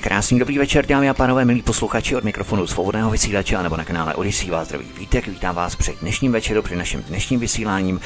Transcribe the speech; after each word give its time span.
Krásný, 0.00 0.38
dobrý 0.38 0.58
večer, 0.58 0.86
dámy 0.86 1.08
a 1.08 1.14
pánové, 1.14 1.44
milí 1.44 1.62
posluchači 1.62 2.16
od 2.16 2.24
mikrofonu 2.24 2.66
svobodného 2.66 3.10
vysílače 3.10 3.62
nebo 3.62 3.76
na 3.76 3.84
kanále 3.84 4.14
Odisí 4.14 4.50
vás 4.50 4.68
zdraví 4.68 4.86
Vítek. 4.98 5.28
Vítám 5.28 5.54
vás 5.54 5.76
před 5.76 6.00
dnešním 6.00 6.32
večeru, 6.32 6.62
při 6.62 6.76
našem 6.76 7.02
dnešním 7.02 7.40
vysíláním, 7.40 8.00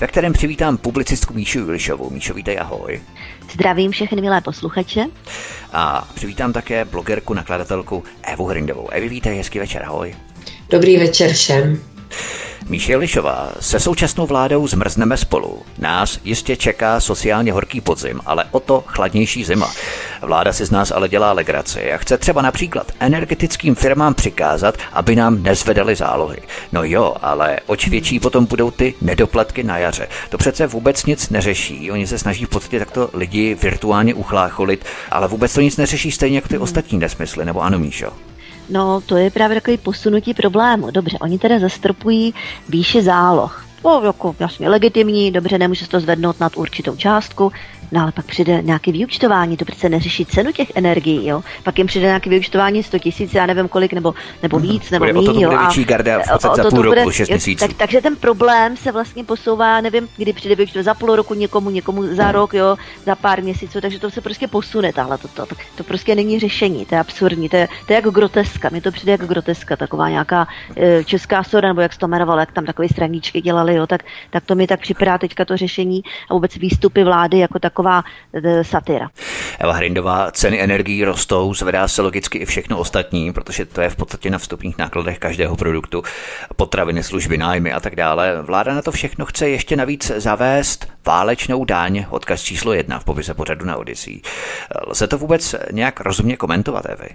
ve 0.00 0.06
kterém 0.06 0.32
přivítám 0.32 0.76
publicistku 0.76 1.34
Míšu 1.34 1.58
Julišovou. 1.58 2.10
Míšo, 2.10 2.34
vítej, 2.34 2.58
ahoj. 2.60 3.00
Zdravím 3.52 3.90
všechny 3.90 4.20
milé 4.20 4.40
posluchače. 4.40 5.06
A 5.72 6.08
přivítám 6.14 6.52
také 6.52 6.84
blogerku, 6.84 7.34
nakladatelku 7.34 8.04
Evu 8.22 8.46
Hrindovou. 8.46 8.88
Evi, 8.88 9.08
vítej, 9.08 9.36
hezký 9.36 9.58
večer, 9.58 9.82
ahoj. 9.84 10.14
Dobrý 10.70 10.96
večer 10.96 11.32
všem. 11.32 11.93
Míše 12.68 12.96
Lišová, 12.96 13.52
se 13.60 13.80
současnou 13.80 14.26
vládou 14.26 14.66
zmrzneme 14.66 15.16
spolu. 15.16 15.62
Nás 15.78 16.20
jistě 16.24 16.56
čeká 16.56 17.00
sociálně 17.00 17.52
horký 17.52 17.80
podzim, 17.80 18.20
ale 18.26 18.44
o 18.50 18.60
to 18.60 18.84
chladnější 18.86 19.44
zima. 19.44 19.72
Vláda 20.22 20.52
si 20.52 20.64
z 20.64 20.70
nás 20.70 20.90
ale 20.90 21.08
dělá 21.08 21.32
legraci 21.32 21.92
a 21.92 21.96
chce 21.96 22.18
třeba 22.18 22.42
například 22.42 22.92
energetickým 23.00 23.74
firmám 23.74 24.14
přikázat, 24.14 24.78
aby 24.92 25.16
nám 25.16 25.42
nezvedali 25.42 25.96
zálohy. 25.96 26.38
No 26.72 26.84
jo, 26.84 27.16
ale 27.22 27.58
oč 27.66 27.88
větší 27.88 28.20
potom 28.20 28.46
budou 28.46 28.70
ty 28.70 28.94
nedoplatky 29.00 29.62
na 29.62 29.78
jaře. 29.78 30.08
To 30.28 30.38
přece 30.38 30.66
vůbec 30.66 31.06
nic 31.06 31.30
neřeší. 31.30 31.90
Oni 31.90 32.06
se 32.06 32.18
snaží 32.18 32.44
v 32.44 32.48
podstatě 32.48 32.78
takto 32.78 33.10
lidi 33.12 33.54
virtuálně 33.54 34.14
uchlácholit, 34.14 34.84
ale 35.10 35.28
vůbec 35.28 35.54
to 35.54 35.60
nic 35.60 35.76
neřeší 35.76 36.10
stejně 36.10 36.38
jako 36.38 36.48
ty 36.48 36.58
ostatní 36.58 36.98
nesmysly, 36.98 37.44
nebo 37.44 37.60
ano, 37.60 37.78
Míšo? 37.78 38.12
No, 38.68 39.00
to 39.00 39.16
je 39.16 39.30
právě 39.30 39.60
takový 39.60 39.76
posunutí 39.76 40.34
problému. 40.34 40.90
Dobře, 40.90 41.18
oni 41.20 41.38
teda 41.38 41.58
zastropují 41.58 42.34
výši 42.68 43.02
záloh. 43.02 43.64
To 43.82 44.02
jako 44.04 44.36
jasně 44.38 44.68
legitimní, 44.68 45.30
dobře, 45.30 45.58
nemůže 45.58 45.84
se 45.84 45.90
to 45.90 46.00
zvednout 46.00 46.40
nad 46.40 46.56
určitou 46.56 46.96
částku, 46.96 47.52
No 47.94 48.02
ale 48.02 48.12
pak 48.12 48.26
přijde 48.26 48.62
nějaké 48.62 48.92
vyučtování, 48.92 49.56
to 49.56 49.64
přece 49.64 49.88
neřeší 49.88 50.26
cenu 50.26 50.52
těch 50.52 50.72
energií, 50.74 51.26
jo. 51.26 51.42
Pak 51.62 51.78
jim 51.78 51.86
přijde 51.86 52.06
nějaké 52.06 52.30
vyučtování 52.30 52.82
100 52.82 52.98
tisíc, 52.98 53.34
já 53.34 53.46
nevím 53.46 53.68
kolik, 53.68 53.92
nebo, 53.92 54.14
nebo 54.42 54.58
mhm. 54.58 54.68
víc, 54.68 54.90
nebo 54.90 55.04
míň, 55.04 55.40
jo. 55.40 55.50
A, 55.50 55.72
garda 55.84 56.18
v 56.18 56.32
podstatě 56.32 56.62
za 56.62 56.70
půl 56.70 56.82
roku, 56.82 57.02
bude, 57.02 57.12
6 57.12 57.28
měsíců. 57.28 57.66
Tak, 57.66 57.76
takže 57.76 58.00
ten 58.00 58.16
problém 58.16 58.76
se 58.76 58.92
vlastně 58.92 59.24
posouvá, 59.24 59.80
nevím, 59.80 60.08
kdy 60.16 60.32
přijde 60.32 60.54
vyučtování 60.54 60.84
za 60.84 60.94
půl 60.94 61.16
roku 61.16 61.34
někomu, 61.34 61.70
někomu 61.70 62.14
za 62.14 62.32
rok, 62.32 62.54
jo, 62.54 62.76
za 63.06 63.14
pár 63.14 63.42
měsíců, 63.42 63.80
takže 63.80 63.98
to 63.98 64.10
se 64.10 64.20
prostě 64.20 64.48
posune 64.48 64.92
tahle, 64.92 65.18
to, 65.18 65.28
to, 65.28 65.46
to, 65.46 65.54
to 65.74 65.84
prostě 65.84 66.14
není 66.14 66.40
řešení, 66.40 66.86
to 66.86 66.94
je 66.94 67.00
absurdní, 67.00 67.48
to 67.48 67.56
je, 67.56 67.68
to 67.86 67.92
je 67.92 67.94
jako 67.94 68.10
groteska, 68.10 68.68
mi 68.72 68.80
to 68.80 68.92
přijde 68.92 69.12
jako 69.12 69.26
groteska, 69.26 69.76
taková 69.76 70.08
nějaká 70.08 70.46
e, 70.76 71.04
česká 71.04 71.44
soda, 71.44 71.68
nebo 71.68 71.80
jak 71.80 71.92
se 71.92 71.98
to 71.98 72.06
jmenovalo, 72.06 72.40
jak 72.40 72.52
tam 72.52 72.64
takové 72.64 72.88
straníčky 72.88 73.40
dělali, 73.40 73.74
jo, 73.74 73.86
tak, 73.86 74.02
tak 74.30 74.44
to 74.44 74.54
mi 74.54 74.66
tak 74.66 74.80
připadá 74.80 75.18
teďka 75.18 75.44
to 75.44 75.56
řešení 75.56 76.02
a 76.30 76.34
vůbec 76.34 76.56
výstupy 76.56 77.04
vlády 77.04 77.38
jako 77.38 77.58
taková 77.84 78.04
e, 78.32 78.64
satyra. 78.64 79.08
Eva 79.58 79.72
Hrindová, 79.72 80.30
ceny 80.30 80.62
energií 80.62 81.04
rostou, 81.04 81.54
zvedá 81.54 81.88
se 81.88 82.02
logicky 82.02 82.38
i 82.38 82.44
všechno 82.44 82.78
ostatní, 82.78 83.32
protože 83.32 83.64
to 83.64 83.80
je 83.80 83.90
v 83.90 83.96
podstatě 83.96 84.30
na 84.30 84.38
vstupních 84.38 84.78
nákladech 84.78 85.18
každého 85.18 85.56
produktu, 85.56 86.02
potraviny, 86.56 87.02
služby, 87.02 87.38
nájmy 87.38 87.72
a 87.72 87.80
tak 87.80 87.96
dále. 87.96 88.42
Vláda 88.42 88.74
na 88.74 88.82
to 88.82 88.92
všechno 88.92 89.26
chce 89.26 89.48
ještě 89.48 89.76
navíc 89.76 90.12
zavést 90.16 90.88
válečnou 91.06 91.64
daň, 91.64 92.06
odkaz 92.10 92.42
číslo 92.42 92.72
jedna 92.72 92.98
v 92.98 93.04
popise 93.04 93.34
pořadu 93.34 93.66
na 93.66 93.76
Odyssey. 93.76 94.20
Lze 94.86 95.06
to 95.06 95.18
vůbec 95.18 95.54
nějak 95.72 96.00
rozumně 96.00 96.36
komentovat, 96.36 96.86
Evy? 96.86 97.08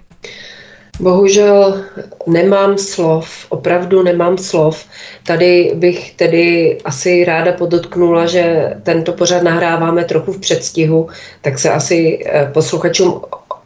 Bohužel 1.00 1.84
nemám 2.26 2.78
slov, 2.78 3.46
opravdu 3.48 4.02
nemám 4.02 4.38
slov. 4.38 4.84
Tady 5.26 5.72
bych 5.74 6.12
tedy 6.12 6.78
asi 6.84 7.24
ráda 7.24 7.52
podotknula, 7.52 8.26
že 8.26 8.74
tento 8.82 9.12
pořad 9.12 9.42
nahráváme 9.42 10.04
trochu 10.04 10.32
v 10.32 10.40
předstihu, 10.40 11.08
tak 11.40 11.58
se 11.58 11.70
asi 11.70 12.24
eh, 12.26 12.50
posluchačům 12.54 13.20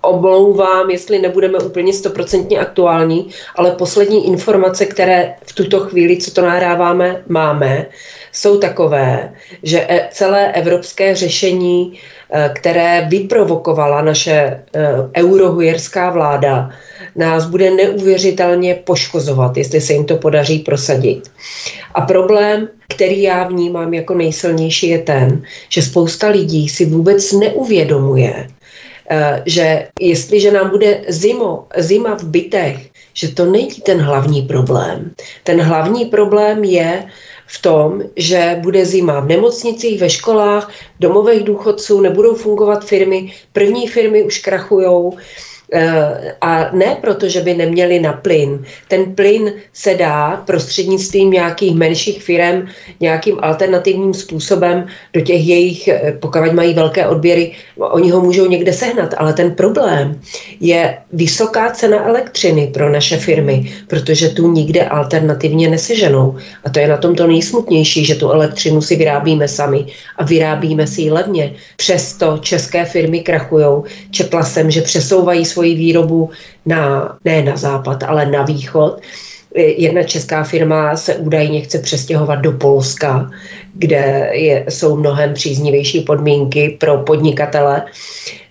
omlouvám, 0.05 0.91
jestli 0.91 1.19
nebudeme 1.19 1.59
úplně 1.59 1.93
stoprocentně 1.93 2.59
aktuální, 2.59 3.31
ale 3.57 3.71
poslední 3.71 4.27
informace, 4.27 4.87
které 4.87 5.35
v 5.47 5.53
tuto 5.53 5.81
chvíli, 5.81 6.17
co 6.17 6.31
to 6.31 6.43
nahráváme, 6.43 7.23
máme, 7.29 7.87
jsou 8.33 8.59
takové, 8.59 9.35
že 9.63 9.87
e, 9.89 10.09
celé 10.13 10.53
evropské 10.53 11.15
řešení, 11.15 11.99
e, 12.31 12.51
které 12.55 13.07
vyprovokovala 13.09 14.03
naše 14.03 14.33
e, 14.33 14.63
eurohujerská 15.17 16.11
vláda, 16.11 16.71
nás 17.17 17.47
bude 17.47 17.71
neuvěřitelně 17.71 18.75
poškozovat, 18.75 19.57
jestli 19.57 19.81
se 19.81 19.93
jim 19.93 20.05
to 20.05 20.17
podaří 20.17 20.59
prosadit. 20.59 21.31
A 21.95 22.01
problém, 22.01 22.69
který 22.89 23.23
já 23.23 23.45
vnímám 23.45 23.95
jako 23.95 24.15
nejsilnější, 24.15 24.89
je 24.89 24.99
ten, 24.99 25.43
že 25.69 25.83
spousta 25.83 26.29
lidí 26.29 26.69
si 26.69 26.85
vůbec 26.85 27.33
neuvědomuje, 27.33 28.47
že 29.47 29.89
jestliže 30.01 30.51
nám 30.51 30.71
bude 30.71 31.05
zimo, 31.09 31.67
zima 31.77 32.15
v 32.15 32.25
bytech, 32.25 32.91
že 33.15 33.35
to 33.35 33.45
není 33.45 33.69
ten 33.85 34.01
hlavní 34.01 34.43
problém. 34.43 35.15
Ten 35.45 35.61
hlavní 35.61 36.05
problém 36.05 36.65
je, 36.65 37.07
v 37.47 37.63
tom, 37.63 38.03
že 38.17 38.59
bude 38.63 38.87
zima 38.87 39.21
v 39.21 39.29
nemocnicích, 39.29 40.01
ve 40.01 40.11
školách, 40.11 40.73
domovech 41.01 41.43
důchodců, 41.43 42.01
nebudou 42.01 42.35
fungovat 42.35 42.85
firmy, 42.85 43.33
první 43.53 43.89
firmy 43.89 44.23
už 44.23 44.39
krachujou, 44.39 45.13
Eh, 45.13 45.54
a 46.41 46.71
ne 46.73 46.97
proto, 47.01 47.29
že 47.29 47.41
by 47.41 47.55
neměli 47.55 48.01
na 48.01 48.13
plyn. 48.13 48.65
Ten 48.89 49.15
plyn 49.15 49.53
se 49.73 49.95
dá 49.95 50.43
prostřednictvím 50.47 51.31
nějakých 51.31 51.75
menších 51.75 52.23
firm 52.23 52.69
nějakým 53.01 53.39
alternativním 53.43 54.15
způsobem 54.15 54.87
do 55.13 55.21
těch 55.21 55.47
jejich, 55.47 55.89
eh, 55.89 56.17
pokud 56.21 56.53
mají 56.53 56.75
velké 56.75 57.07
odběry, 57.07 57.53
oni 57.79 58.11
ho 58.11 58.21
můžou 58.21 58.47
někde 58.47 58.73
sehnat, 58.73 59.15
ale 59.19 59.33
ten 59.33 59.55
problém 59.55 60.21
je 60.61 60.99
vysoká 61.13 61.71
cena 61.71 62.09
elektřiny 62.09 62.71
pro 62.75 62.91
naše 62.91 63.17
firmy, 63.17 63.73
protože 63.89 64.29
tu 64.29 64.53
nikde 64.53 64.85
alternativně 64.89 65.71
neseženou. 65.71 66.37
A 66.65 66.71
to 66.71 66.79
je 66.79 66.89
na 66.89 66.97
tom 66.97 67.15
to 67.15 67.27
nejsmutnější, 67.27 68.05
že 68.05 68.15
tu 68.15 68.31
elektřinu 68.31 68.83
si 68.83 68.97
vyrábíme 68.97 69.49
sami 69.49 69.87
a 70.17 70.25
vyrábíme 70.25 70.87
si 70.87 71.03
ji 71.03 71.11
levně. 71.11 71.55
Přesto 71.77 72.39
české 72.39 72.85
firmy 72.85 73.21
krachujou. 73.21 73.85
Četla 74.11 74.43
jsem, 74.43 74.71
že 74.71 74.83
přesouvají 74.83 75.45
svoji 75.55 75.75
výrobu 75.75 76.31
na, 76.67 77.15
ne 77.25 77.43
na 77.43 77.57
západ, 77.57 78.03
ale 78.03 78.27
na 78.27 78.43
východ. 78.43 79.01
Jedna 79.55 80.03
česká 80.03 80.43
firma 80.45 80.97
se 80.97 81.15
údajně 81.15 81.61
chce 81.61 81.79
přestěhovat 81.79 82.43
do 82.43 82.53
Polska, 82.53 83.31
kde 83.75 84.31
je, 84.35 84.67
jsou 84.69 84.97
mnohem 84.97 85.35
příznivější 85.35 86.01
podmínky 86.01 86.77
pro 86.81 86.99
podnikatele. 87.07 87.87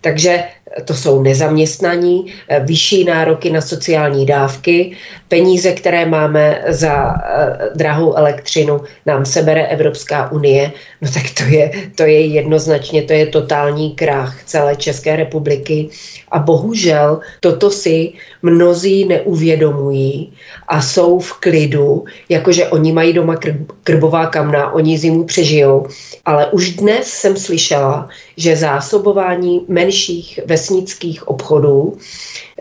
Takže 0.02 0.44
to 0.86 0.94
jsou 0.94 1.22
nezaměstnaní, 1.22 2.34
eh, 2.50 2.60
vyšší 2.60 3.04
nároky 3.04 3.50
na 3.50 3.62
sociální 3.62 4.26
dávky, 4.26 4.98
peníze, 5.28 5.72
které 5.72 6.06
máme 6.06 6.64
za 6.68 7.16
eh, 7.16 7.70
drahou 7.76 8.14
elektřinu, 8.14 8.82
nám 9.06 9.26
sebere 9.26 9.68
Evropská 9.68 10.32
unie, 10.32 10.72
no 11.02 11.12
tak 11.12 11.24
to 11.38 11.44
je, 11.44 11.72
to 11.96 12.04
je 12.04 12.26
jednoznačně, 12.26 13.02
to 13.04 13.14
je 13.14 13.26
totální 13.26 13.92
krach 13.96 14.44
celé 14.46 14.76
České 14.76 15.16
republiky. 15.16 15.90
A 16.32 16.40
bohužel 16.40 17.20
toto 17.40 17.70
si 17.72 18.14
mnozí 18.42 19.06
neuvědomují 19.06 20.34
a 20.68 20.82
jsou 20.82 21.20
v 21.20 21.34
klidu, 21.34 22.06
jakože 22.30 22.68
oni 22.68 22.92
mají 22.92 23.14
doma 23.14 23.36
krbová 23.84 24.26
kamna, 24.28 24.74
oni 24.74 24.98
zimu 24.98 25.24
přežijou, 25.24 25.88
ale 26.26 26.46
už 26.52 26.70
dnes 26.70 27.08
jsem 27.08 27.38
slyšela, 27.38 28.10
že 28.38 28.56
zásobování 28.56 29.66
menších 29.68 30.40
vesnických 30.64 31.28
obchodů 31.28 31.98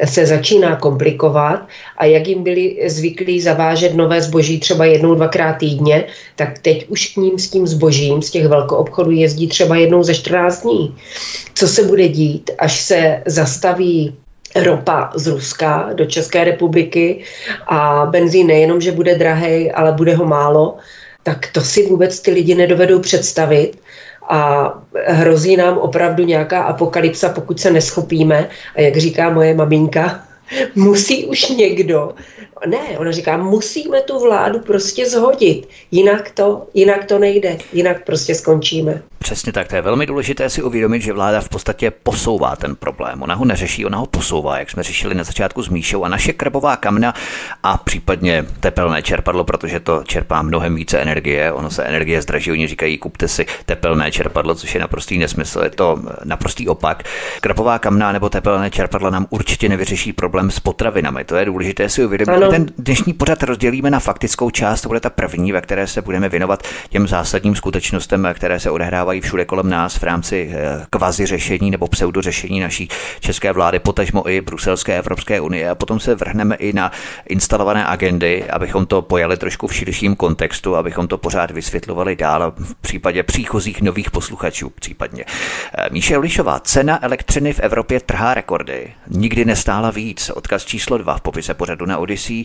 se 0.05 0.27
začíná 0.27 0.77
komplikovat 0.77 1.69
a 1.97 2.05
jak 2.05 2.27
jim 2.27 2.43
byli 2.43 2.79
zvyklí 2.87 3.41
zavážet 3.41 3.95
nové 3.95 4.23
zboží 4.23 4.61
třeba 4.61 4.85
jednou, 4.85 5.15
dvakrát 5.15 5.53
týdně, 5.53 6.05
tak 6.37 6.59
teď 6.59 6.87
už 6.89 7.15
k 7.15 7.17
ním 7.17 7.39
s 7.39 7.51
tím 7.51 7.67
zbožím 7.67 8.23
z 8.23 8.31
těch 8.31 8.47
velkoobchodů 8.47 9.11
jezdí 9.11 9.47
třeba 9.49 9.77
jednou 9.77 10.03
ze 10.03 10.15
14 10.15 10.63
dní. 10.63 10.95
Co 11.55 11.69
se 11.69 11.83
bude 11.83 12.09
dít, 12.09 12.51
až 12.59 12.81
se 12.81 13.23
zastaví 13.27 14.15
ropa 14.57 15.13
z 15.15 15.27
Ruska 15.27 15.91
do 15.95 16.05
České 16.07 16.45
republiky 16.45 17.23
a 17.67 18.07
benzín 18.11 18.47
nejenom, 18.47 18.81
že 18.81 18.93
bude 18.93 19.15
drahý, 19.15 19.71
ale 19.71 19.93
bude 19.93 20.15
ho 20.15 20.27
málo, 20.27 20.77
tak 21.23 21.49
to 21.53 21.61
si 21.61 21.87
vůbec 21.87 22.21
ty 22.21 22.31
lidi 22.31 22.55
nedovedou 22.55 22.99
představit 22.99 23.79
a 24.33 24.73
hrozí 25.07 25.57
nám 25.57 25.79
opravdu 25.79 26.25
nějaká 26.25 26.63
apokalypsa, 26.63 27.29
pokud 27.29 27.61
se 27.61 27.71
neschopíme. 27.71 28.49
A 28.77 28.81
jak 28.81 28.97
říká 28.97 29.31
moje 29.31 29.55
maminka, 29.55 30.21
musí 30.75 31.27
už 31.27 31.49
někdo 31.49 32.15
ne, 32.67 32.99
ona 32.99 33.11
říká, 33.11 33.37
musíme 33.37 34.01
tu 34.01 34.21
vládu 34.21 34.59
prostě 34.59 35.11
zhodit, 35.11 35.69
jinak 35.91 36.31
to, 36.31 36.67
jinak 36.75 37.05
to 37.05 37.19
nejde, 37.19 37.59
jinak 37.73 38.05
prostě 38.05 38.35
skončíme. 38.35 39.03
Přesně 39.19 39.53
tak, 39.53 39.69
to 39.69 39.77
je 39.77 39.83
velmi 39.83 40.07
důležité 40.07 40.51
si 40.51 40.63
uvědomit, 40.63 41.03
že 41.03 41.13
vláda 41.13 41.41
v 41.41 41.49
podstatě 41.49 41.91
posouvá 41.91 42.57
ten 42.57 42.77
problém. 42.77 43.23
Ona 43.23 43.35
ho 43.35 43.45
neřeší, 43.45 43.87
ona 43.87 43.99
ho 43.99 44.07
posouvá, 44.07 44.59
jak 44.59 44.71
jsme 44.71 44.83
řešili 44.83 45.15
na 45.15 45.25
začátku 45.25 45.63
s 45.63 45.69
Míšou. 45.69 46.05
A 46.05 46.09
naše 46.09 46.33
krbová 46.33 46.77
kamna 46.77 47.15
a 47.63 47.77
případně 47.77 48.45
tepelné 48.61 49.03
čerpadlo, 49.03 49.45
protože 49.45 49.81
to 49.81 50.03
čerpá 50.05 50.43
mnohem 50.43 50.75
více 50.75 50.99
energie. 50.99 51.53
Ono 51.53 51.71
se 51.71 51.85
energie 51.85 52.23
zdraží, 52.23 52.53
oni 52.53 52.67
říkají, 52.67 52.99
kupte 52.99 53.29
si 53.29 53.47
tepelné 53.67 54.13
čerpadlo, 54.13 54.55
což 54.55 54.75
je 54.75 54.81
naprostý 54.81 55.19
nesmysl. 55.19 55.61
Je 55.65 55.71
to 55.71 55.99
naprostý 56.25 56.69
opak. 56.69 57.03
Krbová 57.41 57.79
kamna 57.79 58.13
nebo 58.13 58.29
tepelné 58.29 58.71
čerpadlo 58.71 59.11
nám 59.11 59.27
určitě 59.31 59.69
nevyřeší 59.69 60.13
problém 60.13 60.51
s 60.51 60.61
potravinami. 60.61 61.25
To 61.25 61.37
je 61.37 61.45
důležité 61.45 61.89
si 61.89 62.05
uvědomit. 62.05 62.37
Ano 62.37 62.52
ten 62.53 62.67
dnešní 62.79 63.13
pořad 63.13 63.43
rozdělíme 63.43 63.91
na 63.91 64.01
faktickou 64.01 64.51
část, 64.51 64.81
to 64.81 64.89
bude 64.89 65.01
ta 65.01 65.11
první, 65.11 65.53
ve 65.53 65.61
které 65.61 65.87
se 65.87 66.03
budeme 66.03 66.29
věnovat 66.29 66.63
těm 66.89 67.09
zásadním 67.09 67.57
skutečnostem, 67.57 68.29
které 68.35 68.61
se 68.61 68.71
odehrávají 68.71 69.21
všude 69.21 69.45
kolem 69.45 69.71
nás 69.71 69.97
v 69.97 70.03
rámci 70.03 70.51
eh, 70.53 70.87
kvazi 70.91 71.27
řešení 71.27 71.71
nebo 71.71 71.89
pseudo 71.89 72.23
řešení 72.23 72.61
naší 72.61 72.89
české 73.21 73.53
vlády, 73.53 73.79
potažmo 73.79 74.29
i 74.29 74.41
Bruselské 74.41 74.99
Evropské 74.99 75.41
unie. 75.41 75.71
A 75.71 75.75
potom 75.75 76.01
se 76.01 76.15
vrhneme 76.15 76.55
i 76.55 76.73
na 76.73 76.93
instalované 77.29 77.87
agendy, 77.87 78.51
abychom 78.51 78.87
to 78.87 79.03
pojali 79.03 79.37
trošku 79.37 79.67
v 79.67 79.75
širším 79.75 80.17
kontextu, 80.17 80.77
abychom 80.77 81.09
to 81.09 81.19
pořád 81.19 81.51
vysvětlovali 81.51 82.17
dál 82.17 82.53
v 82.57 82.75
případě 82.75 83.23
příchozích 83.23 83.83
nových 83.83 84.11
posluchačů 84.11 84.71
případně. 84.71 85.25
Eh, 85.79 85.89
Míše 85.91 86.17
Lišová, 86.19 86.61
cena 86.61 87.05
elektřiny 87.05 87.53
v 87.53 87.61
Evropě 87.61 88.01
trhá 88.01 88.35
rekordy. 88.35 88.93
Nikdy 89.09 89.45
nestála 89.45 89.91
víc. 89.91 90.31
Odkaz 90.31 90.65
číslo 90.65 90.99
dva 90.99 91.17
v 91.17 91.21
popise 91.21 91.55
pořadu 91.55 91.87
na 91.87 91.99
Odyssey. 91.99 92.42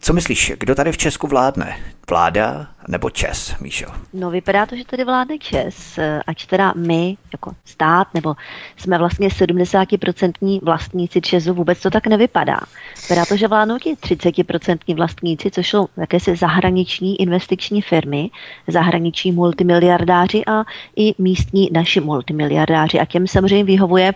Co 0.00 0.12
myslíš, 0.12 0.52
kdo 0.58 0.74
tady 0.74 0.92
v 0.92 0.96
Česku 0.96 1.26
vládne? 1.26 1.76
Vláda 2.10 2.66
nebo 2.88 3.10
Čes, 3.10 3.58
Míšo? 3.60 3.86
No 4.12 4.30
vypadá 4.30 4.66
to, 4.66 4.76
že 4.76 4.84
tady 4.84 5.04
vládne 5.04 5.38
Čes, 5.38 5.98
ať 6.26 6.46
teda 6.46 6.72
my 6.76 7.16
jako 7.32 7.52
stát, 7.64 8.14
nebo 8.14 8.34
jsme 8.76 8.98
vlastně 8.98 9.28
70% 9.28 10.60
vlastníci 10.62 11.20
Česu, 11.20 11.54
vůbec 11.54 11.80
to 11.80 11.90
tak 11.90 12.06
nevypadá. 12.06 12.60
Vypadá 13.02 13.24
to, 13.24 13.36
že 13.36 13.48
vládnou 13.48 13.78
ti 13.78 13.94
30% 13.94 14.96
vlastníci, 14.96 15.50
což 15.50 15.70
jsou 15.70 15.86
jakési 15.96 16.36
zahraniční 16.36 17.20
investiční 17.20 17.82
firmy, 17.82 18.30
zahraniční 18.68 19.32
multimiliardáři 19.32 20.42
a 20.46 20.64
i 20.96 21.14
místní 21.18 21.68
naši 21.72 22.00
multimiliardáři. 22.00 23.00
A 23.00 23.04
těm 23.04 23.26
samozřejmě 23.26 23.64
vyhovuje 23.64 24.12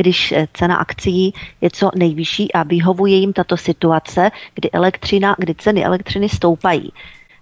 když 0.00 0.32
eh, 0.32 0.48
cena 0.54 0.76
akcí 0.76 1.34
je 1.60 1.70
co 1.70 1.90
nejvyšší 1.94 2.52
a 2.52 2.62
vyhovuje 2.62 3.16
jim 3.16 3.32
tato 3.32 3.56
situace, 3.56 4.30
kdy 4.54 4.70
elektřina, 4.70 5.36
kdy 5.38 5.54
ceny 5.54 5.84
elektřiny 5.84 6.28
stoupají. 6.28 6.92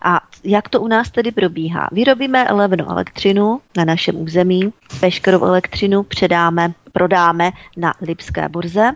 A 0.03 0.21
jak 0.45 0.69
to 0.69 0.81
u 0.81 0.89
nás 0.89 1.11
tedy 1.11 1.31
probíhá? 1.33 1.89
Vyrobíme 1.93 2.47
levnou 2.51 2.91
elektřinu 2.91 3.61
na 3.77 3.85
našem 3.85 4.17
území, 4.17 4.73
veškerou 5.01 5.45
elektřinu 5.45 6.03
předáme, 6.03 6.73
prodáme 6.93 7.51
na 7.77 7.95
Lipské 8.01 8.49
burze 8.49 8.93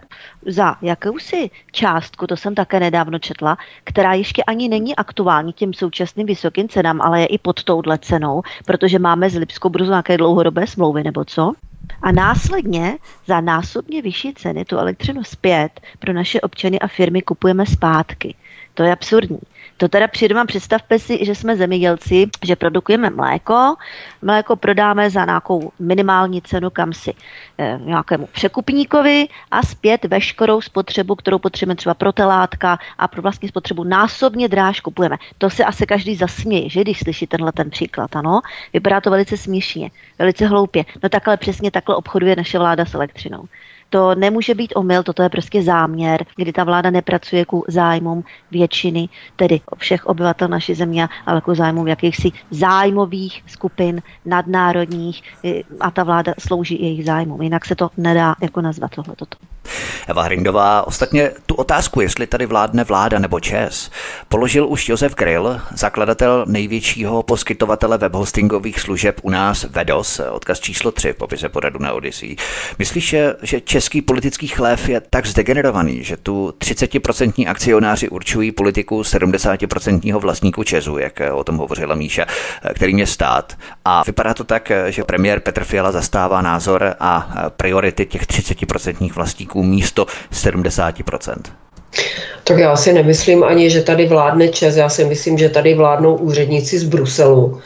za 0.46 0.76
jakousi 0.82 1.50
částku, 1.72 2.26
to 2.26 2.36
jsem 2.36 2.54
také 2.54 2.80
nedávno 2.80 3.18
četla, 3.18 3.58
která 3.84 4.12
ještě 4.12 4.42
ani 4.42 4.68
není 4.68 4.96
aktuální 4.96 5.52
těm 5.52 5.74
současným 5.74 6.26
vysokým 6.26 6.68
cenám, 6.68 7.00
ale 7.00 7.20
je 7.20 7.26
i 7.26 7.38
pod 7.38 7.64
touhle 7.64 7.98
cenou, 7.98 8.42
protože 8.64 8.98
máme 8.98 9.30
z 9.30 9.36
Lipskou 9.36 9.68
burzu 9.68 9.90
nějaké 9.90 10.16
dlouhodobé 10.16 10.66
smlouvy 10.66 11.02
nebo 11.02 11.24
co? 11.24 11.52
A 12.02 12.12
následně 12.12 12.98
za 13.26 13.40
násobně 13.40 14.02
vyšší 14.02 14.34
ceny 14.34 14.64
tu 14.64 14.76
elektřinu 14.76 15.24
zpět 15.24 15.80
pro 15.98 16.12
naše 16.12 16.40
občany 16.40 16.78
a 16.78 16.86
firmy 16.86 17.22
kupujeme 17.22 17.66
zpátky. 17.66 18.34
To 18.74 18.82
je 18.82 18.92
absurdní. 18.92 19.38
To 19.82 19.88
teda 19.88 20.08
přijde 20.08 20.34
představte 20.46 20.98
si, 20.98 21.24
že 21.24 21.34
jsme 21.34 21.56
zemědělci, 21.56 22.26
že 22.42 22.56
produkujeme 22.56 23.10
mléko, 23.10 23.74
mléko 24.22 24.56
prodáme 24.56 25.10
za 25.10 25.24
nějakou 25.24 25.72
minimální 25.78 26.42
cenu 26.42 26.70
kam 26.70 26.92
si 26.92 27.14
e, 27.58 27.78
nějakému 27.84 28.26
překupníkovi 28.32 29.28
a 29.50 29.62
zpět 29.62 30.04
veškerou 30.04 30.60
spotřebu, 30.60 31.14
kterou 31.14 31.38
potřebujeme 31.38 31.76
třeba 31.76 31.94
pro 31.94 32.12
telátka 32.12 32.78
a 32.98 33.08
pro 33.08 33.22
vlastní 33.22 33.48
spotřebu 33.48 33.84
násobně 33.84 34.48
dráž 34.48 34.80
kupujeme. 34.80 35.16
To 35.38 35.50
se 35.50 35.64
asi 35.64 35.86
každý 35.86 36.16
zasměje, 36.16 36.68
že 36.68 36.80
když 36.80 36.98
slyší 36.98 37.26
tenhle 37.26 37.52
ten 37.52 37.70
příklad, 37.70 38.16
ano? 38.16 38.40
Vypadá 38.72 39.00
to 39.00 39.10
velice 39.10 39.36
směšně, 39.36 39.90
velice 40.18 40.46
hloupě. 40.46 40.84
No 41.02 41.08
takhle 41.08 41.36
přesně 41.36 41.70
takhle 41.70 41.96
obchoduje 41.96 42.36
naše 42.36 42.58
vláda 42.58 42.84
s 42.84 42.94
elektřinou. 42.94 43.44
To 43.92 44.14
nemůže 44.14 44.54
být 44.54 44.72
omyl, 44.76 45.02
toto 45.02 45.22
je 45.22 45.28
prostě 45.28 45.62
záměr, 45.62 46.24
kdy 46.36 46.52
ta 46.52 46.64
vláda 46.64 46.90
nepracuje 46.90 47.44
ku 47.44 47.64
zájmům 47.68 48.24
většiny, 48.50 49.08
tedy 49.36 49.60
všech 49.76 50.06
obyvatel 50.06 50.48
naší 50.48 50.74
země, 50.74 51.08
ale 51.26 51.40
ku 51.40 51.54
zájmům 51.54 51.88
jakýchsi 51.88 52.30
zájmových 52.50 53.44
skupin 53.46 54.02
nadnárodních 54.24 55.22
a 55.80 55.90
ta 55.90 56.04
vláda 56.04 56.34
slouží 56.38 56.82
jejich 56.82 57.04
zájmům. 57.04 57.42
Jinak 57.42 57.64
se 57.64 57.74
to 57.74 57.90
nedá 57.96 58.34
jako 58.40 58.60
nazvat 58.60 58.90
tohle. 58.90 59.14
Eva 60.08 60.22
Hrindová, 60.22 60.86
ostatně 60.86 61.30
tu 61.46 61.54
otázku, 61.54 62.00
jestli 62.00 62.26
tady 62.26 62.46
vládne 62.46 62.84
vláda 62.84 63.18
nebo 63.18 63.40
ČES, 63.40 63.90
položil 64.28 64.68
už 64.68 64.88
Josef 64.88 65.14
Grill, 65.14 65.60
zakladatel 65.74 66.44
největšího 66.48 67.22
poskytovatele 67.22 67.98
webhostingových 67.98 68.80
služeb 68.80 69.20
u 69.22 69.30
nás 69.30 69.64
Vedos, 69.64 70.20
odkaz 70.30 70.60
číslo 70.60 70.92
3 70.92 71.12
v 71.12 71.16
popise 71.16 71.48
poradu 71.48 71.78
na 71.78 71.92
Odyssey. 71.92 72.36
Myslíš, 72.78 73.14
že 73.42 73.60
český 73.60 74.02
politický 74.02 74.46
chlév 74.48 74.88
je 74.88 75.02
tak 75.10 75.26
zdegenerovaný, 75.26 76.04
že 76.04 76.16
tu 76.16 76.54
30% 76.58 77.50
akcionáři 77.50 78.08
určují 78.08 78.52
politiku 78.52 79.02
70% 79.02 80.18
vlastníku 80.18 80.64
Česu, 80.64 80.98
jak 80.98 81.20
o 81.32 81.44
tom 81.44 81.56
hovořila 81.56 81.94
Míša, 81.94 82.26
kterým 82.74 82.98
je 82.98 83.06
stát. 83.06 83.56
A 83.84 84.02
vypadá 84.06 84.34
to 84.34 84.44
tak, 84.44 84.72
že 84.88 85.04
premiér 85.04 85.40
Petr 85.40 85.64
Fiala 85.64 85.92
zastává 85.92 86.42
názor 86.42 86.94
a 87.00 87.34
priority 87.56 88.06
těch 88.06 88.22
30% 88.26 89.12
vlastníků 89.12 89.51
místo 89.54 90.06
70%. 90.32 91.42
Tak 92.44 92.58
já 92.58 92.76
si 92.76 92.92
nemyslím 92.92 93.44
ani, 93.44 93.70
že 93.70 93.82
tady 93.82 94.06
vládne 94.06 94.48
čes, 94.48 94.76
já 94.76 94.88
si 94.88 95.04
myslím, 95.04 95.38
že 95.38 95.48
tady 95.48 95.74
vládnou 95.74 96.16
úředníci 96.16 96.78
z 96.78 96.84
Bruselu, 96.84 97.60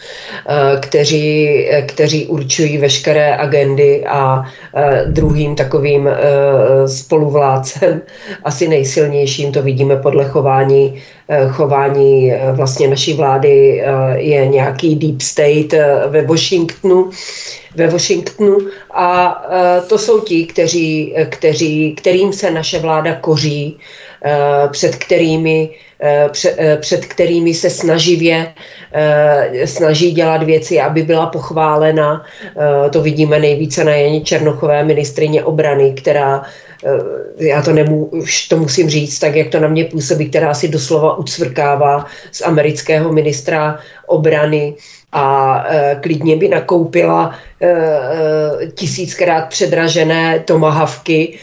eh, 0.49 0.81
kteří, 0.81 1.49
eh, 1.71 1.83
kteří 1.83 2.27
určují 2.27 2.79
veškeré 2.79 3.37
agendy 3.37 4.05
a 4.07 4.45
eh, 4.75 5.05
druhým 5.07 5.55
takovým 5.55 6.09
spoluvládcem, 6.87 8.03
asi 8.45 8.69
nejsilnějším, 8.69 9.53
to 9.53 9.63
vidíme 9.63 9.97
podle 9.97 10.25
chování, 10.25 11.03
chování 11.49 12.33
vlastně 12.53 12.89
naší 12.89 13.15
vlády, 13.15 13.83
je 14.15 14.47
nějaký 14.47 14.97
deep 14.97 15.21
state 15.21 15.73
ve 16.09 16.23
Washingtonu, 16.23 17.11
ve 17.75 17.87
Washingtonu. 17.87 18.59
A 18.95 19.43
to 19.89 19.99
jsou 19.99 20.21
ti, 20.21 20.47
kteří, 20.47 21.15
kteří, 21.29 21.95
kterým 21.95 22.33
se 22.33 22.51
naše 22.51 22.79
vláda 22.79 23.15
koří, 23.15 23.79
před 24.71 24.97
kterými, 24.97 25.71
eh, 26.01 26.29
eh, 26.59 26.77
před 26.77 27.07
kterými 27.07 27.55
se 27.55 27.71
snaživě 27.71 28.53
snaží 29.65 30.13
dělat 30.13 30.43
věci, 30.43 30.81
aby 30.81 31.03
byla 31.03 31.27
pochválena. 31.27 32.25
To 32.91 33.03
vidíme 33.03 33.39
nejvíce 33.39 33.85
na 33.85 33.93
Janě 33.93 34.21
Černochové, 34.21 34.85
ministrině 34.85 35.45
obrany, 35.45 35.93
která 35.93 36.43
já 37.39 37.63
to, 37.63 37.73
nemů, 37.73 38.11
to 38.49 38.57
musím 38.57 38.91
říct, 38.91 39.19
tak 39.19 39.37
jak 39.37 39.49
to 39.49 39.61
na 39.61 39.69
mě 39.69 39.85
působí, 39.85 40.29
která 40.31 40.55
si 40.55 40.69
doslova 40.69 41.19
ucvrkává 41.19 42.07
z 42.33 42.43
amerického 42.43 43.13
ministra 43.13 43.79
obrany 44.07 44.75
a 45.13 45.65
e, 45.69 45.99
klidně 46.03 46.37
by 46.37 46.49
nakoupila 46.49 47.35
e, 47.63 47.77
tisíckrát 48.75 49.49
předražené 49.49 50.41
tomahavky, 50.45 51.39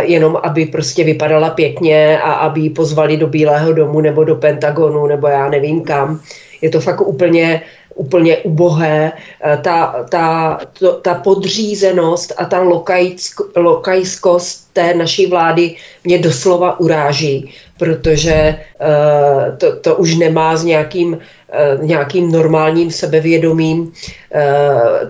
jenom 0.00 0.38
aby 0.42 0.66
prostě 0.66 1.04
vypadala 1.04 1.50
pěkně 1.50 2.18
a 2.18 2.32
aby 2.32 2.60
ji 2.60 2.70
pozvali 2.70 3.16
do 3.16 3.26
Bílého 3.26 3.72
domu 3.72 4.00
nebo 4.00 4.24
do 4.24 4.36
Pentagonu 4.36 5.06
nebo 5.06 5.26
já 5.26 5.48
nevím 5.48 5.80
kam. 5.80 6.20
Je 6.62 6.70
to 6.70 6.80
fakt 6.80 7.00
úplně 7.00 7.62
úplně 7.94 8.36
ubohé, 8.36 9.12
e, 9.44 9.56
ta, 9.56 10.04
ta, 10.08 10.58
to, 10.78 10.92
ta 10.92 11.14
podřízenost 11.14 12.32
a 12.36 12.44
ta 12.44 12.60
lokajsko, 12.60 13.44
lokajskost 13.56 14.72
té 14.72 14.94
naší 14.94 15.26
vlády 15.26 15.76
mě 16.04 16.18
doslova 16.18 16.80
uráží, 16.80 17.52
protože 17.78 18.56
uh, 18.80 19.56
to, 19.56 19.76
to 19.76 19.96
už 19.96 20.16
nemá 20.16 20.56
s 20.56 20.64
nějakým, 20.64 21.12
uh, 21.12 21.84
nějakým 21.84 22.32
normálním 22.32 22.90
sebevědomím 22.90 23.80
uh, 23.80 23.90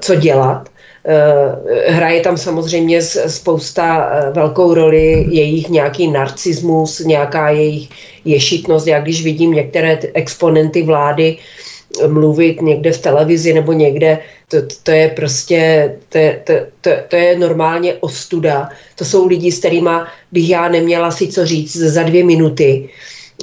co 0.00 0.14
dělat. 0.14 0.68
Hraje 1.86 2.20
tam 2.20 2.36
samozřejmě 2.36 3.02
spousta 3.26 4.10
velkou 4.32 4.74
roli 4.74 5.26
jejich 5.30 5.68
nějaký 5.68 6.10
narcismus, 6.10 7.00
nějaká 7.00 7.50
jejich 7.50 7.88
ješitnost. 8.24 8.86
Já 8.86 9.00
když 9.00 9.24
vidím 9.24 9.52
některé 9.52 9.98
exponenty 10.14 10.82
vlády, 10.82 11.36
mluvit 12.06 12.62
někde 12.62 12.92
v 12.92 12.98
televizi 12.98 13.52
nebo 13.52 13.72
někde, 13.72 14.18
to, 14.48 14.56
to 14.82 14.90
je 14.90 15.08
prostě, 15.08 15.92
to, 16.08 16.18
to, 16.44 16.52
to, 16.80 16.90
to 17.08 17.16
je 17.16 17.38
normálně 17.38 17.94
ostuda. 18.00 18.68
To 18.96 19.04
jsou 19.04 19.26
lidi, 19.26 19.52
s 19.52 19.58
kterými 19.58 19.90
bych 20.32 20.50
já 20.50 20.68
neměla 20.68 21.10
si 21.10 21.28
co 21.28 21.46
říct 21.46 21.76
za 21.76 22.02
dvě 22.02 22.24
minuty, 22.24 22.88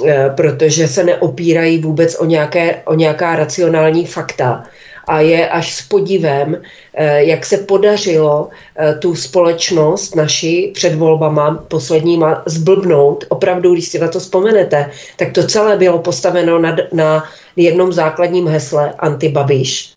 eh, 0.06 0.30
protože 0.36 0.88
se 0.88 1.04
neopírají 1.04 1.78
vůbec 1.78 2.16
o, 2.20 2.26
nějaké, 2.26 2.82
o 2.86 2.96
nějaká 2.96 3.36
racionální 3.36 4.06
fakta 4.06 4.64
a 5.10 5.20
je 5.20 5.50
až 5.50 5.74
s 5.74 5.82
podivem, 5.82 6.62
eh, 6.94 7.24
jak 7.24 7.46
se 7.46 7.58
podařilo 7.58 8.50
eh, 8.50 8.94
tu 9.02 9.16
společnost 9.16 10.16
naši 10.16 10.72
před 10.74 10.96
volbama 10.96 11.66
posledníma 11.68 12.44
zblbnout. 12.46 13.26
Opravdu, 13.30 13.74
když 13.74 13.90
si 13.90 14.00
na 14.00 14.08
to 14.08 14.20
vzpomenete, 14.20 14.92
tak 15.18 15.34
to 15.34 15.44
celé 15.44 15.78
bylo 15.78 16.00
postaveno 16.00 16.60
na, 16.60 16.76
na 16.94 17.24
jednom 17.56 17.94
základním 17.94 18.48
hesle 18.48 18.94
antibabiš 19.00 19.94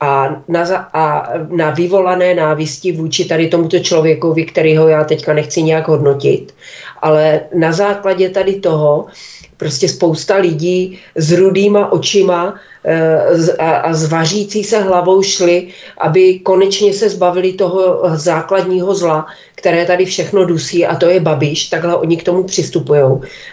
a 0.00 0.42
na, 0.48 0.88
a 0.92 1.32
na 1.48 1.70
vyvolané 1.70 2.34
návisti 2.34 2.92
vůči 2.92 3.24
tady 3.24 3.48
tomuto 3.48 3.78
člověkovi, 3.78 4.44
kterýho 4.44 4.88
já 4.88 5.04
teďka 5.04 5.34
nechci 5.34 5.62
nějak 5.62 5.88
hodnotit, 5.88 6.54
ale 7.02 7.40
na 7.54 7.72
základě 7.72 8.28
tady 8.30 8.60
toho 8.60 9.06
prostě 9.56 9.88
spousta 9.88 10.36
lidí 10.36 10.98
s 11.14 11.32
rudýma 11.32 11.92
očima 11.92 12.54
eh, 12.84 13.52
a, 13.58 13.94
s 13.94 14.08
vařící 14.08 14.64
se 14.64 14.82
hlavou 14.82 15.22
šli, 15.22 15.68
aby 15.98 16.38
konečně 16.38 16.92
se 16.92 17.08
zbavili 17.08 17.52
toho 17.52 18.02
základního 18.14 18.94
zla, 18.94 19.26
které 19.54 19.84
tady 19.86 20.04
všechno 20.04 20.44
dusí 20.44 20.86
a 20.86 20.96
to 20.96 21.10
je 21.10 21.20
babiš, 21.20 21.68
takhle 21.68 21.96
oni 21.96 22.16
k 22.16 22.22
tomu 22.22 22.44
přistupují. 22.44 23.02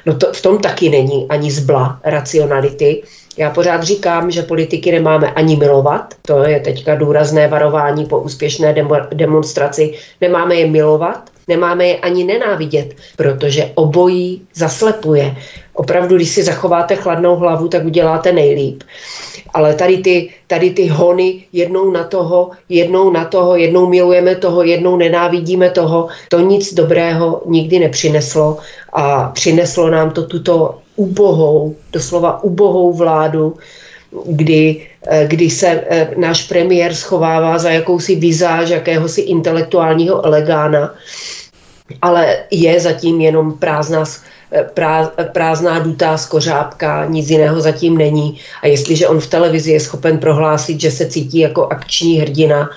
No 0.05 0.15
to, 0.15 0.33
v 0.33 0.41
tom 0.41 0.57
taky 0.57 0.89
není 0.89 1.25
ani 1.29 1.51
zbla 1.51 2.00
racionality, 2.03 3.03
já 3.38 3.50
pořád 3.50 3.83
říkám, 3.83 4.31
že 4.31 4.41
politiky 4.41 4.91
nemáme 4.91 5.31
ani 5.31 5.55
milovat, 5.55 6.13
to 6.22 6.43
je 6.43 6.60
teďka 6.60 6.95
důrazné 6.95 7.48
varování 7.48 8.05
po 8.05 8.19
úspěšné 8.19 8.75
demonstraci, 9.13 9.93
nemáme 10.22 10.55
je 10.55 10.67
milovat, 10.67 11.29
nemáme 11.48 11.86
je 11.86 11.98
ani 11.98 12.24
nenávidět, 12.24 12.95
protože 13.17 13.72
obojí 13.75 14.41
zaslepuje. 14.55 15.36
Opravdu, 15.74 16.15
když 16.15 16.30
si 16.30 16.44
zachováte 16.44 16.96
chladnou 16.96 17.36
hlavu, 17.36 17.68
tak 17.68 17.86
uděláte 17.86 18.32
nejlíp. 18.32 18.84
Ale 19.53 19.75
tady 19.75 19.98
ty, 19.98 20.30
tady 20.48 20.70
ty 20.70 20.88
hony 20.88 21.44
jednou 21.53 21.92
na 21.92 22.03
toho, 22.03 22.51
jednou 22.70 23.12
na 23.12 23.25
toho, 23.25 23.56
jednou 23.56 23.89
milujeme 23.89 24.36
toho, 24.36 24.63
jednou 24.63 24.98
nenávidíme 24.98 25.70
toho, 25.70 26.08
to 26.30 26.39
nic 26.39 26.74
dobrého 26.74 27.42
nikdy 27.46 27.80
nepřineslo 27.80 28.58
a 28.94 29.30
přineslo 29.34 29.89
nám 29.89 30.12
to 30.12 30.27
tuto 30.27 30.80
ubohou, 30.96 31.75
doslova 31.92 32.44
ubohou 32.44 32.94
vládu, 32.94 33.58
kdy, 34.25 34.88
eh, 35.08 35.27
kdy 35.27 35.50
se 35.50 35.68
eh, 35.68 36.10
náš 36.18 36.48
premiér 36.48 36.94
schovává 36.94 37.58
za 37.58 37.70
jakousi 37.70 38.15
vizáž 38.15 38.70
jakéhosi 38.70 39.22
intelektuálního 39.22 40.25
elegána, 40.25 40.94
ale 42.01 42.38
je 42.51 42.80
zatím 42.80 43.22
jenom 43.22 43.58
prázdná, 43.58 44.06
prázdná 45.31 45.79
dutá 45.79 46.17
skořápka, 46.17 47.05
nic 47.05 47.29
jiného 47.29 47.62
zatím 47.62 47.98
není. 47.98 48.39
A 48.62 48.67
jestliže 48.67 49.07
on 49.07 49.19
v 49.19 49.27
televizi 49.27 49.72
je 49.72 49.79
schopen 49.79 50.17
prohlásit, 50.17 50.81
že 50.81 50.91
se 50.91 51.05
cítí 51.05 51.39
jako 51.39 51.67
akční 51.67 52.19
hrdina, 52.19 52.69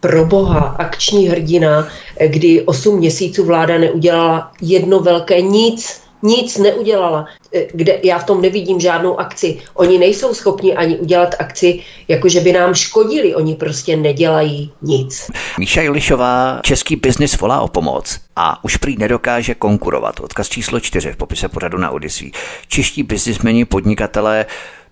pro 0.00 0.24
boha, 0.24 0.58
akční 0.58 1.28
hrdina, 1.28 1.88
kdy 2.26 2.62
8 2.62 2.98
měsíců 2.98 3.44
vláda 3.44 3.78
neudělala 3.78 4.52
jedno 4.60 5.00
velké 5.00 5.40
nic, 5.40 6.00
nic 6.22 6.58
neudělala, 6.58 7.26
e, 7.54 7.66
kde 7.72 8.00
já 8.02 8.18
v 8.18 8.24
tom 8.24 8.42
nevidím 8.42 8.80
žádnou 8.80 9.20
akci. 9.20 9.58
Oni 9.74 9.98
nejsou 9.98 10.34
schopni 10.34 10.74
ani 10.74 10.96
udělat 10.96 11.34
akci, 11.38 11.80
jako 12.08 12.28
že 12.28 12.40
by 12.40 12.52
nám 12.52 12.74
škodili, 12.74 13.34
oni 13.34 13.54
prostě 13.54 13.96
nedělají 13.96 14.72
nic. 14.82 15.30
Míša 15.58 15.82
Julišová, 15.82 16.60
český 16.62 16.96
biznis 16.96 17.38
volá 17.38 17.60
o 17.60 17.68
pomoc 17.68 18.20
a 18.36 18.64
už 18.64 18.76
prý 18.76 18.96
nedokáže 18.98 19.54
konkurovat. 19.54 20.20
Odkaz 20.20 20.48
číslo 20.48 20.80
čtyři 20.80 21.12
v 21.12 21.16
popise 21.16 21.48
pořadu 21.48 21.78
na 21.78 21.90
Odyssey. 21.90 22.32
Čeští 22.68 23.02
biznismeni, 23.02 23.64
podnikatelé 23.64 24.46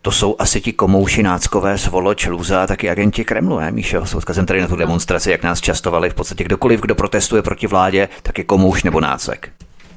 to 0.04 0.12
jsou 0.12 0.36
asi 0.38 0.60
ti 0.60 0.72
komouši 0.72 1.22
náckové, 1.22 1.78
svoloč, 1.78 2.26
lůza 2.26 2.62
a 2.62 2.66
taky 2.66 2.90
agenti 2.90 3.24
Kremlu, 3.24 3.58
ne, 3.58 3.70
Míšo? 3.70 4.06
S 4.06 4.14
odkazem 4.14 4.46
tady 4.46 4.60
na 4.60 4.68
tu 4.68 4.76
demonstraci, 4.76 5.30
jak 5.30 5.42
nás 5.42 5.60
častovali 5.60 6.10
v 6.10 6.14
podstatě 6.14 6.44
kdokoliv, 6.44 6.80
kdo 6.80 6.94
protestuje 6.94 7.42
proti 7.42 7.66
vládě, 7.66 8.08
tak 8.22 8.38
je 8.38 8.44
komouš 8.44 8.82
nebo 8.82 9.00
nácek. 9.00 9.50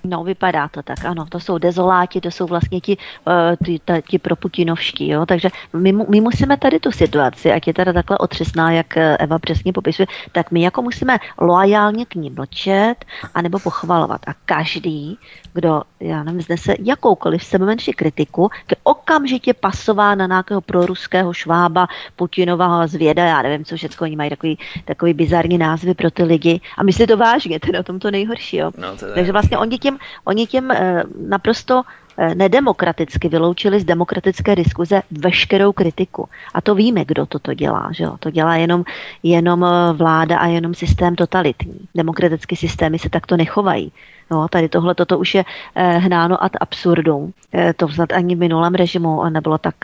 No, 0.04 0.24
vypadá 0.24 0.68
to 0.68 0.84
tak, 0.84 1.06
ano. 1.06 1.26
To 1.30 1.40
jsou 1.40 1.58
dezoláti, 1.58 2.22
to 2.22 2.32
jsou 2.32 2.46
vlastně 2.46 2.82
ti, 2.82 2.98
uh, 3.28 3.34
ti, 3.66 3.80
ta, 3.86 4.02
ti 4.02 4.20
proputinovští, 4.20 5.08
jo. 5.08 5.26
Takže 5.26 5.50
my, 5.74 5.92
my 5.92 6.22
musíme 6.22 6.58
tady 6.58 6.80
tu 6.80 6.92
situaci, 6.92 7.52
ať 7.52 7.68
je 7.68 7.74
teda 7.74 7.94
takhle 7.94 8.18
otřesná, 8.18 8.72
jak 8.72 8.98
eh, 8.98 9.18
Eva 9.18 9.40
přesně 9.40 9.74
popisuje, 9.74 10.08
tak 10.32 10.52
my 10.52 10.62
jako 10.62 10.82
musíme 10.82 11.18
loajálně 11.42 12.06
k 12.06 12.16
ní 12.16 12.30
mlčet 12.30 13.06
anebo 13.34 13.60
pochvalovat. 13.60 14.22
A 14.28 14.34
každý, 14.46 15.18
kdo, 15.54 15.82
já 16.00 16.24
nevím, 16.24 16.42
znese 16.42 16.76
jakoukoliv 16.80 17.44
sebemenší 17.44 17.94
kritiku, 17.94 18.50
je 18.72 18.78
okamžitě 18.84 19.54
pasová 19.54 20.16
na 20.16 20.28
nějakého 20.28 20.62
proruského 20.62 21.34
švába, 21.34 21.88
Putinového 22.16 22.88
zvěda, 22.88 23.26
já 23.26 23.42
nevím, 23.42 23.66
co 23.66 23.76
všechno, 23.76 24.06
oni 24.06 24.16
mají 24.16 24.30
takový, 24.30 24.58
takový 24.86 25.14
bizarní 25.14 25.58
názvy 25.58 25.94
pro 25.94 26.12
ty 26.12 26.24
lidi. 26.24 26.62
A 26.78 26.84
myslí 26.84 27.08
to 27.08 27.18
vážně, 27.18 27.60
to 27.60 27.68
je 27.68 27.74
na 27.74 27.84
tom 27.84 28.00
to 28.00 28.12
nejhorší, 28.12 28.58
jo. 28.58 28.72
No, 28.78 28.98
to 28.98 29.06
Takže 29.14 29.32
vlastně 29.32 29.58
oni 29.58 29.80
tím, 29.88 29.98
oni 30.26 30.48
tím 30.48 30.72
eh, 30.72 31.04
naprosto 31.28 31.82
eh, 32.18 32.36
nedemokraticky 32.36 33.30
vyloučili 33.30 33.80
z 33.80 33.86
demokratické 33.86 34.56
diskuze 34.56 35.02
veškerou 35.12 35.72
kritiku. 35.72 36.30
A 36.54 36.62
to 36.62 36.76
víme, 36.76 37.06
kdo 37.06 37.26
toto 37.26 37.54
dělá. 37.54 37.90
Že 37.92 38.04
jo? 38.04 38.16
To 38.20 38.32
dělá 38.32 38.56
jenom, 38.56 38.84
jenom 39.24 39.64
eh, 39.64 39.94
vláda 39.94 40.38
a 40.38 40.48
jenom 40.48 40.74
systém 40.74 41.16
totalitní. 41.16 41.88
Demokratické 41.96 42.56
systémy 42.56 43.00
se 43.00 43.10
takto 43.10 43.38
nechovají. 43.38 43.92
No, 44.32 44.48
tady 44.48 44.70
tohle 44.70 44.96
toto 44.96 45.20
už 45.20 45.36
je 45.36 45.44
eh, 45.76 45.98
hnáno 45.98 46.44
ad 46.44 46.52
absurdum. 46.60 47.32
Eh, 47.54 47.74
to 47.74 47.88
vzad 47.88 48.14
ani 48.14 48.36
v 48.36 48.40
minulém 48.40 48.76
režimu 48.76 49.30
nebylo 49.30 49.58
tak, 49.58 49.76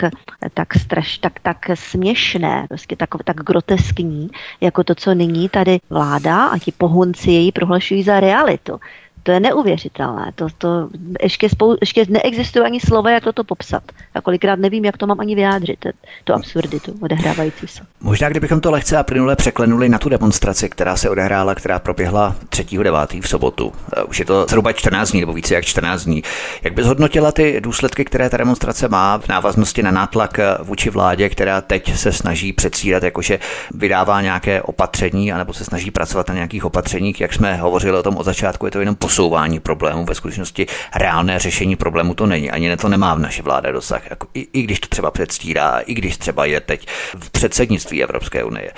tak 0.54 0.74
straš, 0.74 1.18
tak, 1.18 1.40
tak 1.40 1.58
směšné, 1.74 2.66
prostě 2.68 2.96
tak, 2.96 3.10
tak 3.24 3.38
groteskní, 3.38 4.30
jako 4.62 4.84
to, 4.84 4.96
co 4.96 5.14
nyní 5.14 5.50
tady 5.50 5.80
vláda 5.90 6.46
a 6.46 6.58
ti 6.58 6.72
pohunci 6.72 7.32
její 7.32 7.52
prohlašují 7.52 8.04
za 8.04 8.20
realitu 8.20 8.80
to 9.24 9.32
je 9.32 9.40
neuvěřitelné. 9.40 10.32
To, 10.36 10.48
to 10.58 10.90
ještě, 11.24 11.50
spou, 11.50 11.76
ještě 11.82 12.06
neexistuje 12.10 12.66
ani 12.66 12.80
slova, 12.80 13.12
jak 13.12 13.24
to 13.34 13.44
popsat. 13.44 13.84
A 14.16 14.22
kolikrát 14.22 14.60
nevím, 14.60 14.86
jak 14.86 14.98
to 14.98 15.08
mám 15.08 15.20
ani 15.20 15.36
vyjádřit, 15.36 15.86
to 16.24 16.34
absurditu 16.34 16.94
odehrávající 17.02 17.68
se. 17.68 17.84
Možná, 18.02 18.30
kdybychom 18.30 18.62
to 18.62 18.72
lehce 18.72 18.98
a 18.98 19.04
plynule 19.04 19.36
překlenuli 19.36 19.90
na 19.90 20.00
tu 20.00 20.10
demonstraci, 20.10 20.70
která 20.70 20.98
se 20.98 21.10
odehrála, 21.10 21.56
která 21.56 21.80
proběhla 21.80 22.36
3.9. 22.50 23.22
v 23.22 23.28
sobotu. 23.28 23.74
Eh, 23.98 24.04
už 24.04 24.20
je 24.20 24.26
to 24.26 24.46
zhruba 24.50 24.74
14 24.74 25.12
dní, 25.12 25.20
nebo 25.20 25.34
více 25.34 25.54
jak 25.54 25.66
14 25.66 26.04
dní. 26.04 26.24
Jak 26.64 26.74
bys 26.74 26.86
hodnotila 26.86 27.32
ty 27.32 27.62
důsledky, 27.62 28.06
které 28.06 28.30
ta 28.30 28.38
demonstrace 28.38 28.88
má 28.88 29.18
v 29.18 29.28
návaznosti 29.28 29.84
na 29.84 29.92
nátlak 29.92 30.40
eh, 30.40 30.58
vůči 30.64 30.90
vládě, 30.90 31.30
která 31.30 31.62
teď 31.62 31.96
se 31.96 32.12
snaží 32.12 32.54
předstírat, 32.54 33.04
jakože 33.04 33.40
vydává 33.74 34.22
nějaké 34.22 34.62
opatření, 34.62 35.34
anebo 35.34 35.54
se 35.54 35.66
snaží 35.66 35.92
pracovat 35.92 36.28
na 36.28 36.34
nějakých 36.34 36.66
opatřeních, 36.66 37.22
jak 37.22 37.34
jsme 37.34 37.56
hovořili 37.56 37.98
o 37.98 38.04
tom 38.04 38.18
od 38.18 38.24
začátku, 38.24 38.66
je 38.66 38.72
to 38.72 38.80
jenom 38.80 38.96
posouvání 39.14 39.60
problémů. 39.60 40.06
Ve 40.06 40.16
skutečnosti 40.16 40.68
reálné 40.96 41.40
řešení 41.40 41.76
problému 41.76 42.14
to 42.14 42.26
není. 42.26 42.52
Ani 42.52 42.78
to 42.78 42.90
nemá 42.90 43.16
v 43.16 43.20
naše 43.20 43.42
vládě 43.44 43.72
dosah. 43.72 44.10
Jako, 44.10 44.28
i, 44.34 44.48
I 44.54 44.62
když 44.62 44.80
to 44.80 44.88
třeba 44.88 45.12
předstírá, 45.12 45.80
i 45.80 45.94
když 45.94 46.18
třeba 46.18 46.46
je 46.46 46.60
teď 46.60 46.88
v 47.20 47.30
předsednictví 47.30 48.04
Evropské 48.04 48.44
unie, 48.44 48.72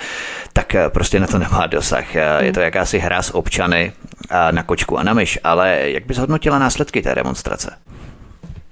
tak 0.52 0.74
eh, 0.74 0.88
prostě 0.88 1.20
na 1.20 1.26
to 1.26 1.38
nemá 1.38 1.66
dosah. 1.66 2.16
Eh, 2.16 2.44
je 2.44 2.52
to 2.52 2.60
jakási 2.60 2.98
hra 2.98 3.22
s 3.22 3.34
občany 3.34 3.92
eh, 4.30 4.52
na 4.52 4.62
kočku 4.62 4.98
a 4.98 5.02
na 5.02 5.14
myš. 5.14 5.38
Ale 5.44 5.80
jak 5.84 6.06
bys 6.06 6.18
hodnotila 6.18 6.58
následky 6.58 7.02
té 7.02 7.14
demonstrace? 7.14 7.76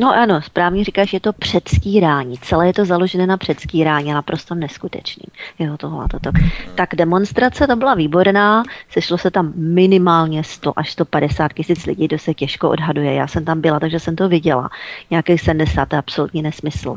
No 0.01 0.15
ano, 0.15 0.43
správně 0.43 0.85
říkáš, 0.85 1.13
je 1.13 1.21
to 1.21 1.33
předstírání. 1.33 2.39
Celé 2.39 2.67
je 2.67 2.73
to 2.73 2.85
založené 2.85 3.27
na 3.27 3.37
předstírání, 3.37 4.13
naprosto 4.13 4.55
neskutečný. 4.55 5.25
Jo, 5.59 5.77
tohle, 5.77 6.07
toto. 6.11 6.31
Tak 6.75 6.95
demonstrace 6.95 7.67
to 7.67 7.77
byla 7.77 7.95
výborná, 7.95 8.63
sešlo 8.91 9.19
se 9.19 9.31
tam 9.31 9.53
minimálně 9.57 10.45
100 10.45 10.79
až 10.79 10.93
150 10.93 11.53
tisíc 11.53 11.87
lidí, 11.87 12.09
to 12.09 12.19
se 12.19 12.35
těžko 12.35 12.71
odhaduje. 12.71 13.15
Já 13.15 13.27
jsem 13.27 13.45
tam 13.45 13.61
byla, 13.61 13.81
takže 13.81 14.01
jsem 14.01 14.17
to 14.17 14.29
viděla. 14.29 14.71
Nějakých 15.11 15.41
70, 15.41 15.89
to 15.89 15.97
je 15.97 15.99
absolutní 15.99 16.43
nesmysl. 16.43 16.97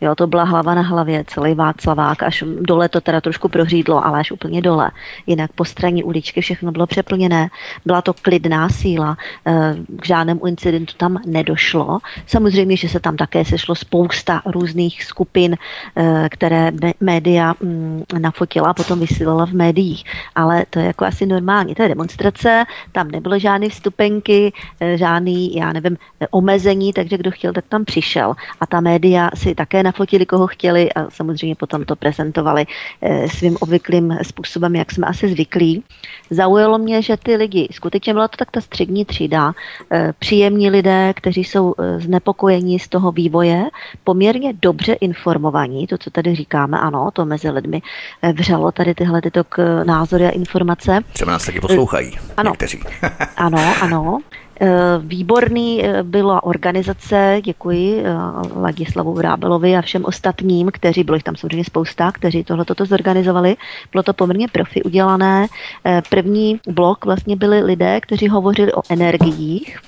Jo, 0.00 0.14
to 0.14 0.26
byla 0.26 0.44
hlava 0.44 0.74
na 0.74 0.82
hlavě, 0.82 1.24
celý 1.26 1.54
Václavák, 1.54 2.22
až 2.22 2.44
dole 2.60 2.88
to 2.88 3.00
teda 3.00 3.20
trošku 3.20 3.48
prohřídlo, 3.48 4.06
ale 4.06 4.20
až 4.20 4.32
úplně 4.32 4.62
dole. 4.62 4.90
Jinak 5.26 5.52
po 5.52 5.64
straně 5.64 6.04
uličky 6.04 6.40
všechno 6.40 6.72
bylo 6.72 6.86
přeplněné, 6.86 7.48
byla 7.86 8.02
to 8.02 8.14
klidná 8.14 8.68
síla, 8.68 9.16
eh, 9.46 9.74
k 10.00 10.06
žádnému 10.06 10.46
incidentu 10.46 10.94
tam 10.96 11.18
nedošlo 11.26 11.98
Samozřejmě, 12.38 12.76
že 12.76 12.88
se 12.88 13.00
tam 13.00 13.16
také 13.16 13.44
sešlo 13.44 13.74
spousta 13.74 14.42
různých 14.46 15.04
skupin, 15.04 15.56
eh, 15.96 16.28
které 16.30 16.70
média 17.00 17.54
mm, 17.60 18.02
nafotila 18.18 18.70
a 18.70 18.74
potom 18.74 19.00
vysílala 19.00 19.46
v 19.46 19.52
médiích. 19.52 20.04
Ale 20.34 20.66
to 20.70 20.78
je 20.78 20.86
jako 20.86 21.04
asi 21.04 21.26
normální. 21.26 21.74
To 21.74 21.82
je 21.82 21.88
demonstrace, 21.88 22.64
tam 22.92 23.10
nebylo 23.10 23.38
žádné 23.38 23.68
vstupenky, 23.68 24.52
eh, 24.80 24.96
žádný, 24.96 25.56
já 25.56 25.72
nevím, 25.72 25.98
omezení, 26.30 26.92
takže 26.92 27.18
kdo 27.18 27.30
chtěl, 27.30 27.52
tak 27.52 27.64
tam 27.68 27.84
přišel. 27.84 28.34
A 28.60 28.66
ta 28.66 28.80
média 28.80 29.30
si 29.34 29.54
také 29.54 29.82
nafotili, 29.82 30.26
koho 30.26 30.46
chtěli 30.46 30.92
a 30.92 31.10
samozřejmě 31.10 31.54
potom 31.58 31.84
to 31.84 31.96
prezentovali 31.96 32.66
eh, 33.02 33.28
svým 33.28 33.56
obvyklým 33.60 34.18
způsobem, 34.22 34.76
jak 34.76 34.92
jsme 34.92 35.06
asi 35.06 35.28
zvyklí. 35.28 35.82
Zaujalo 36.30 36.78
mě, 36.78 37.02
že 37.02 37.16
ty 37.16 37.36
lidi, 37.36 37.68
skutečně 37.72 38.12
byla 38.14 38.28
to 38.28 38.36
tak 38.36 38.50
ta 38.50 38.60
střední 38.60 39.04
třída, 39.04 39.52
příjemní 40.18 40.70
lidé, 40.70 41.12
kteří 41.16 41.44
jsou 41.44 41.74
znepokojení 42.28 42.78
z 42.78 42.88
toho 42.88 43.12
vývoje, 43.12 43.64
poměrně 44.04 44.52
dobře 44.62 44.92
informovaní, 44.92 45.86
to, 45.86 45.98
co 45.98 46.10
tady 46.10 46.34
říkáme, 46.34 46.78
ano, 46.78 47.10
to 47.12 47.24
mezi 47.24 47.50
lidmi 47.50 47.82
eh, 48.22 48.32
vřelo 48.32 48.72
tady 48.72 48.94
tyhle 48.94 49.22
tyto 49.22 49.44
názory 49.84 50.26
a 50.26 50.30
informace. 50.30 51.00
Třeba 51.12 51.32
nás 51.32 51.46
taky 51.46 51.60
poslouchají 51.60 52.12
ano. 52.36 52.50
někteří. 52.50 52.80
ano, 53.36 53.58
ano. 53.80 54.18
Eh, 54.60 54.68
výborný 54.98 55.84
eh, 55.84 56.02
byla 56.02 56.42
organizace, 56.42 57.40
děkuji 57.44 58.04
Ladislavu 58.56 59.14
Vrábelovi 59.14 59.76
a 59.76 59.82
všem 59.82 60.04
ostatním, 60.04 60.70
kteří, 60.72 61.04
bylo 61.04 61.14
jich 61.14 61.24
tam 61.24 61.36
samozřejmě 61.36 61.64
spousta, 61.64 62.12
kteří 62.12 62.44
tohle 62.44 62.64
toto 62.64 62.84
zorganizovali. 62.84 63.56
Bylo 63.92 64.02
to 64.02 64.12
poměrně 64.12 64.48
profi 64.48 64.82
udělané. 64.82 65.46
První 66.10 66.60
blok 66.68 67.04
vlastně 67.04 67.36
byli 67.36 67.62
lidé, 67.62 68.00
kteří 68.00 68.28
hovořili 68.28 68.72
o 68.72 68.82
energiích, 68.90 69.78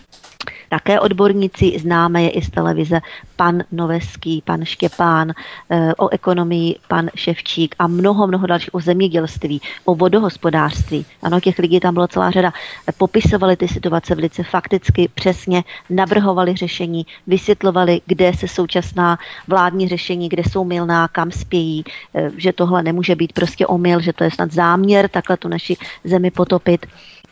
také 0.71 1.01
odborníci, 1.01 1.79
známe 1.79 2.23
je 2.23 2.31
i 2.31 2.43
z 2.43 2.51
televize, 2.51 3.01
pan 3.37 3.63
Noveský, 3.73 4.43
pan 4.47 4.65
Štěpán, 4.65 5.33
eh, 5.71 5.95
o 5.95 6.09
ekonomii 6.09 6.77
pan 6.89 7.11
Ševčík 7.15 7.75
a 7.79 7.87
mnoho, 7.87 8.27
mnoho 8.27 8.47
dalších 8.47 8.75
o 8.75 8.81
zemědělství, 8.81 9.61
o 9.85 9.95
vodohospodářství. 9.95 11.07
Ano, 11.23 11.41
těch 11.41 11.59
lidí 11.59 11.81
tam 11.81 11.95
bylo 11.95 12.09
celá 12.09 12.31
řada. 12.31 12.53
Popisovali 12.99 13.57
ty 13.57 13.69
situace 13.69 14.15
velice 14.15 14.43
fakticky, 14.43 15.11
přesně, 15.15 15.65
navrhovali 15.91 16.55
řešení, 16.55 17.07
vysvětlovali, 17.27 18.01
kde 18.07 18.33
se 18.35 18.49
současná 18.49 19.19
vládní 19.49 19.89
řešení, 19.89 20.29
kde 20.29 20.43
jsou 20.43 20.65
milná, 20.65 21.09
kam 21.09 21.31
spějí, 21.31 21.85
eh, 22.15 22.31
že 22.37 22.53
tohle 22.53 22.83
nemůže 22.83 23.15
být 23.17 23.33
prostě 23.33 23.67
omyl, 23.67 24.01
že 24.01 24.13
to 24.13 24.25
je 24.25 24.31
snad 24.31 24.53
záměr 24.53 25.09
takhle 25.09 25.37
tu 25.37 25.49
naši 25.49 25.77
zemi 26.05 26.31
potopit. 26.31 26.87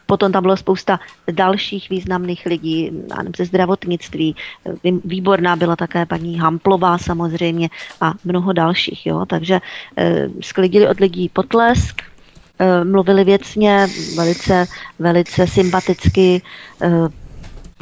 Potom 0.08 0.32
tam 0.32 0.42
bylo 0.42 0.56
spousta 0.56 1.00
dalších 1.30 1.90
významných 1.90 2.46
lidí 2.46 2.90
ze 3.36 3.44
zdravotnictví. 3.44 4.36
Výborná 5.04 5.56
byla 5.56 5.76
také 5.76 6.06
paní 6.06 6.38
Hamplová 6.38 6.98
samozřejmě 6.98 7.68
a 8.00 8.14
mnoho 8.24 8.52
dalších. 8.52 9.06
Jo? 9.06 9.26
Takže 9.26 9.60
eh, 9.96 10.28
sklidili 10.40 10.88
od 10.88 11.00
lidí 11.00 11.28
potlesk, 11.28 12.02
eh, 12.58 12.84
mluvili 12.84 13.24
věcně, 13.24 13.86
velice, 14.16 14.66
velice 14.98 15.46
sympaticky, 15.46 16.42
eh, 16.82 16.88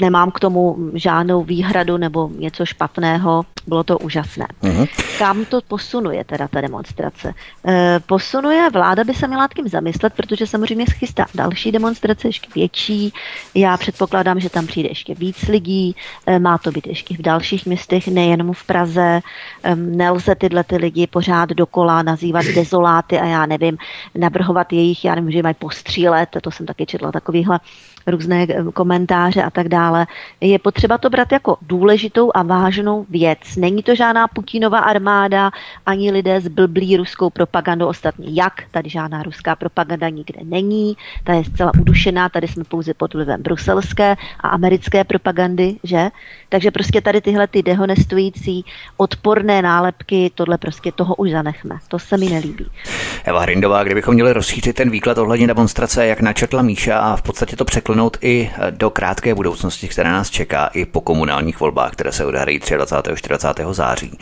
nemám 0.00 0.30
k 0.30 0.40
tomu 0.40 0.90
žádnou 0.94 1.44
výhradu 1.44 1.96
nebo 1.96 2.30
něco 2.38 2.66
špatného, 2.66 3.44
bylo 3.66 3.84
to 3.84 3.98
úžasné. 3.98 4.46
Uh-huh. 4.62 4.88
Kam 5.18 5.44
to 5.44 5.60
posunuje 5.68 6.24
teda 6.24 6.48
ta 6.48 6.60
demonstrace? 6.60 7.34
E, 7.66 8.00
posunuje, 8.06 8.70
vláda 8.70 9.04
by 9.04 9.14
se 9.14 9.26
měla 9.26 9.48
tím 9.56 9.68
zamyslet, 9.68 10.12
protože 10.12 10.46
samozřejmě 10.46 10.86
schystá 10.86 11.26
další 11.34 11.72
demonstrace, 11.72 12.28
ještě 12.28 12.48
větší. 12.54 13.12
Já 13.54 13.76
předpokládám, 13.76 14.40
že 14.40 14.50
tam 14.50 14.66
přijde 14.66 14.88
ještě 14.88 15.14
víc 15.14 15.42
lidí, 15.42 15.96
e, 16.26 16.38
má 16.38 16.58
to 16.58 16.70
být 16.70 16.86
ještě 16.86 17.16
v 17.16 17.22
dalších 17.22 17.66
městech, 17.66 18.08
nejenom 18.08 18.52
v 18.52 18.64
Praze. 18.64 19.20
E, 19.62 19.76
nelze 19.76 20.34
tyhle 20.34 20.64
ty 20.64 20.76
lidi 20.76 21.06
pořád 21.06 21.50
dokola 21.50 22.02
nazývat 22.02 22.44
dezoláty 22.44 23.18
a 23.18 23.24
já 23.24 23.46
nevím, 23.46 23.78
navrhovat 24.14 24.72
jejich, 24.72 25.04
já 25.04 25.14
nevím, 25.14 25.30
že 25.30 25.42
mají 25.42 25.54
postřílet, 25.54 26.28
to 26.42 26.50
jsem 26.50 26.66
taky 26.66 26.86
četla 26.86 27.12
takovýhle 27.12 27.60
různé 28.06 28.46
eh, 28.48 28.64
komentáře 28.74 29.42
a 29.42 29.50
tak 29.50 29.68
dále. 29.68 30.06
Je 30.40 30.58
potřeba 30.58 30.98
to 30.98 31.10
brát 31.10 31.32
jako 31.32 31.56
důležitou 31.62 32.30
a 32.34 32.42
vážnou 32.42 33.06
věc. 33.10 33.38
Není 33.56 33.82
to 33.82 33.94
žádná 33.94 34.28
Putinova 34.28 34.78
armáda, 34.78 35.50
ani 35.86 36.10
lidé 36.10 36.40
z 36.40 36.48
blblí 36.48 36.96
ruskou 36.96 37.30
propagandou 37.30 37.86
ostatně. 37.86 38.26
Jak? 38.30 38.52
Tady 38.70 38.90
žádná 38.90 39.22
ruská 39.22 39.56
propaganda 39.56 40.08
nikde 40.08 40.40
není, 40.44 40.96
ta 41.24 41.32
je 41.32 41.44
zcela 41.44 41.72
udušená, 41.80 42.28
tady 42.28 42.48
jsme 42.48 42.64
pouze 42.64 42.94
pod 42.94 43.14
vlivem 43.14 43.42
bruselské 43.42 44.16
a 44.40 44.48
americké 44.48 45.04
propagandy, 45.04 45.76
že? 45.82 46.10
Takže 46.48 46.70
prostě 46.70 47.00
tady 47.00 47.20
tyhle 47.20 47.46
ty 47.46 47.62
dehonestující 47.62 48.64
odporné 48.96 49.62
nálepky, 49.62 50.30
tohle 50.34 50.58
prostě 50.58 50.92
toho 50.92 51.14
už 51.14 51.30
zanechme. 51.30 51.76
To 51.88 51.98
se 51.98 52.16
mi 52.16 52.28
nelíbí. 52.28 52.66
Eva 53.24 53.40
Hrindová, 53.40 53.84
kdybychom 53.84 54.14
měli 54.14 54.32
rozšířit 54.32 54.76
ten 54.76 54.90
výklad 54.90 55.18
ohledně 55.18 55.46
demonstrace, 55.46 56.06
jak 56.06 56.20
načetla 56.20 56.62
Míša 56.62 56.98
a 56.98 57.16
v 57.16 57.22
podstatě 57.22 57.56
to 57.56 57.64
překlenout 57.96 58.16
i 58.20 58.50
do 58.70 58.90
krátké 58.90 59.34
budoucnosti, 59.34 59.88
která 59.88 60.12
nás 60.12 60.30
čeká 60.30 60.66
i 60.66 60.84
po 60.84 61.00
komunálních 61.00 61.60
volbách, 61.60 61.92
které 61.92 62.12
se 62.12 62.24
odehrají 62.24 62.60
23. 62.76 63.16
40. 63.16 63.48
září. 63.70 64.18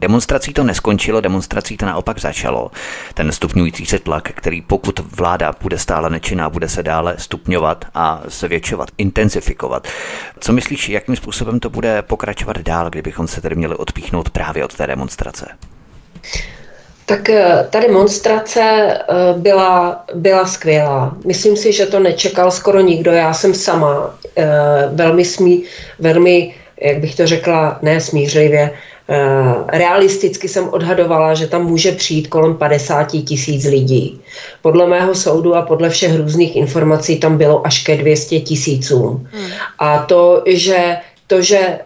Demonstrací 0.00 0.52
to 0.52 0.64
neskončilo, 0.64 1.20
demonstrací 1.20 1.76
to 1.76 1.86
naopak 1.86 2.20
začalo. 2.20 2.70
Ten 3.14 3.32
stupňující 3.32 3.86
se 3.86 3.98
tlak, 3.98 4.32
který 4.32 4.60
pokud 4.62 4.98
vláda 4.98 5.52
bude 5.60 5.78
stále 5.78 6.10
nečinná, 6.10 6.50
bude 6.50 6.68
se 6.68 6.82
dále 6.82 7.14
stupňovat 7.18 7.84
a 7.94 8.22
zvětšovat, 8.24 8.88
intenzifikovat. 8.98 9.88
Co 10.40 10.52
myslíš, 10.52 10.88
jakým 10.88 11.16
způsobem 11.16 11.60
to 11.60 11.70
bude 11.70 12.02
pokračovat 12.02 12.58
dál, 12.58 12.90
kdybychom 12.90 13.28
se 13.28 13.40
tedy 13.40 13.54
měli 13.56 13.74
odpíchnout 13.76 14.30
právě 14.30 14.64
od 14.64 14.74
té 14.74 14.86
demonstrace? 14.86 15.46
Tak 17.06 17.28
eh, 17.28 17.66
ta 17.70 17.80
demonstrace 17.80 18.60
eh, 18.60 19.14
byla, 19.36 20.04
byla 20.14 20.46
skvělá. 20.46 21.16
Myslím 21.26 21.56
si, 21.56 21.72
že 21.72 21.86
to 21.86 22.00
nečekal 22.00 22.50
skoro 22.50 22.80
nikdo. 22.80 23.10
Já 23.12 23.32
jsem 23.32 23.54
sama 23.54 24.14
eh, 24.36 24.46
velmi, 24.92 25.24
smí, 25.24 25.62
velmi 25.98 26.54
jak 26.80 26.98
bych 26.98 27.14
to 27.14 27.26
řekla, 27.26 27.78
ne 27.82 28.00
smířlivě, 28.00 28.70
realisticky 29.68 30.48
jsem 30.48 30.68
odhadovala, 30.68 31.34
že 31.34 31.46
tam 31.46 31.66
může 31.66 31.92
přijít 31.92 32.28
kolem 32.28 32.54
50 32.54 33.04
tisíc 33.24 33.64
lidí. 33.64 34.20
Podle 34.62 34.86
mého 34.86 35.14
soudu 35.14 35.54
a 35.54 35.62
podle 35.62 35.90
všech 35.90 36.16
různých 36.16 36.56
informací 36.56 37.18
tam 37.18 37.38
bylo 37.38 37.66
až 37.66 37.82
ke 37.82 37.96
200 37.96 38.40
tisícům. 38.40 39.28
Hmm. 39.32 39.50
A 39.78 39.98
to, 39.98 40.42
že 40.46 40.96
to, 41.32 41.40
že 41.42 41.58
eh, 41.58 41.80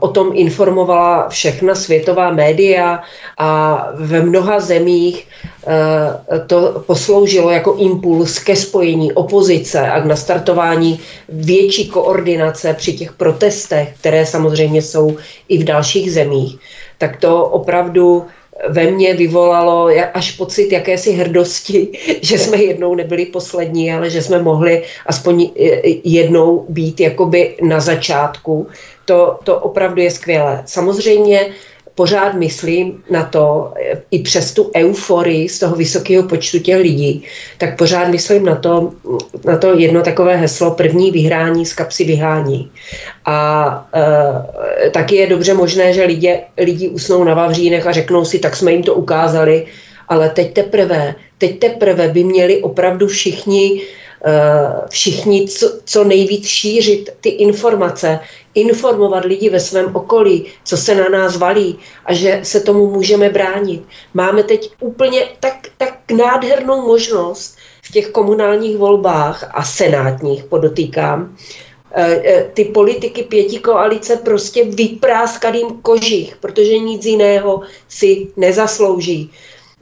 o 0.00 0.08
tom 0.08 0.36
informovala 0.36 1.28
všechna 1.28 1.74
světová 1.74 2.32
média 2.32 3.00
a 3.38 3.50
ve 3.96 4.20
mnoha 4.20 4.60
zemích 4.60 5.24
eh, 5.24 6.38
to 6.46 6.84
posloužilo 6.86 7.50
jako 7.50 7.74
impuls 7.80 8.38
ke 8.38 8.56
spojení 8.56 9.12
opozice 9.12 9.80
a 9.80 10.00
k 10.00 10.04
nastartování 10.04 11.00
větší 11.28 11.88
koordinace 11.88 12.74
při 12.74 12.92
těch 12.92 13.12
protestech, 13.12 13.96
které 14.00 14.26
samozřejmě 14.26 14.82
jsou 14.82 15.16
i 15.48 15.58
v 15.58 15.64
dalších 15.64 16.12
zemích, 16.12 16.58
tak 16.98 17.16
to 17.16 17.44
opravdu 17.44 18.26
ve 18.68 18.90
mně 18.90 19.14
vyvolalo 19.14 19.88
až 20.14 20.30
pocit 20.32 20.72
jakési 20.72 21.12
hrdosti, 21.12 21.88
že 22.22 22.38
jsme 22.38 22.56
jednou 22.56 22.94
nebyli 22.94 23.26
poslední, 23.26 23.92
ale 23.92 24.10
že 24.10 24.22
jsme 24.22 24.42
mohli 24.42 24.82
aspoň 25.06 25.50
jednou 26.04 26.66
být 26.68 27.00
jakoby 27.00 27.56
na 27.62 27.80
začátku. 27.80 28.66
To, 29.04 29.38
to 29.44 29.58
opravdu 29.58 30.02
je 30.02 30.10
skvělé. 30.10 30.62
Samozřejmě 30.66 31.46
pořád 32.00 32.34
myslím 32.34 33.04
na 33.10 33.24
to, 33.28 33.74
i 34.10 34.24
přes 34.24 34.56
tu 34.56 34.72
euforii 34.76 35.48
z 35.48 35.58
toho 35.58 35.76
vysokého 35.76 36.24
počtu 36.24 36.58
těch 36.58 36.80
lidí, 36.80 37.24
tak 37.60 37.76
pořád 37.76 38.08
myslím 38.08 38.48
na 38.48 38.56
to, 38.56 38.96
na 39.44 39.60
to 39.60 39.76
jedno 39.76 40.00
takové 40.00 40.36
heslo, 40.36 40.70
první 40.70 41.10
vyhrání 41.10 41.66
z 41.66 41.76
kapsy 41.76 42.04
vyhání. 42.04 42.70
A 43.28 43.36
e, 43.92 44.90
taky 44.90 45.16
je 45.16 45.36
dobře 45.36 45.54
možné, 45.54 45.92
že 45.92 46.08
lidi, 46.08 46.40
lidi 46.56 46.88
usnou 46.88 47.24
na 47.24 47.34
Vavřínech 47.34 47.84
a 47.86 47.92
řeknou 47.92 48.24
si, 48.24 48.38
tak 48.40 48.56
jsme 48.56 48.72
jim 48.72 48.82
to 48.82 48.96
ukázali, 48.96 49.68
ale 50.08 50.32
teď 50.32 50.52
teprve, 50.56 51.14
teď 51.38 51.58
teprve 51.58 52.08
by 52.08 52.24
měli 52.24 52.64
opravdu 52.64 53.12
všichni 53.12 53.80
Eh, 53.80 53.99
všichni 54.88 55.48
co, 55.48 55.72
co 55.84 56.04
nejvíc 56.04 56.46
šířit 56.46 57.10
ty 57.20 57.28
informace, 57.28 58.20
informovat 58.54 59.24
lidi 59.24 59.50
ve 59.50 59.60
svém 59.60 59.96
okolí, 59.96 60.46
co 60.64 60.76
se 60.76 60.94
na 60.94 61.08
nás 61.08 61.36
valí 61.36 61.78
a 62.04 62.14
že 62.14 62.40
se 62.42 62.60
tomu 62.60 62.90
můžeme 62.90 63.30
bránit. 63.30 63.82
Máme 64.14 64.42
teď 64.42 64.72
úplně 64.80 65.24
tak, 65.40 65.54
tak 65.76 65.98
nádhernou 66.12 66.86
možnost 66.86 67.56
v 67.82 67.92
těch 67.92 68.08
komunálních 68.08 68.76
volbách 68.76 69.50
a 69.54 69.64
senátních, 69.64 70.44
podotýkám, 70.44 71.36
eh, 71.92 72.22
eh, 72.24 72.50
ty 72.54 72.64
politiky 72.64 73.22
pěti 73.22 73.58
koalice 73.58 74.16
prostě 74.16 74.64
vypráskat 74.64 75.54
jim 75.54 75.68
kožich, 75.82 76.36
protože 76.36 76.78
nic 76.78 77.04
jiného 77.04 77.62
si 77.88 78.28
nezaslouží. 78.36 79.30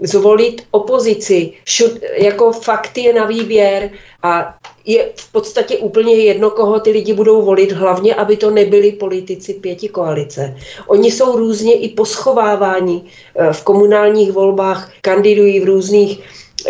Zvolit 0.03 0.63
opozici, 0.71 1.53
šut, 1.65 1.91
jako 2.17 2.53
fakt 2.53 2.99
je 2.99 3.13
na 3.13 3.25
výběr 3.25 3.91
a 4.23 4.55
je 4.85 5.11
v 5.17 5.33
podstatě 5.33 5.79
úplně 5.79 6.15
jedno, 6.15 6.51
koho 6.51 6.81
ty 6.81 6.91
lidi 6.91 7.13
budou 7.13 7.43
volit, 7.43 7.73
hlavně, 7.73 8.15
aby 8.15 8.37
to 8.37 8.51
nebyli 8.51 8.93
politici 8.93 9.55
pěti 9.55 9.89
koalice. 9.89 10.57
Oni 10.87 11.11
jsou 11.11 11.37
různě 11.37 11.75
i 11.75 11.89
poschováváni 11.89 13.03
eh, 13.37 13.53
v 13.53 13.63
komunálních 13.63 14.33
volbách, 14.33 14.93
kandidují 15.01 15.61
v 15.61 15.65
různých 15.65 16.21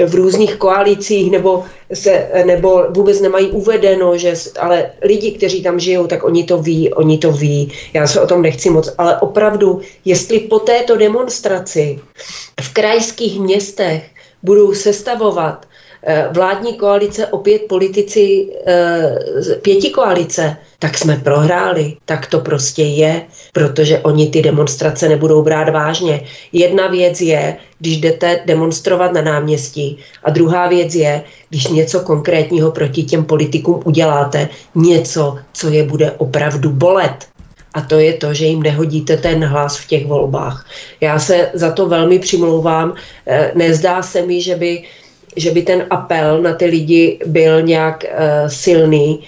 v 0.06 0.14
různých 0.14 0.56
koalicích 0.56 1.30
nebo, 1.30 1.64
se, 1.92 2.28
nebo 2.44 2.84
vůbec 2.90 3.20
nemají 3.20 3.50
uvedeno, 3.50 4.18
že, 4.18 4.34
ale 4.60 4.90
lidi, 5.02 5.32
kteří 5.32 5.62
tam 5.62 5.80
žijou, 5.80 6.06
tak 6.06 6.24
oni 6.24 6.44
to 6.44 6.58
ví, 6.58 6.94
oni 6.94 7.18
to 7.18 7.32
ví. 7.32 7.72
Já 7.92 8.06
se 8.06 8.20
o 8.20 8.26
tom 8.26 8.42
nechci 8.42 8.70
moc, 8.70 8.94
ale 8.98 9.20
opravdu, 9.20 9.80
jestli 10.04 10.40
po 10.40 10.58
této 10.58 10.96
demonstraci 10.96 11.98
v 12.60 12.72
krajských 12.72 13.40
městech 13.40 14.02
budou 14.42 14.74
sestavovat 14.74 15.67
vládní 16.32 16.74
koalice, 16.74 17.26
opět 17.26 17.62
politici 17.68 18.46
eh, 18.66 19.18
pěti 19.62 19.90
koalice, 19.90 20.56
tak 20.78 20.98
jsme 20.98 21.16
prohráli. 21.16 21.96
Tak 22.04 22.26
to 22.26 22.40
prostě 22.40 22.82
je, 22.82 23.22
protože 23.52 23.98
oni 23.98 24.30
ty 24.30 24.42
demonstrace 24.42 25.08
nebudou 25.08 25.42
brát 25.42 25.68
vážně. 25.68 26.20
Jedna 26.52 26.86
věc 26.86 27.20
je, 27.20 27.56
když 27.78 28.00
jdete 28.00 28.40
demonstrovat 28.46 29.12
na 29.12 29.22
náměstí 29.22 29.98
a 30.24 30.30
druhá 30.30 30.68
věc 30.68 30.94
je, 30.94 31.22
když 31.48 31.66
něco 31.66 32.00
konkrétního 32.00 32.70
proti 32.70 33.02
těm 33.02 33.24
politikům 33.24 33.82
uděláte, 33.84 34.48
něco, 34.74 35.38
co 35.52 35.68
je 35.68 35.82
bude 35.84 36.10
opravdu 36.10 36.70
bolet. 36.70 37.26
A 37.74 37.80
to 37.80 37.98
je 37.98 38.12
to, 38.12 38.34
že 38.34 38.46
jim 38.46 38.62
nehodíte 38.62 39.16
ten 39.16 39.44
hlas 39.44 39.78
v 39.78 39.86
těch 39.86 40.06
volbách. 40.06 40.66
Já 41.00 41.18
se 41.18 41.50
za 41.54 41.72
to 41.72 41.88
velmi 41.88 42.18
přimlouvám. 42.18 42.94
Eh, 43.26 43.52
nezdá 43.54 44.02
se 44.02 44.22
mi, 44.22 44.42
že 44.42 44.56
by 44.56 44.82
že 45.36 45.50
by 45.50 45.62
ten 45.62 45.86
apel 45.90 46.42
na 46.42 46.52
ty 46.52 46.64
lidi 46.64 47.18
byl 47.26 47.62
nějak 47.62 48.04
uh, 48.04 48.48
silný. 48.48 49.20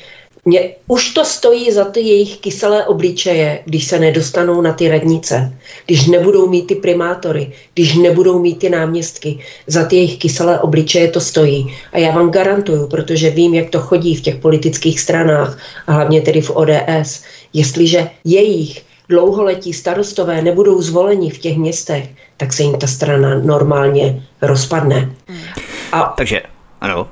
Mě, 0.44 0.70
už 0.86 1.14
to 1.14 1.24
stojí 1.24 1.72
za 1.72 1.84
ty 1.84 2.00
jejich 2.00 2.36
kyselé 2.36 2.86
obličeje, 2.86 3.62
když 3.64 3.84
se 3.84 3.98
nedostanou 3.98 4.60
na 4.60 4.72
ty 4.72 4.88
radnice, 4.88 5.52
když 5.86 6.06
nebudou 6.06 6.48
mít 6.48 6.66
ty 6.66 6.74
primátory, 6.74 7.52
když 7.74 7.94
nebudou 7.94 8.38
mít 8.38 8.58
ty 8.58 8.70
náměstky. 8.70 9.38
Za 9.66 9.84
ty 9.84 9.96
jejich 9.96 10.18
kyselé 10.18 10.60
obličeje 10.60 11.08
to 11.08 11.20
stojí. 11.20 11.74
A 11.92 11.98
já 11.98 12.10
vám 12.10 12.30
garantuju, 12.30 12.86
protože 12.86 13.30
vím, 13.30 13.54
jak 13.54 13.70
to 13.70 13.80
chodí 13.80 14.14
v 14.14 14.20
těch 14.20 14.36
politických 14.36 15.00
stranách 15.00 15.58
a 15.86 15.92
hlavně 15.92 16.20
tedy 16.20 16.40
v 16.40 16.50
ODS, 16.56 17.22
jestliže 17.52 18.10
jejich 18.24 18.82
dlouholetí 19.08 19.72
starostové 19.72 20.42
nebudou 20.42 20.82
zvoleni 20.82 21.30
v 21.30 21.38
těch 21.38 21.56
městech, 21.56 22.08
tak 22.36 22.52
se 22.52 22.62
jim 22.62 22.78
ta 22.78 22.86
strana 22.86 23.38
normálně 23.38 24.22
rozpadne. 24.42 25.10
A, 25.92 26.14
Takže, 26.16 26.42
ano. 26.80 27.08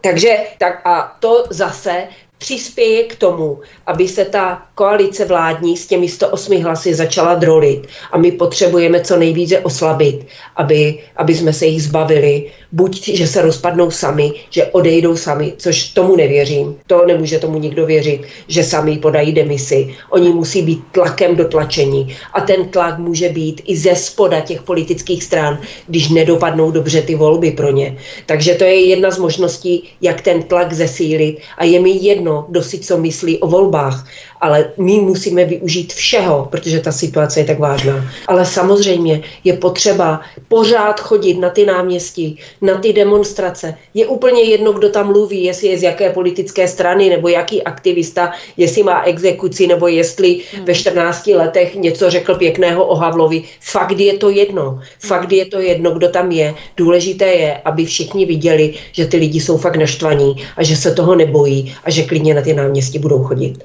Takže 0.00 0.36
tak 0.58 0.86
a 0.86 1.16
to 1.20 1.44
zase 1.50 2.08
přispěje 2.38 3.04
k 3.04 3.16
tomu, 3.16 3.60
aby 3.86 4.08
se 4.08 4.24
ta 4.24 4.62
koalice 4.74 5.24
vládní 5.24 5.76
s 5.76 5.86
těmi 5.86 6.08
108 6.08 6.62
hlasy 6.62 6.94
začala 6.94 7.34
drolit 7.34 7.86
a 8.12 8.18
my 8.18 8.32
potřebujeme 8.32 9.00
co 9.00 9.16
nejvíce 9.16 9.58
oslabit, 9.58 10.26
aby, 10.56 11.02
aby 11.16 11.34
jsme 11.34 11.52
se 11.52 11.66
jich 11.66 11.82
zbavili. 11.82 12.50
Buď, 12.72 13.08
že 13.08 13.26
se 13.26 13.42
rozpadnou 13.42 13.90
sami, 13.90 14.32
že 14.50 14.64
odejdou 14.64 15.16
sami, 15.16 15.52
což 15.56 15.88
tomu 15.88 16.16
nevěřím. 16.16 16.76
To 16.86 17.06
nemůže 17.06 17.38
tomu 17.38 17.58
nikdo 17.58 17.86
věřit, 17.86 18.22
že 18.48 18.64
sami 18.64 18.98
podají 18.98 19.32
demisi. 19.32 19.94
Oni 20.10 20.28
musí 20.32 20.62
být 20.62 20.82
tlakem 20.92 21.36
dotlačení 21.36 22.16
a 22.32 22.40
ten 22.40 22.68
tlak 22.68 22.98
může 22.98 23.28
být 23.28 23.62
i 23.64 23.76
ze 23.76 23.96
spoda 23.96 24.40
těch 24.40 24.62
politických 24.62 25.24
stran, 25.24 25.58
když 25.86 26.08
nedopadnou 26.08 26.70
dobře 26.70 27.02
ty 27.02 27.14
volby 27.14 27.50
pro 27.50 27.72
ně. 27.72 27.96
Takže 28.26 28.54
to 28.54 28.64
je 28.64 28.86
jedna 28.86 29.10
z 29.10 29.18
možností, 29.18 29.88
jak 30.00 30.20
ten 30.20 30.42
tlak 30.42 30.72
zesílit 30.72 31.38
a 31.58 31.64
je 31.64 31.80
mi 31.80 31.90
jedno, 31.90 32.46
kdo 32.48 32.62
si 32.62 32.78
co 32.78 32.98
myslí 32.98 33.38
o 33.38 33.46
volbách, 33.46 34.06
ale 34.40 34.70
my 34.76 35.00
musíme 35.00 35.44
využít 35.44 35.92
všeho, 35.92 36.48
protože 36.50 36.80
ta 36.80 36.92
situace 36.92 37.40
je 37.40 37.44
tak 37.44 37.58
vážná. 37.58 38.04
Ale 38.26 38.46
samozřejmě 38.46 39.22
je 39.44 39.52
potřeba 39.52 40.20
pořád 40.48 41.00
chodit 41.00 41.34
na 41.34 41.50
ty 41.50 41.66
náměstí, 41.66 42.38
na 42.62 42.74
ty 42.74 42.92
demonstrace. 42.92 43.74
Je 43.94 44.06
úplně 44.06 44.42
jedno, 44.42 44.72
kdo 44.72 44.88
tam 44.88 45.06
mluví, 45.06 45.44
jestli 45.44 45.68
je 45.68 45.78
z 45.78 45.82
jaké 45.82 46.10
politické 46.10 46.68
strany 46.68 47.10
nebo 47.10 47.28
jaký 47.28 47.62
aktivista, 47.62 48.32
jestli 48.56 48.82
má 48.82 49.02
exekuci 49.02 49.66
nebo 49.66 49.88
jestli 49.88 50.40
hmm. 50.52 50.64
ve 50.64 50.74
14 50.74 51.26
letech 51.26 51.74
něco 51.74 52.10
řekl 52.10 52.34
pěkného 52.34 52.84
o 52.84 52.94
Havlovi. 52.94 53.42
Fakt 53.60 53.98
je 53.98 54.18
to 54.18 54.30
jedno. 54.30 54.80
Fakt 54.98 55.32
je 55.32 55.46
to 55.46 55.60
jedno, 55.60 55.90
kdo 55.90 56.08
tam 56.08 56.32
je. 56.32 56.54
Důležité 56.76 57.26
je, 57.26 57.56
aby 57.64 57.84
všichni 57.84 58.26
viděli, 58.26 58.74
že 58.92 59.06
ty 59.06 59.16
lidi 59.16 59.40
jsou 59.40 59.56
fakt 59.56 59.76
naštvaní 59.76 60.36
a 60.56 60.62
že 60.62 60.76
se 60.76 60.94
toho 60.94 61.14
nebojí 61.14 61.74
a 61.84 61.90
že 61.90 62.02
klidně 62.02 62.34
na 62.34 62.42
ty 62.42 62.54
náměstí 62.54 62.98
budou 62.98 63.22
chodit. 63.22 63.64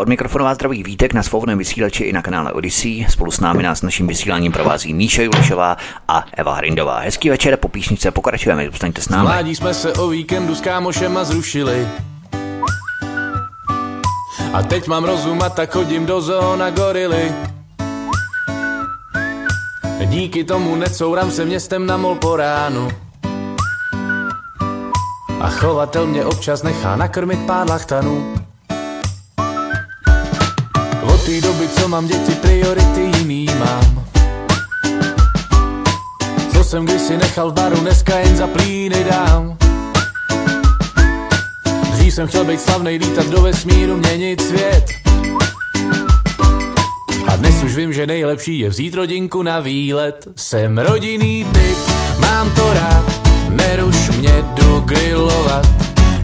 Od 0.00 0.08
mikrofonu 0.08 0.44
vás 0.44 0.54
zdraví 0.54 0.82
Vítek 0.82 1.12
na 1.12 1.22
svobodném 1.22 1.58
vysílači 1.58 2.04
i 2.04 2.12
na 2.12 2.22
kanále 2.22 2.52
Odyssey. 2.52 3.06
Spolu 3.08 3.30
s 3.30 3.40
námi 3.40 3.62
nás 3.62 3.82
naším 3.82 4.06
vysíláním 4.06 4.52
provází 4.52 4.94
Míša 4.94 5.22
Julišová 5.22 5.76
a 6.08 6.24
Eva 6.36 6.54
Hrindová. 6.54 6.98
Hezký 6.98 7.30
večer, 7.30 7.56
po 7.56 7.68
píšnice 7.68 8.10
pokračujeme, 8.10 8.66
zůstaňte 8.66 9.02
s 9.02 9.08
námi. 9.08 9.22
Mládí 9.22 9.54
jsme 9.54 9.74
se 9.74 9.92
o 9.92 10.08
víkendu 10.08 10.54
s 10.54 10.60
kámošema 10.60 11.24
zrušili. 11.24 11.88
A 14.52 14.62
teď 14.62 14.86
mám 14.86 15.04
rozum 15.04 15.42
a 15.42 15.48
tak 15.48 15.72
chodím 15.72 16.06
do 16.06 16.20
zóna 16.20 16.70
gorily. 16.70 17.32
Díky 20.04 20.44
tomu 20.44 20.76
necouram 20.76 21.30
se 21.30 21.44
městem 21.44 21.86
na 21.86 21.96
mol 21.96 22.14
po 22.14 22.36
ránu. 22.36 22.88
A 25.40 25.48
chovatel 25.48 26.06
mě 26.06 26.24
občas 26.24 26.62
nechá 26.62 26.96
nakrmit 26.96 27.46
pár 27.46 27.70
lachtanů. 27.70 28.34
Té 31.30 31.40
doby, 31.40 31.68
co 31.68 31.88
mám 31.88 32.06
děti, 32.06 32.32
priority 32.32 33.00
jiný 33.00 33.46
mám. 33.58 34.04
Co 36.52 36.64
jsem 36.64 36.84
kdysi 36.84 37.16
nechal 37.16 37.50
v 37.50 37.54
baru, 37.54 37.76
dneska 37.76 38.18
jen 38.18 38.36
za 38.36 38.46
plíny 38.46 39.04
dám. 39.10 39.56
Dřív 41.92 42.14
jsem 42.14 42.28
chtěl 42.28 42.44
být 42.44 42.60
slavnej, 42.60 42.96
lítat 42.96 43.26
do 43.26 43.42
vesmíru, 43.42 43.96
měnit 43.96 44.40
svět. 44.40 44.84
A 47.26 47.36
dnes 47.36 47.62
už 47.62 47.76
vím, 47.76 47.92
že 47.92 48.06
nejlepší 48.06 48.58
je 48.58 48.68
vzít 48.68 48.94
rodinku 48.94 49.42
na 49.42 49.60
výlet. 49.60 50.28
Jsem 50.36 50.78
rodinný 50.78 51.46
typ, 51.52 51.78
mám 52.18 52.50
to 52.50 52.72
rád, 52.74 53.28
neruš 53.48 54.08
mě, 54.08 54.44
jdu. 54.54 54.84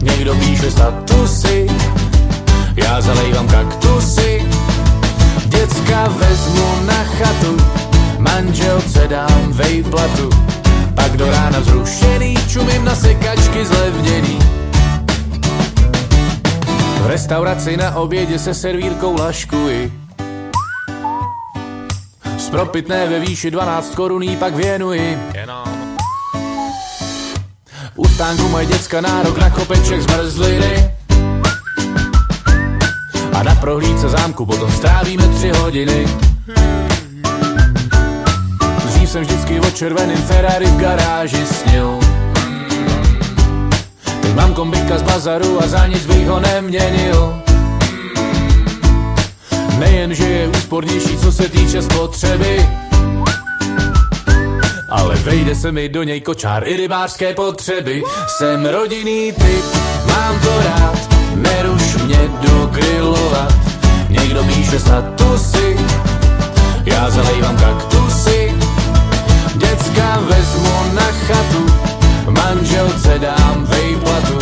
Někdo 0.01 0.35
píše 0.35 0.71
statusy, 0.71 1.67
já 2.75 3.01
zalejvám 3.01 3.47
kaktusy. 3.47 4.36
Děcka 5.77 6.07
vezmu 6.07 6.85
na 6.85 7.03
chatu, 7.03 7.57
manželce 8.17 9.07
dám 9.07 9.51
vejplatu. 9.51 10.29
Pak 10.95 11.17
do 11.17 11.31
rána 11.31 11.61
zrušený, 11.61 12.35
čumím 12.49 12.85
na 12.85 12.95
sekačky 12.95 13.65
zlevněný. 13.65 14.39
V 17.01 17.07
restauraci 17.07 17.77
na 17.77 17.95
obědě 17.95 18.39
se 18.39 18.53
servírkou 18.53 19.19
laškuji. 19.19 19.93
Z 22.37 22.49
propitné 22.49 23.07
ve 23.07 23.19
výši 23.19 23.51
12 23.51 23.95
koruní 23.95 24.37
pak 24.37 24.55
věnuji. 24.55 25.19
U 27.95 28.07
stánku 28.07 28.49
mají 28.49 28.67
děcka 28.67 29.01
nárok 29.01 29.37
na 29.37 29.49
kopeček 29.49 30.01
zmrzliny. 30.01 30.96
A 33.37 33.43
na 33.43 33.55
prohlídce 33.55 34.09
zámku 34.09 34.45
potom 34.45 34.71
strávíme 34.71 35.27
tři 35.27 35.49
hodiny. 35.49 36.07
Dřív 38.85 39.09
jsem 39.09 39.21
vždycky 39.21 39.59
o 39.59 39.71
červeným 39.71 40.17
Ferrari 40.17 40.65
v 40.65 40.77
garáži 40.77 41.45
snil. 41.45 41.99
Teď 44.21 44.33
mám 44.33 44.53
kombika 44.53 44.97
z 44.97 45.01
bazaru 45.01 45.63
a 45.63 45.67
za 45.67 45.87
nic 45.87 46.05
bych 46.05 46.27
ho 46.27 46.39
neměnil. 46.39 47.41
Nejen, 49.79 50.13
že 50.13 50.23
je 50.23 50.47
úspornější, 50.47 51.17
co 51.17 51.31
se 51.31 51.49
týče 51.49 51.81
spotřeby, 51.81 52.69
ale 54.89 55.15
vejde 55.15 55.55
se 55.55 55.71
mi 55.71 55.89
do 55.89 56.03
něj 56.03 56.21
kočár 56.21 56.67
i 56.67 56.77
rybářské 56.77 57.33
potřeby. 57.33 58.03
Jsem 58.27 58.65
rodinný 58.65 59.31
typ, 59.31 59.65
mám 60.07 60.39
to 60.39 60.59
rád, 60.59 61.16
neruš 61.49 61.95
mě 61.95 62.19
do. 62.41 62.57
Někdo 64.09 64.43
píše 64.43 64.79
statusy, 64.79 65.77
já 66.85 67.09
zalejvám 67.09 67.57
kaktusy. 67.57 68.53
Děcka 69.55 70.19
vezmu 70.29 70.93
na 70.93 71.01
chatu, 71.01 71.65
manželce 72.29 73.19
dám 73.19 73.65
vejplatu. 73.65 74.37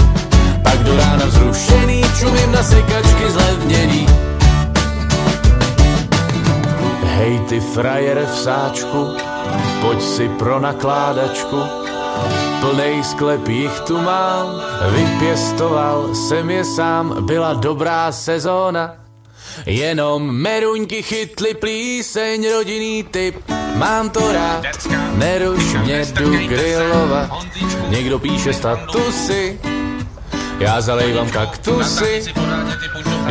Pak 0.63 0.83
do 0.83 0.97
rána 0.97 1.25
vzrušený, 1.25 2.03
čumím 2.19 2.51
na 2.51 2.63
sekačky 2.63 3.31
zlevněný. 3.31 4.07
Hej 7.03 7.39
ty 7.39 7.59
frajere 7.59 8.25
v 8.25 8.35
sáčku, 8.37 9.17
pojď 9.81 10.01
si 10.01 10.29
pro 10.29 10.59
nakládačku. 10.59 11.84
Plnej 12.65 13.03
sklep 13.03 13.47
jich 13.47 13.79
tu 13.79 14.01
mám, 14.01 14.61
vypěstoval 14.89 16.15
jsem 16.15 16.49
je 16.49 16.65
sám, 16.65 17.25
byla 17.25 17.53
dobrá 17.53 18.11
sezóna. 18.11 18.95
Jenom 19.65 20.31
meruňky 20.31 21.01
chytli 21.03 21.53
plíseň, 21.53 22.51
rodinný 22.51 23.03
typ, 23.03 23.35
mám 23.75 24.09
to 24.09 24.33
rád, 24.33 24.65
neruš 25.13 25.73
mě, 25.73 26.05
jdu 26.05 26.47
grillovat. 26.47 27.29
Někdo 27.87 28.19
píše 28.19 28.53
statusy, 28.53 29.59
já 30.59 30.81
zalejvám 30.81 31.29
kaktusy, 31.29 32.23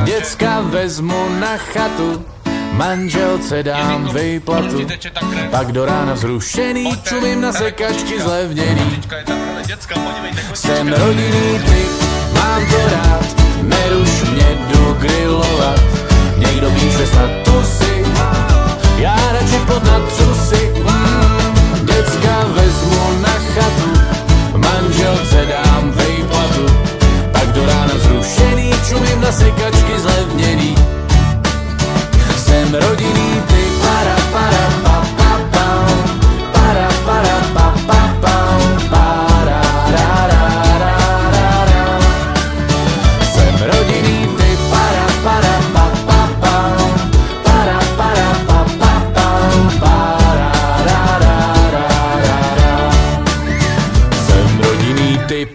děcka 0.05 0.61
vezmu 0.61 1.29
na 1.29 1.57
chatu, 1.57 2.25
Manželce 2.77 3.63
dám 3.63 4.09
vejplatu, 4.13 4.87
pak 5.51 5.73
do 5.73 5.85
rána 5.85 6.17
zrušený, 6.17 6.91
čumím 7.03 7.41
na 7.41 7.53
sekačky 7.53 8.23
zlevněný. 8.23 9.03
Jsem 10.55 10.93
rodinný 10.93 11.59
typ, 11.59 11.91
mám 12.35 12.67
to 12.67 12.77
rád, 12.77 13.27
neruš 13.63 14.23
mě, 14.23 14.59
jdu 14.69 14.93
grillovat. 14.93 15.81
Někdo 16.37 16.71
píše 16.71 17.07
statusy, 17.07 18.05
já 18.99 19.17
radši 19.33 19.59
pod. 19.67 19.83
Mm, 20.85 21.87
děcka 21.87 22.45
vezmu 22.55 23.23
na 23.23 23.33
chatu, 23.33 23.91
manželce 24.57 25.47
dám 25.47 25.91
vejplatu, 25.91 26.67
pak 27.33 27.53
do 27.53 27.67
rána 27.67 27.95
zrušený, 27.99 28.71
čumím 28.89 29.21
na 29.21 29.33
sekačky 29.33 30.01
zlevněný 30.01 30.24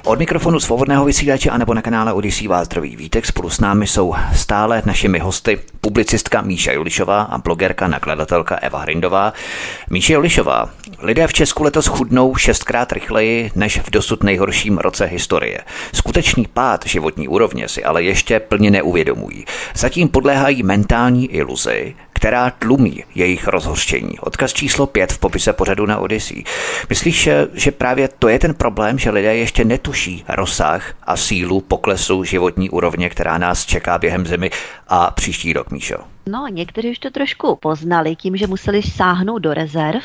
Od 0.10 0.20
mikrofonu 0.20 0.60
svobodného 0.60 1.06
vysílače 1.06 1.50
anebo 1.50 1.74
na 1.74 1.82
kanále 1.82 2.14
Odisí 2.14 2.48
vás 2.48 2.66
zdraví 2.66 2.96
Vítek. 2.96 3.26
Spolu 3.26 3.50
s 3.50 3.60
námi 3.60 3.88
jsou 3.88 4.16
stále 4.36 4.82
našimi 4.86 5.20
hosty 5.20 5.60
publicistka 5.82 6.42
Míša 6.42 6.72
Julišová 6.72 7.22
a 7.22 7.38
blogerka 7.38 7.88
nakladatelka 7.88 8.56
Eva 8.56 8.80
Hrindová. 8.80 9.34
Míša 9.90 10.14
Julišová, 10.14 10.70
lidé 11.00 11.28
v 11.28 11.34
Česku 11.34 11.64
letos 11.64 11.88
chudnou 11.88 12.36
šestkrát 12.36 12.92
rychleji 12.92 13.52
než 13.56 13.80
v 13.80 13.90
dosud 13.92 14.24
nejhorším 14.24 14.78
roce 14.78 15.06
historie. 15.06 15.60
Skutečný 15.94 16.46
pád 16.54 16.86
životní 16.86 17.28
úrovně 17.28 17.68
si 17.68 17.84
ale 17.84 18.04
ještě 18.04 18.40
plně 18.40 18.72
neuvědomují. 18.72 19.46
Zatím 19.76 20.10
podléhají 20.10 20.64
mentální 20.64 21.28
iluzi, 21.28 21.96
která 22.20 22.50
tlumí 22.50 23.04
jejich 23.16 23.48
rozhořčení. 23.48 24.20
Odkaz 24.20 24.54
číslo 24.54 24.88
5 24.88 25.12
v 25.14 25.20
popise 25.20 25.54
pořadu 25.54 25.86
na 25.86 25.98
Odyssey. 25.98 26.44
Myslíš, 26.90 27.30
že 27.54 27.72
právě 27.72 28.10
to 28.20 28.28
je 28.28 28.40
ten 28.40 28.54
problém, 28.54 29.00
že 29.00 29.10
lidé 29.10 29.36
ještě 29.36 29.66
netuší 29.66 30.24
rozsah 30.28 30.94
a 31.04 31.18
sílu 31.18 31.62
poklesu 31.62 32.24
životní 32.24 32.70
úrovně, 32.70 33.10
která 33.10 33.38
nás 33.38 33.66
čeká 33.66 33.98
během 33.98 34.26
zimy 34.26 34.50
a 34.88 35.12
příští 35.12 35.54
rok, 35.54 35.72
Míšo? 35.72 35.96
No, 36.26 36.48
někteří 36.50 36.92
už 36.92 37.00
to 37.00 37.10
trošku 37.10 37.56
poznali 37.56 38.16
tím, 38.16 38.38
že 38.38 38.48
museli 38.48 38.84
sáhnout 38.84 39.40
do 39.40 39.54
rezerv, 39.54 40.04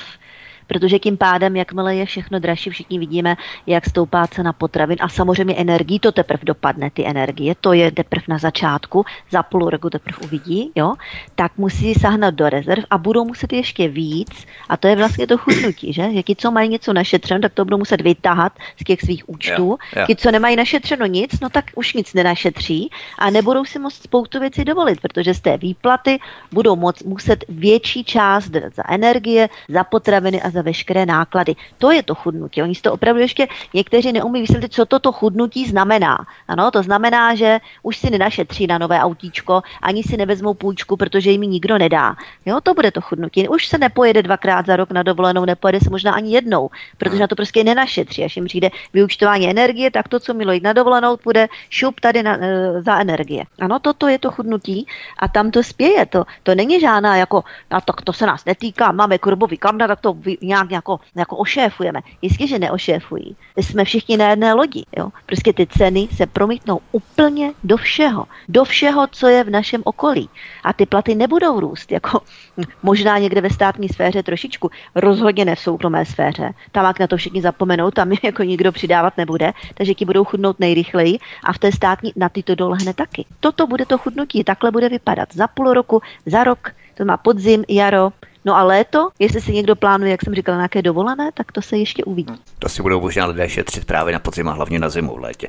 protože 0.67 0.99
tím 0.99 1.17
pádem, 1.17 1.57
jakmile 1.57 1.97
je 1.97 2.07
všechno 2.07 2.39
dražší, 2.39 2.71
všichni 2.71 2.99
vidíme, 2.99 3.37
jak 3.67 3.87
stoupá 3.87 4.27
cena 4.27 4.53
potravin 4.53 4.99
a 5.01 5.09
samozřejmě 5.09 5.55
energii, 5.55 5.99
to 5.99 6.13
teprve 6.13 6.43
dopadne, 6.45 6.91
ty 6.91 7.07
energie, 7.07 7.55
to 7.61 7.73
je 7.73 7.93
teprve 7.93 8.25
na 8.29 8.39
začátku, 8.39 9.05
za 9.31 9.43
půl 9.43 9.71
roku 9.71 9.91
teprve 9.91 10.19
uvidí, 10.25 10.71
jo, 10.75 10.95
tak 11.35 11.53
musí 11.59 11.95
sahnat 11.95 12.35
do 12.35 12.49
rezerv 12.49 12.85
a 12.91 12.99
budou 12.99 13.25
muset 13.25 13.53
ještě 13.53 13.89
víc 13.89 14.47
a 14.69 14.77
to 14.77 14.89
je 14.89 14.97
vlastně 14.97 15.27
to 15.27 15.39
chudnutí, 15.39 15.93
že? 15.93 16.23
Ti, 16.23 16.37
co 16.37 16.51
mají 16.51 16.69
něco 16.69 16.93
našetřeno, 16.93 17.41
tak 17.41 17.53
to 17.53 17.65
budou 17.65 17.79
muset 17.79 18.01
vytáhat 18.01 18.53
z 18.81 18.85
těch 18.85 19.01
svých 19.01 19.29
účtů. 19.29 19.67
Jo, 19.67 19.77
jo. 19.97 20.07
Ti, 20.07 20.17
co 20.17 20.31
nemají 20.31 20.57
našetřeno 20.57 21.07
nic, 21.07 21.41
no 21.41 21.51
tak 21.51 21.65
už 21.75 21.95
nic 21.95 22.15
nenašetří 22.15 22.91
a 23.19 23.31
nebudou 23.31 23.65
si 23.65 23.79
moct 23.79 24.03
spoustu 24.03 24.41
věcí 24.41 24.65
dovolit, 24.65 25.01
protože 25.01 25.35
z 25.35 25.41
té 25.41 25.57
výplaty 25.59 26.19
budou 26.53 26.77
moc, 26.77 27.03
muset 27.03 27.45
větší 27.49 28.05
část 28.05 28.51
za 28.75 28.83
energie, 28.89 29.49
za 29.69 29.85
potraviny 29.85 30.43
a 30.43 30.51
za 30.55 30.63
veškeré 30.63 31.07
náklady. 31.07 31.55
To 31.79 31.91
je 31.91 32.03
to 32.03 32.15
chudnutí. 32.15 32.63
Oni 32.63 32.75
si 32.75 32.83
to 32.83 32.93
opravdu 32.93 33.21
ještě 33.21 33.49
někteří 33.75 34.13
neumí 34.13 34.41
vysvětlit, 34.41 34.73
co 34.73 34.87
toto 34.87 35.13
chudnutí 35.13 35.67
znamená. 35.67 36.27
Ano, 36.49 36.71
to 36.71 36.83
znamená, 36.83 37.35
že 37.35 37.59
už 37.83 37.97
si 37.97 38.11
nenašetří 38.11 38.67
na 38.67 38.79
nové 38.79 39.01
autíčko, 39.01 39.63
ani 39.83 40.03
si 40.03 40.17
nevezmou 40.17 40.55
půjčku, 40.55 40.97
protože 40.97 41.31
jim 41.31 41.43
ji 41.43 41.49
nikdo 41.49 41.79
nedá. 41.79 42.17
Jo, 42.47 42.61
to 42.63 42.75
bude 42.75 42.91
to 42.91 43.01
chudnutí. 43.01 43.49
Už 43.49 43.67
se 43.67 43.79
nepojede 43.79 44.23
dvakrát 44.23 44.67
za 44.67 44.77
rok 44.77 44.91
na 44.91 45.03
dovolenou, 45.03 45.45
nepojede 45.45 45.81
se 45.81 45.91
možná 45.91 46.13
ani 46.13 46.33
jednou, 46.33 46.71
protože 46.99 47.21
na 47.21 47.27
to 47.27 47.37
prostě 47.37 47.65
nenašetří. 47.65 48.25
Až 48.25 48.37
jim 48.37 48.45
přijde 48.45 48.71
vyučtování 48.93 49.51
energie, 49.51 49.91
tak 49.91 50.09
to, 50.09 50.21
co 50.21 50.35
mělo 50.35 50.53
jít 50.53 50.63
na 50.63 50.73
dovolenou, 50.73 51.19
bude 51.25 51.49
šup 51.71 52.01
tady 52.01 52.23
na, 52.23 52.39
e, 52.41 52.83
za 52.83 52.99
energie. 53.01 53.45
Ano, 53.61 53.79
toto 53.79 54.09
je 54.09 54.19
to 54.19 54.31
chudnutí 54.31 54.87
a 55.19 55.29
tam 55.29 55.51
to 55.51 55.63
spěje. 55.63 56.07
To, 56.07 56.25
to 56.43 56.55
není 56.55 56.81
žádná 56.81 57.17
jako, 57.17 57.45
a 57.71 57.81
tak 57.81 58.03
to 58.03 58.13
se 58.13 58.27
nás 58.27 58.45
netýká, 58.45 58.93
máme 58.93 59.19
kurbový 59.19 59.57
kamna, 59.57 59.89
tak 59.89 60.01
to 60.01 60.17
nějak 60.45 60.71
jako, 60.71 61.01
jako 61.15 61.37
ošéfujeme. 61.37 62.01
Jistě, 62.23 62.47
že 62.47 62.59
neošéfují. 62.59 63.37
Jsme 63.57 63.85
všichni 63.85 64.17
na 64.17 64.31
jedné 64.31 64.55
lodi. 64.55 64.85
Jo? 64.97 65.11
Prostě 65.27 65.53
ty 65.53 65.67
ceny 65.67 66.09
se 66.13 66.27
promítnou 66.27 66.81
úplně 66.93 67.53
do 67.65 67.77
všeho. 67.77 68.25
Do 68.49 68.65
všeho, 68.65 69.07
co 69.07 69.29
je 69.29 69.45
v 69.45 69.51
našem 69.51 69.83
okolí. 69.85 70.29
A 70.65 70.73
ty 70.73 70.87
platy 70.87 71.15
nebudou 71.15 71.61
růst. 71.61 71.93
Jako, 71.93 72.21
možná 72.83 73.19
někde 73.19 73.41
ve 73.41 73.51
státní 73.51 73.89
sféře 73.89 74.23
trošičku, 74.23 74.71
rozhodně 74.95 75.45
ne 75.45 75.55
v 75.55 75.61
soukromé 75.61 76.05
sféře. 76.05 76.51
Tam, 76.73 76.87
jak 76.87 77.01
na 77.01 77.07
to 77.07 77.17
všichni 77.17 77.43
zapomenou, 77.43 77.91
tam 77.91 78.13
je 78.13 78.19
jako 78.23 78.43
nikdo 78.43 78.73
přidávat 78.73 79.17
nebude, 79.17 79.53
takže 79.75 79.95
ti 79.95 80.05
budou 80.05 80.25
chudnout 80.25 80.61
nejrychleji 80.61 81.19
a 81.45 81.53
v 81.53 81.59
té 81.59 81.73
státní 81.73 82.13
na 82.17 82.29
ty 82.29 82.43
to 82.43 82.55
dolehne 82.55 82.95
taky. 82.95 83.25
Toto 83.41 83.67
bude 83.67 83.87
to 83.87 83.99
chudnutí, 83.99 84.45
takhle 84.45 84.71
bude 84.71 84.89
vypadat 84.89 85.29
za 85.35 85.47
půl 85.47 85.73
roku, 85.73 86.03
za 86.27 86.45
rok, 86.45 86.73
to 86.95 87.05
má 87.05 87.17
podzim, 87.17 87.65
jaro, 87.69 88.13
No 88.47 88.57
a 88.57 88.63
léto, 88.63 89.09
jestli 89.19 89.41
si 89.41 89.53
někdo 89.53 89.77
plánuje, 89.77 90.11
jak 90.11 90.25
jsem 90.25 90.35
říkala, 90.35 90.59
nějaké 90.59 90.83
dovolené, 90.83 91.31
tak 91.35 91.53
to 91.53 91.63
se 91.63 91.77
ještě 91.77 92.05
uvidí. 92.05 92.35
To 92.59 92.69
si 92.69 92.83
budou 92.83 93.01
možná 93.01 93.27
lidé 93.27 93.49
šetřit 93.49 93.85
právě 93.85 94.13
na 94.13 94.19
podzim 94.19 94.49
a 94.49 94.53
hlavně 94.53 94.79
na 94.79 94.89
zimu 94.89 95.15
v 95.15 95.19
létě. 95.19 95.49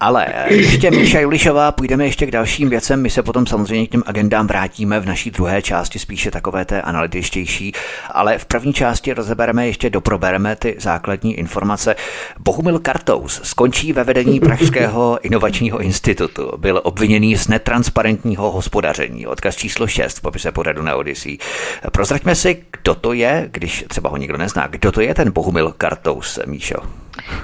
Ale 0.00 0.26
ještě 0.48 0.90
Míša 0.90 1.20
Julišová, 1.20 1.72
půjdeme 1.72 2.04
ještě 2.04 2.26
k 2.26 2.30
dalším 2.30 2.70
věcem. 2.70 3.02
My 3.02 3.10
se 3.10 3.22
potom 3.22 3.46
samozřejmě 3.46 3.86
k 3.86 3.90
těm 3.90 4.02
agendám 4.06 4.46
vrátíme 4.46 5.00
v 5.00 5.06
naší 5.06 5.30
druhé 5.30 5.62
části, 5.62 5.98
spíše 5.98 6.30
takové 6.30 6.64
té 6.64 6.82
analytičtější. 6.82 7.72
Ale 8.10 8.38
v 8.38 8.44
první 8.44 8.72
části 8.72 9.12
rozebereme 9.12 9.66
ještě 9.66 9.90
doprobereme 9.90 10.56
ty 10.56 10.76
základní 10.78 11.34
informace. 11.34 11.96
Bohumil 12.38 12.78
Kartous 12.78 13.40
skončí 13.44 13.92
ve 13.92 14.04
vedení 14.04 14.40
Pražského 14.40 15.18
inovačního 15.22 15.78
institutu. 15.78 16.52
Byl 16.56 16.80
obviněný 16.84 17.36
z 17.36 17.48
netransparentního 17.48 18.50
hospodaření. 18.50 19.26
Odkaz 19.26 19.56
číslo 19.56 19.86
6 19.86 20.18
v 20.18 20.20
popise 20.20 20.52
pořadu 20.52 20.82
na 20.82 20.96
Odyssey. 20.96 21.38
Prozraďme 22.14 22.34
si, 22.34 22.64
kdo 22.70 22.94
to 22.94 23.12
je, 23.12 23.48
když 23.52 23.84
třeba 23.88 24.10
ho 24.10 24.16
nikdo 24.16 24.38
nezná. 24.38 24.66
Kdo 24.66 24.92
to 24.92 25.00
je 25.00 25.14
ten 25.14 25.30
Bohumil 25.30 25.72
Kartous, 25.72 26.38
Míšo? 26.46 26.76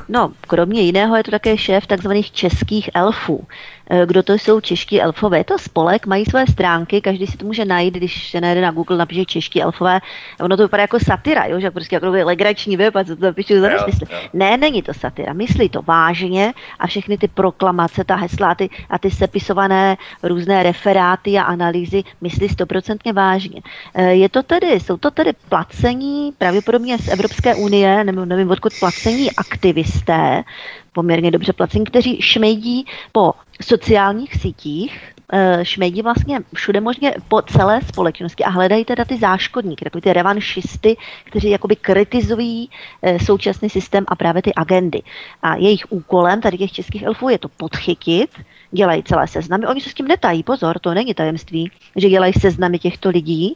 No, 0.09 0.33
kromě 0.41 0.81
jiného 0.81 1.17
je 1.17 1.25
to 1.25 1.31
také 1.31 1.59
šéf 1.59 1.87
takzvaných 1.87 2.33
českých 2.33 2.91
elfů. 2.95 3.47
E, 3.91 4.07
Kdo 4.07 4.23
to 4.23 4.33
jsou 4.33 4.61
čeští 4.61 5.03
elfové? 5.03 5.39
Je 5.39 5.45
to 5.45 5.59
spolek, 5.59 6.07
mají 6.07 6.25
své 6.25 6.47
stránky, 6.47 7.01
každý 7.01 7.27
si 7.27 7.37
to 7.37 7.47
může 7.47 7.65
najít, 7.65 7.95
když 7.95 8.31
se 8.31 8.41
najde 8.41 8.61
na 8.61 8.71
Google, 8.71 8.97
napíše 8.97 9.25
čeští 9.25 9.63
elfové. 9.63 10.01
Ono 10.41 10.57
to 10.57 10.63
vypadá 10.63 10.81
jako 10.81 11.01
satira, 11.01 11.47
jo? 11.47 11.61
že 11.61 11.71
prostě 11.71 11.97
jako 11.97 12.07
legrační 12.11 12.77
web 12.77 12.97
a 12.97 13.05
co 13.05 13.17
to 13.17 13.25
napíšu 13.25 13.61
za 13.61 13.71
jo. 13.71 13.79
Ne, 14.33 14.57
není 14.57 14.83
to 14.83 14.95
satira, 14.95 15.33
myslí 15.33 15.69
to 15.69 15.83
vážně 15.83 16.53
a 16.79 16.87
všechny 16.87 17.19
ty 17.19 17.29
proklamace, 17.29 18.05
ta 18.05 18.15
hesla 18.15 18.51
a 18.51 18.55
ty, 18.55 18.71
a 18.91 18.99
ty 18.99 19.11
sepisované 19.11 19.97
různé 20.23 20.63
referáty 20.63 21.39
a 21.39 21.43
analýzy 21.43 22.03
myslí 22.21 22.49
stoprocentně 22.49 23.13
vážně. 23.13 23.61
E, 23.95 24.15
Je 24.15 24.29
to 24.29 24.43
tedy, 24.43 24.67
jsou 24.67 24.97
to 24.97 25.11
tedy 25.11 25.33
placení 25.49 26.33
pravděpodobně 26.39 26.99
z 26.99 27.09
Evropské 27.09 27.55
unie, 27.55 28.05
nebo 28.05 28.25
nevím 28.25 28.51
odkud 28.51 28.73
placení 28.81 29.31
aktivisté, 29.61 30.45
poměrně 30.93 31.31
dobře 31.31 31.53
placení, 31.53 31.85
kteří 31.85 32.23
šmejdí 32.23 32.87
po 33.13 33.33
sociálních 33.63 34.35
sítích 34.35 35.13
e, 35.33 35.65
šmejdí 35.65 36.03
vlastně 36.03 36.41
všude 36.55 36.81
možně 36.81 37.15
po 37.29 37.43
celé 37.43 37.81
společnosti 37.83 38.45
a 38.45 38.51
hledají 38.51 38.85
teda 38.85 39.05
ty 39.05 39.19
záškodníky, 39.19 39.85
takový 39.85 40.03
ty 40.03 40.13
revanšisty, 40.13 40.97
kteří 41.25 41.51
jakoby 41.51 41.77
kritizují 41.77 42.71
e, 43.03 43.19
současný 43.19 43.71
systém 43.71 44.05
a 44.09 44.17
právě 44.17 44.43
ty 44.43 44.55
agendy. 44.55 45.03
A 45.43 45.57
jejich 45.57 45.85
úkolem 45.93 46.41
tady 46.41 46.59
těch 46.59 46.73
českých 46.73 47.03
elfů 47.03 47.29
je 47.29 47.39
to 47.39 47.49
podchytit, 47.49 48.31
dělají 48.71 49.03
celé 49.03 49.29
seznamy. 49.29 49.67
Oni 49.67 49.81
se 49.81 49.91
s 49.91 49.95
tím 49.95 50.09
netají, 50.09 50.43
pozor, 50.43 50.79
to 50.79 50.95
není 50.95 51.15
tajemství, 51.15 51.71
že 51.97 52.09
dělají 52.09 52.33
seznamy 52.33 52.79
těchto 52.79 53.11
lidí. 53.11 53.55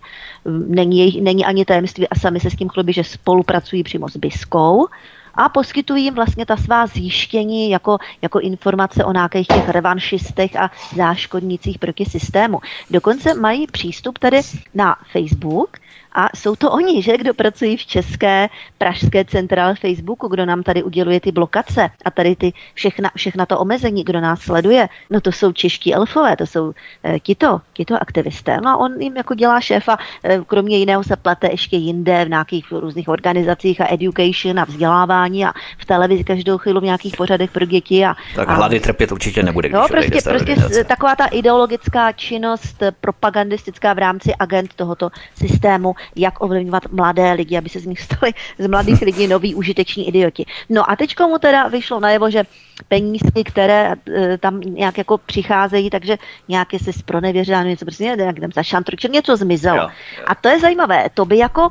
Není, 0.67 1.21
není 1.21 1.45
ani 1.45 1.65
tajemství 1.65 2.09
a 2.09 2.19
sami 2.19 2.41
se 2.41 2.51
s 2.51 2.57
tím 2.57 2.69
chlubí, 2.69 2.93
že 2.93 3.05
spolupracují 3.05 3.83
přímo 3.83 4.09
s 4.09 4.17
Biskou 4.17 4.87
a 5.35 5.49
poskytují 5.49 6.05
jim 6.05 6.15
vlastně 6.15 6.47
ta 6.47 6.57
svá 6.57 6.87
zjištění 6.87 7.71
jako, 7.71 7.99
jako 8.23 8.41
informace 8.41 9.05
o 9.05 9.13
nějakých 9.13 9.47
těch 9.47 9.69
revanšistech 9.69 10.57
a 10.57 10.71
záškodnicích 10.97 11.79
proti 11.79 12.05
systému. 12.05 12.61
Dokonce 12.91 13.35
mají 13.35 13.67
přístup 13.67 14.19
tady 14.19 14.41
na 14.75 14.97
Facebook, 15.13 15.79
a 16.15 16.29
jsou 16.37 16.57
to 16.57 16.71
oni, 16.71 17.03
že, 17.03 17.17
kdo 17.17 17.35
pracují 17.35 17.77
v 17.77 17.87
české 17.87 18.49
pražské 18.79 19.25
centrále 19.25 19.75
Facebooku, 19.75 20.29
kdo 20.29 20.47
nám 20.47 20.63
tady 20.63 20.83
uděluje 20.83 21.21
ty 21.21 21.33
blokace 21.33 21.91
a 22.05 22.11
tady 22.11 22.37
ty 22.37 22.53
všechna, 22.75 23.11
všechna 23.17 23.47
to 23.47 23.59
omezení, 23.59 24.05
kdo 24.05 24.21
nás 24.21 24.41
sleduje. 24.41 24.89
No 25.11 25.21
to 25.21 25.33
jsou 25.33 25.53
čeští 25.53 25.95
elfové, 25.95 26.37
to 26.37 26.47
jsou 26.47 26.73
e, 27.05 27.21
tito, 27.21 27.61
tito 27.73 27.95
aktivisté. 28.03 28.59
No 28.65 28.71
a 28.71 28.77
on 28.77 29.01
jim 29.01 29.17
jako 29.17 29.35
dělá 29.35 29.61
šéfa, 29.61 29.99
e, 30.25 30.41
kromě 30.47 30.79
jiného 30.79 31.05
se 31.05 31.17
plete 31.17 31.49
ještě 31.51 31.77
jinde 31.77 32.25
v 32.25 32.29
nějakých 32.29 32.73
různých 32.73 33.09
organizacích 33.09 33.81
a 33.81 33.95
education 33.95 34.61
a 34.61 34.65
vzdělávání 34.65 35.45
a 35.45 35.53
v 35.79 35.85
televizi 35.85 36.25
každou 36.25 36.59
chvíli 36.59 36.81
v 36.81 36.85
nějakých 36.85 37.17
pořadech 37.17 37.51
pro 37.51 37.65
děti. 37.65 38.05
A, 38.05 38.15
tak 38.35 38.49
a, 38.49 38.55
hlady 38.55 38.81
trpět 38.81 39.13
určitě 39.13 39.43
nebude, 39.43 39.69
když 39.69 39.81
no, 39.81 39.89
prostě, 39.89 40.19
prostě 40.23 40.85
taková 40.85 41.17
ta 41.17 41.27
ideologická 41.27 42.13
činnost 42.13 42.83
propagandistická 43.01 43.93
v 43.93 43.99
rámci 43.99 44.35
agent 44.35 44.75
tohoto 44.75 45.11
systému 45.35 45.95
jak 46.17 46.43
ovlivňovat 46.43 46.93
mladé 46.93 47.33
lidi, 47.33 47.59
aby 47.59 47.69
se 47.69 47.81
z 47.81 47.87
nich 47.87 48.01
stali 48.01 48.33
z 48.59 48.67
mladých 48.67 49.03
lidí 49.09 49.27
noví 49.27 49.55
užiteční 49.55 50.09
idioti. 50.09 50.45
No 50.69 50.91
a 50.91 50.97
teď 50.97 51.15
mu 51.21 51.39
teda 51.39 51.69
vyšlo 51.69 52.01
najevo, 52.01 52.31
že 52.31 52.45
penízky, 52.89 53.45
které 53.45 53.95
e, 54.09 54.39
tam 54.39 54.61
nějak 54.61 54.99
jako 54.99 55.19
přicházejí, 55.19 55.91
takže 55.91 56.19
nějaké 56.49 56.79
se 56.79 56.93
spronevěřila, 56.93 57.63
něco 57.63 57.85
prostě 57.85 58.05
nějak 58.05 58.41
tam 58.41 58.53
zašantročil, 58.53 59.11
něco 59.11 59.37
zmizelo. 59.37 59.77
Jo, 59.77 59.89
jo. 60.19 60.25
A 60.27 60.35
to 60.35 60.49
je 60.49 60.61
zajímavé. 60.61 61.09
To 61.15 61.25
by 61.25 61.39
jako, 61.39 61.69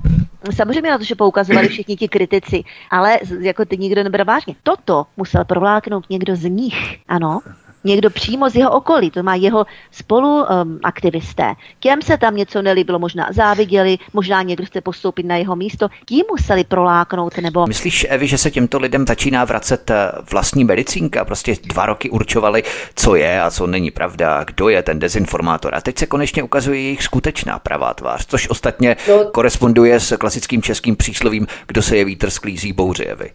samozřejmě 0.55 0.91
na 0.91 0.97
to, 0.97 1.03
že 1.03 1.15
poukazovali 1.15 1.67
všichni 1.67 1.95
ti 1.95 2.07
kritici, 2.07 2.63
ale 2.91 3.19
jako 3.39 3.65
ty 3.65 3.77
nikdo 3.77 4.03
nebyl 4.03 4.25
vážně. 4.25 4.55
Toto 4.63 5.05
musel 5.17 5.45
provláknout 5.45 6.09
někdo 6.09 6.35
z 6.35 6.49
nich, 6.49 6.99
ano, 7.07 7.39
někdo 7.83 8.09
přímo 8.09 8.49
z 8.49 8.55
jeho 8.55 8.71
okolí, 8.71 9.11
to 9.11 9.23
má 9.23 9.35
jeho 9.35 9.65
spoluaktivisté. 9.91 11.47
Um, 11.47 11.55
Těm 11.79 12.01
se 12.01 12.17
tam 12.17 12.35
něco 12.35 12.61
nelíbilo, 12.61 12.99
možná 12.99 13.27
záviděli, 13.31 13.97
možná 14.13 14.41
někdo 14.41 14.65
chce 14.65 14.81
postoupit 14.81 15.25
na 15.25 15.37
jeho 15.37 15.55
místo, 15.55 15.87
ti 16.05 16.21
museli 16.31 16.63
proláknout 16.63 17.37
nebo... 17.37 17.67
Myslíš, 17.67 18.07
Evi, 18.09 18.27
že 18.27 18.37
se 18.37 18.51
těmto 18.51 18.79
lidem 18.79 19.05
začíná 19.07 19.45
vracet 19.45 19.91
eh, 19.91 20.11
vlastní 20.31 20.63
medicínka? 20.63 21.25
Prostě 21.25 21.55
dva 21.63 21.85
roky 21.85 22.09
určovali, 22.09 22.63
co 22.95 23.15
je 23.15 23.41
a 23.41 23.51
co 23.51 23.67
není 23.67 23.91
pravda, 23.91 24.43
kdo 24.43 24.69
je 24.69 24.83
ten 24.83 24.99
dezinformátor. 24.99 25.75
A 25.75 25.81
teď 25.81 25.97
se 25.97 26.05
konečně 26.05 26.43
ukazuje 26.43 26.81
jejich 26.81 27.03
skutečná 27.03 27.59
pravá 27.59 27.93
tvář, 27.93 28.25
což 28.27 28.49
ostatně 28.49 28.95
no, 29.09 29.25
koresponduje 29.25 29.99
s 29.99 30.17
klasickým 30.17 30.61
českým 30.61 30.95
příslovím, 30.95 31.47
kdo 31.67 31.81
se 31.81 31.97
je 31.97 32.05
vítr 32.05 32.29
sklízí 32.29 32.73
bouři, 32.73 33.05
Evi. 33.05 33.29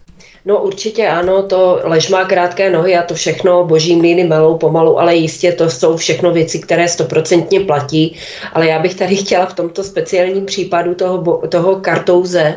No 0.45 0.57
určitě 0.63 1.07
ano, 1.07 1.43
to 1.43 1.79
lež 1.83 2.09
má 2.09 2.25
krátké 2.25 2.69
nohy 2.69 2.97
a 2.97 3.03
to 3.03 3.13
všechno 3.13 3.65
boží 3.65 3.95
mlýny 3.95 4.23
melou 4.23 4.38
pomalu, 4.57 4.99
ale 4.99 5.15
jistě 5.15 5.51
to 5.51 5.69
jsou 5.69 5.97
všechno 5.97 6.31
věci, 6.31 6.59
které 6.59 6.87
stoprocentně 6.87 7.59
platí. 7.59 8.15
Ale 8.53 8.67
já 8.67 8.79
bych 8.79 8.95
tady 8.95 9.15
chtěla 9.15 9.45
v 9.45 9.53
tomto 9.53 9.83
speciálním 9.83 10.45
případu 10.45 10.95
toho, 10.95 11.47
toho 11.47 11.75
kartouze 11.75 12.55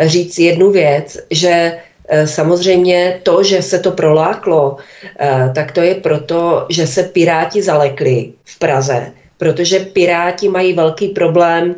říct 0.00 0.38
jednu 0.38 0.70
věc, 0.70 1.18
že 1.30 1.78
eh, 2.08 2.26
Samozřejmě 2.26 3.20
to, 3.22 3.42
že 3.42 3.62
se 3.62 3.78
to 3.78 3.90
proláklo, 3.90 4.76
eh, 5.18 5.50
tak 5.54 5.72
to 5.72 5.80
je 5.80 5.94
proto, 5.94 6.66
že 6.68 6.86
se 6.86 7.02
Piráti 7.02 7.62
zalekli 7.62 8.32
v 8.44 8.58
Praze, 8.58 9.12
protože 9.44 9.78
Piráti 9.92 10.48
mají 10.48 10.72
velký 10.72 11.08
problém, 11.08 11.74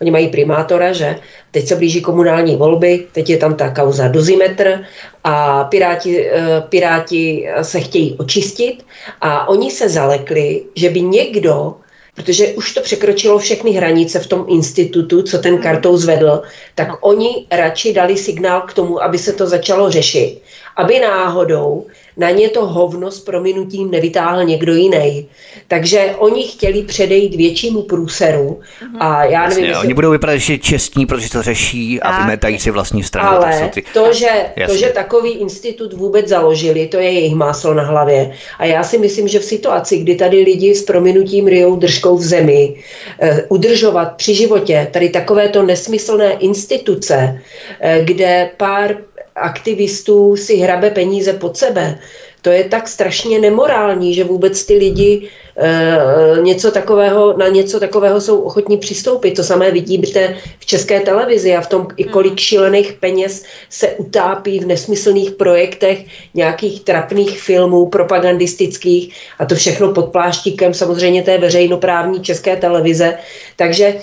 oni 0.00 0.10
mají 0.10 0.28
primátora, 0.28 0.92
že? 0.92 1.16
Teď 1.50 1.66
se 1.66 1.76
blíží 1.76 2.00
komunální 2.00 2.56
volby, 2.56 3.06
teď 3.12 3.30
je 3.30 3.36
tam 3.36 3.54
ta 3.54 3.68
kauza 3.70 4.08
dozimetr 4.08 4.84
a 5.24 5.64
Piráti, 5.64 6.16
eh, 6.16 6.64
Piráti 6.68 7.48
se 7.62 7.80
chtějí 7.80 8.16
očistit 8.16 8.86
a 9.20 9.48
oni 9.48 9.70
se 9.70 9.88
zalekli, 9.88 10.64
že 10.74 10.88
by 10.88 11.02
někdo 11.02 11.74
protože 12.14 12.48
už 12.48 12.74
to 12.74 12.80
překročilo 12.80 13.38
všechny 13.38 13.70
hranice 13.70 14.18
v 14.18 14.26
tom 14.26 14.44
institutu, 14.48 15.22
co 15.22 15.38
ten 15.38 15.58
kartou 15.58 15.96
zvedl, 15.96 16.42
tak 16.74 16.88
oni 17.00 17.46
radši 17.50 17.92
dali 17.92 18.16
signál 18.16 18.60
k 18.60 18.72
tomu, 18.72 19.02
aby 19.02 19.18
se 19.18 19.32
to 19.32 19.46
začalo 19.46 19.90
řešit. 19.90 20.42
Aby 20.76 20.98
náhodou 21.00 21.86
na 22.16 22.30
ně 22.30 22.48
to 22.48 22.66
hovno 22.66 23.10
s 23.10 23.20
prominutím 23.20 23.90
nevytáhl 23.90 24.44
někdo 24.44 24.74
jiný. 24.74 25.28
Takže 25.68 26.14
oni 26.18 26.42
chtěli 26.42 26.82
předejít 26.82 27.34
většímu 27.34 27.82
průseru 27.82 28.60
a 29.00 29.24
já 29.24 29.48
nevím, 29.48 29.64
Jasně, 29.64 29.80
oni 29.80 29.94
budou 29.94 30.10
vypadat, 30.10 30.36
že 30.36 30.58
čestní, 30.58 31.06
protože 31.06 31.30
to 31.30 31.42
řeší 31.42 32.00
a 32.00 32.22
vymetají 32.22 32.58
si 32.58 32.70
vlastní 32.70 33.02
stranu. 33.02 33.28
Ale 33.28 33.60
to, 33.60 33.68
ty... 33.68 33.84
to, 33.94 34.12
že, 34.12 34.30
to, 34.66 34.76
že 34.76 34.86
takový 34.86 35.30
institut 35.30 35.92
vůbec 35.92 36.28
založili, 36.28 36.86
to 36.86 36.96
je 36.96 37.10
jejich 37.10 37.34
máslo 37.34 37.74
na 37.74 37.82
hlavě. 37.82 38.32
A 38.58 38.64
já 38.64 38.82
si 38.82 38.98
myslím, 38.98 39.28
že 39.28 39.38
v 39.38 39.44
situaci, 39.44 39.98
kdy 39.98 40.14
tady 40.14 40.42
lidi 40.42 40.74
s 40.74 40.82
prominutím 40.82 41.46
ryjou 41.46 41.76
držkou 41.76 42.16
v 42.16 42.22
zemi, 42.22 42.74
eh, 43.20 43.44
udržovat 43.48 44.16
při 44.16 44.34
životě 44.34 44.88
tady 44.92 45.08
takovéto 45.08 45.62
nesmyslné 45.62 46.32
instituce, 46.32 47.40
eh, 47.80 48.00
kde 48.04 48.50
pár 48.56 48.96
aktivistů 49.36 50.36
si 50.36 50.56
hrabe 50.56 50.90
peníze 50.90 51.32
pod 51.32 51.56
sebe. 51.56 51.98
To 52.42 52.50
je 52.50 52.64
tak 52.64 52.88
strašně 52.88 53.38
nemorální, 53.38 54.14
že 54.14 54.24
vůbec 54.24 54.64
ty 54.64 54.74
lidi 54.74 55.28
e, 55.56 56.42
něco 56.42 56.70
takového, 56.70 57.36
na 57.36 57.48
něco 57.48 57.80
takového 57.80 58.20
jsou 58.20 58.40
ochotní 58.40 58.76
přistoupit. 58.76 59.36
To 59.36 59.44
samé 59.44 59.70
vidíte 59.70 60.36
v 60.58 60.66
české 60.66 61.00
televizi 61.00 61.56
a 61.56 61.60
v 61.60 61.66
tom, 61.66 61.88
i 61.96 62.04
kolik 62.04 62.30
hmm. 62.30 62.38
šílených 62.38 62.92
peněz 62.92 63.44
se 63.70 63.88
utápí 63.88 64.60
v 64.60 64.66
nesmyslných 64.66 65.30
projektech 65.30 66.04
nějakých 66.34 66.80
trapných 66.80 67.40
filmů 67.40 67.86
propagandistických 67.86 69.14
a 69.38 69.46
to 69.46 69.54
všechno 69.54 69.92
pod 69.92 70.12
pláštíkem 70.12 70.74
samozřejmě 70.74 71.22
té 71.22 71.38
veřejnoprávní 71.38 72.20
české 72.20 72.56
televize. 72.56 73.18
Takže 73.56 73.94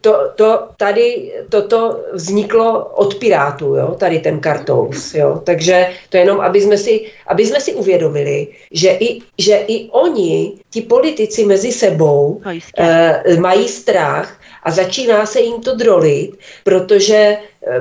to, 0.00 0.32
to 0.36 0.68
tady 0.76 1.32
toto 1.48 2.00
vzniklo 2.12 2.84
od 2.84 3.14
Pirátů, 3.14 3.74
jo, 3.74 3.94
tady 3.98 4.18
ten 4.18 4.40
kartous, 4.40 5.14
jo. 5.14 5.40
Takže 5.44 5.88
to 6.08 6.16
jenom, 6.16 6.40
aby 6.40 6.60
jsme 6.60 6.78
si, 6.78 7.06
aby 7.26 7.46
jsme 7.46 7.60
si 7.60 7.74
uvědomili, 7.74 8.48
že 8.72 8.90
i, 8.90 9.20
že 9.38 9.56
i 9.56 9.88
oni, 9.90 10.52
ti 10.70 10.80
politici 10.82 11.44
mezi 11.44 11.72
sebou, 11.72 12.40
eh, 12.78 13.22
mají 13.40 13.68
strach 13.68 14.40
a 14.62 14.70
začíná 14.70 15.26
se 15.26 15.40
jim 15.40 15.60
to 15.60 15.74
drolit, 15.74 16.32
protože 16.64 17.36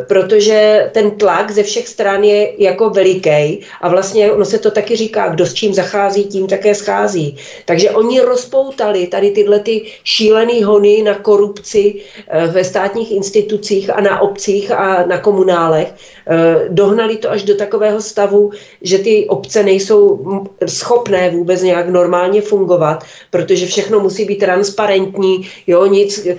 protože 0.07 0.89
ten 0.91 1.11
tlak 1.11 1.51
ze 1.51 1.63
všech 1.63 1.87
stran 1.87 2.23
je 2.23 2.63
jako 2.63 2.89
veliký 2.89 3.59
a 3.81 3.89
vlastně 3.89 4.31
ono 4.31 4.45
se 4.45 4.59
to 4.59 4.71
taky 4.71 4.95
říká, 4.95 5.27
kdo 5.27 5.45
s 5.45 5.53
čím 5.53 5.73
zachází, 5.73 6.23
tím 6.23 6.47
také 6.47 6.75
schází. 6.75 7.37
Takže 7.65 7.91
oni 7.91 8.21
rozpoutali 8.21 9.07
tady 9.07 9.31
tyhle 9.31 9.59
ty 9.59 9.81
šílený 10.03 10.63
hony 10.63 11.03
na 11.03 11.13
korupci 11.13 11.95
eh, 12.27 12.47
ve 12.47 12.63
státních 12.63 13.11
institucích 13.11 13.89
a 13.89 14.01
na 14.01 14.21
obcích 14.21 14.71
a 14.71 15.05
na 15.05 15.17
komunálech. 15.17 15.93
Eh, 16.27 16.67
dohnali 16.69 17.17
to 17.17 17.31
až 17.31 17.43
do 17.43 17.55
takového 17.55 18.01
stavu, 18.01 18.51
že 18.81 18.97
ty 18.97 19.25
obce 19.27 19.63
nejsou 19.63 20.25
schopné 20.67 21.29
vůbec 21.29 21.61
nějak 21.61 21.89
normálně 21.89 22.41
fungovat, 22.41 23.03
protože 23.31 23.65
všechno 23.65 23.99
musí 23.99 24.25
být 24.25 24.39
transparentní, 24.39 25.47
jo, 25.67 25.85
nic, 25.85 26.27
eh, 26.27 26.37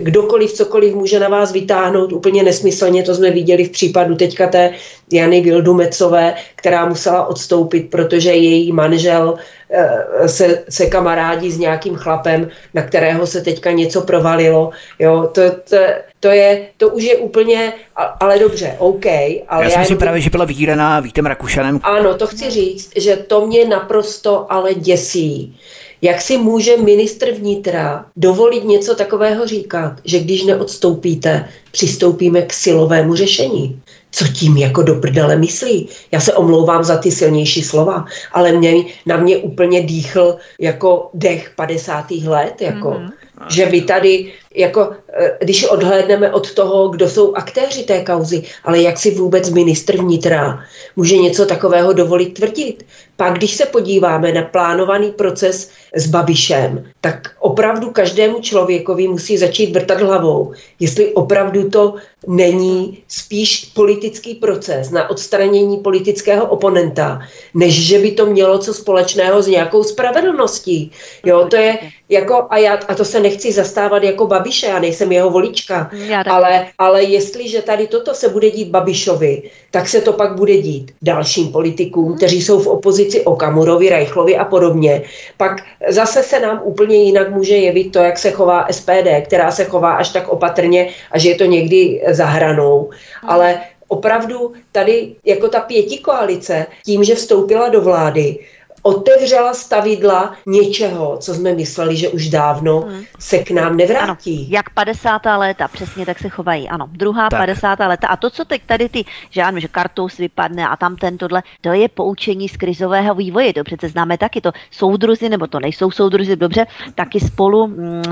kdokoliv 0.00 0.52
cokoliv 0.52 0.94
může 0.94 1.20
na 1.20 1.28
vás 1.28 1.52
vytáhnout 1.52 2.12
úplně 2.12 2.42
nes 2.42 2.59
nesmyslně, 2.60 3.02
to 3.02 3.14
jsme 3.14 3.30
viděli 3.30 3.64
v 3.64 3.70
případu 3.70 4.14
teďka 4.14 4.46
té 4.46 4.72
Jany 5.12 5.40
Vildumecové, 5.40 6.34
která 6.56 6.86
musela 6.86 7.26
odstoupit, 7.26 7.90
protože 7.90 8.30
její 8.32 8.72
manžel 8.72 9.34
eh, 9.70 10.28
se, 10.28 10.64
se 10.68 10.86
kamarádí 10.86 11.50
s 11.50 11.58
nějakým 11.58 11.94
chlapem, 11.94 12.48
na 12.74 12.82
kterého 12.82 13.26
se 13.26 13.40
teďka 13.40 13.70
něco 13.70 14.00
provalilo. 14.00 14.70
Jo, 14.98 15.30
to, 15.32 15.42
to, 15.50 15.76
to, 16.20 16.28
je, 16.28 16.66
to 16.76 16.88
už 16.88 17.02
je 17.02 17.16
úplně, 17.16 17.72
ale 18.20 18.38
dobře, 18.38 18.74
OK. 18.78 19.06
Ale 19.48 19.64
já 19.64 19.70
jsem 19.70 19.84
si 19.84 19.96
právě, 19.96 20.20
že 20.20 20.30
byla 20.30 20.44
vydíraná 20.44 21.00
Vítem 21.00 21.26
Rakušanem. 21.26 21.80
Ano, 21.82 22.14
to 22.14 22.26
chci 22.26 22.50
říct, 22.50 22.92
že 22.96 23.16
to 23.16 23.46
mě 23.46 23.64
naprosto 23.64 24.52
ale 24.52 24.74
děsí, 24.74 25.56
Jak 26.02 26.20
si 26.20 26.38
může 26.38 26.76
ministr 26.76 27.32
vnitra 27.32 28.04
dovolit 28.16 28.64
něco 28.64 28.94
takového 28.94 29.46
říkat, 29.46 29.92
že 30.04 30.18
když 30.18 30.44
neodstoupíte, 30.44 31.48
přistoupíme 31.72 32.42
k 32.42 32.52
silovému 32.52 33.14
řešení? 33.14 33.82
Co 34.10 34.24
tím 34.28 34.56
jako 34.56 34.82
do 34.82 34.94
prdele 34.94 35.36
myslí? 35.36 35.88
Já 36.12 36.20
se 36.20 36.34
omlouvám 36.34 36.84
za 36.84 36.96
ty 36.96 37.10
silnější 37.10 37.62
slova, 37.62 38.04
ale 38.32 38.52
mě, 38.52 38.84
na 39.06 39.16
mě 39.16 39.36
úplně 39.36 39.82
dýchl 39.82 40.36
jako 40.60 41.10
dech 41.14 41.52
50. 41.56 42.10
let, 42.10 42.60
jako, 42.60 42.90
mm-hmm. 42.90 43.12
že 43.50 43.66
vy 43.66 43.80
tady 43.82 44.32
jako, 44.54 44.90
eh, 45.12 45.38
když 45.40 45.64
odhlédneme 45.64 46.32
od 46.32 46.54
toho, 46.54 46.88
kdo 46.88 47.08
jsou 47.08 47.34
aktéři 47.34 47.82
té 47.82 48.04
kauzy, 48.04 48.42
ale 48.64 48.82
jak 48.82 48.98
si 48.98 49.10
vůbec 49.10 49.50
ministr 49.50 49.96
vnitra 49.96 50.64
může 50.96 51.16
něco 51.16 51.46
takového 51.46 51.92
dovolit 51.92 52.34
tvrdit. 52.34 52.86
Pak, 53.16 53.34
když 53.34 53.54
se 53.54 53.66
podíváme 53.66 54.32
na 54.32 54.42
plánovaný 54.42 55.10
proces 55.10 55.70
s 55.94 56.06
Babišem, 56.06 56.84
tak 57.00 57.30
opravdu 57.38 57.90
každému 57.90 58.40
člověkovi 58.40 59.08
musí 59.08 59.38
začít 59.38 59.74
vrtat 59.74 60.00
hlavou, 60.00 60.52
jestli 60.80 61.14
opravdu 61.14 61.70
to 61.70 61.94
není 62.26 63.02
spíš 63.08 63.70
politický 63.74 64.34
proces 64.34 64.90
na 64.90 65.10
odstranění 65.10 65.78
politického 65.78 66.46
oponenta, 66.46 67.20
než 67.54 67.86
že 67.86 67.98
by 67.98 68.10
to 68.10 68.26
mělo 68.26 68.58
co 68.58 68.74
společného 68.74 69.42
s 69.42 69.46
nějakou 69.46 69.84
spravedlností. 69.84 70.92
Jo, 71.24 71.46
to 71.50 71.56
je 71.56 71.78
jako, 72.08 72.46
a, 72.50 72.58
já, 72.58 72.74
a 72.88 72.94
to 72.94 73.04
se 73.04 73.20
nechci 73.20 73.52
zastávat 73.52 74.02
jako 74.02 74.26
Babiše, 74.40 74.66
já 74.66 74.78
nejsem 74.78 75.12
jeho 75.12 75.30
volička, 75.30 75.90
ale, 76.30 76.66
ale 76.78 77.02
jestliže 77.02 77.62
tady 77.62 77.86
toto 77.86 78.14
se 78.14 78.28
bude 78.28 78.50
dít 78.50 78.68
Babišovi, 78.68 79.42
tak 79.70 79.88
se 79.88 80.00
to 80.00 80.12
pak 80.12 80.34
bude 80.36 80.56
dít 80.56 80.92
dalším 81.02 81.52
politikům, 81.52 82.16
kteří 82.16 82.42
jsou 82.42 82.60
v 82.60 82.66
opozici 82.66 83.20
Okamurovi, 83.24 83.88
Rajchlovi 83.88 84.36
a 84.36 84.44
podobně. 84.44 85.02
Pak 85.36 85.62
zase 85.88 86.22
se 86.22 86.40
nám 86.40 86.60
úplně 86.64 86.96
jinak 86.96 87.30
může 87.30 87.56
jevit 87.56 87.92
to, 87.92 87.98
jak 87.98 88.18
se 88.18 88.30
chová 88.30 88.66
SPD, 88.70 89.20
která 89.24 89.50
se 89.50 89.64
chová 89.64 89.92
až 89.92 90.08
tak 90.08 90.28
opatrně 90.28 90.88
a 91.12 91.18
že 91.18 91.28
je 91.28 91.34
to 91.34 91.44
někdy 91.44 92.02
za 92.10 92.24
hranou. 92.24 92.90
Ale 93.22 93.60
opravdu 93.88 94.52
tady 94.72 95.14
jako 95.24 95.48
ta 95.48 95.60
pěti 95.60 95.98
koalice, 95.98 96.66
tím, 96.84 97.04
že 97.04 97.14
vstoupila 97.14 97.68
do 97.68 97.80
vlády, 97.80 98.38
otevřela 98.82 99.54
stavidla 99.54 100.34
něčeho, 100.46 101.16
co 101.18 101.34
jsme 101.34 101.54
mysleli, 101.54 101.96
že 101.96 102.08
už 102.08 102.28
dávno 102.28 102.80
hmm. 102.80 103.04
se 103.18 103.38
k 103.38 103.50
nám 103.50 103.76
nevrátí. 103.76 104.36
Ano, 104.36 104.46
jak 104.50 104.70
50. 104.70 105.22
léta, 105.36 105.68
přesně 105.68 106.06
tak 106.06 106.18
se 106.18 106.28
chovají. 106.28 106.68
Ano, 106.68 106.88
druhá 106.92 107.28
tak. 107.28 107.40
50. 107.40 107.78
léta. 107.78 108.08
A 108.08 108.16
to, 108.16 108.30
co 108.30 108.44
teď 108.44 108.62
tady 108.66 108.88
ty, 108.88 109.04
že 109.30 109.42
ano, 109.42 109.60
že 109.60 109.68
kartous 109.68 110.16
vypadne 110.16 110.68
a 110.68 110.76
tam 110.76 110.96
ten 110.96 111.18
tohle, 111.18 111.42
to 111.60 111.72
je 111.72 111.88
poučení 111.88 112.48
z 112.48 112.56
krizového 112.56 113.14
vývoje. 113.14 113.52
To 113.52 113.64
přece 113.64 113.88
známe 113.88 114.18
taky. 114.18 114.40
To 114.40 114.52
soudruzi, 114.70 115.28
nebo 115.28 115.46
to 115.46 115.60
nejsou 115.60 115.90
soudruzi, 115.90 116.36
dobře, 116.36 116.66
taky 116.94 117.20
spolu, 117.20 117.66
mm, 117.66 118.02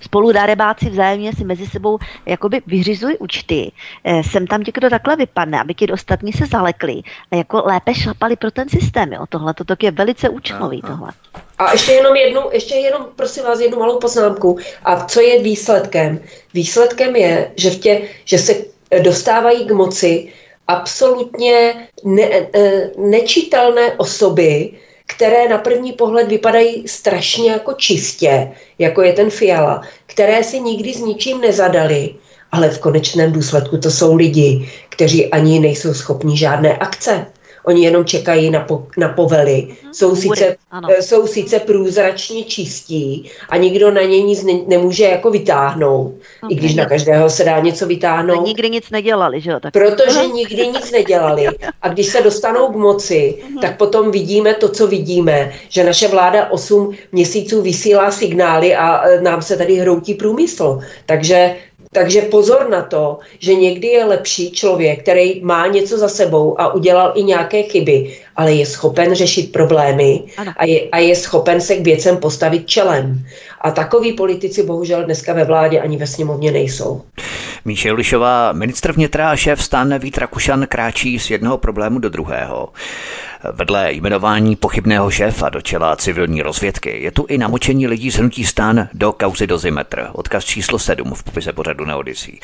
spolu 0.00 0.32
darebáci 0.32 0.90
vzájemně 0.90 1.32
si 1.32 1.44
mezi 1.44 1.66
sebou 1.66 1.98
jakoby 2.26 2.62
vyřizují 2.66 3.18
účty. 3.18 3.72
E, 4.04 4.22
sem 4.22 4.46
tam 4.46 4.62
ti, 4.62 4.72
kdo 4.74 4.90
takhle 4.90 5.16
vypadne, 5.16 5.60
aby 5.60 5.74
ti 5.74 5.92
ostatní 5.92 6.32
se 6.32 6.46
zalekli 6.46 7.02
a 7.32 7.36
jako 7.36 7.62
lépe 7.64 7.94
šlapali 7.94 8.36
pro 8.36 8.50
ten 8.50 8.68
systém. 8.68 9.12
Jo. 9.12 9.24
Tohle 9.28 9.54
to 9.54 9.64
je 9.82 9.90
velice 9.90 10.09
velice 10.10 10.28
účelový 10.28 10.82
tohle. 10.82 11.12
A 11.58 11.72
ještě 11.72 11.92
jenom 11.92 12.16
jednu, 12.16 12.40
ještě 12.52 12.74
jenom, 12.74 13.06
prosím 13.16 13.44
vás, 13.44 13.60
jednu 13.60 13.78
malou 13.78 13.98
poznámku. 13.98 14.58
A 14.84 15.04
co 15.04 15.20
je 15.20 15.42
výsledkem? 15.42 16.20
Výsledkem 16.54 17.16
je, 17.16 17.50
že, 17.56 17.70
v 17.70 17.78
tě, 17.78 18.02
že 18.24 18.38
se 18.38 18.54
dostávají 19.02 19.64
k 19.64 19.70
moci 19.70 20.32
absolutně 20.68 21.74
ne, 22.04 22.28
ne, 22.54 22.90
nečitelné 22.98 23.92
osoby, 23.92 24.70
které 25.06 25.48
na 25.48 25.58
první 25.58 25.92
pohled 25.92 26.28
vypadají 26.28 26.88
strašně 26.88 27.50
jako 27.50 27.72
čistě, 27.72 28.52
jako 28.78 29.02
je 29.02 29.12
ten 29.12 29.30
Fiala, 29.30 29.82
které 30.06 30.44
si 30.44 30.60
nikdy 30.60 30.94
s 30.94 31.00
ničím 31.00 31.40
nezadali, 31.40 32.14
ale 32.52 32.68
v 32.70 32.78
konečném 32.78 33.32
důsledku 33.32 33.78
to 33.78 33.90
jsou 33.90 34.14
lidi, 34.14 34.70
kteří 34.88 35.30
ani 35.30 35.60
nejsou 35.60 35.94
schopni 35.94 36.38
žádné 36.38 36.76
akce. 36.76 37.26
Oni 37.64 37.84
jenom 37.84 38.04
čekají 38.04 38.50
na, 38.50 38.60
po, 38.60 38.86
na 38.96 39.08
povely. 39.08 39.68
Hmm, 39.82 39.94
jsou, 39.94 40.16
sice, 40.16 40.56
eh, 40.88 41.02
jsou 41.02 41.26
sice 41.26 41.58
průzračně 41.58 42.44
čistí 42.44 43.30
a 43.48 43.56
nikdo 43.56 43.90
na 43.90 44.02
ně 44.02 44.22
nic 44.22 44.42
ne, 44.42 44.52
nemůže 44.66 45.04
jako 45.04 45.30
vytáhnout. 45.30 46.14
Okay. 46.42 46.48
I 46.50 46.54
když 46.54 46.74
na 46.74 46.86
každého 46.86 47.30
se 47.30 47.44
dá 47.44 47.60
něco 47.60 47.86
vytáhnout. 47.86 48.40
A 48.40 48.42
nikdy 48.46 48.70
nic 48.70 48.90
nedělali, 48.90 49.40
že 49.40 49.50
jo? 49.50 49.60
Tak... 49.60 49.72
Protože 49.72 50.26
nikdy 50.34 50.68
nic 50.68 50.90
nedělali. 50.90 51.46
A 51.82 51.88
když 51.88 52.06
se 52.06 52.22
dostanou 52.22 52.68
k 52.68 52.76
moci, 52.76 53.38
mhm. 53.48 53.58
tak 53.58 53.76
potom 53.76 54.10
vidíme 54.10 54.54
to, 54.54 54.68
co 54.68 54.86
vidíme. 54.86 55.52
Že 55.68 55.84
naše 55.84 56.08
vláda 56.08 56.50
8 56.50 56.94
měsíců 57.12 57.62
vysílá 57.62 58.10
signály 58.10 58.74
a 58.74 59.02
eh, 59.04 59.20
nám 59.20 59.42
se 59.42 59.56
tady 59.56 59.74
hroutí 59.74 60.14
průmysl. 60.14 60.80
Takže 61.06 61.56
takže 61.92 62.22
pozor 62.22 62.68
na 62.68 62.82
to, 62.82 63.18
že 63.38 63.54
někdy 63.54 63.88
je 63.88 64.04
lepší 64.04 64.50
člověk, 64.50 65.02
který 65.02 65.40
má 65.44 65.66
něco 65.66 65.98
za 65.98 66.08
sebou 66.08 66.60
a 66.60 66.74
udělal 66.74 67.12
i 67.14 67.22
nějaké 67.22 67.62
chyby, 67.62 68.16
ale 68.36 68.52
je 68.52 68.66
schopen 68.66 69.14
řešit 69.14 69.52
problémy 69.52 70.22
a 70.56 70.64
je, 70.64 70.88
a 70.92 70.98
je 70.98 71.16
schopen 71.16 71.60
se 71.60 71.76
k 71.76 71.84
věcem 71.84 72.16
postavit 72.16 72.66
čelem. 72.66 73.24
A 73.60 73.70
takoví 73.70 74.12
politici 74.12 74.62
bohužel 74.62 75.04
dneska 75.04 75.32
ve 75.32 75.44
vládě 75.44 75.80
ani 75.80 75.96
ve 75.96 76.06
sněmovně 76.06 76.52
nejsou. 76.52 77.02
Míše 77.64 77.92
Lišová, 77.92 78.52
ministr 78.52 78.92
vnitra 78.92 79.30
a 79.30 79.36
šéf 79.36 79.62
stan 79.62 79.98
Vít 79.98 80.18
Rakušan 80.18 80.66
kráčí 80.66 81.18
z 81.18 81.30
jednoho 81.30 81.58
problému 81.58 81.98
do 81.98 82.08
druhého. 82.08 82.68
Vedle 83.52 83.92
jmenování 83.92 84.56
pochybného 84.56 85.10
šéfa 85.10 85.48
do 85.48 85.60
čela 85.60 85.96
civilní 85.96 86.42
rozvědky 86.42 87.02
je 87.02 87.10
tu 87.10 87.26
i 87.28 87.38
namočení 87.38 87.86
lidí 87.86 88.10
z 88.10 88.16
hnutí 88.16 88.44
stán 88.44 88.88
do 88.94 89.12
kauzy 89.12 89.46
dozimetr. 89.46 90.08
Odkaz 90.12 90.44
číslo 90.44 90.78
7 90.78 91.14
v 91.14 91.22
popise 91.22 91.52
pořadu 91.52 91.84
na 91.84 91.96
Odisí. 91.96 92.40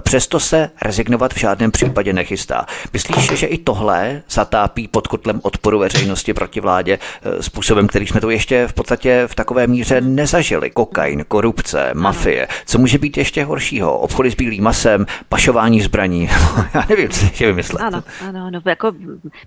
Přesto 0.00 0.40
se 0.40 0.70
rezignovat 0.82 1.34
v 1.34 1.38
žádném 1.38 1.70
případě 1.70 2.12
nechystá. 2.12 2.66
Myslíš, 2.92 3.32
že 3.32 3.46
i 3.46 3.58
tohle 3.58 4.22
zatápí 4.30 4.88
pod 4.88 5.06
kotlem 5.06 5.40
odporu 5.42 5.78
veřejnosti 5.78 6.34
proti 6.34 6.60
vládě 6.60 6.98
eh, 7.22 7.42
způsobem, 7.42 7.86
který 7.86 8.06
jsme 8.06 8.20
to 8.20 8.30
ještě 8.30 8.66
v 8.66 8.72
podstatě 8.72 9.22
v 9.26 9.34
takové 9.34 9.66
míře 9.66 10.00
nezažili? 10.00 10.70
Kokain, 10.70 11.24
korupce, 11.28 11.90
mafie. 11.94 12.48
Co 12.66 12.78
může 12.78 12.98
být 12.98 13.16
ještě 13.16 13.44
horšího? 13.44 13.98
Obchody 13.98 14.30
s 14.30 14.34
bílým 14.34 14.64
masem, 14.64 15.06
pašování 15.28 15.80
zbraní. 15.80 16.30
Já 16.74 16.84
nevím, 16.88 17.08
co 17.08 17.24
ještě 17.24 17.46
vymyslet. 17.46 17.82
Ano, 17.82 18.02
ano, 18.28 18.50
no, 18.50 18.60
jako 18.64 18.92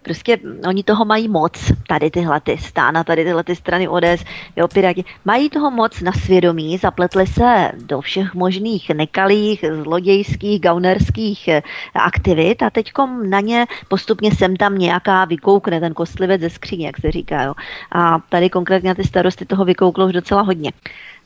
prostě 0.01 0.37
oni 0.67 0.84
toho 0.85 1.05
mají 1.05 1.27
moc, 1.27 1.71
tady 1.87 2.11
tyhle 2.11 2.41
ty 2.41 2.57
stána, 2.57 3.03
tady 3.03 3.23
tyhle 3.23 3.43
ty 3.43 3.55
strany 3.55 3.87
ODS, 3.87 4.23
jo, 4.55 4.67
Piráti, 4.67 5.03
mají 5.25 5.49
toho 5.49 5.71
moc 5.71 6.01
na 6.01 6.11
svědomí, 6.11 6.77
zapletli 6.77 7.27
se 7.27 7.71
do 7.85 8.01
všech 8.01 8.33
možných 8.33 8.89
nekalých, 8.89 9.65
zlodějských, 9.83 10.61
gaunerských 10.61 11.47
eh, 11.47 11.61
aktivit 11.95 12.63
a 12.63 12.69
teď 12.69 12.91
na 13.29 13.39
ně 13.39 13.65
postupně 13.87 14.31
sem 14.31 14.55
tam 14.55 14.77
nějaká 14.77 15.25
vykoukne 15.25 15.79
ten 15.79 15.93
kostlivec 15.93 16.41
ze 16.41 16.49
skříně, 16.49 16.85
jak 16.85 16.97
se 17.01 17.11
říká. 17.11 17.43
Jo. 17.43 17.53
A 17.91 18.19
tady 18.29 18.49
konkrétně 18.49 18.95
ty 18.95 19.03
starosty 19.03 19.45
toho 19.45 19.65
vykouklo 19.65 20.05
už 20.05 20.13
docela 20.13 20.41
hodně. 20.41 20.71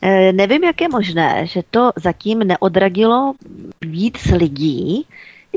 E, 0.02 0.32
nevím, 0.32 0.64
jak 0.64 0.80
je 0.80 0.88
možné, 0.88 1.46
že 1.46 1.62
to 1.70 1.90
zatím 1.96 2.38
neodradilo 2.38 3.34
víc 3.80 4.26
lidí, 4.26 5.06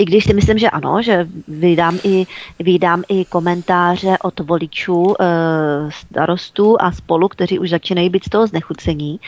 i 0.03 0.05
když 0.05 0.23
si 0.23 0.33
myslím, 0.33 0.57
že 0.57 0.69
ano, 0.69 1.01
že 1.01 1.27
vydám 1.47 1.99
i, 2.03 2.27
vydám 2.59 3.03
i 3.07 3.25
komentáře 3.25 4.17
od 4.23 4.39
voličů 4.39 5.15
e, 5.19 5.25
starostů 5.91 6.81
a 6.81 6.91
spolu, 6.91 7.27
kteří 7.27 7.59
už 7.59 7.69
začínají 7.69 8.09
být 8.09 8.23
z 8.23 8.29
toho 8.29 8.47
znechucení. 8.47 9.19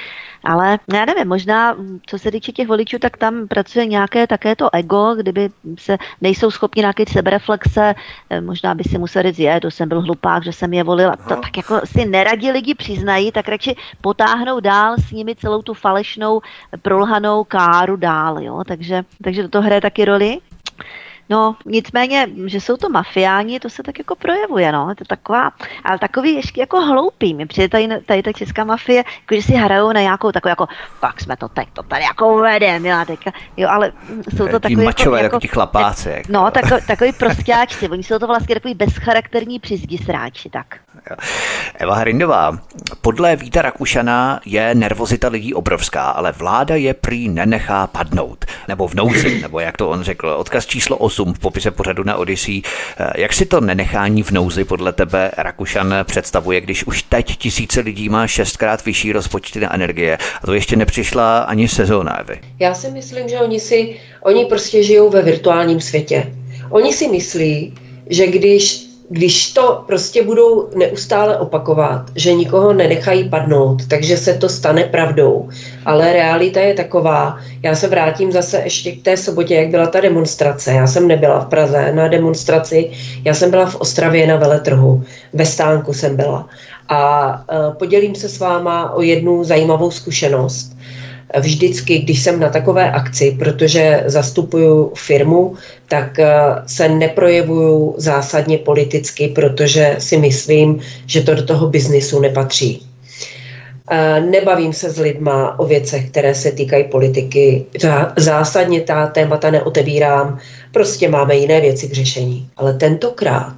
Ale 0.44 0.80
já 0.94 1.06
nevím, 1.06 1.28
možná, 1.28 1.76
co 2.06 2.20
se 2.20 2.32
týče 2.32 2.52
těch 2.52 2.68
voličů, 2.68 3.00
tak 3.00 3.18
tam 3.18 3.48
pracuje 3.48 3.86
nějaké 3.86 4.28
také 4.28 4.56
to 4.56 4.76
ego, 4.76 5.16
kdyby 5.16 5.50
se 5.80 5.98
nejsou 6.22 6.52
schopni 6.52 6.80
nějaké 6.80 7.04
sebereflexe, 7.08 7.96
eh, 8.30 8.42
možná 8.42 8.76
by 8.76 8.84
si 8.84 8.98
museli 8.98 9.32
říct, 9.32 9.40
je, 9.40 9.62
to 9.62 9.72
jsem 9.72 9.90
byl 9.90 10.02
hlupák, 10.02 10.44
že 10.44 10.52
jsem 10.52 10.74
je 10.74 10.84
volil. 10.84 11.10
A 11.10 11.16
to 11.16 11.36
tak 11.36 11.58
jako 11.58 11.82
si 11.86 12.06
neradi 12.06 12.52
lidi 12.52 12.76
přiznají, 12.76 13.32
tak 13.32 13.50
radši 13.50 13.76
potáhnou 14.02 14.60
dál 14.60 14.96
s 15.00 15.12
nimi 15.12 15.36
celou 15.36 15.62
tu 15.62 15.74
falešnou, 15.74 16.42
prolhanou 16.82 17.44
káru 17.44 17.96
dál. 17.96 18.44
Jo? 18.44 18.64
Takže, 18.68 19.04
takže 19.24 19.48
to 19.48 19.62
hraje 19.62 19.82
taky 19.82 20.06
roli. 20.06 20.40
No, 21.30 21.56
nicméně, 21.66 22.28
že 22.46 22.62
jsou 22.62 22.78
to 22.78 22.90
mafiáni, 22.90 23.60
to 23.60 23.70
se 23.70 23.84
tak 23.84 23.98
jako 24.00 24.16
projevuje, 24.16 24.72
no. 24.72 24.90
Je 24.90 24.96
to 24.96 25.06
taková, 25.06 25.52
ale 25.84 26.00
takový 26.00 26.36
ještě 26.36 26.62
jako 26.62 26.82
hloupý. 26.82 27.34
Mi 27.34 27.46
přijde 27.46 27.70
tady, 27.70 27.88
tady 28.06 28.24
ta 28.24 28.32
česká 28.32 28.64
mafie, 28.64 28.98
jako 28.98 29.36
že 29.36 29.42
si 29.42 29.54
hrajou 29.54 29.92
na 29.92 30.02
nějakou 30.02 30.32
takovou 30.32 30.50
jako, 30.50 30.68
tak 31.02 31.22
jsme 31.22 31.38
to 31.38 31.48
teď, 31.48 31.68
to 31.74 31.84
tady 31.84 32.04
jako 32.04 32.38
vedem, 32.38 32.86
jo, 32.86 32.98
teďka, 33.08 33.32
jo, 33.58 33.70
ale 33.70 33.92
jsou 34.38 34.48
to 34.48 34.60
takový 34.60 34.76
mačové, 34.76 35.18
jako, 35.18 35.26
jako 35.26 35.40
ti 35.40 35.48
chlapáci. 35.48 36.10
Jako. 36.10 36.28
No, 36.30 36.52
takový, 36.52 36.82
takový 36.88 37.14
prostěáčci, 37.14 37.90
oni 37.90 38.04
jsou 38.04 38.20
to 38.20 38.28
vlastně 38.28 38.56
takový 38.56 38.74
bezcharakterní 38.74 39.60
přizdi 39.60 39.98
sráči, 39.98 40.50
tak. 40.50 40.78
Eva 41.76 41.96
Hrindová, 41.96 42.58
podle 43.02 43.36
Víta 43.36 43.62
Rakušana 43.62 44.40
je 44.46 44.76
nervozita 44.76 45.28
lidí 45.28 45.54
obrovská, 45.54 46.10
ale 46.10 46.32
vláda 46.32 46.76
je 46.76 46.94
prý 46.94 47.30
nenechá 47.30 47.88
padnout. 47.88 48.46
Nebo 48.68 48.88
v 48.88 48.94
nouzi, 48.94 49.42
nebo 49.42 49.60
jak 49.60 49.78
to 49.78 49.90
on 49.90 50.04
řekl. 50.04 50.30
Odkaz 50.30 50.66
číslo 50.66 50.98
8 50.98 51.15
8 51.20 51.34
v 51.34 51.40
popise 51.40 51.72
pořadu 51.72 52.04
na 52.04 52.16
Odyssey. 52.16 52.62
Jak 53.16 53.34
si 53.34 53.46
to 53.46 53.62
nenechání 53.62 54.24
v 54.24 54.32
nouzi 54.32 54.64
podle 54.64 54.94
tebe 54.94 55.32
Rakušan 55.38 55.96
představuje, 56.04 56.62
když 56.62 56.84
už 56.84 57.04
teď 57.04 57.38
tisíce 57.38 57.82
lidí 57.82 58.10
má 58.10 58.28
šestkrát 58.28 58.86
vyšší 58.86 59.12
rozpočty 59.12 59.60
na 59.60 59.74
energie 59.74 60.18
a 60.42 60.46
to 60.46 60.54
ještě 60.54 60.76
nepřišla 60.76 61.40
ani 61.40 61.68
sezóna, 61.68 62.20
Evy? 62.20 62.40
Já 62.60 62.74
si 62.74 62.92
myslím, 62.92 63.30
že 63.30 63.40
oni 63.40 63.60
si, 63.60 63.96
oni 64.22 64.46
prostě 64.46 64.84
žijou 64.84 65.10
ve 65.10 65.22
virtuálním 65.22 65.82
světě. 65.82 66.34
Oni 66.70 66.94
si 66.94 67.08
myslí, 67.08 67.74
že 68.10 68.28
když 68.28 68.86
když 69.10 69.54
to 69.54 69.84
prostě 69.88 70.24
budou 70.24 70.70
neustále 70.76 71.38
opakovat, 71.38 72.06
že 72.16 72.34
nikoho 72.34 72.74
nenechají 72.74 73.30
padnout, 73.30 73.88
takže 73.88 74.18
se 74.18 74.34
to 74.34 74.50
stane 74.50 74.84
pravdou. 74.84 75.50
Ale 75.86 76.14
realita 76.14 76.60
je 76.60 76.74
taková, 76.74 77.38
já 77.64 77.76
se 77.76 77.88
vrátím 77.88 78.32
zase 78.32 78.62
ještě 78.64 78.92
k 78.92 79.04
té 79.04 79.18
sobotě, 79.18 79.56
jak 79.56 79.70
byla 79.70 79.88
ta 79.88 80.00
demonstrace. 80.00 80.72
Já 80.72 80.88
jsem 80.88 81.08
nebyla 81.08 81.40
v 81.40 81.46
Praze 81.46 81.92
na 81.92 82.08
demonstraci, 82.08 82.92
já 83.26 83.34
jsem 83.34 83.52
byla 83.52 83.66
v 83.66 83.76
Ostravě 83.76 84.28
na 84.28 84.36
veletrhu, 84.36 85.04
ve 85.34 85.46
stánku 85.46 85.94
jsem 85.94 86.16
byla. 86.16 86.48
A 86.90 87.32
e, 87.52 87.76
podělím 87.76 88.16
se 88.16 88.30
s 88.30 88.40
váma 88.40 88.94
o 88.94 89.02
jednu 89.02 89.44
zajímavou 89.44 89.92
zkušenost 89.92 90.76
vždycky, 91.40 92.00
když 92.00 92.24
jsem 92.24 92.40
na 92.40 92.50
takové 92.50 92.92
akci, 92.92 93.36
protože 93.40 94.04
zastupuju 94.06 94.92
firmu, 94.96 95.56
tak 95.88 96.20
eh, 96.20 96.34
se 96.66 96.90
neprojevuju 96.90 97.96
zásadně 97.98 98.58
politicky, 98.58 99.28
protože 99.28 99.96
si 100.00 100.18
myslím, 100.18 100.80
že 101.06 101.22
to 101.22 101.36
do 101.36 101.44
toho 101.44 101.68
biznisu 101.68 102.20
nepatří. 102.20 102.88
Eh, 103.92 104.22
nebavím 104.22 104.74
se 104.74 104.90
s 104.90 105.00
lidma 105.00 105.60
o 105.60 105.66
věcech, 105.66 106.10
které 106.10 106.36
se 106.36 106.52
týkají 106.52 106.84
politiky. 106.84 107.66
Zásadně 108.18 108.82
ta 108.82 109.08
témata 109.08 109.52
neotevírám, 109.52 110.40
prostě 110.72 111.10
máme 111.10 111.36
jiné 111.36 111.62
věci 111.62 111.88
k 111.88 111.94
řešení. 111.94 112.50
Ale 112.58 112.74
tentokrát 112.74 113.56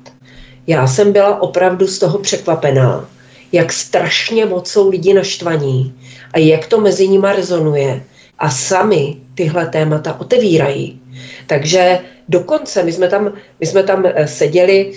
já 0.67 0.87
jsem 0.87 1.13
byla 1.13 1.41
opravdu 1.41 1.87
z 1.87 1.99
toho 1.99 2.19
překvapená, 2.19 3.09
jak 3.51 3.73
strašně 3.73 4.45
moc 4.45 4.71
jsou 4.71 4.89
lidi 4.89 5.13
naštvaní 5.13 5.95
a 6.33 6.39
jak 6.39 6.67
to 6.67 6.81
mezi 6.81 7.07
nimi 7.07 7.27
rezonuje 7.35 8.03
a 8.39 8.49
sami 8.49 9.15
tyhle 9.35 9.67
témata 9.67 10.19
otevírají. 10.19 11.01
Takže 11.47 11.99
dokonce 12.29 12.83
my 12.83 12.93
jsme 12.93 13.07
tam, 13.07 13.33
my 13.59 13.65
jsme 13.65 13.83
tam 13.83 14.05
eh, 14.05 14.27
seděli 14.27 14.91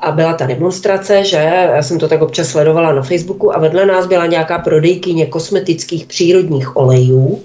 a 0.00 0.12
byla 0.12 0.32
ta 0.32 0.46
demonstrace, 0.46 1.24
že 1.24 1.36
já 1.36 1.82
jsem 1.82 1.98
to 1.98 2.08
tak 2.08 2.22
občas 2.22 2.48
sledovala 2.48 2.92
na 2.92 3.02
Facebooku 3.02 3.56
a 3.56 3.58
vedle 3.58 3.86
nás 3.86 4.06
byla 4.06 4.26
nějaká 4.26 4.58
prodejkyně 4.58 5.26
kosmetických 5.26 6.06
přírodních 6.06 6.76
olejů, 6.76 7.42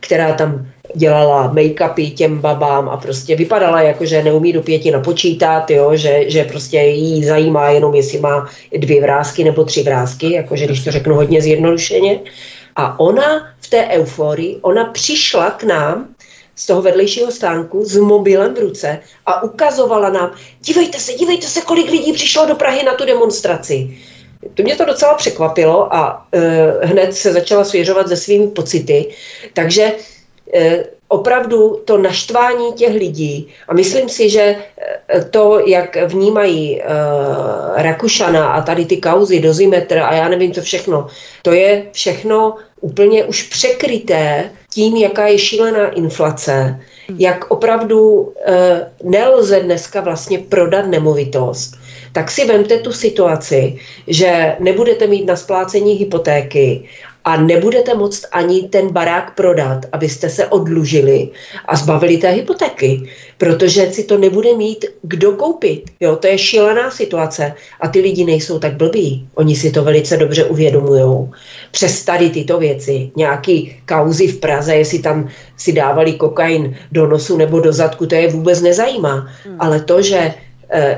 která 0.00 0.32
tam 0.32 0.66
dělala 0.94 1.54
make-upy 1.54 2.14
těm 2.14 2.38
babám 2.38 2.88
a 2.88 2.96
prostě 2.96 3.36
vypadala 3.36 3.82
jako, 3.82 4.04
že 4.06 4.22
neumí 4.22 4.52
do 4.52 4.62
pěti 4.62 4.90
napočítat, 4.90 5.70
jo, 5.70 5.96
že, 5.96 6.30
že 6.30 6.44
prostě 6.44 6.78
jí 6.78 7.24
zajímá 7.24 7.68
jenom, 7.68 7.94
jestli 7.94 8.20
má 8.20 8.48
dvě 8.76 9.00
vrázky 9.02 9.44
nebo 9.44 9.64
tři 9.64 9.82
vrázky, 9.82 10.32
jakože 10.32 10.64
když 10.64 10.84
to 10.84 10.90
řeknu 10.90 11.14
hodně 11.14 11.42
zjednodušeně. 11.42 12.18
A 12.76 13.00
ona 13.00 13.48
v 13.60 13.70
té 13.70 13.88
euforii, 13.88 14.58
ona 14.62 14.84
přišla 14.84 15.50
k 15.50 15.62
nám 15.62 16.14
z 16.56 16.66
toho 16.66 16.82
vedlejšího 16.82 17.30
stánku 17.30 17.84
s 17.84 17.96
mobilem 17.96 18.54
v 18.54 18.58
ruce 18.58 19.00
a 19.26 19.42
ukazovala 19.42 20.10
nám, 20.10 20.32
dívejte 20.60 20.98
se, 20.98 21.12
dívejte 21.12 21.46
se, 21.46 21.60
kolik 21.60 21.90
lidí 21.90 22.12
přišlo 22.12 22.46
do 22.46 22.54
Prahy 22.54 22.82
na 22.82 22.94
tu 22.94 23.04
demonstraci. 23.04 23.98
To 24.54 24.62
mě 24.62 24.76
to 24.76 24.84
docela 24.84 25.14
překvapilo 25.14 25.94
a 25.94 26.26
e, 26.32 26.86
hned 26.86 27.14
se 27.14 27.32
začala 27.32 27.64
svěřovat 27.64 28.08
ze 28.08 28.16
svými 28.16 28.48
pocity. 28.48 29.14
Takže 29.52 29.92
opravdu 31.08 31.82
to 31.84 31.98
naštvání 31.98 32.72
těch 32.72 32.94
lidí. 32.94 33.48
A 33.68 33.74
myslím 33.74 34.08
si, 34.08 34.30
že 34.30 34.40
e, 34.40 35.24
to, 35.24 35.60
jak 35.66 35.96
vnímají 36.06 36.80
uh, 36.80 36.86
Rakušana 37.82 38.48
a 38.48 38.62
tady 38.62 38.84
ty 38.84 38.96
kauzy, 38.96 39.40
dozimetr 39.40 39.98
a 39.98 40.14
já 40.14 40.28
nevím 40.28 40.52
co 40.52 40.62
všechno, 40.62 41.06
to 41.42 41.52
je 41.52 41.86
všechno 41.92 42.54
úplně 42.80 43.24
už 43.24 43.42
překryté 43.42 44.50
tím, 44.74 44.96
jaká 44.96 45.26
je 45.26 45.38
šílená 45.38 45.88
inflace, 45.88 46.80
jak 47.18 47.50
opravdu 47.50 48.00
uh, 48.12 48.32
nelze 49.02 49.60
dneska 49.60 50.00
vlastně 50.00 50.38
prodat 50.38 50.86
nemovitost, 50.86 51.74
tak 52.16 52.30
si 52.30 52.48
vemte 52.48 52.78
tu 52.78 52.92
situaci, 52.92 53.76
že 54.08 54.56
nebudete 54.60 55.06
mít 55.06 55.26
na 55.26 55.36
splácení 55.36 55.94
hypotéky 56.00 56.88
a 57.24 57.36
nebudete 57.36 57.94
moct 57.94 58.24
ani 58.32 58.62
ten 58.72 58.88
barák 58.88 59.34
prodat, 59.34 59.84
abyste 59.92 60.30
se 60.30 60.46
odlužili 60.46 61.28
a 61.68 61.76
zbavili 61.76 62.16
té 62.16 62.30
hypotéky, 62.30 63.02
protože 63.38 63.92
si 63.92 64.04
to 64.04 64.18
nebude 64.18 64.56
mít 64.56 64.84
kdo 65.02 65.32
koupit. 65.32 65.82
Jo, 66.00 66.16
to 66.16 66.26
je 66.26 66.38
šílená 66.38 66.90
situace 66.90 67.52
a 67.80 67.88
ty 67.88 68.00
lidi 68.00 68.24
nejsou 68.24 68.58
tak 68.58 68.76
blbí. 68.76 69.28
Oni 69.34 69.56
si 69.56 69.70
to 69.70 69.84
velice 69.84 70.16
dobře 70.16 70.44
uvědomují. 70.44 71.28
Přes 71.70 72.04
tady 72.04 72.30
tyto 72.30 72.58
věci, 72.58 73.10
nějaký 73.16 73.76
kauzy 73.88 74.26
v 74.26 74.40
Praze, 74.40 74.76
jestli 74.76 74.98
tam 74.98 75.28
si 75.56 75.72
dávali 75.72 76.12
kokain 76.12 76.76
do 76.92 77.06
nosu 77.06 77.36
nebo 77.36 77.60
do 77.60 77.72
zadku, 77.72 78.06
to 78.06 78.14
je 78.14 78.28
vůbec 78.28 78.62
nezajímá. 78.62 79.28
Hmm. 79.44 79.56
Ale 79.58 79.80
to, 79.80 80.02
že 80.02 80.34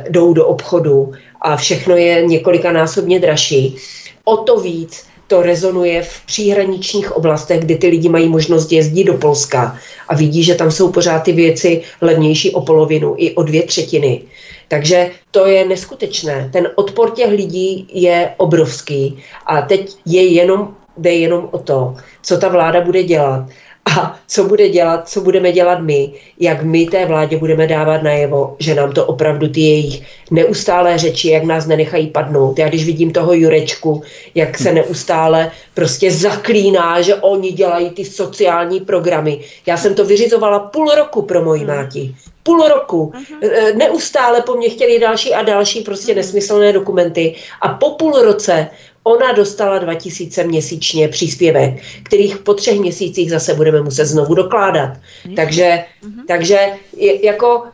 jdou 0.08 0.32
do 0.32 0.46
obchodu 0.46 1.12
a 1.40 1.56
všechno 1.56 1.96
je 1.96 2.26
několikanásobně 2.26 3.20
dražší, 3.20 3.76
o 4.24 4.36
to 4.36 4.60
víc 4.60 5.08
to 5.26 5.42
rezonuje 5.42 6.02
v 6.02 6.20
příhraničních 6.26 7.12
oblastech, 7.12 7.60
kde 7.60 7.76
ty 7.76 7.88
lidi 7.88 8.08
mají 8.08 8.28
možnost 8.28 8.72
jezdit 8.72 9.04
do 9.04 9.14
Polska 9.14 9.76
a 10.08 10.14
vidí, 10.14 10.42
že 10.42 10.54
tam 10.54 10.70
jsou 10.70 10.92
pořád 10.92 11.18
ty 11.18 11.32
věci 11.32 11.82
levnější 12.00 12.50
o 12.50 12.60
polovinu 12.60 13.14
i 13.16 13.34
o 13.34 13.42
dvě 13.42 13.62
třetiny. 13.62 14.22
Takže 14.68 15.10
to 15.30 15.46
je 15.46 15.68
neskutečné. 15.68 16.48
Ten 16.52 16.68
odpor 16.74 17.10
těch 17.10 17.30
lidí 17.30 17.88
je 17.92 18.30
obrovský 18.36 19.18
a 19.46 19.62
teď 19.62 19.96
je 20.06 20.26
jenom, 20.26 20.74
jde 20.96 21.12
jenom 21.12 21.48
o 21.50 21.58
to, 21.58 21.96
co 22.22 22.38
ta 22.38 22.48
vláda 22.48 22.80
bude 22.80 23.02
dělat 23.02 23.46
a 23.84 24.18
co 24.26 24.44
bude 24.44 24.68
dělat, 24.68 25.08
co 25.08 25.20
budeme 25.20 25.52
dělat 25.52 25.80
my, 25.80 26.12
jak 26.40 26.62
my 26.62 26.86
té 26.86 27.06
vládě 27.06 27.36
budeme 27.36 27.66
dávat 27.66 28.02
najevo, 28.02 28.56
že 28.58 28.74
nám 28.74 28.92
to 28.92 29.06
opravdu 29.06 29.48
ty 29.48 29.60
jejich 29.60 30.02
neustálé 30.30 30.98
řeči, 30.98 31.28
jak 31.28 31.44
nás 31.44 31.66
nenechají 31.66 32.06
padnout. 32.06 32.58
Já 32.58 32.68
když 32.68 32.86
vidím 32.86 33.12
toho 33.12 33.32
Jurečku, 33.32 34.02
jak 34.34 34.58
se 34.58 34.72
neustále 34.72 35.50
prostě 35.74 36.10
zaklíná, 36.10 37.00
že 37.00 37.14
oni 37.14 37.52
dělají 37.52 37.90
ty 37.90 38.04
sociální 38.04 38.80
programy. 38.80 39.40
Já 39.66 39.76
jsem 39.76 39.94
to 39.94 40.04
vyřizovala 40.04 40.58
půl 40.58 40.94
roku 40.94 41.22
pro 41.22 41.44
moji 41.44 41.60
hmm. 41.60 41.76
máti. 41.76 42.14
Půl 42.42 42.68
roku. 42.68 43.12
Uh-huh. 43.14 43.76
Neustále 43.76 44.42
po 44.42 44.56
mně 44.56 44.68
chtěli 44.68 44.98
další 44.98 45.34
a 45.34 45.42
další 45.42 45.80
prostě 45.80 46.14
nesmyslné 46.14 46.72
dokumenty. 46.72 47.34
A 47.60 47.68
po 47.68 47.90
půl 47.90 48.12
roce 48.22 48.68
Ona 49.08 49.32
dostala 49.32 49.78
2000 49.78 50.44
měsíčně 50.44 51.08
příspěvek, 51.08 51.74
kterých 52.02 52.38
po 52.38 52.54
třech 52.54 52.80
měsících 52.80 53.30
zase 53.30 53.54
budeme 53.54 53.82
muset 53.82 54.04
znovu 54.04 54.34
dokládat. 54.34 54.90
Takže, 55.36 55.84
uh-huh. 56.04 56.26
takže 56.26 56.58
je, 56.96 57.26
jako 57.26 57.64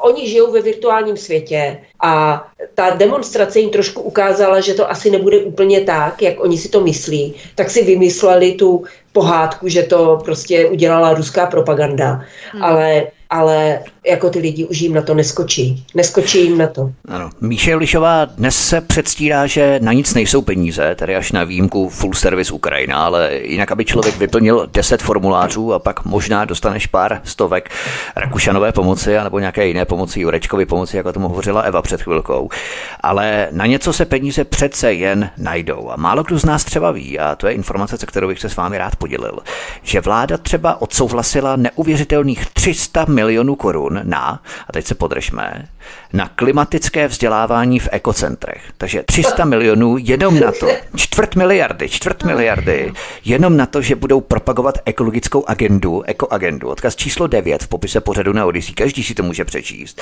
oni 0.00 0.28
žijou 0.28 0.52
ve 0.52 0.60
virtuálním 0.60 1.16
světě 1.16 1.78
a 2.02 2.44
ta 2.74 2.90
demonstrace 2.90 3.60
jim 3.60 3.70
trošku 3.70 4.02
ukázala, 4.02 4.60
že 4.60 4.74
to 4.74 4.90
asi 4.90 5.10
nebude 5.10 5.38
úplně 5.38 5.80
tak, 5.80 6.22
jak 6.22 6.40
oni 6.40 6.58
si 6.58 6.68
to 6.68 6.80
myslí, 6.80 7.34
tak 7.54 7.70
si 7.70 7.84
vymysleli 7.84 8.52
tu 8.52 8.84
pohádku, 9.12 9.68
že 9.68 9.82
to 9.82 10.18
prostě 10.24 10.66
udělala 10.66 11.14
ruská 11.14 11.46
propaganda. 11.46 12.24
Hmm. 12.52 12.64
Ale 12.64 13.06
ale 13.32 13.78
jako 14.06 14.30
ty 14.30 14.38
lidi 14.38 14.64
už 14.64 14.80
jim 14.80 14.94
na 14.94 15.02
to 15.02 15.14
neskočí. 15.14 15.84
Neskočí 15.94 16.44
jim 16.44 16.58
na 16.58 16.66
to. 16.66 16.90
Ano. 17.08 17.30
Míše 17.40 17.74
Lišová 17.74 18.24
dnes 18.24 18.56
se 18.56 18.80
předstírá, 18.80 19.46
že 19.46 19.80
na 19.82 19.92
nic 19.92 20.14
nejsou 20.14 20.42
peníze, 20.42 20.94
tedy 20.94 21.16
až 21.16 21.32
na 21.32 21.44
výjimku 21.44 21.88
full 21.88 22.12
service 22.14 22.52
Ukrajina, 22.52 23.04
ale 23.04 23.30
jinak, 23.42 23.72
aby 23.72 23.84
člověk 23.84 24.16
vyplnil 24.16 24.68
10 24.72 25.02
formulářů 25.02 25.72
a 25.72 25.78
pak 25.78 26.04
možná 26.04 26.44
dostaneš 26.44 26.86
pár 26.86 27.20
stovek 27.24 27.70
Rakušanové 28.16 28.72
pomoci 28.72 29.14
nebo 29.24 29.38
nějaké 29.38 29.66
jiné 29.66 29.84
pomoci, 29.84 30.20
Jurečkovi 30.20 30.66
pomoci, 30.66 30.96
jako 30.96 31.12
tomu 31.12 31.28
hovořila 31.28 31.60
Eva 31.60 31.82
před 31.82 32.02
chvilkou. 32.02 32.48
Ale 33.00 33.48
na 33.50 33.66
něco 33.66 33.92
se 33.92 34.04
peníze 34.04 34.44
přece 34.44 34.92
jen 34.92 35.30
najdou. 35.38 35.90
A 35.90 35.96
málo 35.96 36.22
kdo 36.22 36.38
z 36.38 36.44
nás 36.44 36.64
třeba 36.64 36.90
ví, 36.90 37.18
a 37.18 37.36
to 37.36 37.46
je 37.46 37.52
informace, 37.52 37.98
se 37.98 38.06
kterou 38.06 38.28
bych 38.28 38.40
se 38.40 38.48
s 38.48 38.56
vámi 38.56 38.78
rád 38.78 38.96
podělil, 38.96 39.38
že 39.82 40.00
vláda 40.00 40.36
třeba 40.36 40.82
odsouhlasila 40.82 41.56
neuvěřitelných 41.56 42.46
300 42.46 43.04
milionů 43.08 43.21
korun 43.56 44.00
na, 44.02 44.42
a 44.68 44.72
teď 44.72 44.86
se 44.86 44.94
podržme, 44.94 45.68
na 46.12 46.28
klimatické 46.36 47.08
vzdělávání 47.08 47.78
v 47.78 47.88
ekocentrech. 47.92 48.62
Takže 48.78 49.02
300 49.02 49.44
milionů 49.44 49.96
jenom 50.00 50.40
na 50.40 50.52
to, 50.60 50.68
čtvrt 50.96 51.36
miliardy, 51.36 51.88
čtvrt 51.88 52.24
miliardy, 52.24 52.92
jenom 53.24 53.56
na 53.56 53.66
to, 53.66 53.82
že 53.82 53.96
budou 53.96 54.20
propagovat 54.20 54.78
ekologickou 54.84 55.44
agendu, 55.46 56.02
ekoagendu. 56.02 56.68
Odkaz 56.68 56.96
číslo 56.96 57.26
9 57.26 57.62
v 57.62 57.68
popise 57.68 58.00
pořadu 58.00 58.32
na 58.32 58.46
Odyssey, 58.46 58.74
každý 58.74 59.04
si 59.04 59.14
to 59.14 59.22
může 59.22 59.44
přečíst. 59.44 60.00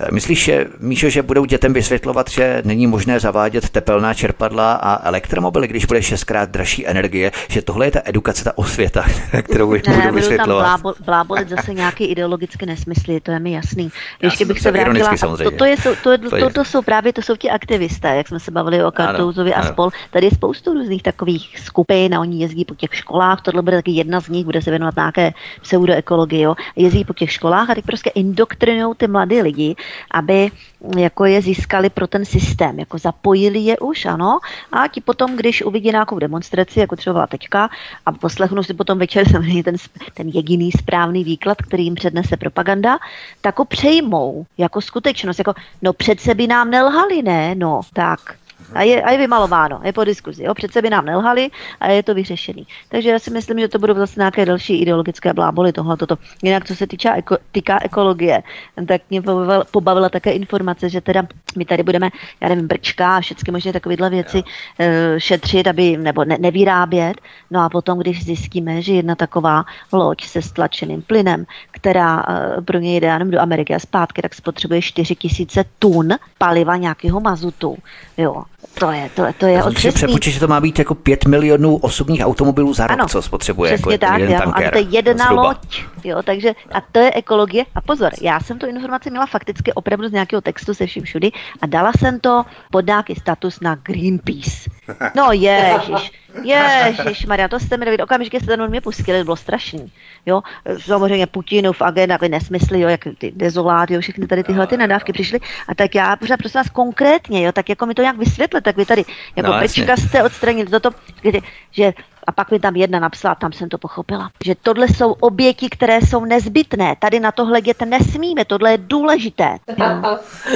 E, 0.00 0.12
myslíš, 0.12 0.44
že, 0.44 0.66
Míšo, 0.78 1.10
že 1.10 1.22
budou 1.22 1.44
dětem 1.44 1.72
vysvětlovat, 1.72 2.30
že 2.30 2.62
není 2.64 2.86
možné 2.86 3.20
zavádět 3.20 3.68
tepelná 3.68 4.14
čerpadla 4.14 4.72
a 4.72 5.08
elektromobily, 5.08 5.68
když 5.68 5.84
bude 5.84 6.02
šestkrát 6.02 6.50
dražší 6.50 6.86
energie, 6.86 7.32
že 7.48 7.62
tohle 7.62 7.86
je 7.86 7.90
ta 7.90 8.00
edukace, 8.04 8.44
ta 8.44 8.58
osvěta, 8.58 9.04
kterou 9.42 9.72
ne, 9.72 9.80
budou 9.94 10.14
vysvětlovat. 10.14 10.82
Tam 10.82 10.92
blábolit 11.04 11.48
zase 11.48 11.74
nějaký 11.74 12.04
ideologický 12.04 12.60
prostě 12.60 12.66
nesmysly, 12.66 13.20
to 13.20 13.32
je 13.32 13.38
mi 13.38 13.52
jasný. 13.52 13.90
Ještě 14.22 14.44
bych 14.44 14.60
se 14.60 14.70
vrátila, 14.70 15.16
to, 15.36 15.49
to, 15.58 15.64
je, 15.64 15.76
to, 15.76 15.96
to, 16.02 16.18
to, 16.18 16.30
to, 16.30 16.50
to, 16.50 16.64
jsou 16.64 16.82
právě, 16.82 17.12
to 17.12 17.22
jsou 17.22 17.36
ti 17.36 17.50
aktivisté, 17.50 18.16
jak 18.16 18.28
jsme 18.28 18.40
se 18.40 18.50
bavili 18.50 18.84
o 18.84 18.90
Kartouzovi 18.90 19.54
a 19.54 19.62
spol. 19.62 19.90
Tady 20.10 20.26
je 20.26 20.30
spoustu 20.30 20.74
různých 20.74 21.02
takových 21.02 21.58
skupin 21.58 22.14
a 22.14 22.20
oni 22.20 22.40
jezdí 22.40 22.64
po 22.64 22.74
těch 22.74 22.94
školách, 22.94 23.40
tohle 23.40 23.62
bude 23.62 23.76
taky 23.76 23.90
jedna 23.90 24.20
z 24.20 24.28
nich, 24.28 24.44
bude 24.44 24.62
se 24.62 24.70
věnovat 24.70 24.96
nějaké 24.96 25.32
pseudoekologii, 25.62 26.40
jo. 26.40 26.54
jezdí 26.76 27.04
po 27.04 27.14
těch 27.14 27.32
školách 27.32 27.70
a 27.70 27.74
teď 27.74 27.84
prostě 27.84 28.10
indoktrinují 28.10 28.94
ty 28.96 29.08
mladé 29.08 29.42
lidi, 29.42 29.76
aby 30.10 30.50
jako 30.98 31.24
je 31.24 31.42
získali 31.42 31.90
pro 31.90 32.06
ten 32.06 32.24
systém, 32.24 32.78
jako 32.78 32.98
zapojili 32.98 33.58
je 33.58 33.78
už, 33.78 34.06
ano, 34.06 34.38
a 34.72 34.88
ti 34.88 35.00
potom, 35.00 35.36
když 35.36 35.62
uvidí 35.62 35.90
nějakou 35.90 36.18
demonstraci, 36.18 36.80
jako 36.80 36.96
třeba 36.96 37.26
teďka, 37.26 37.70
a 38.06 38.12
poslechnu 38.12 38.62
si 38.62 38.74
potom 38.74 38.98
večer 38.98 39.28
samozřejmě 39.30 39.64
ten, 39.64 39.76
ten 40.14 40.28
jediný 40.28 40.72
správný 40.72 41.24
výklad, 41.24 41.62
který 41.62 41.84
jim 41.84 41.94
přednese 41.94 42.36
propaganda, 42.36 42.98
tak 43.40 43.58
ho 43.58 43.64
přejmou 43.64 44.46
jako 44.58 44.80
skutečnost, 44.80 45.38
jako 45.38 45.54
no 45.82 45.92
přece 45.92 46.34
by 46.34 46.46
nám 46.46 46.70
nelhali, 46.70 47.22
ne, 47.22 47.54
no, 47.54 47.80
tak 47.92 48.39
a 48.74 48.82
je, 48.82 49.02
a 49.02 49.10
je 49.10 49.18
vymalováno, 49.18 49.80
je 49.84 49.92
po 49.92 50.04
diskuzi. 50.04 50.44
Jo? 50.44 50.54
Přece 50.54 50.82
by 50.82 50.90
nám 50.90 51.04
nelhali 51.04 51.50
a 51.80 51.88
je 51.88 52.02
to 52.02 52.14
vyřešený. 52.14 52.66
Takže 52.88 53.10
já 53.10 53.18
si 53.18 53.30
myslím, 53.30 53.58
že 53.58 53.68
to 53.68 53.78
budou 53.78 53.94
zase 53.94 54.20
nějaké 54.20 54.46
další 54.46 54.82
ideologické 54.82 55.34
bláboli 55.34 55.72
tohle. 55.72 55.96
Toto. 55.96 56.16
Jinak, 56.42 56.64
co 56.64 56.76
se 56.76 56.86
týče 56.86 57.10
eko, 57.10 57.36
týká 57.52 57.78
ekologie, 57.82 58.42
tak 58.88 59.02
mě 59.10 59.22
pobavila, 59.22 59.64
pobavila 59.70 60.08
také 60.08 60.32
informace, 60.32 60.88
že 60.88 61.00
teda 61.00 61.22
my 61.56 61.64
tady 61.64 61.82
budeme, 61.82 62.10
já 62.40 62.48
nevím, 62.48 62.66
brčka 62.66 63.16
a 63.16 63.20
všechny 63.20 63.52
možné 63.52 63.72
takovéhle 63.72 64.10
věci 64.10 64.42
uh, 64.42 64.86
šetřit, 65.18 65.66
aby, 65.66 65.96
nebo 65.96 66.24
ne, 66.24 66.36
nevyrábět. 66.40 67.14
No 67.50 67.60
a 67.60 67.68
potom, 67.68 67.98
když 67.98 68.24
zjistíme, 68.24 68.82
že 68.82 68.92
jedna 68.92 69.14
taková 69.14 69.64
loď 69.92 70.24
se 70.24 70.42
stlačeným 70.42 71.02
plynem, 71.02 71.46
která 71.70 72.16
uh, 72.16 72.64
pro 72.64 72.78
ně 72.78 72.96
jde, 72.96 73.18
nevím, 73.18 73.30
do 73.30 73.40
Ameriky 73.40 73.74
a 73.74 73.78
zpátky, 73.78 74.22
tak 74.22 74.34
spotřebuje 74.34 74.82
4000 74.82 75.64
tun 75.78 76.08
paliva 76.38 76.76
nějakého 76.76 77.20
mazutu. 77.20 77.76
Jo, 78.16 78.44
to 78.78 78.90
je, 78.90 79.10
to, 79.14 79.26
to 79.38 79.46
je 79.46 79.64
otřesný. 79.64 79.92
Přepočít, 79.92 80.34
že 80.34 80.40
to 80.40 80.48
má 80.48 80.60
být 80.60 80.78
jako 80.78 80.94
5 80.94 81.24
milionů 81.24 81.76
osobních 81.76 82.20
automobilů 82.20 82.74
za 82.74 82.86
rok, 82.86 82.98
ano, 82.98 83.08
co 83.08 83.22
spotřebuje. 83.22 83.72
Jako 83.72 83.98
tak, 83.98 84.20
jeden 84.20 84.42
jo, 84.44 84.52
a 84.54 84.70
to 84.70 84.78
je 84.78 84.84
jedna 84.90 85.24
zhruba. 85.24 85.42
loď. 85.42 85.82
Jo, 86.04 86.22
takže, 86.22 86.54
a 86.72 86.80
to 86.80 86.98
je 86.98 87.12
ekologie. 87.14 87.64
A 87.74 87.80
pozor, 87.80 88.10
já 88.22 88.40
jsem 88.40 88.58
tu 88.58 88.66
informaci 88.66 89.10
měla 89.10 89.26
fakticky 89.26 89.72
opravdu 89.72 90.08
z 90.08 90.12
nějakého 90.12 90.40
textu 90.40 90.74
se 90.74 90.86
vším 90.86 91.02
všudy 91.02 91.30
a 91.62 91.66
dala 91.66 91.92
jsem 91.98 92.20
to 92.20 92.44
pod 92.70 92.86
nějaký 92.86 93.14
status 93.14 93.60
na 93.60 93.74
Greenpeace. 93.74 94.70
No 95.16 95.32
ježiš, 95.32 96.12
ježiš, 96.42 97.26
Maria, 97.26 97.48
to 97.48 97.60
jste 97.60 97.76
mi 97.76 97.84
David, 97.84 98.00
okamžitě 98.00 98.40
jste 98.40 98.46
ten 98.46 98.70
mě 98.70 98.80
pustili, 98.80 99.24
bylo 99.24 99.36
strašný. 99.36 99.92
Jo, 100.26 100.42
samozřejmě 100.78 101.26
Putinův 101.26 101.82
agent, 101.82 102.10
jako 102.10 102.28
nesmysly, 102.28 102.80
jo, 102.80 102.88
jak 102.88 103.00
ty 103.18 103.32
dezoláty, 103.36 103.94
jo, 103.94 104.00
všechny 104.00 104.26
tady 104.26 104.44
tyhle 104.44 104.66
ty 104.66 104.76
nadávky 104.76 105.12
přišly. 105.12 105.40
A 105.68 105.74
tak 105.74 105.94
já 105.94 106.16
pořád 106.16 106.36
prosím 106.36 106.58
vás 106.58 106.70
konkrétně, 106.70 107.42
jo, 107.42 107.52
tak 107.52 107.68
jako 107.68 107.86
mi 107.86 107.94
to 107.94 108.02
nějak 108.02 108.16
vysvětlit, 108.16 108.64
tak 108.64 108.76
vy 108.76 108.86
tady 108.86 109.04
jako 109.36 109.50
no, 109.50 109.68
jste 109.96 110.22
odstranili 110.22 110.70
toto, 110.70 110.90
kdy, 111.22 111.40
že 111.70 111.92
a 112.30 112.32
pak 112.32 112.50
mi 112.50 112.60
tam 112.60 112.76
jedna 112.76 113.00
napsala, 113.00 113.34
tam 113.34 113.52
jsem 113.52 113.68
to 113.68 113.78
pochopila, 113.78 114.30
že 114.44 114.54
tohle 114.62 114.88
jsou 114.88 115.12
oběti, 115.12 115.68
které 115.68 116.00
jsou 116.00 116.24
nezbytné. 116.24 116.96
Tady 116.98 117.20
na 117.20 117.32
to 117.32 117.44
hledět 117.44 117.82
nesmíme, 117.82 118.44
tohle 118.44 118.70
je 118.70 118.78
důležité. 118.78 119.58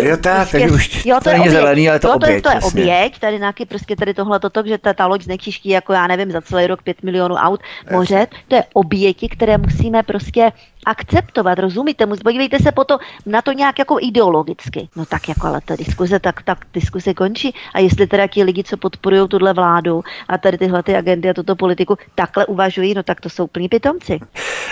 Jo, 0.02 0.16
tak, 0.16 0.50
tak 0.50 0.62
už 0.70 1.04
jo, 1.04 1.18
to, 1.22 1.30
je 1.30 1.50
zelený, 1.50 1.88
ale 1.88 1.98
to, 1.98 2.08
jo, 2.08 2.12
to, 2.12 2.16
oběť. 2.16 2.34
Je, 2.34 2.42
to 2.42 2.50
je 2.50 2.60
oběť, 2.60 3.18
tady 3.18 3.38
nějaký 3.38 3.64
prostě 3.66 3.96
tady 3.96 4.14
tohle 4.14 4.40
toto, 4.40 4.62
že 4.66 4.78
ta, 4.78 4.92
ta 4.92 5.06
loď 5.06 5.22
znečiští 5.22 5.68
jako 5.68 5.92
já 5.92 6.06
nevím, 6.06 6.30
za 6.30 6.40
celý 6.40 6.66
rok 6.66 6.82
pět 6.82 7.02
milionů 7.02 7.34
aut 7.34 7.60
moře, 7.90 8.26
to 8.48 8.56
je 8.56 8.64
oběti, 8.72 9.28
které 9.28 9.58
musíme 9.58 10.02
prostě 10.02 10.52
akceptovat, 10.84 11.58
rozumíte? 11.58 12.06
Podívejte 12.06 12.58
se 12.58 12.72
potom 12.72 12.98
na 13.26 13.42
to 13.42 13.52
nějak 13.52 13.78
jako 13.78 13.98
ideologicky. 14.00 14.88
No 14.96 15.06
tak 15.06 15.28
jako 15.28 15.46
ale 15.46 15.60
ta 15.64 15.76
diskuze, 15.76 16.18
tak, 16.18 16.42
tak 16.42 16.58
diskuze 16.74 17.14
končí. 17.14 17.54
A 17.74 17.78
jestli 17.78 18.06
teda 18.06 18.26
ti 18.26 18.42
lidi, 18.42 18.64
co 18.64 18.76
podporují 18.76 19.28
tuhle 19.28 19.52
vládu 19.52 20.02
a 20.28 20.38
tady 20.38 20.58
tyhle 20.58 20.82
ty 20.82 20.96
agendy 20.96 21.30
a 21.30 21.34
tuto 21.34 21.56
politiku 21.56 21.98
takhle 22.14 22.46
uvažují, 22.46 22.94
no 22.94 23.02
tak 23.02 23.20
to 23.20 23.30
jsou 23.30 23.46
plní 23.46 23.68
pitomci. 23.68 24.20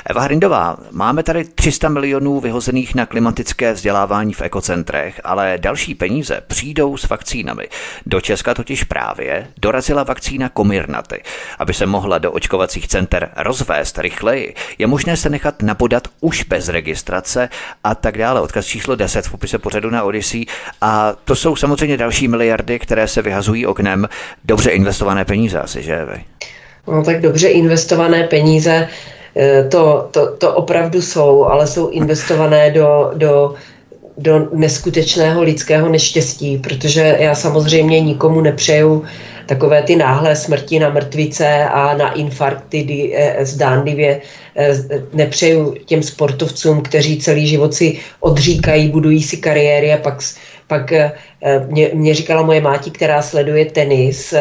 Eva 0.06 0.20
Hrindová, 0.20 0.76
máme 0.90 1.22
tady 1.22 1.44
300 1.44 1.88
milionů 1.88 2.40
vyhozených 2.40 2.94
na 2.94 3.06
klimatické 3.06 3.72
vzdělávání 3.72 4.34
v 4.34 4.42
ekocentrech, 4.42 5.20
ale 5.24 5.58
další 5.60 5.94
peníze 5.94 6.42
přijdou 6.46 6.96
s 6.96 7.08
vakcínami. 7.08 7.68
Do 8.06 8.20
Česka 8.20 8.54
totiž 8.54 8.84
právě 8.84 9.48
dorazila 9.60 10.02
vakcína 10.02 10.50
Comirnaty. 10.56 11.22
Aby 11.58 11.74
se 11.74 11.86
mohla 11.86 12.18
do 12.18 12.32
očkovacích 12.32 12.88
center 12.88 13.30
rozvést 13.36 13.98
rychleji, 13.98 14.54
je 14.78 14.86
možné 14.86 15.16
se 15.16 15.30
nechat 15.30 15.62
napodat 15.62 16.01
už 16.20 16.44
bez 16.44 16.68
registrace 16.68 17.48
a 17.84 17.94
tak 17.94 18.18
dále. 18.18 18.40
Odkaz 18.40 18.66
číslo 18.66 18.96
10 18.96 19.26
v 19.26 19.30
popise 19.30 19.58
pořadu 19.58 19.90
na 19.90 20.02
Odyssey. 20.02 20.46
A 20.80 21.14
to 21.24 21.34
jsou 21.34 21.56
samozřejmě 21.56 21.96
další 21.96 22.28
miliardy, 22.28 22.78
které 22.78 23.08
se 23.08 23.22
vyhazují 23.22 23.66
oknem. 23.66 24.08
Dobře 24.44 24.70
investované 24.70 25.24
peníze 25.24 25.60
asi, 25.60 25.82
že 25.82 26.04
vy? 26.04 26.24
No 26.86 27.04
tak 27.04 27.20
dobře 27.20 27.48
investované 27.48 28.24
peníze 28.24 28.88
eh, 29.36 29.64
to, 29.64 30.08
to, 30.10 30.36
to 30.36 30.54
opravdu 30.54 31.02
jsou, 31.02 31.44
ale 31.44 31.66
jsou 31.66 31.88
investované 31.88 32.70
do, 32.70 33.10
do, 33.14 33.54
do 34.18 34.48
neskutečného 34.54 35.42
lidského 35.42 35.88
neštěstí, 35.88 36.58
protože 36.58 37.16
já 37.20 37.34
samozřejmě 37.34 38.00
nikomu 38.00 38.40
nepřeju 38.40 39.04
takové 39.46 39.82
ty 39.82 39.96
náhlé 39.96 40.36
smrti 40.36 40.78
na 40.78 40.88
mrtvice 40.88 41.64
a 41.64 41.96
na 41.96 42.12
infarkty 42.12 43.12
eh, 43.14 43.46
zdánlivě 43.46 44.20
eh, 44.56 44.74
nepřeju 45.12 45.74
těm 45.86 46.02
sportovcům, 46.02 46.82
kteří 46.82 47.18
celý 47.18 47.46
život 47.46 47.74
si 47.74 47.98
odříkají, 48.20 48.88
budují 48.88 49.22
si 49.22 49.36
kariéry 49.36 49.92
a 49.92 49.96
pak, 49.96 50.22
pak 50.72 50.92
mě, 51.68 51.90
mě 51.92 52.14
říkala 52.14 52.42
moje 52.42 52.60
máti, 52.60 52.90
která 52.90 53.22
sleduje 53.22 53.64
tenis, 53.76 54.34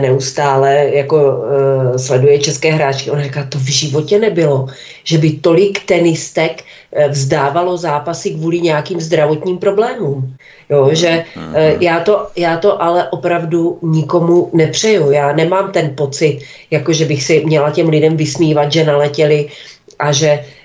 neustále 0.00 0.90
jako 0.92 1.16
uh, 1.16 1.96
sleduje 1.96 2.38
české 2.38 2.70
hráčky. 2.70 3.10
Ona 3.10 3.22
říká, 3.22 3.46
to 3.48 3.58
v 3.58 3.70
životě 3.70 4.18
nebylo, 4.18 4.66
že 5.04 5.18
by 5.18 5.30
tolik 5.30 5.86
tenistek 5.86 6.62
vzdávalo 7.08 7.76
zápasy 7.76 8.30
kvůli 8.30 8.60
nějakým 8.60 9.00
zdravotním 9.00 9.58
problémům. 9.58 10.34
Jo, 10.70 10.90
že 10.92 11.24
uh, 11.36 11.82
já, 11.82 12.00
to, 12.00 12.26
já 12.36 12.56
to 12.56 12.82
ale 12.82 13.10
opravdu 13.10 13.78
nikomu 13.82 14.50
nepřeju. 14.52 15.10
Já 15.10 15.32
nemám 15.32 15.72
ten 15.72 15.94
pocit, 15.94 16.42
jako 16.70 16.92
že 16.92 17.04
bych 17.04 17.22
si 17.22 17.44
měla 17.44 17.70
těm 17.70 17.88
lidem 17.88 18.16
vysmívat, 18.16 18.72
že 18.72 18.84
naletěli 18.84 19.48
a 19.98 20.12
že 20.12 20.30
Eh, 20.30 20.55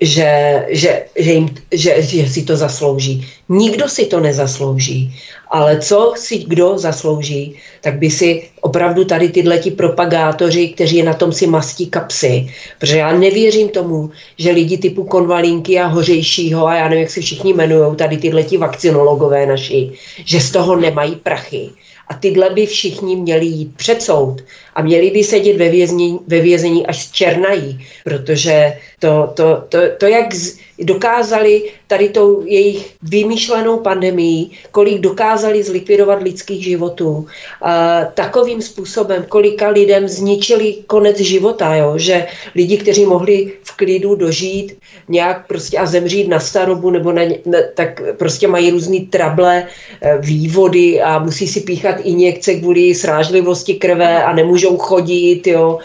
že, 0.00 0.64
že, 0.70 1.04
že, 1.16 1.32
jim, 1.32 1.48
že, 1.72 2.02
že 2.02 2.28
si 2.28 2.42
to 2.42 2.56
zaslouží. 2.56 3.26
Nikdo 3.48 3.88
si 3.88 4.06
to 4.06 4.20
nezaslouží, 4.20 5.14
ale 5.50 5.80
co 5.80 6.12
si 6.16 6.38
kdo 6.38 6.78
zaslouží, 6.78 7.56
tak 7.80 7.98
by 7.98 8.10
si 8.10 8.48
opravdu 8.60 9.04
tady 9.04 9.28
tyhle 9.28 9.58
ti 9.58 9.70
propagátoři, 9.70 10.68
kteří 10.68 11.02
na 11.02 11.14
tom 11.14 11.32
si 11.32 11.46
mastí 11.46 11.86
kapsy, 11.86 12.46
protože 12.78 12.98
já 12.98 13.12
nevěřím 13.12 13.68
tomu, 13.68 14.10
že 14.38 14.50
lidi 14.50 14.78
typu 14.78 15.04
konvalínky 15.04 15.80
a 15.80 15.86
hořejšího 15.86 16.66
a 16.66 16.74
já 16.74 16.88
nevím, 16.88 17.02
jak 17.02 17.10
si 17.10 17.20
všichni 17.20 17.52
jmenují, 17.52 17.96
tady 17.96 18.16
tyhle 18.16 18.42
ti 18.42 18.56
vakcinologové 18.56 19.46
naši, 19.46 19.90
že 20.24 20.40
z 20.40 20.50
toho 20.50 20.76
nemají 20.76 21.16
prachy. 21.16 21.70
A 22.10 22.14
tyhle 22.14 22.50
by 22.50 22.66
všichni 22.66 23.16
měli 23.16 23.46
jít 23.46 23.76
před 23.76 24.02
soud 24.02 24.42
a 24.74 24.82
měli 24.82 25.10
by 25.10 25.24
sedět 25.24 25.56
ve 25.56 25.68
vězení, 25.68 26.18
ve 26.26 26.40
vězení 26.40 26.86
až 26.86 27.10
černají, 27.10 27.86
protože 28.04 28.78
to, 28.98 29.32
to, 29.36 29.64
to, 29.68 29.78
to 29.98 30.06
jak 30.06 30.34
z, 30.34 30.58
dokázali 30.80 31.62
tady 31.86 32.08
tou 32.08 32.42
jejich 32.44 32.94
vymýšlenou 33.02 33.76
pandemii, 33.76 34.50
kolik 34.70 35.00
dokázali 35.00 35.62
zlikvidovat 35.62 36.22
lidských 36.22 36.64
životů, 36.64 37.26
a 37.62 38.04
takovým 38.14 38.62
způsobem, 38.62 39.24
kolika 39.28 39.68
lidem 39.68 40.08
zničili 40.08 40.74
konec 40.86 41.20
života, 41.20 41.74
jo? 41.74 41.98
že 41.98 42.26
lidi, 42.54 42.76
kteří 42.76 43.06
mohli 43.06 43.52
v 43.62 43.76
klidu 43.76 44.14
dožít 44.14 44.78
nějak 45.08 45.46
prostě 45.46 45.78
a 45.78 45.86
zemřít 45.86 46.28
na 46.28 46.40
starobu, 46.40 46.90
nebo 46.90 47.12
na, 47.12 47.22
na, 47.46 47.58
tak 47.74 48.02
prostě 48.18 48.48
mají 48.48 48.70
různý 48.70 49.00
trable, 49.06 49.66
eh, 50.00 50.18
vývody 50.18 51.02
a 51.02 51.18
musí 51.18 51.46
si 51.46 51.60
píchat 51.60 51.96
injekce 52.02 52.54
kvůli 52.54 52.94
srážlivosti 52.94 53.74
krve 53.74 54.24
a 54.24 54.32
nemůžou 54.32 54.76
chodit, 54.76 55.46
jo? 55.46 55.78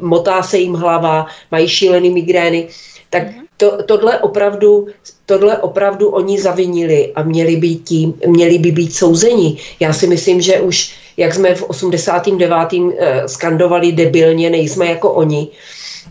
motá 0.00 0.42
se 0.42 0.58
jim 0.58 0.74
hlava, 0.74 1.26
mají 1.50 1.68
šílený 1.68 2.10
migrény. 2.10 2.68
Tak 3.10 3.22
mhm 3.22 3.47
to, 3.58 3.82
tohle, 3.82 4.18
opravdu, 4.18 4.86
tohle 5.26 5.58
opravdu 5.58 6.08
oni 6.08 6.40
zavinili 6.40 7.12
a 7.14 7.22
měli 7.22 7.56
by, 7.56 7.68
tím, 7.68 8.14
měli 8.26 8.58
by 8.58 8.72
být 8.72 8.94
souzeni. 8.94 9.56
Já 9.80 9.92
si 9.92 10.06
myslím, 10.06 10.40
že 10.40 10.60
už, 10.60 10.94
jak 11.16 11.34
jsme 11.34 11.54
v 11.54 11.62
89. 11.62 12.94
Eh, 12.98 13.28
skandovali 13.28 13.92
debilně, 13.92 14.50
nejsme 14.50 14.86
jako 14.86 15.12
oni, 15.12 15.48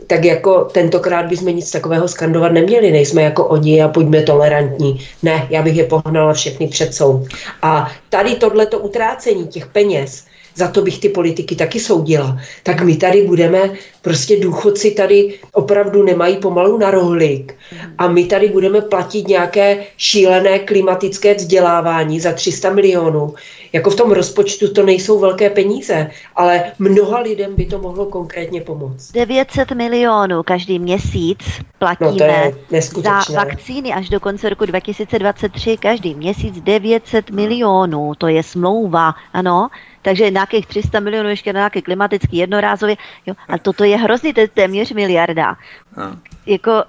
tak 0.07 0.25
jako 0.25 0.63
tentokrát 0.71 1.25
bychom 1.25 1.55
nic 1.55 1.71
takového 1.71 2.07
skandovat 2.07 2.51
neměli, 2.51 2.91
nejsme 2.91 3.21
jako 3.21 3.45
oni 3.45 3.81
a 3.81 3.87
pojďme 3.87 4.21
tolerantní. 4.23 4.99
Ne, 5.23 5.47
já 5.49 5.61
bych 5.61 5.75
je 5.75 5.83
pohnala 5.83 6.33
všechny 6.33 6.67
před 6.67 6.93
soud. 6.93 7.27
A 7.61 7.91
tady 8.09 8.35
tohleto 8.35 8.79
utrácení 8.79 9.47
těch 9.47 9.65
peněz 9.65 10.26
za 10.57 10.67
to 10.67 10.81
bych 10.81 10.99
ty 10.99 11.09
politiky 11.09 11.55
taky 11.55 11.79
soudila. 11.79 12.37
Tak 12.63 12.81
my 12.81 12.95
tady 12.97 13.21
budeme, 13.21 13.59
prostě 14.01 14.39
důchodci 14.39 14.91
tady 14.91 15.39
opravdu 15.53 16.03
nemají 16.03 16.37
pomalu 16.37 16.77
na 16.77 16.91
rohlík 16.91 17.55
a 17.97 18.07
my 18.07 18.25
tady 18.25 18.49
budeme 18.49 18.81
platit 18.81 19.27
nějaké 19.27 19.83
šílené 19.97 20.59
klimatické 20.59 21.33
vzdělávání 21.33 22.19
za 22.19 22.33
300 22.33 22.69
milionů. 22.69 23.33
Jako 23.73 23.89
v 23.89 23.95
tom 23.95 24.11
rozpočtu 24.11 24.73
to 24.73 24.83
nejsou 24.83 25.19
velké 25.19 25.49
peníze, 25.49 26.11
ale 26.35 26.63
mnoha 26.79 27.19
lidem 27.19 27.55
by 27.55 27.65
to 27.65 27.79
mohlo 27.79 28.05
konkrétně 28.05 28.61
pomoct. 28.61 29.11
900 29.11 29.71
milionů 29.71 30.43
každý 30.43 30.79
měsíc 30.79 31.39
platíme 31.79 32.51
no 32.71 33.01
za 33.01 33.21
vakcíny 33.35 33.93
až 33.93 34.09
do 34.09 34.19
konce 34.19 34.49
roku 34.49 34.65
2023. 34.65 35.77
Každý 35.77 36.15
měsíc 36.15 36.61
900 36.61 37.29
milionů, 37.29 38.11
to 38.17 38.27
je 38.27 38.43
smlouva, 38.43 39.13
ano. 39.33 39.69
Takže 40.07 40.31
nějakých 40.31 40.65
300 40.67 40.99
milionů 40.99 41.29
ještě 41.29 41.53
na 41.53 41.59
nějaké 41.59 41.81
klimatický 41.81 42.37
jednorázově. 42.37 42.95
Jo. 43.25 43.33
A 43.47 43.57
toto 43.57 43.83
je 43.83 43.97
hrozný, 43.97 44.33
to 44.33 44.39
je 44.39 44.47
téměř 44.47 44.91
miliarda. 44.91 45.55
No. 45.97 46.19
Jako 46.45 46.83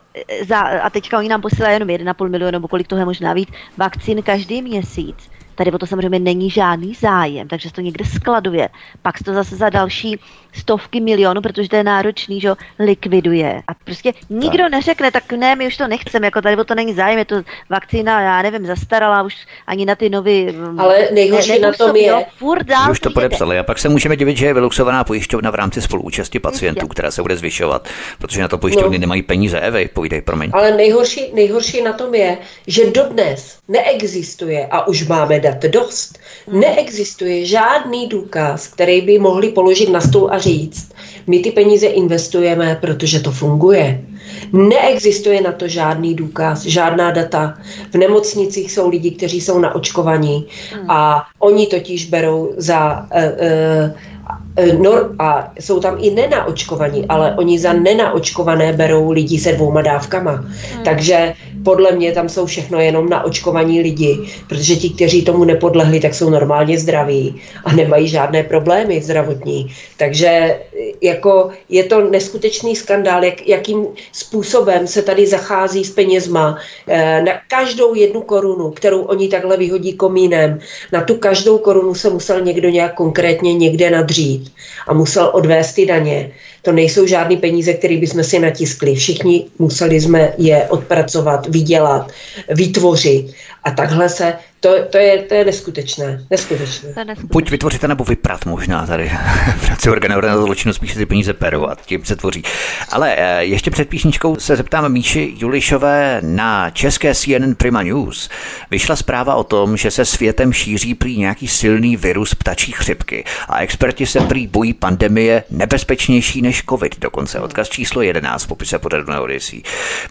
za, 0.46 0.58
a 0.58 0.90
teďka 0.90 1.18
oni 1.18 1.28
nám 1.28 1.40
posílají 1.40 1.74
jenom 1.74 1.88
1,5 1.88 2.28
milionu, 2.28 2.52
nebo 2.52 2.68
kolik 2.68 2.86
toho 2.86 3.00
je 3.00 3.04
možná 3.04 3.32
víc, 3.32 3.48
vakcín 3.76 4.22
každý 4.22 4.62
měsíc. 4.62 5.30
Tady 5.58 5.72
o 5.72 5.78
to 5.78 5.86
samozřejmě 5.86 6.18
není 6.18 6.50
žádný 6.50 6.94
zájem, 6.94 7.48
takže 7.48 7.68
se 7.68 7.74
to 7.74 7.80
někde 7.80 8.04
skladuje. 8.04 8.68
Pak 9.02 9.18
se 9.18 9.24
to 9.24 9.34
zase 9.34 9.56
za 9.56 9.70
další 9.70 10.20
stovky 10.52 11.00
milionů, 11.00 11.40
protože 11.42 11.68
to 11.68 11.76
je 11.76 11.84
náročný, 11.84 12.40
že 12.40 12.50
likviduje. 12.78 13.62
A 13.68 13.74
prostě 13.74 14.12
nikdo 14.30 14.62
tak. 14.62 14.72
neřekne, 14.72 15.10
tak 15.10 15.32
ne, 15.32 15.56
my 15.56 15.66
už 15.66 15.76
to 15.76 15.88
nechceme, 15.88 16.26
jako 16.26 16.42
tady 16.42 16.56
o 16.56 16.64
to 16.64 16.74
není 16.74 16.94
zájem, 16.94 17.18
je 17.18 17.24
to 17.24 17.42
vakcína, 17.70 18.20
já 18.20 18.42
nevím, 18.42 18.66
zastarala 18.66 19.22
už 19.22 19.36
ani 19.66 19.86
na 19.86 19.94
ty 19.94 20.10
nový. 20.10 20.46
Mm, 20.46 20.80
Ale 20.80 21.08
nejhorší 21.12 21.52
ne, 21.52 21.58
na 21.58 21.72
tom 21.72 21.96
je, 21.96 22.08
jo, 22.08 22.22
furt 22.36 22.66
dál 22.66 22.90
už 22.90 23.00
to 23.00 23.10
podepsali 23.10 23.58
a 23.58 23.62
pak 23.62 23.78
se 23.78 23.88
můžeme 23.88 24.16
divit, 24.16 24.36
že 24.36 24.46
je 24.46 24.54
vyluxovaná 24.54 25.04
pojišťovna 25.04 25.50
v 25.50 25.54
rámci 25.54 25.82
spoluúčasti 25.82 26.38
pacientů, 26.38 26.80
Jistě. 26.80 26.92
která 26.92 27.10
se 27.10 27.22
bude 27.22 27.36
zvyšovat, 27.36 27.88
protože 28.18 28.40
na 28.40 28.48
to 28.48 28.58
pojišťovny 28.58 28.98
no. 28.98 29.00
nemají 29.00 29.22
peníze. 29.22 29.60
Evej, 29.60 29.88
povídej, 29.88 30.22
promiň. 30.22 30.50
Ale 30.52 30.70
nejhorší, 30.76 31.32
nejhorší 31.34 31.82
na 31.82 31.92
tom 31.92 32.14
je, 32.14 32.38
že 32.66 32.90
dodnes 32.90 33.58
neexistuje 33.68 34.66
a 34.70 34.86
už 34.86 35.06
máme 35.06 35.40
dat 35.50 35.70
dost. 35.70 36.18
Hmm. 36.46 36.60
Neexistuje 36.60 37.46
žádný 37.46 38.08
důkaz, 38.08 38.66
který 38.68 39.00
by 39.00 39.18
mohli 39.18 39.48
položit 39.48 39.88
na 39.88 40.00
stůl 40.00 40.28
a 40.32 40.38
říct, 40.38 40.92
my 41.26 41.38
ty 41.38 41.50
peníze 41.50 41.86
investujeme, 41.86 42.78
protože 42.80 43.20
to 43.20 43.32
funguje. 43.32 44.04
Neexistuje 44.52 45.40
na 45.40 45.52
to 45.52 45.68
žádný 45.68 46.14
důkaz, 46.14 46.62
žádná 46.62 47.10
data. 47.10 47.58
V 47.90 47.94
nemocnicích 47.94 48.72
jsou 48.72 48.88
lidi, 48.88 49.10
kteří 49.10 49.40
jsou 49.40 49.58
na 49.58 49.74
očkovaní 49.74 50.46
hmm. 50.72 50.90
a 50.90 51.26
oni 51.38 51.66
totiž 51.66 52.06
berou 52.06 52.52
za 52.56 53.06
uh, 53.14 53.22
uh, 53.22 54.82
no, 54.82 54.92
a 55.18 55.52
jsou 55.60 55.80
tam 55.80 55.96
i 56.00 56.10
nenaočkovaní, 56.10 57.06
ale 57.08 57.34
oni 57.34 57.58
za 57.58 57.72
nenaočkované 57.72 58.72
berou 58.72 59.10
lidi 59.10 59.38
se 59.38 59.52
dvouma 59.52 59.82
dávkama. 59.82 60.32
Hmm. 60.32 60.84
Takže 60.84 61.34
podle 61.64 61.92
mě 61.92 62.12
tam 62.12 62.28
jsou 62.28 62.46
všechno 62.46 62.80
jenom 62.80 63.08
naočkovaní 63.08 63.80
lidi, 63.80 64.18
protože 64.48 64.76
ti, 64.76 64.90
kteří 64.90 65.24
tomu 65.24 65.44
nepodlehli, 65.44 66.00
tak 66.00 66.14
jsou 66.14 66.30
normálně 66.30 66.78
zdraví 66.78 67.40
a 67.64 67.72
nemají 67.72 68.08
žádné 68.08 68.42
problémy 68.42 69.02
zdravotní. 69.02 69.74
Takže 69.96 70.60
jako 71.00 71.50
je 71.68 71.84
to 71.84 72.10
neskutečný 72.10 72.76
skandál, 72.76 73.24
jak, 73.24 73.48
jakým 73.48 73.86
způsobem 74.12 74.86
se 74.86 75.02
tady 75.02 75.26
zachází 75.26 75.84
s 75.84 75.90
penězma. 75.90 76.58
E, 76.86 77.22
na 77.22 77.32
každou 77.48 77.94
jednu 77.94 78.20
korunu, 78.20 78.70
kterou 78.70 79.00
oni 79.02 79.28
takhle 79.28 79.56
vyhodí 79.56 79.92
komínem, 79.92 80.58
na 80.92 81.00
tu 81.00 81.14
každou 81.14 81.58
korunu 81.58 81.94
se 81.94 82.10
musel 82.10 82.40
někdo 82.40 82.68
nějak 82.68 82.94
konkrétně 82.94 83.54
někde 83.54 83.90
nadřít 83.90 84.52
a 84.86 84.94
musel 84.94 85.30
odvést 85.32 85.72
ty 85.72 85.86
daně. 85.86 86.30
To 86.62 86.72
nejsou 86.72 87.06
žádné 87.06 87.36
peníze, 87.36 87.72
které 87.74 87.96
bychom 87.96 88.24
si 88.24 88.38
natiskli. 88.38 88.94
Všichni 88.94 89.46
museli 89.58 90.00
jsme 90.00 90.32
je 90.38 90.66
odpracovat, 90.68 91.47
vydělat, 91.48 92.12
vytvořit. 92.48 93.34
A 93.64 93.70
takhle 93.70 94.08
se 94.08 94.34
to, 94.60 94.84
to, 94.90 94.98
je, 94.98 95.18
to 95.18 95.34
je 95.34 95.44
neskutečné. 95.44 96.24
neskutečné. 96.30 96.92
To 96.92 97.04
neskutečné. 97.04 97.32
Buď 97.32 97.50
vytvoříte 97.50 97.88
nebo 97.88 98.04
vyprat 98.04 98.44
možná 98.46 98.86
tady. 98.86 99.08
V 99.56 99.68
rámci 99.68 99.90
organizovaného 99.90 100.42
zločinu 100.42 100.72
spíš 100.72 100.94
ty 100.94 101.06
peníze 101.06 101.32
perovat, 101.32 101.86
tím 101.86 102.04
se 102.04 102.16
tvoří. 102.16 102.42
Ale 102.88 103.14
eh, 103.16 103.44
ještě 103.44 103.70
před 103.70 103.88
písničkou 103.88 104.36
se 104.36 104.56
zeptám 104.56 104.92
Míši 104.92 105.34
Julišové 105.38 106.18
na 106.24 106.70
české 106.70 107.14
CNN 107.14 107.54
Prima 107.56 107.82
News. 107.82 108.28
Vyšla 108.70 108.96
zpráva 108.96 109.34
o 109.34 109.44
tom, 109.44 109.76
že 109.76 109.90
se 109.90 110.04
světem 110.04 110.52
šíří 110.52 110.94
prý 110.94 111.18
nějaký 111.18 111.48
silný 111.48 111.96
virus 111.96 112.34
ptačí 112.34 112.72
chřipky 112.72 113.24
a 113.48 113.60
experti 113.60 114.06
se 114.06 114.20
prý 114.20 114.46
bojí 114.46 114.74
pandemie 114.74 115.44
nebezpečnější 115.50 116.42
než 116.42 116.62
covid. 116.68 117.00
Dokonce 117.00 117.40
odkaz 117.40 117.68
číslo 117.68 118.02
11 118.02 118.44
v 118.44 118.48
popise 118.48 118.78
pořadu 118.78 119.12
na 119.12 119.20
Odyssey. 119.20 119.62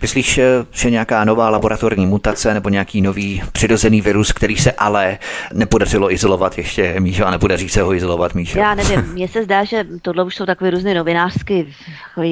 Myslíš, 0.02 0.38
eh, 0.38 0.43
že 0.72 0.89
nějaká 0.89 1.26
nová 1.26 1.50
laboratorní 1.50 2.06
mutace 2.06 2.54
nebo 2.54 2.70
nějaký 2.70 3.02
nový 3.02 3.43
přirozený 3.52 4.02
virus, 4.02 4.32
který 4.38 4.55
se 4.55 4.71
ale 4.71 5.17
nepodařilo 5.53 6.13
izolovat 6.13 6.57
ještě, 6.57 6.99
Míšo, 6.99 7.25
a 7.25 7.31
nepodaří 7.31 7.69
se 7.69 7.81
ho 7.81 7.93
izolovat, 7.93 8.35
Míšo. 8.35 8.59
Já 8.59 8.75
nevím, 8.75 9.01
mně 9.01 9.27
se 9.27 9.43
zdá, 9.43 9.63
že 9.63 9.85
tohle 10.01 10.23
už 10.23 10.35
jsou 10.35 10.45
takové 10.45 10.69
různé 10.69 10.93
novinářské 10.93 11.63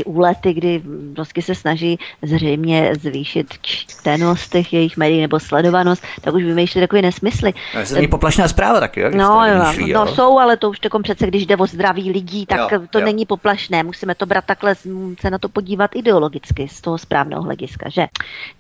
úlety, 0.06 0.54
kdy 0.54 0.82
vlastně 1.16 1.44
se 1.44 1.56
snaží 1.56 2.00
zřejmě 2.22 2.92
zvýšit 3.02 3.48
čtenost 3.62 4.52
těch 4.52 4.74
jejich 4.74 4.98
médií 4.98 5.22
nebo 5.22 5.40
sledovanost, 5.40 6.04
tak 6.22 6.34
už 6.34 6.44
vymýšlí 6.44 6.82
takové 6.82 7.02
nesmysly. 7.02 7.54
No, 7.76 7.82
to 7.86 8.02
je 8.02 8.08
poplašná 8.08 8.48
zpráva 8.48 8.80
taky, 8.80 9.00
jo? 9.00 9.10
No, 9.16 9.46
jo, 9.48 9.66
myšlí, 9.68 9.94
no, 9.94 10.00
jo? 10.00 10.08
jsou, 10.16 10.40
ale 10.40 10.58
to 10.58 10.70
už 10.70 10.80
takom 10.80 11.02
přece, 11.02 11.28
když 11.28 11.46
jde 11.46 11.58
o 11.58 11.66
zdraví 11.66 12.12
lidí, 12.12 12.46
tak 12.46 12.72
jo, 12.72 12.82
to 12.90 13.00
jo. 13.00 13.06
není 13.06 13.26
poplašné. 13.26 13.84
Musíme 13.84 14.16
to 14.16 14.26
brát 14.26 14.46
takhle, 14.46 14.76
se 15.20 15.30
na 15.30 15.38
to 15.38 15.50
podívat 15.50 15.96
ideologicky 15.96 16.68
z 16.68 16.82
toho 16.82 16.98
správného 16.98 17.42
hlediska, 17.42 17.90
že? 17.90 18.08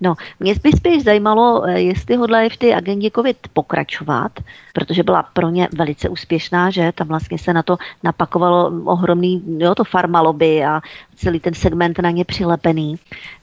No, 0.01 0.15
mě 0.39 0.55
by 0.63 0.71
spíš 0.71 1.03
zajímalo, 1.03 1.63
eh, 1.65 1.79
jestli 1.79 2.15
hodlají 2.15 2.49
v 2.49 2.57
té 2.57 2.75
agendě 2.75 3.11
COVID 3.15 3.34
Covid 3.35 3.53
pokračovat, 3.53 4.31
protože 4.73 5.03
byla 5.03 5.23
pro 5.23 5.49
ně 5.49 5.67
velice 5.77 6.09
úspěšná, 6.09 6.69
že 6.69 6.91
tam 6.91 7.07
vlastně 7.07 7.37
se 7.37 7.53
na 7.53 7.63
to 7.63 7.77
napakovalo 8.03 8.71
ohromný, 8.85 9.43
jo, 9.57 9.75
to 9.75 9.83
farmaloby 9.83 10.65
a 10.65 10.81
celý 11.15 11.39
ten 11.39 11.53
segment 11.53 11.99
na 11.99 12.11
ně 12.11 12.25
přilepený. 12.25 12.95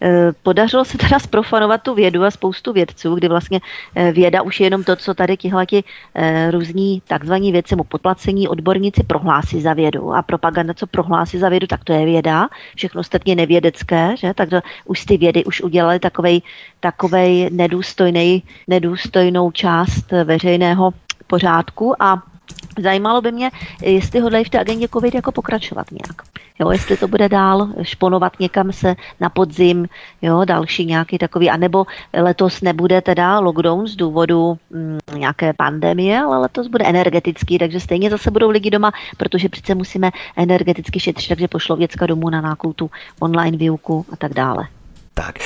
E, 0.03 0.33
podařilo 0.43 0.85
se 0.85 0.99
teda 0.99 1.19
sprofanovat 1.19 1.83
tu 1.83 1.95
vědu 1.95 2.25
a 2.25 2.31
spoustu 2.31 2.73
vědců, 2.73 3.15
kdy 3.15 3.29
vlastně 3.29 3.61
e, 3.95 4.13
věda 4.13 4.43
už 4.43 4.61
je 4.61 4.67
jenom 4.67 4.85
to, 4.85 4.97
co 4.97 5.15
tady 5.15 5.37
tihleti 5.37 5.85
e, 6.15 6.51
různí 6.51 7.03
takzvaní 7.09 7.53
věci 7.53 7.77
mu 7.77 7.85
podplacení 7.85 8.49
odborníci 8.49 9.03
prohlásí 9.03 9.61
za 9.61 9.73
vědu 9.73 10.15
a 10.15 10.23
propaganda, 10.23 10.75
co 10.75 10.87
prohlásí 10.87 11.39
za 11.39 11.49
vědu, 11.49 11.67
tak 11.67 11.85
to 11.85 11.93
je 11.93 12.05
věda, 12.05 12.49
všechno 12.77 13.01
ostatně 13.01 13.37
nevědecké, 13.37 14.15
že? 14.17 14.35
takže 14.35 14.63
už 14.85 15.05
ty 15.05 15.17
vědy 15.17 15.45
už 15.45 15.61
udělali 15.61 15.99
takovej, 15.99 16.43
takovej 16.81 17.49
nedůstojný, 17.53 18.43
nedůstojnou 18.69 19.51
část 19.51 20.13
veřejného 20.25 20.91
pořádku 21.27 22.03
a 22.03 22.23
Zajímalo 22.79 23.21
by 23.21 23.33
mě, 23.33 23.51
jestli 23.83 24.21
hodlají 24.21 24.45
v 24.45 24.51
té 24.51 24.61
agendě 24.61 24.89
COVID 24.89 25.15
jako 25.15 25.33
pokračovat 25.33 25.87
nějak. 25.91 26.23
Jo, 26.61 26.71
jestli 26.71 26.97
to 26.97 27.09
bude 27.09 27.29
dál 27.29 27.69
šponovat 27.83 28.41
někam 28.41 28.73
se 28.73 28.95
na 29.21 29.29
podzim, 29.29 29.87
jo, 30.23 30.45
další 30.45 30.87
nějaký 30.87 31.19
takový, 31.19 31.51
anebo 31.51 31.87
letos 32.15 32.61
nebude 32.61 33.01
teda 33.01 33.39
lockdown 33.39 33.87
z 33.87 33.97
důvodu 33.97 34.59
mm, 34.71 34.99
nějaké 35.19 35.53
pandemie, 35.53 36.21
ale 36.21 36.39
letos 36.39 36.67
bude 36.67 36.85
energetický, 36.85 37.59
takže 37.59 37.81
stejně 37.81 38.11
zase 38.11 38.31
budou 38.31 38.51
lidi 38.51 38.71
doma, 38.71 38.93
protože 39.17 39.49
přece 39.49 39.75
musíme 39.75 40.11
energeticky 40.37 41.01
šetřit, 41.01 41.29
takže 41.29 41.49
pošlo 41.49 41.77
věcka 41.77 42.07
domů 42.07 42.31
na 42.31 42.41
nákup 42.41 42.77
tu 42.77 42.91
online 43.21 43.57
výuku 43.57 44.07
a 44.13 44.17
tak 44.17 44.35
dále. 44.35 44.69
Tak, 45.15 45.39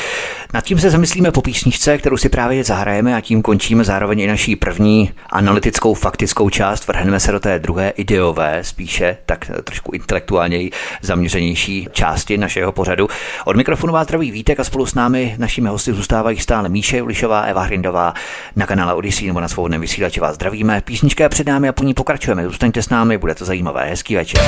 nad 0.54 0.64
tím 0.64 0.80
se 0.80 0.90
zamyslíme 0.90 1.30
po 1.30 1.42
písničce, 1.42 1.98
kterou 1.98 2.16
si 2.16 2.28
právě 2.28 2.64
zahrajeme 2.64 3.16
a 3.16 3.20
tím 3.20 3.42
končíme 3.42 3.84
zároveň 3.84 4.20
i 4.20 4.26
naší 4.26 4.56
první 4.56 5.12
analytickou, 5.30 5.94
faktickou 5.94 6.50
část. 6.50 6.88
Vrhneme 6.88 7.20
se 7.20 7.32
do 7.32 7.40
té 7.40 7.58
druhé 7.58 7.88
ideové, 7.90 8.64
spíše 8.64 9.16
tak 9.26 9.50
trošku 9.64 9.92
intelektuálněji 9.92 10.70
zaměřenější 11.02 11.88
části 11.92 12.38
našeho 12.38 12.72
pořadu. 12.72 13.08
Od 13.44 13.56
mikrofonu 13.56 13.92
vás 13.92 14.06
zdraví 14.06 14.30
Vítek 14.30 14.60
a 14.60 14.64
spolu 14.64 14.86
s 14.86 14.94
námi 14.94 15.34
našimi 15.38 15.68
hosty 15.68 15.92
zůstávají 15.92 16.38
stále 16.38 16.68
Míše 16.68 17.02
Ulišová, 17.02 17.40
Eva 17.40 17.62
Hrindová 17.62 18.14
na 18.56 18.66
kanále 18.66 18.94
Odyssey 18.94 19.26
nebo 19.26 19.40
na 19.40 19.48
svobodném 19.48 19.80
vysílači 19.80 20.20
vás 20.20 20.34
zdravíme. 20.34 20.80
Písnička 20.80 21.24
je 21.24 21.28
před 21.28 21.46
námi 21.46 21.68
a 21.68 21.72
po 21.72 21.84
ní 21.84 21.94
pokračujeme. 21.94 22.44
Zůstaňte 22.44 22.82
s 22.82 22.88
námi, 22.88 23.18
bude 23.18 23.34
to 23.34 23.44
zajímavé. 23.44 23.84
Hezký 23.84 24.14
večer. 24.14 24.42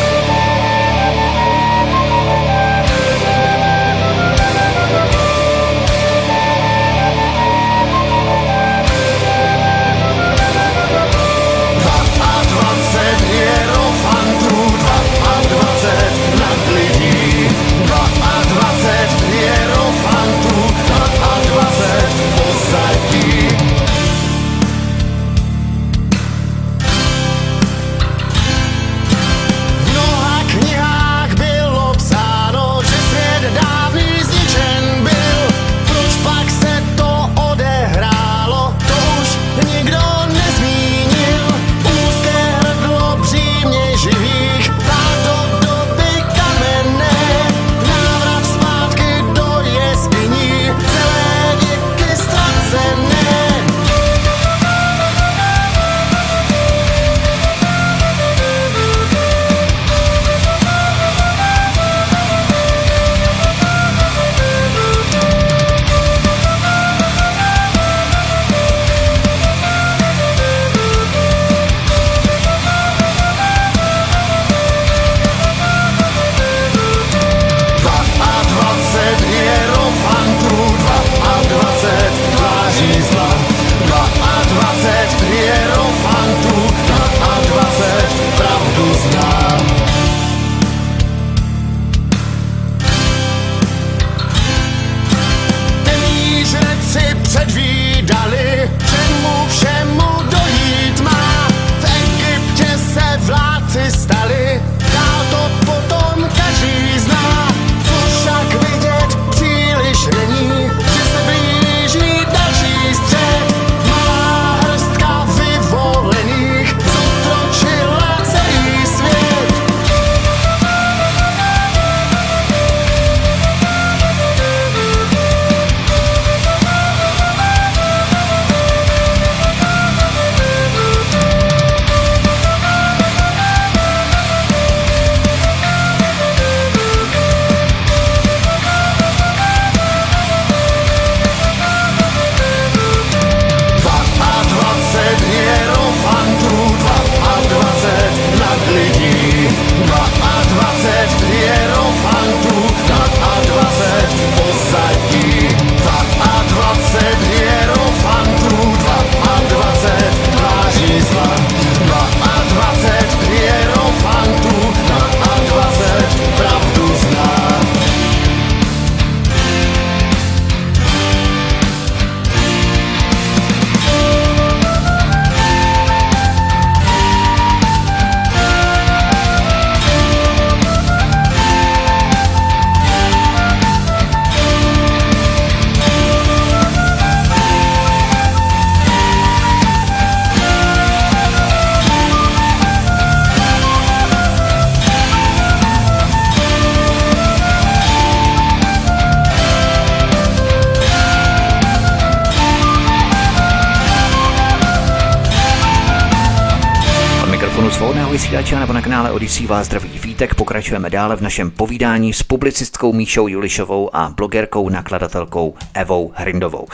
Vás 209.49 209.67
zdraví 209.67 209.99
vítek. 209.99 210.35
Pokračujeme 210.35 210.91
dále 210.91 211.17
v 211.17 211.21
našem 211.21 211.51
povídání 211.51 212.13
s 212.13 212.23
publicistkou 212.23 212.93
Míšou 212.93 213.29
Julišovou 213.29 213.97
a 213.97 214.13
blogerkou, 214.17 214.69
nakladatelkou 214.69 215.55
Evou 215.75 216.13
Hrindovou. 216.15 216.67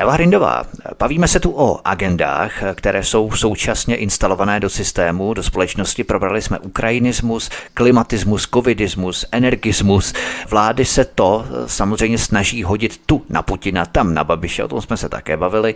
Eva 0.00 0.12
Hrindová, 0.12 0.64
bavíme 1.04 1.28
se 1.28 1.40
tu 1.40 1.52
o 1.56 1.80
agendách, 1.84 2.52
které 2.74 3.04
jsou 3.04 3.30
současně 3.30 3.96
instalované 3.96 4.60
do 4.60 4.70
systému, 4.70 5.34
do 5.34 5.42
společnosti. 5.42 6.04
Probrali 6.04 6.42
jsme 6.42 6.58
ukrajinismus, 6.58 7.50
klimatismus, 7.74 8.48
covidismus, 8.54 9.24
energismus. 9.32 10.14
Vlády 10.48 10.84
se 10.84 11.04
to 11.04 11.46
samozřejmě 11.66 12.18
snaží 12.18 12.62
hodit 12.62 13.00
tu 13.06 13.22
na 13.28 13.42
Putina, 13.42 13.86
tam 13.86 14.14
na 14.14 14.24
Babiše, 14.24 14.64
o 14.64 14.68
tom 14.68 14.80
jsme 14.80 14.96
se 14.96 15.08
také 15.08 15.36
bavili. 15.36 15.74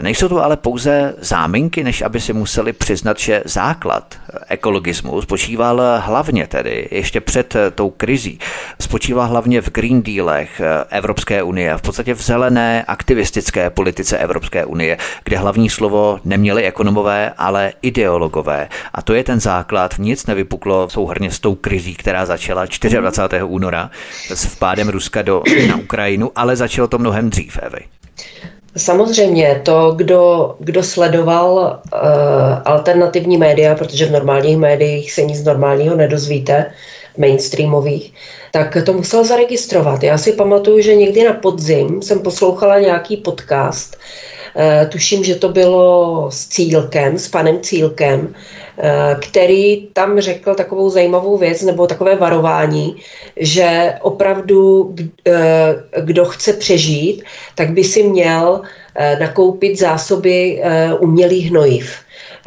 Nejsou 0.00 0.28
to 0.28 0.44
ale 0.44 0.56
pouze 0.56 1.14
záminky, 1.18 1.84
než 1.84 2.02
aby 2.02 2.20
si 2.20 2.32
museli 2.32 2.72
přiznat, 2.72 3.18
že 3.18 3.42
základ 3.44 4.14
ekologismu 4.48 5.22
spočíval 5.22 5.82
hlavně 6.04 6.46
tedy, 6.46 6.88
ještě 6.90 7.20
před 7.20 7.56
tou 7.74 7.90
krizí, 7.90 8.38
spočíval 8.80 9.28
hlavně 9.28 9.60
v 9.60 9.70
Green 9.70 10.02
Dealech 10.02 10.60
Evropské 10.90 11.42
unie, 11.42 11.76
v 11.76 11.82
podstatě 11.82 12.14
v 12.14 12.22
zelené 12.22 12.84
aktivistické 12.84 13.70
politice 13.70 14.18
Evropské 14.18 14.65
unie, 14.66 14.98
kde 15.24 15.38
hlavní 15.38 15.70
slovo 15.70 16.18
neměli 16.24 16.64
ekonomové, 16.64 17.32
ale 17.38 17.72
ideologové. 17.82 18.68
A 18.94 19.02
to 19.02 19.14
je 19.14 19.24
ten 19.24 19.40
základ, 19.40 19.94
nic 19.98 20.26
nevypuklo 20.26 20.88
souhrně 20.88 21.30
s 21.30 21.40
tou 21.40 21.54
krizí, 21.54 21.94
která 21.94 22.26
začala 22.26 22.64
24. 22.64 23.42
února 23.42 23.90
s 24.34 24.44
vpádem 24.44 24.88
Ruska 24.88 25.22
do, 25.22 25.42
na 25.68 25.76
Ukrajinu, 25.76 26.30
ale 26.36 26.56
začalo 26.56 26.88
to 26.88 26.98
mnohem 26.98 27.30
dřív, 27.30 27.58
Evy. 27.62 27.80
Samozřejmě 28.76 29.60
to, 29.64 29.92
kdo, 29.96 30.54
kdo 30.58 30.82
sledoval 30.82 31.80
uh, 31.92 32.00
alternativní 32.64 33.36
média, 33.36 33.74
protože 33.74 34.06
v 34.06 34.10
normálních 34.10 34.56
médiích 34.56 35.12
se 35.12 35.22
nic 35.22 35.44
normálního 35.44 35.96
nedozvíte, 35.96 36.72
mainstreamových, 37.18 38.14
tak 38.52 38.76
to 38.84 38.92
musel 38.92 39.24
zaregistrovat. 39.24 40.02
Já 40.02 40.18
si 40.18 40.32
pamatuju, 40.32 40.80
že 40.80 40.94
někdy 40.94 41.24
na 41.24 41.32
podzim 41.32 42.02
jsem 42.02 42.18
poslouchala 42.18 42.78
nějaký 42.78 43.16
podcast, 43.16 43.96
tuším, 44.88 45.24
že 45.24 45.34
to 45.34 45.48
bylo 45.48 46.26
s 46.30 46.46
Cílkem, 46.46 47.18
s 47.18 47.28
panem 47.28 47.60
Cílkem, 47.60 48.34
Eh, 48.78 49.16
který 49.20 49.86
tam 49.92 50.20
řekl 50.20 50.54
takovou 50.54 50.90
zajímavou 50.90 51.36
věc 51.36 51.62
nebo 51.62 51.86
takové 51.86 52.16
varování, 52.16 52.96
že 53.36 53.94
opravdu 54.02 54.94
eh, 55.26 55.74
kdo 56.00 56.24
chce 56.24 56.52
přežít, 56.52 57.22
tak 57.54 57.70
by 57.70 57.84
si 57.84 58.02
měl 58.02 58.60
eh, 58.94 59.16
nakoupit 59.20 59.78
zásoby 59.78 60.62
umělých 60.98 61.50
hnojiv. 61.50 61.96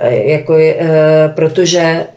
Jako, 0.09 0.53
protože 1.35 2.07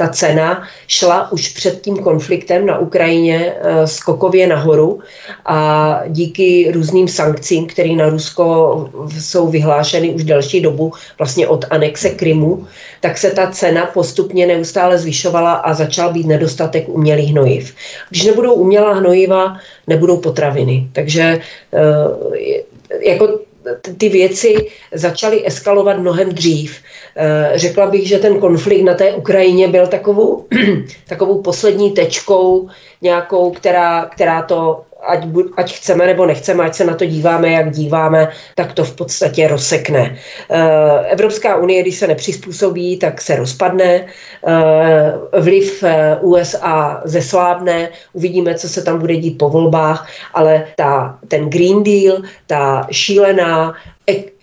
ta 0.00 0.08
cena 0.08 0.62
šla 0.86 1.32
už 1.32 1.48
před 1.48 1.80
tím 1.80 1.96
konfliktem 1.98 2.66
na 2.66 2.78
Ukrajině 2.78 3.52
eh, 3.52 3.86
skokově 3.86 4.46
nahoru 4.46 5.00
a 5.46 6.00
díky 6.08 6.72
různým 6.72 7.08
sankcím, 7.08 7.66
které 7.66 7.92
na 7.92 8.08
Rusko 8.08 8.88
jsou 9.18 9.48
vyhlášeny 9.48 10.10
už 10.10 10.24
delší 10.24 10.60
dobu, 10.60 10.92
vlastně 11.18 11.48
od 11.48 11.64
anexe 11.70 12.10
Krymu, 12.10 12.66
tak 13.00 13.18
se 13.18 13.30
ta 13.30 13.50
cena 13.52 13.86
postupně 13.86 14.46
neustále 14.46 14.98
zvyšovala 14.98 15.52
a 15.52 15.74
začal 15.74 16.12
být 16.12 16.26
nedostatek 16.26 16.88
umělých 16.88 17.30
hnojiv. 17.30 17.74
Když 18.10 18.24
nebudou 18.24 18.54
umělá 18.54 18.92
hnojiva, 18.92 19.56
nebudou 19.86 20.16
potraviny. 20.16 20.88
Takže 20.92 21.40
eh, 21.74 23.08
jako 23.10 23.49
ty 23.98 24.08
věci 24.08 24.66
začaly 24.92 25.46
eskalovat 25.46 25.98
mnohem 25.98 26.28
dřív. 26.28 26.78
Eh, 27.16 27.52
řekla 27.54 27.86
bych, 27.86 28.08
že 28.08 28.18
ten 28.18 28.40
konflikt 28.40 28.82
na 28.82 28.94
té 28.94 29.12
Ukrajině 29.12 29.68
byl 29.68 29.86
takovou, 29.86 30.46
takovou 31.08 31.42
poslední 31.42 31.90
tečkou 31.90 32.68
nějakou, 33.02 33.50
která, 33.50 34.04
která 34.04 34.42
to 34.42 34.82
ať, 35.06 35.24
ať 35.56 35.72
chceme 35.72 36.06
nebo 36.06 36.26
nechceme, 36.26 36.64
ať 36.64 36.74
se 36.74 36.84
na 36.84 36.94
to 36.94 37.04
díváme, 37.04 37.50
jak 37.50 37.70
díváme, 37.70 38.28
tak 38.54 38.72
to 38.72 38.84
v 38.84 38.96
podstatě 38.96 39.48
rozsekne. 39.48 40.16
Eh, 40.50 41.10
Evropská 41.10 41.56
unie, 41.56 41.82
když 41.82 41.96
se 41.96 42.06
nepřizpůsobí, 42.06 42.96
tak 42.96 43.20
se 43.20 43.36
rozpadne, 43.36 44.06
eh, 44.46 45.12
vliv 45.40 45.84
USA 46.20 47.00
zeslábne, 47.04 47.88
uvidíme, 48.12 48.54
co 48.54 48.68
se 48.68 48.82
tam 48.82 48.98
bude 48.98 49.16
dít 49.16 49.38
po 49.38 49.48
volbách, 49.48 50.08
ale 50.34 50.66
ta, 50.76 51.18
ten 51.28 51.50
Green 51.50 51.82
Deal, 51.82 52.22
ta 52.46 52.86
šílená 52.90 53.74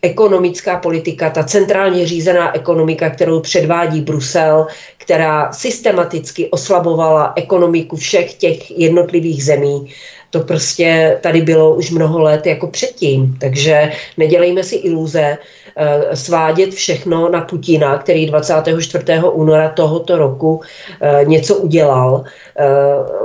ekonomická 0.01 0.77
politika, 0.77 1.29
ta 1.29 1.43
centrálně 1.43 2.07
řízená 2.07 2.55
ekonomika, 2.55 3.09
kterou 3.09 3.39
předvádí 3.39 4.01
Brusel, 4.01 4.67
která 4.97 5.51
systematicky 5.53 6.49
oslabovala 6.49 7.33
ekonomiku 7.35 7.95
všech 7.95 8.33
těch 8.33 8.79
jednotlivých 8.79 9.43
zemí, 9.43 9.93
to 10.29 10.39
prostě 10.39 11.17
tady 11.21 11.41
bylo 11.41 11.75
už 11.75 11.91
mnoho 11.91 12.19
let 12.19 12.45
jako 12.45 12.67
předtím. 12.67 13.37
Takže 13.39 13.91
nedělejme 14.17 14.63
si 14.63 14.75
iluze, 14.75 15.37
eh, 15.75 16.15
svádět 16.15 16.73
všechno 16.73 17.29
na 17.29 17.41
Putina, 17.41 17.97
který 17.97 18.25
24. 18.25 19.29
února 19.31 19.69
tohoto 19.69 20.17
roku 20.17 20.61
eh, 21.01 21.25
něco 21.25 21.55
udělal. 21.55 22.23
Eh, 22.59 22.65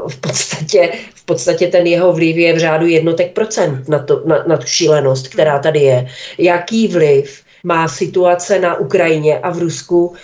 v 0.09 0.21
podstatě, 0.21 0.93
v 1.15 1.25
podstatě 1.25 1.67
ten 1.67 1.87
jeho 1.87 2.13
vliv 2.13 2.37
je 2.37 2.53
v 2.53 2.59
řádu 2.59 2.87
jednotek 2.87 3.33
procent 3.33 3.89
na, 3.89 3.99
to, 3.99 4.23
na, 4.25 4.45
na 4.47 4.57
tu 4.57 4.67
šílenost, 4.67 5.29
která 5.29 5.59
tady 5.59 5.81
je. 5.81 6.07
Jaký 6.39 6.89
vliv 6.89 7.43
má 7.65 7.89
situace 7.89 8.59
na 8.59 8.77
Ukrajině 8.77 9.39
a 9.39 9.51
v 9.51 9.59
Rusku 9.59 10.15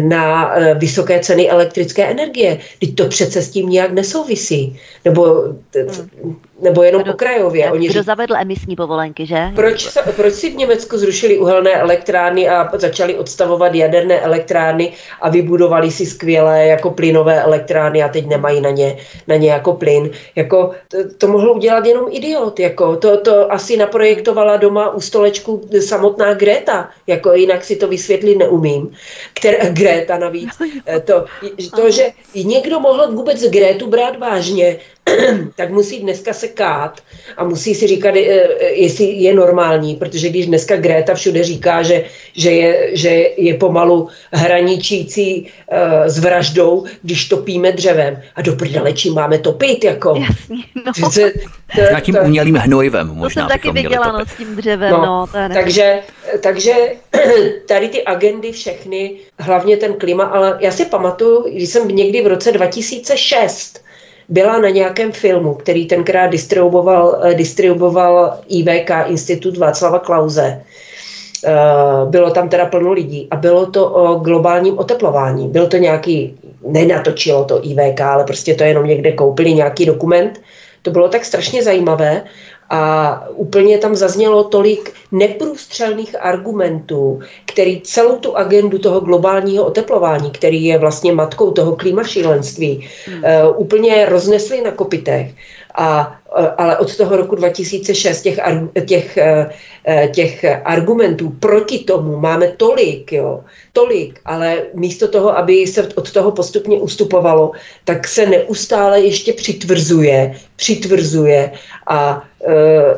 na 0.00 0.52
eh, 0.54 0.74
vysoké 0.74 1.20
ceny 1.20 1.50
elektrické 1.50 2.04
energie. 2.06 2.58
Teď 2.80 2.94
to 2.94 3.08
přece 3.08 3.42
s 3.42 3.50
tím 3.50 3.68
nějak 3.68 3.92
nesouvisí. 3.92 4.78
Nebo, 5.04 5.54
nebo 6.62 6.82
jenom 6.82 7.02
kdo, 7.02 7.12
pokrajově. 7.12 7.70
Oni 7.70 7.88
kdo 7.88 8.02
zavedl 8.02 8.34
emisní 8.36 8.76
povolenky, 8.76 9.26
že? 9.26 9.48
Proč, 9.54 9.98
proč 10.16 10.34
si 10.34 10.50
v 10.50 10.56
Německu 10.56 10.98
zrušili 10.98 11.38
uhelné 11.38 11.70
elektrárny 11.70 12.48
a 12.48 12.70
začali 12.78 13.14
odstavovat 13.14 13.74
jaderné 13.74 14.20
elektrárny 14.20 14.92
a 15.20 15.28
vybudovali 15.28 15.90
si 15.90 16.06
skvělé 16.06 16.66
jako 16.66 16.90
plynové 16.90 17.42
elektrárny 17.42 18.02
a 18.02 18.08
teď 18.08 18.26
nemají 18.26 18.60
na 18.60 18.70
ně, 18.70 18.96
na 19.26 19.36
ně 19.36 19.50
jako 19.50 19.72
plyn. 19.72 20.10
Jako, 20.36 20.70
to, 20.88 20.98
to 21.18 21.28
mohl 21.28 21.50
udělat 21.50 21.86
jenom 21.86 22.06
idiot. 22.10 22.60
Jako, 22.60 22.96
to, 22.96 23.16
to 23.20 23.52
asi 23.52 23.76
naprojektovala 23.76 24.56
doma 24.56 24.90
u 24.90 25.00
stolečku 25.00 25.68
samotná 25.80 26.34
Greta. 26.34 26.88
Jako, 27.06 27.32
jinak 27.32 27.64
si 27.64 27.76
to 27.76 27.88
vysvětlit 27.88 28.36
neumím. 28.36 28.90
Které, 29.34 29.67
Greta 29.72 30.18
navíc. 30.18 30.50
Eh, 30.86 31.00
to, 31.00 31.24
to, 31.76 31.90
že 31.90 32.12
někdo 32.34 32.80
mohl 32.80 33.12
vůbec 33.12 33.42
Grétu 33.42 33.86
brát 33.86 34.18
vážně, 34.18 34.78
tak 35.56 35.70
musí 35.70 36.00
dneska 36.00 36.32
se 36.32 36.48
kát 36.48 37.00
a 37.36 37.44
musí 37.44 37.74
si 37.74 37.86
říkat, 37.86 38.14
eh, 38.16 38.48
jestli 38.72 39.04
je 39.04 39.34
normální, 39.34 39.96
protože 39.96 40.28
když 40.28 40.46
dneska 40.46 40.76
Greta 40.76 41.14
všude 41.14 41.44
říká, 41.44 41.82
že, 41.82 42.04
že, 42.36 42.50
je, 42.50 42.96
že 42.96 43.10
je 43.36 43.54
pomalu 43.54 44.08
hraničící 44.32 45.42
uh, 45.72 45.78
s 46.06 46.18
vraždou, 46.18 46.84
když 47.02 47.28
topíme 47.28 47.72
dřevem. 47.72 48.22
A 48.34 48.42
do 48.42 48.52
prdele, 48.52 48.92
čím 48.92 49.14
máme 49.14 49.38
topit, 49.38 49.84
jako. 49.84 50.14
Jasně, 50.28 50.56
no. 50.86 50.92
Přece, 50.92 51.32
to, 51.76 51.94
to, 51.94 52.00
tím 52.00 52.16
umělým 52.24 52.54
hnojivem 52.54 53.06
možná. 53.06 53.42
To 53.42 53.48
jsem 53.50 53.58
taky 53.60 53.82
viděla, 53.82 54.12
no, 54.12 54.26
s 54.26 54.34
tím 54.36 54.56
dřevem, 54.56 54.90
no. 54.90 54.98
no 55.06 55.26
to 55.26 55.54
takže, 55.54 56.00
takže 56.40 56.74
tady 57.68 57.88
ty 57.88 58.04
agendy 58.04 58.52
všechny, 58.52 59.14
hlavně 59.38 59.76
ten 59.76 59.94
klima, 59.94 60.24
ale 60.24 60.58
já 60.60 60.70
si 60.70 60.84
pamatuju, 60.84 61.44
když 61.52 61.68
jsem 61.68 61.88
někdy 61.88 62.22
v 62.22 62.26
roce 62.26 62.52
2006 62.52 63.87
byla 64.28 64.58
na 64.58 64.68
nějakém 64.68 65.12
filmu, 65.12 65.54
který 65.54 65.86
tenkrát 65.86 66.26
distribuoval, 66.26 67.20
eh, 67.22 67.34
distribuoval 67.34 68.38
IVK, 68.48 68.90
Institut 69.06 69.56
Václava 69.56 69.98
Klauze. 69.98 70.62
Eh, 71.44 71.52
bylo 72.10 72.30
tam 72.30 72.48
teda 72.48 72.66
plno 72.66 72.92
lidí 72.92 73.28
a 73.30 73.36
bylo 73.36 73.66
to 73.66 73.90
o 73.90 74.14
globálním 74.14 74.78
oteplování. 74.78 75.48
Byl 75.48 75.66
to 75.66 75.76
nějaký, 75.76 76.38
nenatočilo 76.66 77.44
to 77.44 77.64
IVK, 77.64 78.00
ale 78.00 78.24
prostě 78.24 78.54
to 78.54 78.64
jenom 78.64 78.86
někde 78.86 79.12
koupili 79.12 79.54
nějaký 79.54 79.86
dokument. 79.86 80.40
To 80.82 80.90
bylo 80.90 81.08
tak 81.08 81.24
strašně 81.24 81.62
zajímavé 81.62 82.22
a 82.70 83.24
úplně 83.28 83.78
tam 83.78 83.96
zaznělo 83.96 84.44
tolik 84.44 84.92
neprůstřelných 85.12 86.16
argumentů, 86.20 87.20
který 87.46 87.80
celou 87.80 88.16
tu 88.16 88.36
agendu 88.36 88.78
toho 88.78 89.00
globálního 89.00 89.64
oteplování, 89.64 90.30
který 90.30 90.64
je 90.64 90.78
vlastně 90.78 91.12
matkou 91.12 91.50
toho 91.50 91.76
klimašílenství, 91.76 92.88
hmm. 93.06 93.22
uh, 93.24 93.60
úplně 93.60 94.06
roznesli 94.06 94.60
na 94.60 94.70
kopitech. 94.70 95.34
A, 95.74 96.18
uh, 96.38 96.46
ale 96.58 96.78
od 96.78 96.96
toho 96.96 97.16
roku 97.16 97.34
2006 97.34 98.22
těch, 98.22 98.38
těch, 98.86 99.18
uh, 99.18 100.10
těch 100.12 100.44
argumentů 100.64 101.30
proti 101.40 101.78
tomu 101.78 102.16
máme 102.16 102.48
tolik, 102.56 103.12
jo, 103.12 103.44
tolik, 103.72 104.20
ale 104.24 104.62
místo 104.74 105.08
toho, 105.08 105.38
aby 105.38 105.66
se 105.66 105.88
od 105.94 106.12
toho 106.12 106.32
postupně 106.32 106.78
ustupovalo, 106.78 107.52
tak 107.84 108.08
se 108.08 108.26
neustále 108.26 109.00
ještě 109.00 109.32
přitvrzuje, 109.32 110.34
přitvrzuje 110.56 111.52
a, 111.86 112.22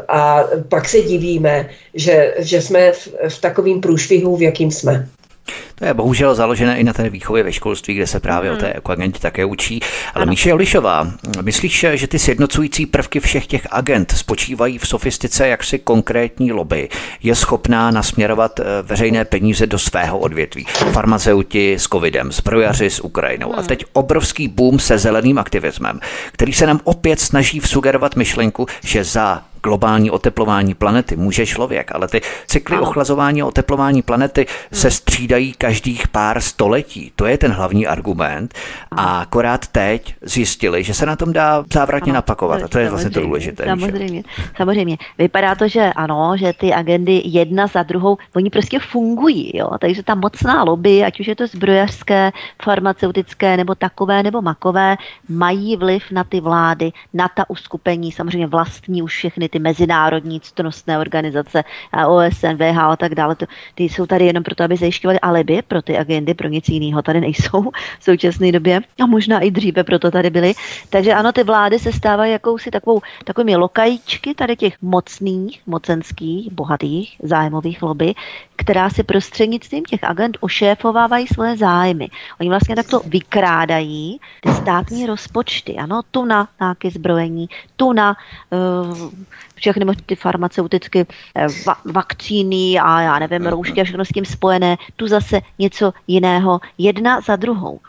a 0.09 0.45
pak 0.69 0.89
se 0.89 1.03
divíme, 1.03 1.69
že, 1.95 2.35
že 2.39 2.63
jsme 2.63 2.93
v, 2.93 3.09
v 3.29 3.41
takovým 3.41 3.81
průšvihu, 3.81 4.37
v 4.37 4.43
jakým 4.43 4.71
jsme. 4.71 5.09
To 5.75 5.85
je 5.85 5.95
bohužel 5.95 6.35
založené 6.35 6.79
i 6.79 6.85
na 6.85 6.93
té 6.93 7.11
výchově 7.11 7.43
ve 7.43 7.53
školství, 7.53 7.95
kde 7.95 8.07
se 8.07 8.21
právě 8.21 8.51
mm. 8.51 8.57
o 8.57 8.61
té 8.61 8.73
ekoagentě 8.73 9.19
také 9.21 9.45
učí. 9.45 9.81
Ale 10.15 10.23
ano. 10.23 10.31
Míše 10.31 10.55
Olišová, 10.55 11.13
myslíš, 11.43 11.87
že 11.95 12.07
ty 12.07 12.19
sjednocující 12.19 12.87
prvky 12.87 13.21
všech 13.21 13.47
těch 13.47 13.67
agent 13.71 14.13
spočívají 14.17 14.79
v 14.79 14.89
sofistice 14.89 15.49
jaksi 15.49 15.79
konkrétní 15.79 16.53
lobby? 16.53 16.89
Je 17.23 17.35
schopná 17.35 17.91
nasměrovat 17.91 18.61
eh, 18.61 18.65
veřejné 18.83 19.25
peníze 19.25 19.67
do 19.67 19.79
svého 19.79 20.19
odvětví? 20.19 20.67
Farmaceuti 20.93 21.75
s 21.75 21.83
covidem, 21.83 22.33
zbrojaři 22.33 22.91
s 22.91 23.01
Ukrajinou. 23.01 23.53
A 23.53 23.59
hmm. 23.59 23.67
teď 23.67 23.85
obrovský 23.93 24.49
boom 24.49 24.79
se 24.79 24.99
zeleným 24.99 25.39
aktivismem, 25.39 26.01
který 26.33 26.53
se 26.53 26.67
nám 26.67 26.81
opět 26.85 27.21
snaží 27.21 27.61
vsugerovat 27.61 28.17
myšlenku, 28.17 28.67
že 28.85 29.05
za 29.05 29.43
globální 29.63 30.11
oteplování 30.11 30.75
planety 30.75 31.17
může 31.17 31.47
člověk, 31.47 31.95
ale 31.95 32.09
ty 32.09 32.21
cykly 32.47 32.77
ano. 32.77 32.89
ochlazování 32.89 33.43
a 33.43 33.47
oteplování 33.47 34.03
planety 34.03 34.47
hmm. 34.49 34.81
se 34.81 34.91
střídají 34.91 35.53
každých 35.53 36.09
pár 36.09 36.41
století. 36.41 37.13
To 37.17 37.27
je 37.27 37.39
ten 37.39 37.53
hlavní 37.53 37.87
argument. 37.87 38.55
A 38.91 39.21
akorát 39.21 39.67
teď 39.67 40.15
zjistili, 40.23 40.85
že 40.85 40.95
se 40.95 41.07
na 41.07 41.17
tom 41.17 41.33
dá 41.33 41.65
závratně 41.73 42.13
ano, 42.13 42.17
napakovat. 42.17 42.63
A 42.63 42.69
to 42.69 42.79
je 42.79 42.91
vlastně 42.91 43.11
to 43.11 43.21
důležité. 43.21 43.65
Samozřejmě, 43.65 44.23
samozřejmě. 44.57 44.97
Vypadá 45.19 45.55
to, 45.55 45.69
že 45.69 45.93
ano, 45.97 46.37
že 46.37 46.53
ty 46.53 46.75
agendy 46.75 47.23
jedna 47.25 47.67
za 47.67 47.83
druhou, 47.83 48.19
oni 48.37 48.51
prostě 48.51 48.79
fungují. 48.79 49.57
Jo? 49.57 49.71
Takže 49.81 50.03
ta 50.03 50.15
mocná 50.15 50.63
lobby, 50.63 51.05
ať 51.05 51.21
už 51.21 51.27
je 51.27 51.37
to 51.37 51.47
zbrojařské, 51.47 52.33
farmaceutické, 52.63 53.57
nebo 53.57 53.75
takové, 53.75 54.23
nebo 54.23 54.43
makové, 54.43 54.97
mají 55.29 55.77
vliv 55.77 56.03
na 56.11 56.25
ty 56.25 56.41
vlády, 56.41 56.93
na 57.15 57.29
ta 57.29 57.51
uskupení, 57.51 58.13
samozřejmě 58.13 58.47
vlastní 58.47 59.03
už 59.03 59.13
všechny 59.13 59.49
ty 59.51 59.59
mezinárodní 59.59 60.41
ctnostné 60.41 60.99
organizace, 60.99 61.65
OSN, 62.09 62.55
VH 62.57 62.79
a 62.79 62.97
tak 62.97 63.15
dále, 63.15 63.37
to, 63.37 63.47
ty 63.75 63.85
jsou 63.85 64.07
tady 64.07 64.27
jenom 64.27 64.43
proto, 64.43 64.65
aby 64.65 64.77
zajišťovali 64.77 65.21
alibi 65.21 65.63
pro 65.63 65.83
ty 65.83 65.99
agendy, 65.99 66.35
pro 66.35 66.49
nic 66.49 66.69
jiného 66.69 67.03
tady 67.03 67.21
nejsou 67.21 67.63
v 67.99 68.05
současné 68.05 68.53
době 68.53 68.81
a 69.03 69.07
možná 69.07 69.41
i 69.41 69.51
dříve 69.51 69.85
proto 69.85 70.11
tady 70.11 70.31
byly. 70.31 70.53
Takže 70.91 71.15
ano, 71.15 71.33
ty 71.33 71.43
vlády 71.45 71.79
se 71.79 71.93
stávají 71.93 72.33
jakousi 72.33 72.71
takovou, 72.71 73.01
takovými 73.25 73.57
lokajíčky 73.57 74.35
tady 74.35 74.57
těch 74.57 74.75
mocných, 74.83 75.61
mocenských, 75.67 76.53
bohatých 76.53 77.17
zájmových 77.23 77.83
lobby, 77.83 78.15
která 78.61 78.91
si 78.91 79.03
prostřednictvím 79.03 79.85
těch 79.85 80.05
agent 80.05 80.37
ošéfovávají 80.41 81.27
svoje 81.27 81.57
zájmy. 81.57 82.09
Oni 82.41 82.49
vlastně 82.49 82.77
takto 82.77 83.01
vykrádají 83.07 84.21
ty 84.41 84.53
státní 84.53 85.07
rozpočty, 85.07 85.77
ano, 85.77 86.01
tu 86.11 86.25
na 86.25 86.49
nějaké 86.61 86.91
zbrojení, 86.91 87.49
tu 87.77 87.93
na 87.93 88.17
uh, 88.51 89.11
všechny 89.55 89.85
ty 90.07 90.17
farmaceutické 90.17 91.01
eh, 91.35 91.47
va- 91.47 91.93
vakcíny 91.93 92.79
a 92.79 93.01
já 93.01 93.19
nevím, 93.19 93.47
roušky 93.47 93.81
a 93.81 93.85
všechno 93.85 94.05
s 94.05 94.09
tím 94.09 94.25
spojené, 94.25 94.77
tu 94.97 95.09
zase 95.09 95.41
něco 95.59 95.93
jiného, 96.07 96.61
jedna 96.79 97.21
za 97.21 97.37
druhou. 97.37 97.81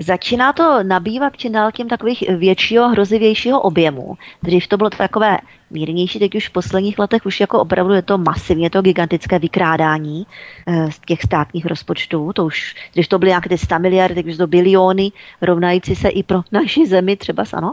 Začíná 0.00 0.52
to 0.52 0.82
nabývat 0.82 1.36
čím 1.36 1.52
dál 1.52 1.72
tím 1.72 1.88
takových 1.88 2.24
většího, 2.36 2.88
hrozivějšího 2.88 3.60
objemu. 3.60 4.14
Dřív 4.42 4.66
to 4.66 4.76
bylo 4.76 4.90
takové 4.90 5.38
mírnější, 5.70 6.18
teď 6.18 6.34
už 6.34 6.48
v 6.48 6.52
posledních 6.52 6.98
letech 6.98 7.26
už 7.26 7.40
jako 7.40 7.60
opravdu 7.60 7.94
je 7.94 8.02
to 8.02 8.18
masivně 8.18 8.70
to 8.70 8.82
gigantické 8.82 9.38
vykrádání 9.38 10.26
eh, 10.66 10.92
z 10.92 10.98
těch 10.98 11.22
státních 11.22 11.66
rozpočtů. 11.66 12.32
To 12.32 12.44
už, 12.44 12.74
když 12.92 13.08
to 13.08 13.18
byly 13.18 13.30
nějaké 13.30 13.48
ty 13.48 13.58
100 13.58 13.78
miliardy, 13.78 14.14
teď 14.14 14.26
už 14.26 14.36
to 14.36 14.46
biliony, 14.46 15.12
rovnající 15.42 15.96
se 15.96 16.08
i 16.08 16.22
pro 16.22 16.42
naši 16.52 16.86
zemi 16.86 17.16
třeba, 17.16 17.44
ano. 17.52 17.72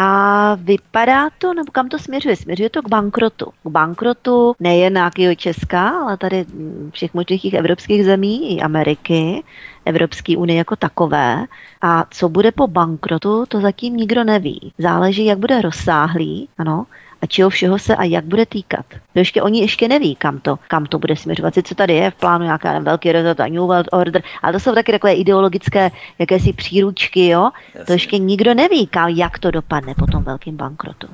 A 0.00 0.54
vypadá 0.54 1.30
to, 1.38 1.54
nebo 1.54 1.72
kam 1.72 1.88
to 1.88 1.98
směřuje? 1.98 2.36
Směřuje 2.36 2.70
to 2.70 2.82
k 2.82 2.88
bankrotu. 2.88 3.46
K 3.62 3.66
bankrotu 3.68 4.54
nejen 4.60 4.92
nějakého 4.92 5.34
Česka, 5.34 5.88
ale 5.88 6.16
tady 6.16 6.44
všech 6.90 7.14
možných 7.14 7.54
evropských 7.54 8.04
zemí 8.04 8.56
i 8.56 8.60
Ameriky, 8.60 9.44
Evropské 9.84 10.36
unie 10.36 10.58
jako 10.58 10.76
takové. 10.76 11.44
A 11.82 12.04
co 12.10 12.28
bude 12.28 12.52
po 12.52 12.66
bankrotu, 12.66 13.44
to 13.48 13.60
zatím 13.60 13.96
nikdo 13.96 14.24
neví. 14.24 14.72
Záleží, 14.78 15.24
jak 15.24 15.38
bude 15.38 15.62
rozsáhlý, 15.62 16.48
ano, 16.58 16.86
a 17.22 17.26
čeho 17.26 17.50
všeho 17.50 17.78
se 17.78 17.96
a 17.96 18.04
jak 18.04 18.24
bude 18.24 18.46
týkat. 18.46 18.86
To 19.12 19.18
ještě 19.18 19.42
oni 19.42 19.60
ještě 19.60 19.88
neví, 19.88 20.16
kam 20.16 20.38
to, 20.38 20.58
kam 20.68 20.86
to 20.86 20.98
bude 20.98 21.16
směřovat. 21.16 21.54
Co 21.62 21.74
tady 21.74 21.94
je 21.94 22.10
v 22.10 22.14
plánu 22.14 22.44
nějaká 22.44 22.72
nevím, 22.72 22.84
velký 22.84 23.12
rezort 23.12 23.40
a 23.40 23.46
New 23.46 23.60
World 23.60 23.88
Order, 23.92 24.22
ale 24.42 24.52
to 24.52 24.60
jsou 24.60 24.74
taky 24.74 24.92
takové 24.92 25.14
ideologické 25.14 25.90
jakési 26.18 26.52
příručky, 26.52 27.28
jo. 27.28 27.50
Jasně. 27.74 27.84
To 27.84 27.92
ještě 27.92 28.18
nikdo 28.18 28.54
neví, 28.54 28.86
kam, 28.86 29.08
jak 29.08 29.38
to 29.38 29.50
dopadne 29.50 29.94
po 29.94 30.06
tom 30.06 30.22
velkém 30.22 30.56
bankrotu. 30.56 31.06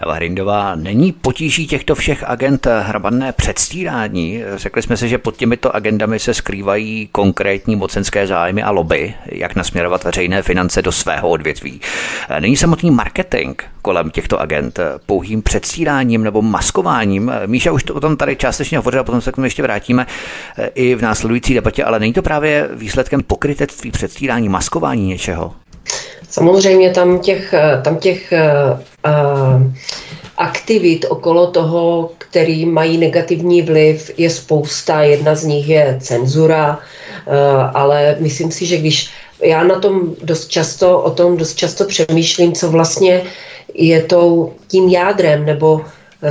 Eva 0.00 0.14
Hrindová, 0.14 0.74
není 0.74 1.12
potíží 1.12 1.66
těchto 1.66 1.94
všech 1.94 2.24
agent 2.26 2.66
hrabané 2.80 3.32
předstírání? 3.32 4.42
Řekli 4.56 4.82
jsme 4.82 4.96
si, 4.96 5.08
že 5.08 5.18
pod 5.18 5.36
těmito 5.36 5.76
agendami 5.76 6.18
se 6.18 6.34
skrývají 6.34 7.08
konkrétní 7.12 7.76
mocenské 7.76 8.26
zájmy 8.26 8.62
a 8.62 8.70
lobby, 8.70 9.14
jak 9.26 9.56
nasměrovat 9.56 10.04
veřejné 10.04 10.42
finance 10.42 10.82
do 10.82 10.92
svého 10.92 11.28
odvětví. 11.28 11.80
Není 12.40 12.56
samotný 12.56 12.90
marketing 12.90 13.62
kolem 13.82 14.10
těchto 14.10 14.40
agent 14.40 14.80
pouhým 15.06 15.42
předstíráním 15.42 16.24
nebo 16.24 16.42
maskováním? 16.42 17.32
Míša 17.46 17.72
už 17.72 17.82
to 17.82 17.94
o 17.94 18.00
tom 18.00 18.16
tady 18.16 18.36
částečně 18.36 18.78
hovořila, 18.78 19.04
potom 19.04 19.20
se 19.20 19.32
k 19.32 19.34
tomu 19.34 19.44
ještě 19.44 19.62
vrátíme 19.62 20.06
i 20.74 20.94
v 20.94 21.02
následující 21.02 21.54
debatě, 21.54 21.84
ale 21.84 22.00
není 22.00 22.12
to 22.12 22.22
právě 22.22 22.68
výsledkem 22.72 23.22
pokrytectví, 23.22 23.90
předstírání, 23.90 24.48
maskování 24.48 25.06
něčeho? 25.06 25.54
Samozřejmě 26.34 26.90
tam 26.90 27.18
těch, 27.18 27.54
tam 27.82 27.96
těch 27.96 28.32
uh, 29.06 29.62
aktivit 30.36 31.06
okolo 31.08 31.46
toho, 31.46 32.10
který 32.18 32.66
mají 32.66 32.98
negativní 32.98 33.62
vliv, 33.62 34.10
je 34.16 34.30
spousta. 34.30 35.02
Jedna 35.02 35.34
z 35.34 35.44
nich 35.44 35.68
je 35.68 35.98
cenzura, 36.00 36.78
uh, 36.78 37.34
ale 37.74 38.16
myslím 38.18 38.50
si, 38.50 38.66
že 38.66 38.76
když 38.76 39.10
já 39.42 39.64
na 39.64 39.78
tom 39.78 40.14
dost 40.22 40.48
často, 40.48 41.00
o 41.00 41.10
tom 41.10 41.36
dost 41.36 41.54
často 41.54 41.84
přemýšlím, 41.84 42.52
co 42.52 42.70
vlastně 42.70 43.22
je 43.74 44.02
tou, 44.02 44.52
tím 44.68 44.88
jádrem 44.88 45.46
nebo 45.46 45.80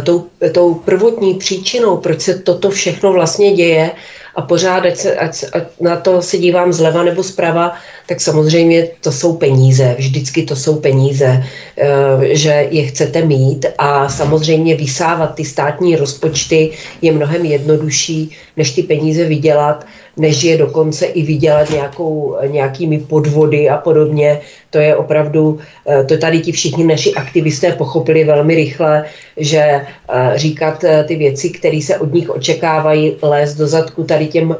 tou, 0.04 0.28
tou 0.51 0.74
prvotní 0.74 1.34
příčinou, 1.34 1.97
proč 1.97 2.22
se 2.22 2.39
toto 2.39 2.70
všechno 2.70 3.14
vlastně 3.14 3.51
děje 3.51 3.91
a 4.36 4.41
pořád, 4.41 4.86
ať, 4.86 4.95
se, 4.97 5.15
ať, 5.15 5.45
ať 5.53 5.63
na 5.81 5.95
to 5.95 6.21
se 6.21 6.38
dívám 6.38 6.73
zleva 6.73 7.03
nebo 7.03 7.23
zprava, 7.23 7.73
tak 8.07 8.21
samozřejmě 8.21 8.88
to 9.01 9.11
jsou 9.11 9.34
peníze, 9.34 9.95
vždycky 9.97 10.43
to 10.43 10.55
jsou 10.55 10.75
peníze, 10.79 11.43
eh, 11.77 12.36
že 12.36 12.67
je 12.69 12.84
chcete 12.84 13.25
mít 13.25 13.65
a 13.77 14.09
samozřejmě 14.09 14.75
vysávat 14.75 15.36
ty 15.36 15.45
státní 15.45 15.95
rozpočty 15.95 16.71
je 17.01 17.11
mnohem 17.11 17.45
jednodušší, 17.45 18.31
než 18.57 18.71
ty 18.71 18.84
peníze 18.84 19.25
vydělat 19.25 19.86
než 20.17 20.43
je 20.43 20.57
dokonce 20.57 21.05
i 21.05 21.21
vydělat 21.21 21.69
nějakou, 21.69 22.38
nějakými 22.47 22.99
podvody 22.99 23.69
a 23.69 23.77
podobně. 23.77 24.41
To 24.69 24.77
je 24.77 24.95
opravdu, 24.95 25.59
eh, 25.88 26.03
to 26.03 26.17
tady 26.17 26.39
ti 26.39 26.51
všichni 26.51 26.84
naši 26.84 27.13
aktivisté 27.13 27.71
pochopili 27.71 28.23
velmi 28.23 28.55
rychle, 28.55 29.05
že 29.38 29.59
eh, 29.59 30.34
říkat 30.36 30.86
ty 31.07 31.15
věci, 31.15 31.49
které 31.49 31.81
se 31.81 31.97
od 31.97 32.13
nich 32.13 32.29
očekávají, 32.29 33.17
lézt 33.21 33.57
do 33.57 33.67
zadku 33.67 34.03
tady 34.03 34.22
těm 34.28 34.55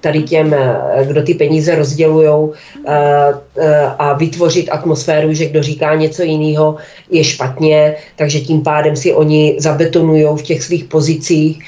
tady 0.00 0.22
těm, 0.22 0.56
kdo 1.04 1.22
ty 1.22 1.34
peníze 1.34 1.74
rozdělují 1.74 2.50
a 3.98 4.12
vytvořit 4.12 4.68
atmosféru, 4.72 5.32
že 5.32 5.46
kdo 5.46 5.62
říká 5.62 5.94
něco 5.94 6.22
jiného, 6.22 6.76
je 7.10 7.24
špatně, 7.24 7.94
takže 8.16 8.40
tím 8.40 8.62
pádem 8.62 8.96
si 8.96 9.14
oni 9.14 9.56
zabetonují 9.58 10.26
v 10.36 10.42
těch 10.42 10.62
svých 10.62 10.84
pozicích 10.84 11.58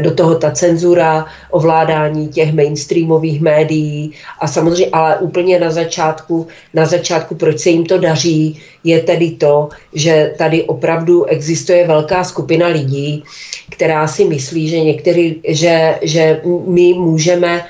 do 0.00 0.14
toho 0.14 0.34
ta 0.34 0.50
cenzura, 0.50 1.26
ovládání 1.50 2.28
těch 2.28 2.52
mainstreamových 2.52 3.40
médií. 3.40 4.12
A 4.40 4.46
samozřejmě, 4.46 4.90
ale 4.92 5.18
úplně 5.18 5.58
na 5.58 5.70
začátku, 5.70 6.46
na 6.74 6.86
začátku, 6.86 7.34
proč 7.34 7.58
se 7.58 7.70
jim 7.70 7.86
to 7.86 7.98
daří, 7.98 8.60
je 8.84 9.00
tedy 9.00 9.30
to, 9.30 9.68
že 9.94 10.34
tady 10.38 10.62
opravdu 10.62 11.24
existuje 11.24 11.86
velká 11.86 12.24
skupina 12.24 12.66
lidí, 12.66 13.24
která 13.70 14.08
si 14.08 14.24
myslí, 14.24 14.68
že 14.68 14.80
některý, 14.80 15.36
že, 15.48 15.98
že 16.02 16.40
my 16.66 16.94
můžeme 16.94 17.64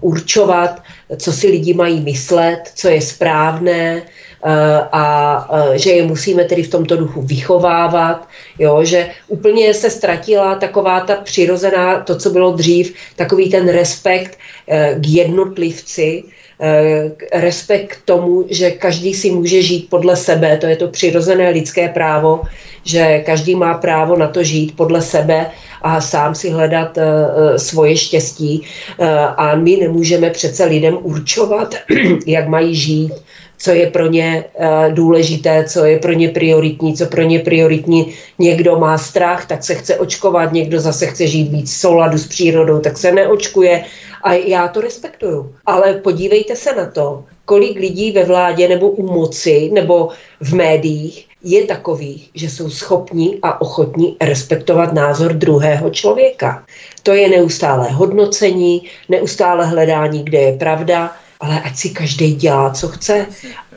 určovat, 0.00 0.82
co 1.16 1.32
si 1.32 1.46
lidi 1.48 1.74
mají 1.74 2.00
myslet, 2.00 2.60
co 2.74 2.88
je 2.88 3.00
správné, 3.00 4.02
Eh, 4.44 4.88
a 4.92 5.04
eh, 5.74 5.78
že 5.78 5.90
je 5.90 6.02
musíme 6.02 6.44
tedy 6.44 6.62
v 6.62 6.70
tomto 6.70 6.96
duchu 6.96 7.22
vychovávat, 7.22 8.28
jo, 8.58 8.84
že 8.84 9.10
úplně 9.28 9.74
se 9.74 9.90
ztratila 9.90 10.54
taková 10.54 11.00
ta 11.00 11.16
přirozená, 11.16 12.00
to, 12.00 12.16
co 12.16 12.30
bylo 12.30 12.52
dřív, 12.52 12.94
takový 13.16 13.50
ten 13.50 13.68
respekt 13.68 14.38
eh, 14.68 14.96
k 15.00 15.06
jednotlivci, 15.06 16.24
respekt 17.32 17.96
k 17.96 18.04
tomu, 18.04 18.44
že 18.50 18.70
každý 18.70 19.14
si 19.14 19.30
může 19.30 19.62
žít 19.62 19.90
podle 19.90 20.16
sebe, 20.16 20.56
to 20.56 20.66
je 20.66 20.76
to 20.76 20.88
přirozené 20.88 21.50
lidské 21.50 21.88
právo, 21.88 22.42
že 22.84 23.22
každý 23.26 23.54
má 23.54 23.74
právo 23.74 24.16
na 24.16 24.26
to 24.26 24.42
žít 24.42 24.76
podle 24.76 25.02
sebe 25.02 25.50
a 25.82 26.00
sám 26.00 26.34
si 26.34 26.50
hledat 26.50 26.98
svoje 27.56 27.96
štěstí 27.96 28.62
a 29.36 29.54
my 29.54 29.76
nemůžeme 29.76 30.30
přece 30.30 30.64
lidem 30.64 30.98
určovat, 31.02 31.74
jak 32.26 32.48
mají 32.48 32.74
žít, 32.74 33.12
co 33.58 33.70
je 33.70 33.90
pro 33.90 34.06
ně 34.06 34.44
důležité, 34.90 35.64
co 35.64 35.84
je 35.84 35.98
pro 35.98 36.12
ně 36.12 36.28
prioritní, 36.28 36.96
co 36.96 37.06
pro 37.06 37.22
ně 37.22 37.38
prioritní. 37.38 38.14
Někdo 38.38 38.78
má 38.78 38.98
strach, 38.98 39.46
tak 39.46 39.64
se 39.64 39.74
chce 39.74 39.96
očkovat, 39.96 40.52
někdo 40.52 40.80
zase 40.80 41.06
chce 41.06 41.26
žít 41.26 41.52
víc 41.52 41.72
souladu 41.72 42.18
s 42.18 42.26
přírodou, 42.26 42.80
tak 42.80 42.98
se 42.98 43.12
neočkuje. 43.12 43.84
A 44.22 44.32
já 44.32 44.68
to 44.68 44.80
respektuju. 44.80 45.54
Ale 45.66 45.94
podívejte 45.94 46.56
se 46.56 46.74
na 46.74 46.86
to, 46.86 47.24
kolik 47.44 47.78
lidí 47.78 48.12
ve 48.12 48.24
vládě 48.24 48.68
nebo 48.68 48.90
u 48.90 49.12
moci 49.12 49.70
nebo 49.72 50.08
v 50.40 50.54
médiích 50.54 51.27
je 51.42 51.64
takových, 51.64 52.30
že 52.34 52.50
jsou 52.50 52.70
schopní 52.70 53.38
a 53.42 53.60
ochotní 53.60 54.16
respektovat 54.20 54.92
názor 54.92 55.32
druhého 55.32 55.90
člověka. 55.90 56.64
To 57.02 57.12
je 57.12 57.28
neustále 57.28 57.90
hodnocení, 57.90 58.82
neustále 59.08 59.66
hledání, 59.66 60.24
kde 60.24 60.38
je 60.38 60.58
pravda, 60.58 61.16
ale 61.40 61.60
ať 61.60 61.76
si 61.76 61.90
každý 61.90 62.34
dělá, 62.34 62.70
co 62.70 62.88
chce. 62.88 63.26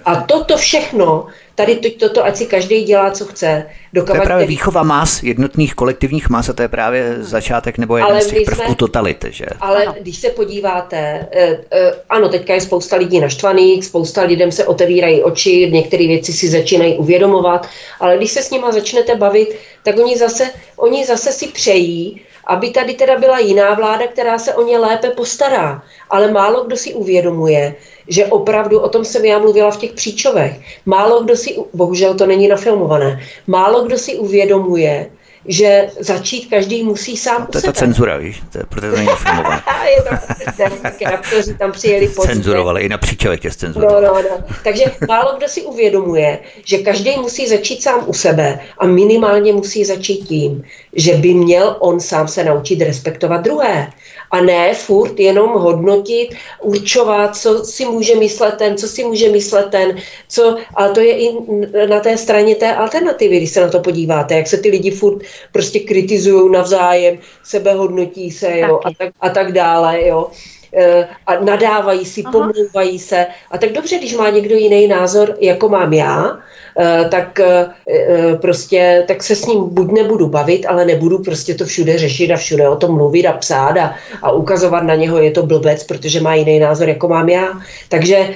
A 0.06 0.16
toto 0.16 0.58
všechno 0.58 1.26
tady 1.66 1.76
to, 1.76 2.08
toto, 2.08 2.26
ať 2.26 2.36
si 2.36 2.46
každý 2.46 2.84
dělá, 2.84 3.12
co 3.12 3.26
chce. 3.26 3.66
Dokávat, 3.94 4.18
to 4.18 4.22
je 4.22 4.26
právě 4.26 4.46
který... 4.46 4.56
výchova 4.56 4.84
más, 4.84 5.24
jednotných 5.24 5.76
kolektivních 5.76 6.30
más 6.30 6.50
a 6.50 6.54
to 6.54 6.62
je 6.62 6.68
právě 6.68 7.16
začátek 7.20 7.78
nebo 7.78 7.98
jeden 7.98 8.12
ale 8.12 8.22
z 8.22 8.28
těch 8.28 8.46
prvků 8.46 8.66
jsme, 8.66 8.76
totality. 8.76 9.28
Že? 9.32 9.46
Ale 9.60 9.86
ano. 9.86 9.96
když 10.02 10.18
se 10.18 10.30
podíváte, 10.30 11.28
eh, 11.32 11.58
eh, 11.72 11.94
ano, 12.10 12.30
teďka 12.30 12.54
je 12.54 12.62
spousta 12.62 12.96
lidí 12.96 13.20
naštvaných, 13.20 13.86
spousta 13.86 14.24
lidem 14.24 14.52
se 14.52 14.66
otevírají 14.66 15.24
oči, 15.24 15.72
některé 15.72 16.08
věci 16.08 16.34
si 16.34 16.50
začínají 16.50 16.98
uvědomovat, 16.98 17.68
ale 18.00 18.18
když 18.18 18.32
se 18.32 18.44
s 18.44 18.52
nima 18.52 18.72
začnete 18.72 19.16
bavit, 19.16 19.56
tak 19.84 19.98
oni 20.00 20.18
zase, 20.18 20.50
oni 20.78 21.06
zase 21.06 21.32
si 21.32 21.48
přejí, 21.48 22.22
aby 22.46 22.70
tady 22.70 22.94
teda 22.94 23.20
byla 23.20 23.40
jiná 23.40 23.74
vláda, 23.74 24.08
která 24.08 24.40
se 24.40 24.54
o 24.54 24.64
ně 24.64 24.78
lépe 24.78 25.10
postará. 25.10 25.84
Ale 26.10 26.32
málo 26.32 26.64
kdo 26.64 26.78
si 26.78 26.94
uvědomuje, 26.94 27.76
že 28.08 28.26
opravdu, 28.26 28.80
o 28.80 28.90
tom 28.90 29.06
jsem 29.06 29.26
já 29.26 29.40
mluvila 29.40 29.72
v 29.72 29.78
těch 29.78 29.92
příčovech, 29.92 30.60
málo 30.86 31.24
kdo 31.24 31.36
si, 31.36 31.56
bohužel 31.74 32.14
to 32.14 32.26
není 32.26 32.48
nafilmované, 32.48 33.20
málo 33.48 33.84
kdo 33.84 33.98
si 33.98 34.16
uvědomuje, 34.16 35.12
že 35.46 35.88
začít 36.00 36.50
každý 36.50 36.84
musí 36.84 37.18
sám 37.18 37.48
To 37.52 37.58
je 37.58 37.62
ta 37.62 37.74
cenzura, 37.74 38.18
víš, 38.18 38.44
to 38.52 38.58
je, 38.58 38.64
protože 38.70 38.92
to 38.92 38.98
není 38.98 39.10
filmované. 39.18 39.62
je 39.96 40.04
to, 40.04 41.54
tam 41.58 41.72
přijeli 41.72 42.08
pozdě. 42.08 42.34
Cenzurovali, 42.34 42.82
i 42.82 42.90
na 42.90 42.98
příčelek 42.98 43.42
tě 43.42 43.52
cenzurovali. 43.52 44.06
No, 44.06 44.14
no, 44.14 44.22
no. 44.22 44.56
Takže 44.64 44.84
málo 45.08 45.38
kdo 45.38 45.48
si 45.48 45.62
uvědomuje, 45.62 46.40
že 46.66 46.78
každý 46.78 47.18
musí 47.18 47.48
začít 47.48 47.84
sám 47.84 48.04
u 48.06 48.14
sebe 48.14 48.60
a 48.78 48.86
minimálně 48.86 49.54
musí 49.54 49.86
začít 49.86 50.18
tím, 50.18 50.64
že 50.94 51.14
by 51.14 51.34
měl 51.34 51.76
on 51.80 52.00
sám 52.00 52.28
se 52.28 52.44
naučit 52.44 52.82
respektovat 52.82 53.42
druhé 53.42 53.92
a 54.32 54.42
ne 54.42 54.74
furt 54.74 55.20
jenom 55.20 55.50
hodnotit, 55.50 56.36
určovat, 56.62 57.36
co 57.36 57.66
si 57.66 57.86
může 57.86 58.16
myslet 58.16 58.58
ten, 58.58 58.78
co 58.78 58.88
si 58.88 59.04
může 59.04 59.30
myslet 59.30 59.70
ten, 59.70 59.98
co, 60.28 60.58
ale 60.74 60.90
to 60.90 61.00
je 61.00 61.18
i 61.18 61.36
na 61.90 62.00
té 62.00 62.18
straně 62.18 62.56
té 62.56 62.76
alternativy, 62.76 63.38
když 63.38 63.50
se 63.50 63.62
na 63.62 63.70
to 63.70 63.80
podíváte, 63.80 64.36
jak 64.36 64.48
se 64.48 64.58
ty 64.58 64.70
lidi 64.70 64.92
furt 64.92 65.24
prostě 65.52 65.80
kritizují 65.80 66.52
navzájem, 66.52 67.18
sebehodnotí 67.44 68.32
se 68.32 68.60
jo, 68.60 68.80
a, 68.84 68.90
tak, 68.98 69.14
a 69.22 69.30
tak 69.30 69.52
dále. 69.52 70.08
Jo 70.08 70.28
a 71.28 71.40
nadávají 71.40 72.06
si, 72.06 72.24
pomlouvají 72.32 73.00
se. 73.00 73.28
A 73.52 73.58
tak 73.58 73.72
dobře, 73.72 73.98
když 73.98 74.16
má 74.16 74.30
někdo 74.30 74.56
jiný 74.56 74.88
názor, 74.88 75.38
jako 75.40 75.70
mám 75.70 75.94
já, 75.94 76.40
Eh, 76.80 77.08
tak 77.12 77.40
eh, 77.40 77.68
eh, 77.90 78.36
prostě 78.42 79.04
tak 79.08 79.24
se 79.24 79.36
s 79.36 79.46
ním 79.46 79.70
buď 79.70 79.92
nebudu 79.92 80.28
bavit, 80.28 80.66
ale 80.66 80.86
nebudu 80.86 81.20
prostě 81.20 81.54
to 81.56 81.66
všude 81.66 81.98
řešit 81.98 82.32
a 82.32 82.38
všude 82.38 82.70
o 82.70 82.76
tom 82.76 82.96
mluvit 82.96 83.28
a 83.28 83.34
psát 83.34 83.78
a, 83.78 83.96
a 84.22 84.32
ukazovat 84.32 84.84
na 84.84 84.96
něho, 84.96 85.18
je 85.18 85.32
to 85.32 85.46
blbec, 85.46 85.84
protože 85.84 86.22
má 86.22 86.36
jiný 86.36 86.60
názor, 86.60 86.90
jako 86.90 87.08
mám 87.08 87.30
já. 87.30 87.62
Takže 87.90 88.30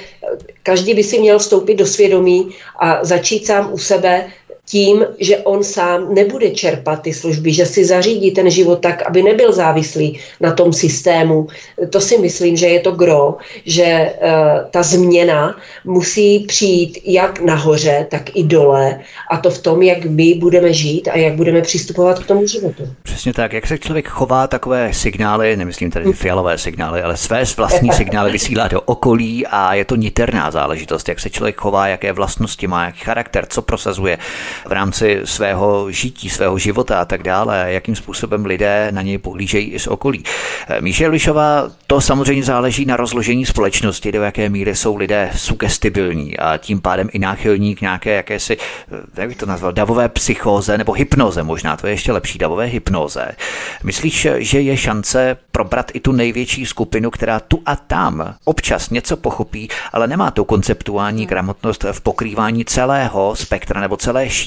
každý 0.63 0.93
by 0.93 1.03
si 1.03 1.19
měl 1.19 1.39
vstoupit 1.39 1.75
do 1.75 1.85
svědomí 1.85 2.49
a 2.79 3.05
začít 3.05 3.45
sám 3.45 3.69
u 3.73 3.77
sebe 3.77 4.25
tím, 4.65 5.05
že 5.19 5.37
on 5.37 5.63
sám 5.63 6.13
nebude 6.13 6.49
čerpat 6.49 7.01
ty 7.01 7.13
služby, 7.13 7.53
že 7.53 7.65
si 7.65 7.85
zařídí 7.85 8.31
ten 8.31 8.49
život 8.49 8.79
tak, 8.79 9.01
aby 9.01 9.23
nebyl 9.23 9.53
závislý 9.53 10.19
na 10.41 10.51
tom 10.51 10.73
systému. 10.73 11.47
To 11.89 12.01
si 12.01 12.17
myslím, 12.17 12.57
že 12.57 12.67
je 12.67 12.79
to 12.79 12.91
gro, 12.91 13.37
že 13.65 14.13
uh, 14.13 14.29
ta 14.71 14.83
změna 14.83 15.57
musí 15.85 16.39
přijít 16.39 16.99
jak 17.05 17.41
nahoře, 17.41 18.07
tak 18.09 18.35
i 18.35 18.43
dole 18.43 18.99
a 19.31 19.37
to 19.37 19.49
v 19.49 19.61
tom, 19.61 19.81
jak 19.81 20.05
my 20.05 20.33
budeme 20.33 20.73
žít 20.73 21.07
a 21.07 21.17
jak 21.17 21.33
budeme 21.33 21.61
přistupovat 21.61 22.19
k 22.19 22.27
tomu 22.27 22.47
životu. 22.47 22.83
Přesně 23.03 23.33
tak. 23.33 23.53
Jak 23.53 23.67
se 23.67 23.77
člověk 23.77 24.07
chová 24.07 24.47
takové 24.47 24.93
signály, 24.93 25.57
nemyslím 25.57 25.91
tady 25.91 26.13
fialové 26.13 26.57
signály, 26.57 27.01
ale 27.01 27.17
své 27.17 27.43
vlastní 27.57 27.91
signály 27.91 28.31
vysílá 28.31 28.67
do 28.67 28.81
okolí 28.81 29.47
a 29.47 29.73
je 29.73 29.85
to 29.85 29.95
niterná 29.95 30.51
záležitost, 30.51 31.09
jak 31.09 31.19
se 31.19 31.29
člověk 31.29 31.55
chová, 31.55 31.87
jaké 31.87 32.13
vlastnosti 32.13 32.67
má, 32.67 32.85
jaký 32.85 32.99
charakter, 32.99 33.45
co 33.45 33.61
prosazuje 33.61 34.17
v 34.65 34.71
rámci 34.71 35.21
svého 35.23 35.91
žití, 35.91 36.29
svého 36.29 36.57
života 36.57 37.01
a 37.01 37.05
tak 37.05 37.23
dále, 37.23 37.65
jakým 37.67 37.95
způsobem 37.95 38.45
lidé 38.45 38.87
na 38.91 39.01
něj 39.01 39.17
pohlížejí 39.17 39.71
i 39.71 39.79
z 39.79 39.87
okolí. 39.87 40.23
Eh, 40.67 40.81
Míše 40.81 41.07
Lišová, 41.07 41.69
to 41.87 42.01
samozřejmě 42.01 42.43
záleží 42.43 42.85
na 42.85 42.97
rozložení 42.97 43.45
společnosti, 43.45 44.11
do 44.11 44.23
jaké 44.23 44.49
míry 44.49 44.75
jsou 44.75 44.95
lidé 44.95 45.31
sugestibilní 45.35 46.37
a 46.37 46.57
tím 46.57 46.81
pádem 46.81 47.09
i 47.13 47.19
náchylní 47.19 47.75
k 47.75 47.81
nějaké 47.81 48.15
jakési, 48.15 48.57
eh, 48.57 49.21
jak 49.21 49.27
bych 49.27 49.37
to 49.37 49.45
nazval, 49.45 49.73
davové 49.73 50.09
psychóze 50.09 50.77
nebo 50.77 50.91
hypnoze, 50.91 51.43
možná 51.43 51.77
to 51.77 51.87
je 51.87 51.93
ještě 51.93 52.11
lepší, 52.11 52.37
davové 52.37 52.65
hypnoze. 52.65 53.35
Myslíš, 53.83 54.27
že 54.37 54.61
je 54.61 54.77
šance 54.77 55.37
probrat 55.51 55.91
i 55.93 55.99
tu 55.99 56.11
největší 56.11 56.65
skupinu, 56.65 57.11
která 57.11 57.39
tu 57.39 57.61
a 57.65 57.75
tam 57.75 58.35
občas 58.43 58.89
něco 58.89 59.17
pochopí, 59.17 59.69
ale 59.93 60.07
nemá 60.07 60.31
tu 60.31 60.43
konceptuální 60.43 61.21
hmm. 61.21 61.27
gramotnost 61.27 61.85
v 61.91 62.01
pokrývání 62.01 62.65
celého 62.65 63.35
spektra 63.35 63.81
nebo 63.81 63.97
celé 63.97 64.29
šíře 64.29 64.44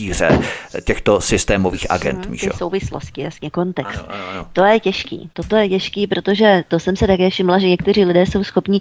těchto 0.84 1.20
systémových 1.20 1.90
agent, 1.90 2.24
hmm, 2.24 2.32
Míšo. 2.32 2.50
souvislosti, 2.56 3.20
jasně, 3.20 3.50
kontext. 3.50 3.98
Ano, 3.98 4.08
ano, 4.08 4.24
ano. 4.30 4.46
To 4.52 4.64
je 4.64 4.80
těžký. 4.80 5.30
Toto 5.32 5.56
je 5.56 5.68
těžký, 5.68 6.06
protože 6.06 6.64
to 6.68 6.78
jsem 6.78 6.96
se 6.96 7.06
také 7.06 7.30
všimla, 7.30 7.58
že 7.58 7.68
někteří 7.68 8.04
lidé 8.04 8.26
jsou 8.26 8.44
schopni 8.44 8.80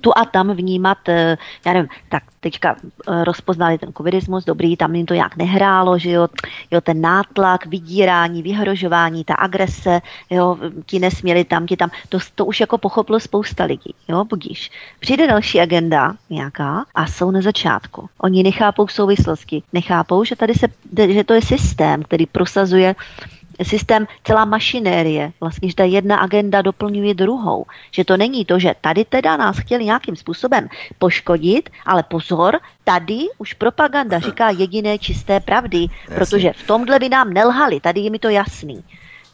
tu 0.00 0.18
a 0.18 0.24
tam 0.24 0.50
vnímat, 0.54 1.08
eh, 1.08 1.36
já 1.66 1.72
nevím, 1.72 1.88
tak 2.08 2.22
teďka 2.40 2.76
eh, 2.76 3.24
rozpoznali 3.24 3.78
ten 3.78 3.92
covidismus, 3.92 4.44
dobrý, 4.44 4.76
tam 4.76 4.94
jim 4.94 5.06
to 5.06 5.14
nějak 5.14 5.36
nehrálo, 5.36 5.98
že 5.98 6.10
jo, 6.10 6.28
jo 6.70 6.80
ten 6.80 7.00
nátlak, 7.00 7.66
vydírání, 7.66 8.42
vyhrožování, 8.42 9.24
ta 9.24 9.34
agrese, 9.34 10.00
jo, 10.30 10.58
ti 10.86 10.98
nesměli 10.98 11.44
tam, 11.44 11.66
ti 11.66 11.76
tam, 11.76 11.90
to, 12.08 12.18
to 12.34 12.46
už 12.46 12.60
jako 12.60 12.78
pochopilo 12.78 13.20
spousta 13.20 13.64
lidí, 13.64 13.94
jo, 14.08 14.24
budíš. 14.24 14.70
Přijde 15.00 15.26
další 15.26 15.60
agenda 15.60 16.16
nějaká 16.30 16.84
a 16.94 17.06
jsou 17.06 17.30
na 17.30 17.40
začátku. 17.40 18.08
Oni 18.18 18.42
nechápou 18.42 18.86
souvislosti, 18.92 19.62
nechápou, 19.72 20.24
že 20.24 20.31
tady 20.36 20.54
se, 20.54 20.66
že 21.08 21.24
to 21.24 21.34
je 21.34 21.42
systém, 21.42 22.02
který 22.02 22.26
prosazuje 22.26 22.94
systém, 23.62 24.06
celá 24.24 24.44
mašinérie, 24.44 25.32
vlastně, 25.40 25.68
že 25.68 25.74
ta 25.74 25.84
jedna 25.84 26.16
agenda 26.16 26.62
doplňuje 26.62 27.14
druhou. 27.14 27.64
Že 27.90 28.04
to 28.04 28.16
není 28.16 28.44
to, 28.44 28.58
že 28.58 28.74
tady 28.80 29.04
teda 29.04 29.36
nás 29.36 29.58
chtěli 29.58 29.84
nějakým 29.84 30.16
způsobem 30.16 30.68
poškodit, 30.98 31.70
ale 31.86 32.02
pozor, 32.02 32.60
tady 32.84 33.18
už 33.38 33.52
propaganda 33.52 34.18
říká 34.18 34.50
jediné 34.50 34.98
čisté 34.98 35.40
pravdy, 35.40 35.78
Jasně. 35.78 36.16
protože 36.16 36.52
v 36.52 36.66
tomhle 36.66 36.98
by 36.98 37.08
nám 37.08 37.32
nelhali, 37.32 37.80
tady 37.80 38.00
je 38.00 38.10
mi 38.10 38.18
to 38.18 38.28
jasný. 38.28 38.84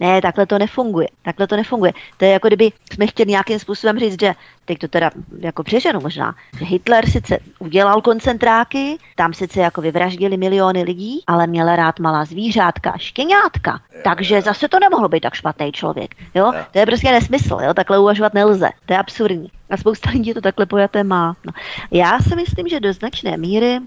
Ne, 0.01 0.23
takhle 0.23 0.47
to 0.47 0.59
nefunguje. 0.59 1.09
Takhle 1.23 1.47
to 1.47 1.57
nefunguje. 1.57 1.93
To 2.17 2.25
je 2.25 2.31
jako 2.31 2.49
kdyby 2.49 2.73
jsme 2.93 3.07
chtěli 3.07 3.31
nějakým 3.31 3.59
způsobem 3.59 3.99
říct, 3.99 4.21
že 4.21 4.35
teď 4.69 4.79
to 4.79 4.89
teda 4.89 5.11
jako 5.41 5.63
přeženu 5.63 6.01
možná, 6.01 6.35
že 6.59 6.65
Hitler 6.65 7.11
sice 7.11 7.39
udělal 7.59 8.01
koncentráky, 8.01 8.99
tam 9.17 9.35
sice 9.35 9.61
jako 9.61 9.81
vyvraždili 9.81 10.37
miliony 10.37 10.83
lidí, 10.83 11.23
ale 11.27 11.47
měl 11.47 11.77
rád 11.77 11.99
malá 12.01 12.25
zvířátka 12.25 12.95
štěňátka. 12.97 13.81
Takže 14.05 14.43
zase 14.43 14.69
to 14.69 14.79
nemohlo 14.79 15.09
být 15.09 15.21
tak 15.21 15.35
špatný 15.35 15.73
člověk. 15.73 16.15
Jo? 16.35 16.53
To 16.73 16.79
je 16.79 16.87
prostě 16.87 17.13
nesmysl, 17.13 17.59
jo? 17.63 17.75
takhle 17.75 17.99
uvažovat 17.99 18.35
nelze. 18.35 18.69
To 18.87 18.93
je 18.93 18.99
absurdní. 18.99 19.49
A 19.71 19.77
spousta 19.77 20.11
lidí 20.11 20.35
to 20.35 20.41
takhle 20.41 20.67
pojaté 20.67 21.05
má. 21.05 21.37
No. 21.47 21.53
Já 21.91 22.19
si 22.21 22.37
myslím, 22.37 22.69
že 22.69 22.81
do 22.81 22.93
značné 22.93 23.37
míry 23.37 23.79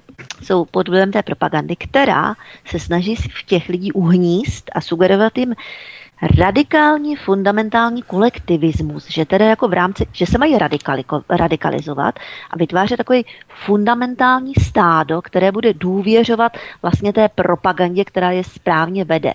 jsou 0.43 0.65
pod 0.65 0.87
vlivem 0.87 1.11
té 1.11 1.23
propagandy, 1.23 1.75
která 1.75 2.35
se 2.65 2.79
snaží 2.79 3.15
v 3.15 3.45
těch 3.45 3.69
lidí 3.69 3.91
uhníst 3.91 4.71
a 4.75 4.81
sugerovat 4.81 5.37
jim 5.37 5.55
radikální 6.21 7.15
fundamentální 7.15 8.01
kolektivismus, 8.01 9.07
že 9.09 9.25
teda 9.25 9.45
jako 9.45 9.67
v 9.67 9.73
rámci, 9.73 10.05
že 10.13 10.25
se 10.25 10.37
mají 10.37 10.57
radikalizovat 11.29 12.19
a 12.51 12.57
vytvářet 12.57 12.97
takový 12.97 13.25
fundamentální 13.65 14.53
stádo, 14.61 15.21
které 15.21 15.51
bude 15.51 15.73
důvěřovat 15.73 16.57
vlastně 16.81 17.13
té 17.13 17.29
propagandě, 17.29 18.05
která 18.05 18.31
je 18.31 18.43
správně 18.43 19.05
vede. 19.05 19.33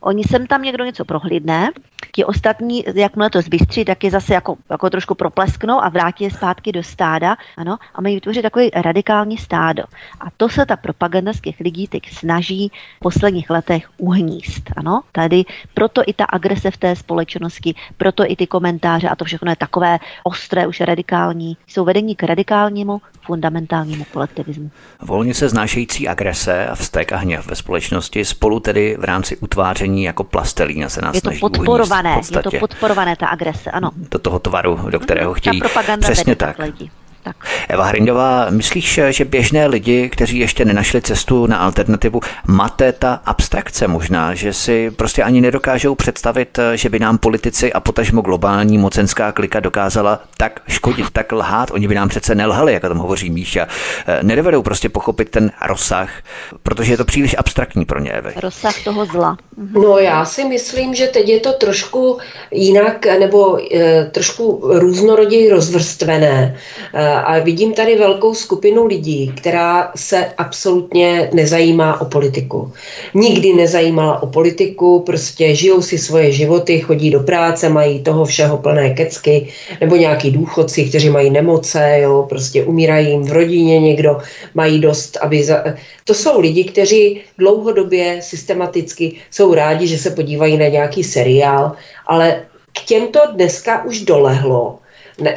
Oni 0.00 0.24
sem 0.24 0.46
tam 0.46 0.62
někdo 0.62 0.84
něco 0.84 1.04
prohlídne, 1.04 1.70
ti 2.12 2.24
ostatní, 2.24 2.84
jakmile 2.94 3.30
to 3.30 3.42
zbystří, 3.42 3.84
tak 3.84 4.04
je 4.04 4.10
zase 4.10 4.34
jako, 4.34 4.56
jako 4.70 4.90
trošku 4.90 5.14
proplesknou 5.14 5.82
a 5.82 5.88
vrátí 5.88 6.24
je 6.24 6.30
zpátky 6.30 6.72
do 6.72 6.82
stáda, 6.82 7.36
ano, 7.56 7.78
a 7.94 8.00
mají 8.00 8.14
vytvořit 8.14 8.42
takový 8.42 8.70
radikální 8.74 9.38
stádo. 9.38 9.82
A 10.20 10.24
to 10.36 10.48
se 10.48 10.66
ta 10.66 10.76
propaganda 10.76 11.32
z 11.32 11.40
těch 11.40 11.60
lidí 11.60 11.86
teď 11.86 12.02
snaží 12.12 12.72
v 12.96 13.00
posledních 13.00 13.50
letech 13.50 13.90
uhníst, 13.98 14.62
ano. 14.76 15.00
Tady 15.12 15.44
proto 15.74 16.02
i 16.06 16.12
ta 16.12 16.24
agrese 16.24 16.70
v 16.70 16.76
té 16.76 16.96
společnosti, 16.96 17.74
proto 17.96 18.24
i 18.26 18.36
ty 18.36 18.46
komentáře 18.46 19.08
a 19.08 19.16
to 19.16 19.24
všechno 19.24 19.50
je 19.50 19.56
takové 19.56 19.98
ostré, 20.24 20.66
už 20.66 20.80
radikální, 20.80 21.56
jsou 21.66 21.84
vedení 21.84 22.16
k 22.16 22.22
radikálnímu 22.22 23.00
fundamentálnímu 23.28 24.04
kolektivismu. 24.12 24.70
Volně 25.02 25.34
se 25.34 25.48
znášející 25.48 26.08
agrese 26.08 26.66
a 26.66 26.74
vztek 26.74 27.12
a 27.12 27.16
hněv 27.16 27.46
ve 27.46 27.56
společnosti 27.56 28.24
spolu 28.24 28.60
tedy 28.60 28.96
v 29.00 29.04
rámci 29.04 29.36
utváření 29.36 30.04
jako 30.04 30.24
plastelína 30.24 30.88
se 30.88 31.02
nás 31.02 31.14
Je 31.14 31.22
to 31.22 31.30
podporované, 31.40 32.20
je 32.36 32.42
to 32.42 32.50
podporované 32.60 33.16
ta 33.16 33.26
agrese, 33.26 33.70
ano. 33.70 33.90
Do 34.10 34.18
toho 34.18 34.38
tvaru, 34.38 34.80
do 34.90 35.00
kterého 35.00 35.34
chtějí. 35.34 35.60
Ta 35.60 35.68
propaganda 35.68 36.04
Přesně 36.08 36.36
tak. 36.36 36.58
Lidi. 36.58 36.90
Tak. 37.28 37.36
Eva 37.68 37.84
Hrindová, 37.84 38.46
myslíš, 38.50 39.00
že 39.10 39.24
běžné 39.24 39.66
lidi, 39.66 40.08
kteří 40.08 40.38
ještě 40.38 40.64
nenašli 40.64 41.02
cestu 41.02 41.46
na 41.46 41.56
alternativu, 41.56 42.20
máte 42.46 42.92
ta 42.92 43.20
abstrakce 43.24 43.88
možná, 43.88 44.34
že 44.34 44.52
si 44.52 44.90
prostě 44.90 45.22
ani 45.22 45.40
nedokážou 45.40 45.94
představit, 45.94 46.58
že 46.74 46.88
by 46.88 46.98
nám 46.98 47.18
politici 47.18 47.72
a 47.72 47.80
potažmo 47.80 48.20
globální 48.22 48.78
mocenská 48.78 49.32
klika 49.32 49.60
dokázala 49.60 50.20
tak 50.36 50.60
škodit, 50.68 51.10
tak 51.12 51.32
lhát. 51.32 51.70
Oni 51.70 51.88
by 51.88 51.94
nám 51.94 52.08
přece 52.08 52.34
nelhali, 52.34 52.72
jak 52.72 52.84
o 52.84 52.88
tom 52.88 52.98
hovoří 52.98 53.30
Míša. 53.30 53.66
Nedovedou 54.22 54.62
prostě 54.62 54.88
pochopit 54.88 55.30
ten 55.30 55.50
rozsah, 55.66 56.10
protože 56.62 56.92
je 56.92 56.96
to 56.96 57.04
příliš 57.04 57.36
abstraktní 57.38 57.84
pro 57.84 58.00
ně, 58.00 58.10
Evy. 58.10 58.32
Rozsah 58.36 58.84
toho 58.84 59.06
zla. 59.06 59.36
Mhm. 59.56 59.82
No 59.82 59.98
já 59.98 60.24
si 60.24 60.44
myslím, 60.44 60.94
že 60.94 61.06
teď 61.06 61.28
je 61.28 61.40
to 61.40 61.52
trošku 61.52 62.18
jinak, 62.50 63.06
nebo 63.06 63.58
e, 63.74 64.04
trošku 64.04 64.60
různoroději 64.64 65.50
rozvrstvené. 65.50 66.56
E, 66.94 67.17
a 67.20 67.38
vidím 67.38 67.72
tady 67.72 67.96
velkou 67.96 68.34
skupinu 68.34 68.86
lidí, 68.86 69.32
která 69.36 69.92
se 69.96 70.26
absolutně 70.38 71.30
nezajímá 71.32 72.00
o 72.00 72.04
politiku. 72.04 72.72
Nikdy 73.14 73.54
nezajímala 73.54 74.22
o 74.22 74.26
politiku, 74.26 75.00
prostě 75.06 75.54
žijou 75.54 75.82
si 75.82 75.98
svoje 75.98 76.32
životy, 76.32 76.80
chodí 76.80 77.10
do 77.10 77.20
práce, 77.20 77.68
mají 77.68 78.02
toho 78.02 78.24
všeho 78.24 78.58
plné 78.58 78.90
kecky, 78.94 79.48
nebo 79.80 79.96
nějaký 79.96 80.30
důchodci, 80.30 80.84
kteří 80.84 81.10
mají 81.10 81.30
nemoce, 81.30 81.98
jo, 82.02 82.26
prostě 82.28 82.64
umírají 82.64 83.08
jim 83.08 83.24
v 83.24 83.32
rodině 83.32 83.80
někdo, 83.80 84.18
mají 84.54 84.80
dost, 84.80 85.16
aby... 85.16 85.44
Za... 85.44 85.64
To 86.04 86.14
jsou 86.14 86.40
lidi, 86.40 86.64
kteří 86.64 87.20
dlouhodobě 87.38 88.18
systematicky 88.22 89.16
jsou 89.30 89.54
rádi, 89.54 89.86
že 89.86 89.98
se 89.98 90.10
podívají 90.10 90.56
na 90.56 90.66
nějaký 90.66 91.04
seriál, 91.04 91.72
ale 92.06 92.42
k 92.72 92.84
těmto 92.84 93.20
dneska 93.34 93.84
už 93.84 94.00
dolehlo, 94.00 94.78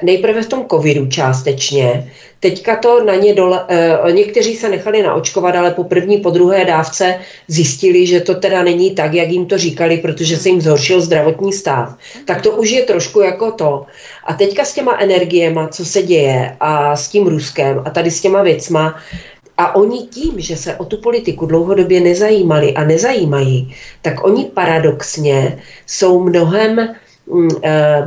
nejprve 0.01 0.41
v 0.41 0.49
tom 0.49 0.65
covidu 0.71 1.07
částečně. 1.07 2.11
Teďka 2.39 2.75
to 2.75 3.03
na 3.03 3.15
ně 3.15 3.33
dole, 3.33 3.65
e, 3.67 4.11
někteří 4.11 4.55
se 4.55 4.69
nechali 4.69 5.03
naočkovat, 5.03 5.55
ale 5.55 5.71
po 5.71 5.83
první, 5.83 6.17
po 6.17 6.29
druhé 6.29 6.65
dávce 6.65 7.19
zjistili, 7.47 8.07
že 8.07 8.19
to 8.19 8.35
teda 8.35 8.63
není 8.63 8.91
tak, 8.91 9.13
jak 9.13 9.29
jim 9.29 9.45
to 9.45 9.57
říkali, 9.57 9.97
protože 9.97 10.37
se 10.37 10.49
jim 10.49 10.61
zhoršil 10.61 11.01
zdravotní 11.01 11.53
stav. 11.53 11.97
Tak 12.25 12.41
to 12.41 12.51
už 12.51 12.69
je 12.69 12.81
trošku 12.81 13.21
jako 13.21 13.51
to. 13.51 13.85
A 14.25 14.33
teďka 14.33 14.65
s 14.65 14.73
těma 14.73 14.97
energiema, 14.99 15.67
co 15.67 15.85
se 15.85 16.01
děje 16.01 16.55
a 16.59 16.95
s 16.95 17.07
tím 17.09 17.27
Ruskem 17.27 17.81
a 17.85 17.89
tady 17.89 18.11
s 18.11 18.21
těma 18.21 18.43
věcma, 18.43 18.95
a 19.57 19.75
oni 19.75 20.07
tím, 20.07 20.39
že 20.39 20.57
se 20.57 20.75
o 20.75 20.85
tu 20.85 20.97
politiku 20.97 21.45
dlouhodobě 21.45 22.01
nezajímali 22.01 22.73
a 22.73 22.83
nezajímají, 22.83 23.75
tak 24.01 24.25
oni 24.25 24.45
paradoxně 24.45 25.61
jsou 25.85 26.23
mnohem 26.23 26.79
eh, 26.79 26.95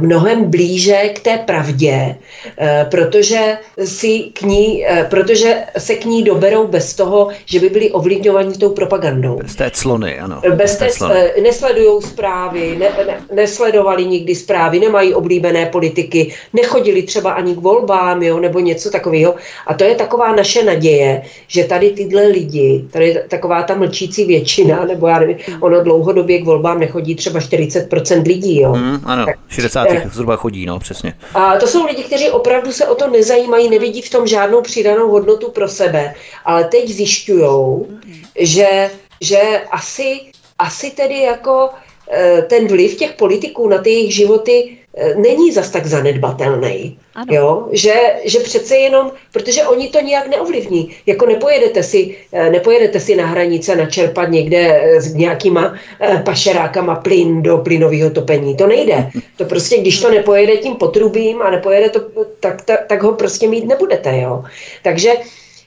mnohem 0.00 0.50
blíže 0.50 1.08
k 1.14 1.20
té 1.20 1.38
pravdě, 1.38 2.16
eh, 2.58 2.86
protože, 2.90 3.58
si 3.84 4.18
k 4.18 4.42
ní, 4.42 4.86
eh, 4.86 5.06
protože 5.10 5.56
se 5.78 5.94
k 5.94 6.04
ní 6.04 6.22
doberou 6.22 6.66
bez 6.66 6.94
toho, 6.94 7.28
že 7.44 7.60
by 7.60 7.68
byli 7.68 7.90
ovlivňovaní 7.90 8.58
tou 8.58 8.68
propagandou. 8.68 9.38
Bez 9.42 9.56
té 9.56 9.70
clony, 9.70 10.18
ano. 10.18 10.40
Bez 10.54 10.76
té, 10.76 10.88
clony. 10.90 11.14
Nesledují 11.42 12.02
zprávy, 12.02 12.76
ne, 12.78 12.86
ne, 13.06 13.20
nesledovali 13.34 14.06
nikdy 14.06 14.34
zprávy, 14.34 14.80
nemají 14.80 15.14
oblíbené 15.14 15.66
politiky, 15.66 16.34
nechodili 16.52 17.02
třeba 17.02 17.32
ani 17.32 17.54
k 17.54 17.58
volbám, 17.58 18.22
jo, 18.22 18.40
nebo 18.40 18.60
něco 18.60 18.90
takového. 18.90 19.34
A 19.66 19.74
to 19.74 19.84
je 19.84 19.94
taková 19.94 20.36
naše 20.36 20.64
naděje, 20.64 21.22
že 21.46 21.64
tady 21.64 21.90
tyhle 21.90 22.26
lidi, 22.26 22.84
tady 22.90 23.18
taková 23.28 23.62
ta 23.62 23.74
mlčící 23.74 24.24
většina, 24.24 24.84
nebo 24.84 25.06
já 25.06 25.18
nevím, 25.18 25.36
ono 25.60 25.80
dlouhodobě 25.84 26.38
k 26.38 26.44
volbám 26.44 26.80
nechodí 26.80 27.14
třeba 27.14 27.40
40% 27.40 28.22
lidí, 28.26 28.60
jo. 28.60 28.72
Hmm, 28.72 29.00
ano, 29.04 29.26
tak, 29.26 29.38
60. 29.48 29.86
Eh, 29.90 30.10
zhruba 30.12 30.36
chodí, 30.36 30.66
no, 30.66 30.78
přesně. 30.78 31.14
A 31.34 31.56
to 31.56 31.66
jsou 31.66 31.86
lidi, 31.86 32.02
kteří 32.02 32.30
opravdu 32.30 32.72
se 32.72 32.86
o 32.86 32.94
to 32.94 33.10
nezajímají, 33.10 33.70
nevidí 33.70 34.02
v 34.02 34.10
tom 34.10 34.26
žádnou 34.26 34.62
přidanou 34.62 35.10
hodnotu 35.10 35.50
pro 35.50 35.68
sebe, 35.68 36.14
ale 36.44 36.64
teď 36.64 36.88
zjišťují, 36.88 37.80
že, 38.38 38.90
že 39.20 39.62
asi, 39.70 40.20
asi 40.58 40.90
tedy 40.90 41.20
jako 41.20 41.70
eh, 42.10 42.42
ten 42.42 42.68
vliv 42.68 42.96
těch 42.96 43.12
politiků 43.12 43.68
na 43.68 43.78
ty 43.78 43.90
jejich 43.90 44.14
životy 44.14 44.78
není 45.16 45.52
zas 45.52 45.70
tak 45.70 45.86
zanedbatelný. 45.86 46.98
Jo? 47.30 47.68
Že, 47.72 47.94
že 48.24 48.38
přece 48.38 48.76
jenom, 48.76 49.12
protože 49.32 49.64
oni 49.64 49.88
to 49.88 50.00
nijak 50.00 50.26
neovlivní. 50.28 50.96
Jako 51.06 51.26
nepojedete 51.26 51.82
si, 51.82 52.16
eh, 52.32 52.50
nepojedete 52.50 53.00
si 53.00 53.16
na 53.16 53.26
hranice 53.26 53.76
načerpat 53.76 54.30
někde 54.30 54.58
eh, 54.58 55.00
s 55.00 55.14
nějakýma 55.14 55.74
pašerákama 56.24 56.94
plyn 56.94 57.42
do 57.42 57.58
plynového 57.58 58.10
topení. 58.10 58.56
To 58.56 58.66
nejde. 58.66 59.10
To 59.36 59.44
prostě, 59.44 59.78
když 59.78 60.00
to 60.00 60.10
nepojede 60.10 60.56
tím 60.56 60.74
potrubím 60.74 61.42
a 61.42 61.50
nepojede 61.50 61.88
to, 61.88 62.00
tak, 62.40 62.62
tak, 62.62 62.86
tak 62.86 63.02
ho 63.02 63.12
prostě 63.12 63.48
mít 63.48 63.66
nebudete. 63.66 64.18
Jo? 64.18 64.44
Takže 64.82 65.12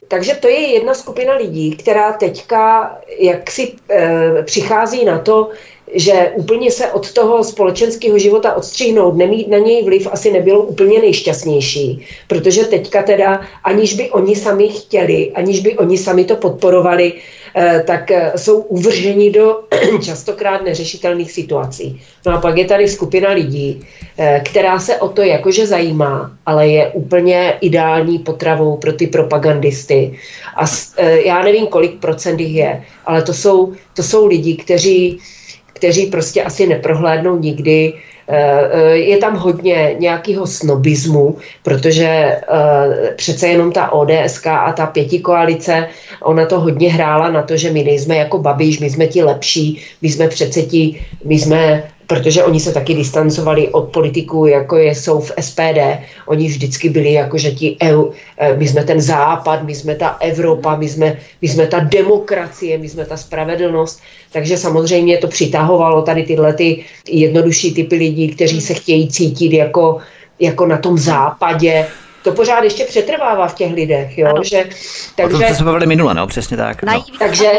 takže 0.08 0.36
to 0.36 0.48
je 0.48 0.74
jedna 0.74 0.94
skupina 0.94 1.36
lidí, 1.36 1.76
která 1.76 2.12
teďka 2.12 2.96
jaksi 3.20 3.74
e, 3.90 4.44
přichází 4.44 5.06
na 5.06 5.20
to, 5.20 5.50
že 5.94 6.32
úplně 6.36 6.72
se 6.72 6.92
od 6.92 7.12
toho 7.12 7.44
společenského 7.44 8.20
života 8.20 8.54
odstřihnout, 8.54 9.16
nemít 9.16 9.48
na 9.48 9.58
něj 9.58 9.84
vliv, 9.84 10.08
asi 10.12 10.32
nebylo 10.32 10.62
úplně 10.62 11.00
nejšťastnější, 11.00 12.06
protože 12.28 12.64
teďka 12.64 13.04
teda, 13.04 13.42
aniž 13.64 13.94
by 13.94 14.10
oni 14.10 14.36
sami 14.36 14.70
chtěli, 14.70 15.32
aniž 15.32 15.60
by 15.60 15.78
oni 15.78 15.98
sami 15.98 16.26
to 16.26 16.36
podporovali, 16.36 17.14
eh, 17.56 17.84
tak 17.88 18.12
eh, 18.12 18.32
jsou 18.36 18.60
uvrženi 18.60 19.32
do 19.32 19.60
častokrát 20.04 20.64
neřešitelných 20.64 21.32
situací. 21.32 22.02
No 22.26 22.34
a 22.34 22.42
pak 22.42 22.58
je 22.58 22.66
tady 22.66 22.88
skupina 22.88 23.32
lidí, 23.32 23.82
eh, 24.18 24.42
která 24.46 24.80
se 24.80 24.98
o 24.98 25.10
to 25.10 25.22
jakože 25.22 25.68
zajímá, 25.68 26.32
ale 26.46 26.68
je 26.68 26.88
úplně 26.88 27.58
ideální 27.62 28.20
potravou 28.20 28.78
pro 28.78 28.94
ty 28.94 29.08
propagandisty. 29.08 30.20
A 30.56 30.66
já 31.26 31.44
nevím, 31.44 31.68
kolik 31.68 32.00
procent 32.00 32.40
jich 32.40 32.56
je, 32.56 32.84
ale 33.06 33.22
to 33.22 33.34
jsou, 33.34 33.74
to 33.94 34.04
jsou 34.04 34.28
lidi, 34.28 34.56
kteří 34.56 35.20
kteří 35.78 36.06
prostě 36.06 36.44
asi 36.44 36.68
neprohlédnou 36.68 37.40
nikdy. 37.40 37.94
Eh, 38.28 38.70
eh, 38.72 38.98
je 38.98 39.18
tam 39.18 39.36
hodně 39.38 39.96
nějakého 40.00 40.48
snobismu, 40.48 41.38
protože 41.64 42.06
eh, 42.06 43.14
přece 43.16 43.48
jenom 43.48 43.72
ta 43.72 43.92
ODSK 43.92 44.48
a 44.48 44.74
ta 44.74 44.86
pěti 44.86 45.20
koalice, 45.20 45.88
ona 46.22 46.46
to 46.46 46.60
hodně 46.60 46.94
hrála 46.94 47.30
na 47.30 47.44
to, 47.44 47.58
že 47.58 47.72
my 47.72 47.84
nejsme 47.84 48.16
jako 48.18 48.38
Babiš, 48.38 48.80
my 48.80 48.90
jsme 48.90 49.08
ti 49.08 49.24
lepší, 49.24 49.82
my 50.02 50.10
jsme 50.10 50.28
přece 50.28 50.62
ti, 50.62 51.02
my 51.24 51.40
jsme 51.40 51.84
protože 52.08 52.44
oni 52.44 52.60
se 52.60 52.74
taky 52.74 52.94
distancovali 52.94 53.70
od 53.70 53.82
politiků, 53.82 54.46
jako 54.46 54.76
je, 54.76 54.96
jsou 54.96 55.20
v 55.20 55.32
SPD. 55.42 55.80
Oni 56.26 56.48
vždycky 56.48 56.90
byli 56.90 57.14
jako, 57.14 57.38
že 57.38 57.52
ti 57.52 57.78
EU, 57.84 58.12
my 58.58 58.68
jsme 58.68 58.84
ten 58.84 59.02
západ, 59.02 59.64
my 59.64 59.76
jsme 59.76 59.96
ta 59.96 60.18
Evropa, 60.20 60.76
my 60.76 60.90
jsme, 60.90 61.18
my 61.42 61.48
jsme 61.48 61.68
ta 61.68 61.80
demokracie, 61.80 62.78
my 62.78 62.90
jsme 62.90 63.06
ta 63.06 63.18
spravedlnost. 63.18 64.02
Takže 64.32 64.58
samozřejmě 64.58 65.18
to 65.18 65.28
přitahovalo 65.28 66.02
tady 66.02 66.24
tyhle 66.24 66.54
ty 66.54 66.84
jednodušší 67.10 67.74
typy 67.74 67.96
lidí, 67.96 68.28
kteří 68.28 68.62
se 68.62 68.74
chtějí 68.74 69.08
cítit 69.08 69.54
jako, 69.54 69.98
jako 70.40 70.66
na 70.66 70.78
tom 70.78 70.98
západě, 70.98 71.88
to 72.28 72.34
pořád 72.34 72.64
ještě 72.64 72.86
přetrvává 72.86 73.48
v 73.48 73.56
těch 73.56 73.74
lidech, 73.74 74.18
jo, 74.18 74.34
že, 74.44 74.64
takže... 75.16 75.36
O 75.36 75.40
tom 75.40 75.56
jsme 75.56 75.66
bavili 75.66 75.86
minule, 75.86 76.14
no, 76.14 76.28
přesně 76.28 76.58
tak. 76.58 76.84
No. 76.84 77.04
Takže, 77.20 77.52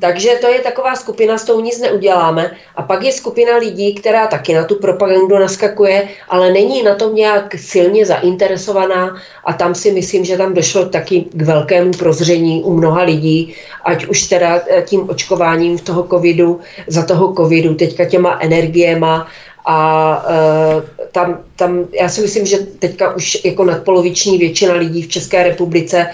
takže 0.00 0.30
to 0.40 0.46
je 0.46 0.60
taková 0.60 0.96
skupina, 0.96 1.38
s 1.38 1.44
tou 1.44 1.60
nic 1.60 1.80
neuděláme. 1.80 2.50
A 2.76 2.82
pak 2.82 3.02
je 3.02 3.12
skupina 3.12 3.56
lidí, 3.56 3.94
která 3.94 4.26
taky 4.26 4.54
na 4.54 4.64
tu 4.64 4.74
propagandu 4.74 5.38
naskakuje, 5.38 6.08
ale 6.28 6.52
není 6.52 6.82
na 6.82 6.94
tom 6.94 7.14
nějak 7.14 7.54
silně 7.58 8.06
zainteresovaná 8.06 9.16
a 9.44 9.52
tam 9.52 9.74
si 9.74 9.90
myslím, 9.90 10.24
že 10.24 10.36
tam 10.36 10.54
došlo 10.54 10.84
taky 10.86 11.24
k 11.32 11.42
velkému 11.42 11.90
prozření 11.90 12.62
u 12.62 12.72
mnoha 12.72 13.02
lidí, 13.02 13.54
ať 13.84 14.06
už 14.06 14.22
teda 14.22 14.60
eh, 14.70 14.82
tím 14.82 15.10
očkováním 15.10 15.78
v 15.78 15.82
toho 15.82 16.02
covidu, 16.02 16.60
za 16.86 17.06
toho 17.06 17.34
covidu, 17.34 17.74
teďka 17.74 18.04
těma 18.04 18.38
energiema 18.40 19.26
a 19.64 20.24
e, 20.28 21.06
tam, 21.12 21.38
tam, 21.62 21.84
já 22.00 22.08
si 22.08 22.20
myslím, 22.20 22.46
že 22.46 22.58
teďka 22.58 23.14
už 23.14 23.44
jako 23.44 23.64
nadpoloviční 23.64 24.38
většina 24.38 24.74
lidí 24.74 25.02
v 25.02 25.08
České 25.08 25.42
republice 25.42 26.06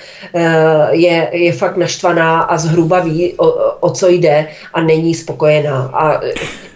je, 0.90 1.28
je 1.32 1.52
fakt 1.52 1.76
naštvaná 1.76 2.40
a 2.40 2.58
zhruba 2.58 3.00
ví, 3.00 3.34
o, 3.36 3.46
o 3.80 3.90
co 3.90 4.08
jde 4.08 4.48
a 4.74 4.80
není 4.80 5.14
spokojená. 5.14 5.90
A 5.94 6.20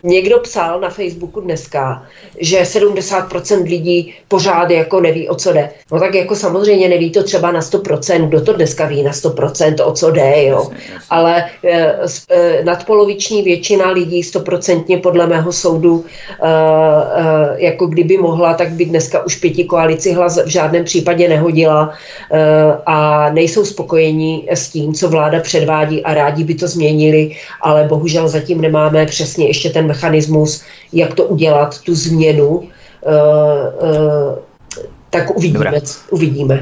někdo 0.02 0.38
psal 0.38 0.80
na 0.80 0.90
Facebooku 0.90 1.40
dneska, 1.40 2.06
že 2.38 2.62
70% 2.62 3.62
lidí 3.62 4.14
pořád 4.28 4.70
jako 4.70 5.00
neví, 5.00 5.28
o 5.28 5.34
co 5.34 5.52
jde. 5.52 5.70
No 5.92 6.00
tak 6.00 6.14
jako 6.14 6.36
samozřejmě 6.36 6.88
neví 6.88 7.10
to 7.10 7.22
třeba 7.22 7.52
na 7.52 7.60
100%, 7.60 8.28
kdo 8.28 8.40
to 8.40 8.52
dneska 8.52 8.86
ví 8.86 9.02
na 9.02 9.12
100%, 9.12 9.88
o 9.88 9.92
co 9.92 10.10
jde, 10.10 10.44
jo. 10.44 10.70
Ale 11.10 11.44
eh, 11.64 11.96
eh, 12.30 12.64
nadpoloviční 12.64 13.42
většina 13.42 13.90
lidí 13.90 14.22
100% 14.22 15.00
podle 15.00 15.26
mého 15.26 15.52
soudu 15.52 16.04
eh, 16.04 16.46
eh, 17.14 17.54
jako 17.56 17.86
kdyby 17.86 18.18
mohla, 18.18 18.54
tak 18.62 18.72
by 18.72 18.84
dneska 18.84 19.26
už 19.26 19.36
pěti 19.36 19.64
koalici 19.64 20.12
hlas 20.12 20.38
v 20.44 20.48
žádném 20.48 20.84
případě 20.84 21.28
nehodila 21.28 21.90
eh, 22.30 22.38
a 22.86 23.30
nejsou 23.30 23.64
spokojení 23.64 24.46
s 24.50 24.68
tím, 24.68 24.94
co 24.94 25.08
vláda 25.08 25.40
předvádí 25.40 26.02
a 26.02 26.14
rádi 26.14 26.44
by 26.44 26.54
to 26.54 26.68
změnili, 26.68 27.36
ale 27.60 27.84
bohužel 27.84 28.28
zatím 28.28 28.60
nemáme 28.60 29.06
přesně 29.06 29.46
ještě 29.46 29.70
ten 29.70 29.86
mechanismus, 29.86 30.62
jak 30.92 31.14
to 31.14 31.24
udělat, 31.24 31.80
tu 31.82 31.94
změnu, 31.94 32.68
tak 35.10 35.36
uvidíme. 35.36 35.72
uvidíme. 36.10 36.60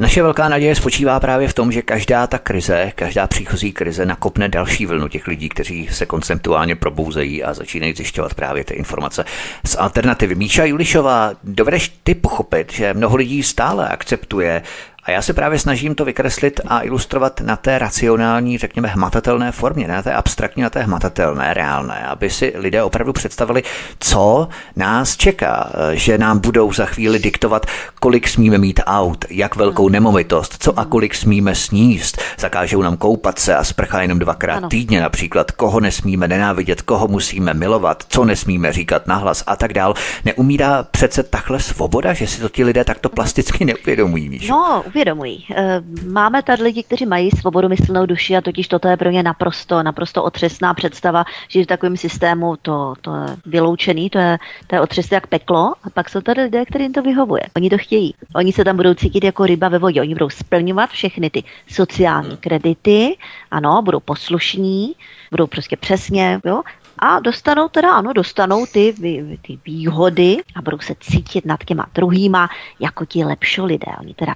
Naše 0.00 0.22
velká 0.22 0.48
naděje 0.48 0.74
spočívá 0.74 1.20
právě 1.20 1.48
v 1.48 1.54
tom, 1.54 1.72
že 1.72 1.82
každá 1.82 2.26
ta 2.26 2.38
krize, 2.38 2.92
každá 2.94 3.26
příchozí 3.26 3.72
krize 3.72 4.06
nakopne 4.06 4.48
další 4.48 4.86
vlnu 4.86 5.08
těch 5.08 5.26
lidí, 5.26 5.48
kteří 5.48 5.88
se 5.90 6.06
konceptuálně 6.06 6.76
probouzejí 6.76 7.44
a 7.44 7.54
začínají 7.54 7.92
zjišťovat 7.92 8.34
právě 8.34 8.64
ty 8.64 8.74
informace 8.74 9.24
z 9.66 9.76
alternativy. 9.78 10.34
Míša 10.34 10.64
Julišová, 10.64 11.32
dovedeš 11.44 11.92
ty 12.04 12.14
pochopit, 12.14 12.72
že 12.72 12.94
mnoho 12.94 13.16
lidí 13.16 13.42
stále 13.42 13.88
akceptuje 13.88 14.62
a 15.04 15.10
já 15.10 15.22
se 15.22 15.32
právě 15.32 15.58
snažím 15.58 15.94
to 15.94 16.04
vykreslit 16.04 16.60
a 16.66 16.82
ilustrovat 16.82 17.40
na 17.40 17.56
té 17.56 17.78
racionální, 17.78 18.58
řekněme, 18.58 18.88
hmatatelné 18.88 19.52
formě, 19.52 19.88
na 19.88 20.02
té 20.02 20.12
abstraktní, 20.12 20.62
na 20.62 20.70
té 20.70 20.82
hmatatelné, 20.82 21.54
reálné, 21.54 22.06
aby 22.06 22.30
si 22.30 22.52
lidé 22.56 22.82
opravdu 22.82 23.12
představili, 23.12 23.62
co 24.00 24.48
nás 24.76 25.16
čeká, 25.16 25.70
že 25.92 26.18
nám 26.18 26.38
budou 26.38 26.72
za 26.72 26.86
chvíli 26.86 27.18
diktovat, 27.18 27.66
kolik 28.00 28.28
smíme 28.28 28.58
mít 28.58 28.80
aut, 28.86 29.24
jak 29.30 29.56
velkou 29.56 29.88
nemovitost, 29.88 30.56
co 30.58 30.78
a 30.78 30.84
kolik 30.84 31.14
smíme 31.14 31.54
sníst, 31.54 32.22
zakážou 32.38 32.82
nám 32.82 32.96
koupat 32.96 33.38
se 33.38 33.56
a 33.56 33.64
sprcha 33.64 34.02
jenom 34.02 34.18
dvakrát 34.18 34.56
ano. 34.56 34.68
týdně 34.68 35.00
například, 35.00 35.50
koho 35.50 35.80
nesmíme 35.80 36.28
nenávidět, 36.28 36.82
koho 36.82 37.08
musíme 37.08 37.54
milovat, 37.54 38.04
co 38.08 38.24
nesmíme 38.24 38.72
říkat 38.72 39.06
nahlas 39.06 39.44
a 39.46 39.56
tak 39.56 39.72
dál. 39.72 39.94
Neumírá 40.24 40.82
přece 40.82 41.22
takhle 41.22 41.60
svoboda, 41.60 42.12
že 42.12 42.26
si 42.26 42.40
to 42.40 42.48
ti 42.48 42.64
lidé 42.64 42.84
takto 42.84 43.08
plasticky 43.08 43.64
neuvědomují, 43.64 44.28
víš? 44.28 44.48
No, 44.48 44.84
uvědomují. 44.94 45.46
Eh, 45.54 45.82
máme 46.06 46.42
tady 46.42 46.62
lidi, 46.62 46.82
kteří 46.82 47.06
mají 47.06 47.30
svobodu 47.30 47.68
myslnou 47.68 48.06
duši 48.06 48.36
a 48.36 48.40
totiž 48.40 48.68
toto 48.68 48.88
je 48.88 48.96
pro 48.96 49.10
ně 49.10 49.22
naprosto, 49.22 49.82
naprosto 49.82 50.24
otřesná 50.24 50.74
představa, 50.74 51.24
že 51.48 51.62
v 51.62 51.66
takovém 51.66 51.96
systému 51.96 52.56
to, 52.62 52.94
to 53.00 53.14
je 53.14 53.36
vyloučený, 53.46 54.10
to 54.10 54.18
je, 54.18 54.38
to 54.66 54.74
je 54.74 54.80
otřesné 54.80 55.14
jak 55.14 55.26
peklo 55.26 55.74
a 55.82 55.90
pak 55.90 56.10
jsou 56.10 56.20
tady 56.20 56.42
lidé, 56.42 56.64
kterým 56.64 56.92
to 56.92 57.02
vyhovuje. 57.02 57.42
Oni 57.56 57.70
to 57.70 57.78
chtějí. 57.78 58.14
Oni 58.34 58.52
se 58.52 58.64
tam 58.64 58.76
budou 58.76 58.94
cítit 58.94 59.24
jako 59.24 59.46
ryba 59.46 59.68
ve 59.68 59.78
vodě. 59.78 60.00
Oni 60.00 60.14
budou 60.14 60.30
splňovat 60.30 60.90
všechny 60.90 61.30
ty 61.30 61.42
sociální 61.70 62.36
kredity, 62.36 63.16
ano, 63.50 63.82
budou 63.82 64.00
poslušní, 64.00 64.94
budou 65.30 65.46
prostě 65.46 65.76
přesně, 65.76 66.40
jo, 66.44 66.62
a 66.98 67.20
dostanou 67.20 67.68
teda, 67.68 67.92
ano, 67.92 68.12
dostanou 68.12 68.66
ty, 68.66 68.94
ty 69.42 69.58
výhody 69.64 70.36
a 70.54 70.62
budou 70.62 70.78
se 70.78 70.94
cítit 71.00 71.44
nad 71.44 71.64
těma 71.64 71.86
druhýma 71.94 72.48
jako 72.80 73.04
ti 73.04 73.24
lepší 73.24 73.60
lidé. 73.60 73.92
Oni 74.00 74.14
teda 74.14 74.34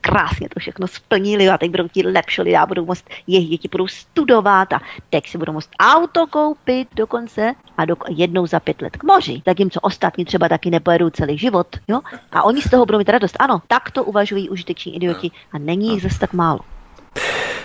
krásně 0.00 0.48
to 0.48 0.60
všechno 0.60 0.86
splnili 0.86 1.48
a 1.48 1.58
teď 1.58 1.70
budou 1.70 1.88
ti 1.88 2.06
lepší 2.06 2.42
lidé 2.42 2.58
a 2.58 2.66
budou 2.66 2.84
moct, 2.84 3.04
jejich 3.26 3.48
děti 3.48 3.68
budou 3.68 3.88
studovat 3.88 4.72
a 4.72 4.80
teď 5.10 5.28
si 5.28 5.38
budou 5.38 5.52
moct 5.52 5.70
auto 5.80 6.26
koupit 6.26 6.88
dokonce 6.94 7.54
a 7.76 7.84
do, 7.84 7.96
jednou 8.08 8.46
za 8.46 8.60
pět 8.60 8.82
let 8.82 8.96
k 8.96 9.04
moři. 9.04 9.42
Zatímco 9.46 9.80
ostatní 9.80 10.24
třeba 10.24 10.48
taky 10.48 10.70
nepojedou 10.70 11.10
celý 11.10 11.38
život. 11.38 11.66
Jo? 11.88 12.00
A 12.32 12.42
oni 12.42 12.62
z 12.62 12.70
toho 12.70 12.86
budou 12.86 12.98
mít 12.98 13.08
radost. 13.08 13.36
Ano, 13.38 13.62
tak 13.66 13.90
to 13.90 14.04
uvažují 14.04 14.48
užiteční 14.48 14.96
idioti 14.96 15.30
a 15.52 15.58
není 15.58 15.88
jich 15.88 16.02
zase 16.02 16.18
tak 16.18 16.32
málo. 16.32 16.60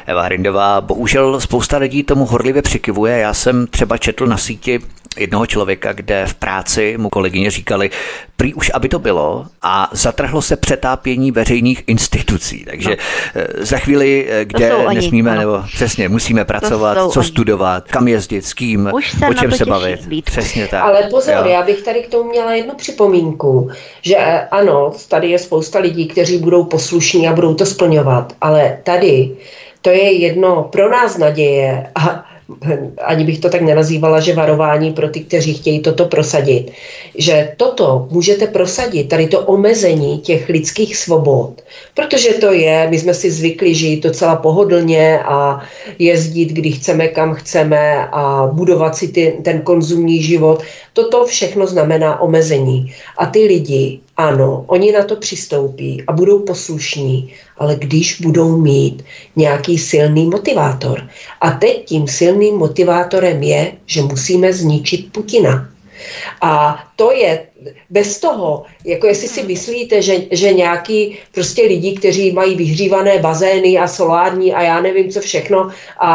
Eva 0.05 0.21
Hrindová, 0.21 0.81
bohužel 0.81 1.39
spousta 1.39 1.77
lidí 1.77 2.03
tomu 2.03 2.25
horlivě 2.25 2.61
přikivuje. 2.61 3.17
Já 3.17 3.33
jsem 3.33 3.67
třeba 3.67 3.97
četl 3.97 4.27
na 4.27 4.37
síti 4.37 4.79
jednoho 5.17 5.45
člověka, 5.45 5.93
kde 5.93 6.25
v 6.25 6.33
práci 6.33 6.95
mu 6.97 7.09
kolegyně 7.09 7.51
říkali, 7.51 7.89
prý 8.35 8.53
už 8.53 8.71
aby 8.73 8.89
to 8.89 8.99
bylo 8.99 9.45
a 9.61 9.89
zatrhlo 9.91 10.41
se 10.41 10.55
přetápění 10.55 11.31
veřejných 11.31 11.83
institucí. 11.87 12.65
Takže 12.65 12.89
no. 12.89 12.95
Eh, 13.35 13.65
za 13.65 13.77
chvíli, 13.77 14.27
eh, 14.29 14.45
kde 14.45 14.73
nesmíme, 14.93 15.31
oni, 15.31 15.39
nebo 15.39 15.63
přesně, 15.73 16.09
musíme 16.09 16.45
pracovat, 16.45 17.11
co 17.11 17.19
oni. 17.19 17.29
studovat, 17.29 17.87
kam 17.87 18.07
jezdit, 18.07 18.45
s 18.45 18.53
kým, 18.53 18.91
o 19.29 19.33
čem 19.33 19.51
se 19.51 19.65
bavit. 19.65 20.05
Být. 20.05 20.25
Přesně 20.25 20.67
tak. 20.67 20.83
Ale 20.83 21.03
pozor, 21.09 21.35
jo. 21.35 21.51
já 21.51 21.63
bych 21.63 21.81
tady 21.81 21.99
k 21.99 22.07
tomu 22.07 22.29
měla 22.29 22.53
jednu 22.53 22.73
připomínku, 22.75 23.69
že 24.01 24.15
eh, 24.17 24.47
ano, 24.51 24.93
tady 25.07 25.29
je 25.29 25.39
spousta 25.39 25.79
lidí, 25.79 26.07
kteří 26.07 26.37
budou 26.37 26.63
poslušní 26.63 27.27
a 27.27 27.33
budou 27.33 27.53
to 27.53 27.65
splňovat, 27.65 28.33
ale 28.41 28.77
tady 28.83 29.31
to 29.81 29.89
je 29.89 30.11
jedno 30.11 30.63
pro 30.63 30.91
nás 30.91 31.17
naděje 31.17 31.91
a 31.95 32.30
ani 33.05 33.23
bych 33.23 33.39
to 33.39 33.49
tak 33.49 33.61
nenazývala, 33.61 34.19
že 34.19 34.33
varování 34.33 34.93
pro 34.93 35.09
ty, 35.09 35.19
kteří 35.19 35.53
chtějí 35.53 35.79
toto 35.79 36.05
prosadit, 36.05 36.71
že 37.15 37.53
toto 37.57 38.07
můžete 38.11 38.47
prosadit, 38.47 39.03
tady 39.03 39.27
to 39.27 39.39
omezení 39.41 40.19
těch 40.19 40.49
lidských 40.49 40.97
svobod, 40.97 41.61
protože 41.93 42.33
to 42.33 42.53
je, 42.53 42.87
my 42.89 42.99
jsme 42.99 43.13
si 43.13 43.31
zvykli 43.31 43.75
žít 43.75 44.03
docela 44.03 44.35
pohodlně 44.35 45.19
a 45.19 45.61
jezdit, 45.99 46.45
kdy 46.45 46.71
chceme, 46.71 47.07
kam 47.07 47.33
chceme 47.33 48.07
a 48.11 48.49
budovat 48.53 48.95
si 48.95 49.07
ty, 49.07 49.37
ten 49.43 49.61
konzumní 49.61 50.23
život, 50.23 50.63
toto 50.93 51.25
všechno 51.25 51.67
znamená 51.67 52.21
omezení. 52.21 52.93
A 53.17 53.25
ty 53.25 53.39
lidi, 53.45 53.99
ano, 54.21 54.63
oni 54.67 54.91
na 54.91 55.03
to 55.03 55.15
přistoupí 55.15 56.03
a 56.07 56.13
budou 56.13 56.39
poslušní, 56.39 57.33
ale 57.57 57.75
když 57.75 58.21
budou 58.21 58.57
mít 58.57 59.03
nějaký 59.35 59.77
silný 59.77 60.25
motivátor. 60.25 61.09
A 61.41 61.51
teď 61.51 61.85
tím 61.85 62.07
silným 62.07 62.55
motivátorem 62.55 63.43
je, 63.43 63.73
že 63.85 64.01
musíme 64.01 64.53
zničit 64.53 65.11
Putina. 65.11 65.70
A 66.41 66.83
to 66.95 67.11
je 67.11 67.47
bez 67.89 68.19
toho, 68.19 68.63
jako 68.85 69.07
jestli 69.07 69.27
si 69.27 69.43
myslíte, 69.43 70.01
že, 70.01 70.15
že 70.31 70.53
nějaký 70.53 71.17
prostě 71.31 71.61
lidi, 71.61 71.97
kteří 71.97 72.31
mají 72.31 72.55
vyhřívané 72.55 73.19
bazény 73.19 73.77
a 73.77 73.87
solární 73.87 74.53
a 74.53 74.61
já 74.61 74.81
nevím 74.81 75.11
co 75.11 75.21
všechno 75.21 75.69
a, 75.99 76.11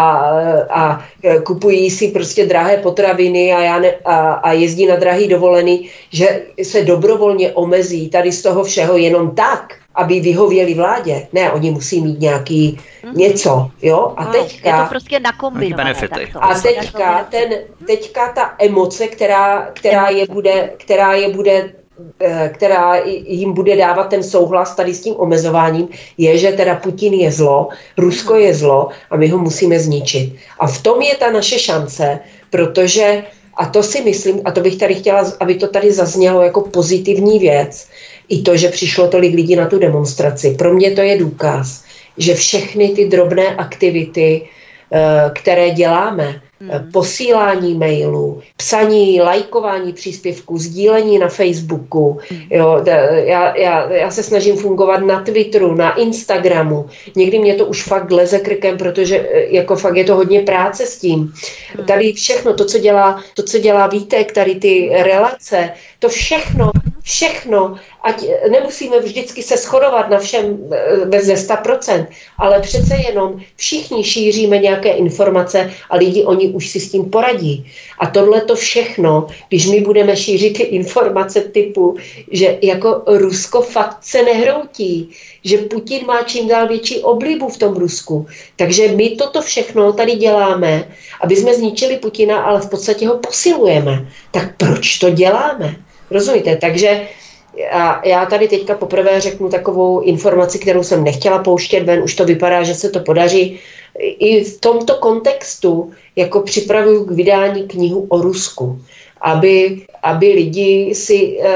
a 0.70 1.04
kupují 1.44 1.90
si 1.90 2.08
prostě 2.08 2.46
drahé 2.46 2.76
potraviny 2.76 3.52
a, 3.52 3.62
já 3.62 3.78
ne, 3.78 3.94
a, 4.04 4.32
a 4.32 4.52
jezdí 4.52 4.86
na 4.86 4.96
drahý 4.96 5.28
dovolený, 5.28 5.90
že 6.10 6.46
se 6.62 6.82
dobrovolně 6.84 7.52
omezí 7.52 8.10
tady 8.10 8.32
z 8.32 8.42
toho 8.42 8.64
všeho 8.64 8.96
jenom 8.96 9.30
tak, 9.34 9.74
aby 9.96 10.20
vyhověli 10.20 10.74
vládě. 10.74 11.26
Ne, 11.32 11.52
oni 11.52 11.70
musí 11.70 12.00
mít 12.00 12.20
nějaký 12.20 12.78
mm. 13.04 13.14
něco, 13.14 13.70
jo? 13.82 14.14
A 14.16 14.24
teďka... 14.24 14.76
Je 14.76 14.82
to 14.82 14.88
prostě 14.88 15.20
nakombinované. 15.20 15.94
A 16.40 16.54
teďka, 16.54 17.26
ten, 17.30 17.48
teďka 17.86 18.32
ta 18.32 18.54
emoce, 18.58 19.06
která, 19.06 19.70
která, 19.72 20.08
je 20.08 20.26
bude, 20.26 20.70
která 20.76 21.12
je 21.12 21.28
bude 21.28 21.72
eh, 22.20 22.50
která 22.54 22.96
jim 23.26 23.52
bude 23.52 23.76
dávat 23.76 24.08
ten 24.08 24.22
souhlas 24.22 24.76
tady 24.76 24.94
s 24.94 25.00
tím 25.00 25.14
omezováním, 25.16 25.88
je, 26.18 26.38
že 26.38 26.52
teda 26.52 26.74
Putin 26.74 27.14
je 27.14 27.32
zlo, 27.32 27.68
Rusko 27.98 28.34
je 28.34 28.54
zlo 28.54 28.88
a 29.10 29.16
my 29.16 29.28
ho 29.28 29.38
musíme 29.38 29.80
zničit. 29.80 30.36
A 30.58 30.66
v 30.66 30.82
tom 30.82 31.02
je 31.02 31.16
ta 31.16 31.30
naše 31.30 31.58
šance, 31.58 32.20
protože, 32.50 33.24
a 33.56 33.66
to 33.66 33.82
si 33.82 34.02
myslím, 34.02 34.40
a 34.44 34.50
to 34.50 34.60
bych 34.60 34.76
tady 34.76 34.94
chtěla, 34.94 35.32
aby 35.40 35.54
to 35.54 35.68
tady 35.68 35.92
zaznělo 35.92 36.42
jako 36.42 36.60
pozitivní 36.60 37.38
věc, 37.38 37.88
i 38.28 38.42
to, 38.42 38.56
že 38.56 38.68
přišlo 38.68 39.08
tolik 39.08 39.34
lidí 39.34 39.56
na 39.56 39.66
tu 39.66 39.78
demonstraci. 39.78 40.50
Pro 40.58 40.74
mě 40.74 40.90
to 40.90 41.00
je 41.00 41.18
důkaz, 41.18 41.84
že 42.18 42.34
všechny 42.34 42.88
ty 42.88 43.08
drobné 43.08 43.56
aktivity, 43.56 44.48
eh, 44.92 45.30
které 45.34 45.70
děláme, 45.70 46.40
eh, 46.70 46.78
hmm. 46.78 46.92
posílání 46.92 47.74
mailů, 47.74 48.40
psaní, 48.56 49.20
lajkování 49.20 49.92
příspěvků, 49.92 50.58
sdílení 50.58 51.18
na 51.18 51.28
Facebooku. 51.28 52.18
Hmm. 52.30 52.40
Jo, 52.50 52.84
já, 53.14 53.56
já, 53.56 53.92
já 53.92 54.10
se 54.10 54.22
snažím 54.22 54.56
fungovat 54.56 54.98
na 54.98 55.20
Twitteru, 55.20 55.74
na 55.74 55.94
Instagramu. 55.94 56.86
Někdy 57.16 57.38
mě 57.38 57.54
to 57.54 57.66
už 57.66 57.82
fakt 57.82 58.10
leze 58.10 58.38
krkem, 58.38 58.78
protože 58.78 59.18
eh, 59.18 59.46
jako 59.50 59.76
fakt 59.76 59.96
je 59.96 60.04
to 60.04 60.16
hodně 60.16 60.40
práce 60.40 60.86
s 60.86 60.98
tím. 60.98 61.32
Hmm. 61.76 61.86
Tady 61.86 62.12
všechno, 62.12 62.54
to, 62.54 62.64
co 62.64 62.78
dělá, 62.78 63.22
to, 63.34 63.42
co 63.42 63.58
dělá 63.58 63.86
Vítek, 63.86 64.32
tady 64.32 64.54
ty 64.54 64.90
relace, 64.92 65.70
to 65.98 66.08
všechno 66.08 66.70
všechno, 67.06 67.74
ať 68.02 68.24
nemusíme 68.50 68.98
vždycky 69.00 69.42
se 69.42 69.56
shodovat 69.56 70.10
na 70.10 70.18
všem 70.18 70.58
bez 71.04 71.24
ze 71.24 71.34
100%, 71.34 72.06
ale 72.38 72.60
přece 72.60 72.96
jenom 72.96 73.40
všichni 73.56 74.04
šíříme 74.04 74.58
nějaké 74.58 74.88
informace 74.88 75.70
a 75.90 75.96
lidi 75.96 76.24
oni 76.24 76.48
už 76.48 76.68
si 76.68 76.80
s 76.80 76.90
tím 76.90 77.10
poradí. 77.10 77.70
A 77.98 78.06
tohle 78.06 78.40
to 78.40 78.54
všechno, 78.54 79.26
když 79.48 79.66
my 79.66 79.80
budeme 79.80 80.16
šířit 80.16 80.56
ty 80.56 80.62
informace 80.62 81.40
typu, 81.40 81.96
že 82.30 82.58
jako 82.62 83.02
Rusko 83.06 83.62
fakt 83.62 83.98
se 84.00 84.22
nehroutí, 84.22 85.10
že 85.44 85.58
Putin 85.58 86.06
má 86.06 86.22
čím 86.22 86.48
dál 86.48 86.68
větší 86.68 87.00
oblibu 87.00 87.48
v 87.48 87.58
tom 87.58 87.74
Rusku. 87.74 88.26
Takže 88.56 88.88
my 88.88 89.10
toto 89.10 89.42
všechno 89.42 89.92
tady 89.92 90.12
děláme, 90.12 90.88
aby 91.20 91.36
jsme 91.36 91.54
zničili 91.54 91.96
Putina, 91.96 92.42
ale 92.42 92.60
v 92.60 92.70
podstatě 92.70 93.08
ho 93.08 93.18
posilujeme. 93.18 94.08
Tak 94.30 94.56
proč 94.56 94.98
to 94.98 95.10
děláme? 95.10 95.85
Rozumíte? 96.10 96.56
Takže 96.56 97.08
já, 97.56 98.02
já 98.04 98.26
tady 98.26 98.48
teďka 98.48 98.74
poprvé 98.74 99.20
řeknu 99.20 99.48
takovou 99.48 100.00
informaci, 100.00 100.58
kterou 100.58 100.82
jsem 100.82 101.04
nechtěla 101.04 101.38
pouštět 101.38 101.80
ven, 101.80 102.02
už 102.02 102.14
to 102.14 102.24
vypadá, 102.24 102.62
že 102.62 102.74
se 102.74 102.90
to 102.90 103.00
podaří. 103.00 103.58
I 103.98 104.44
v 104.44 104.60
tomto 104.60 104.94
kontextu 104.94 105.92
jako 106.16 106.40
připravuju 106.40 107.04
k 107.04 107.10
vydání 107.10 107.68
knihu 107.68 108.06
o 108.08 108.22
Rusku, 108.22 108.80
aby, 109.20 109.86
aby 110.02 110.26
lidi 110.32 110.94
si 110.94 111.38
uh, 111.38 111.46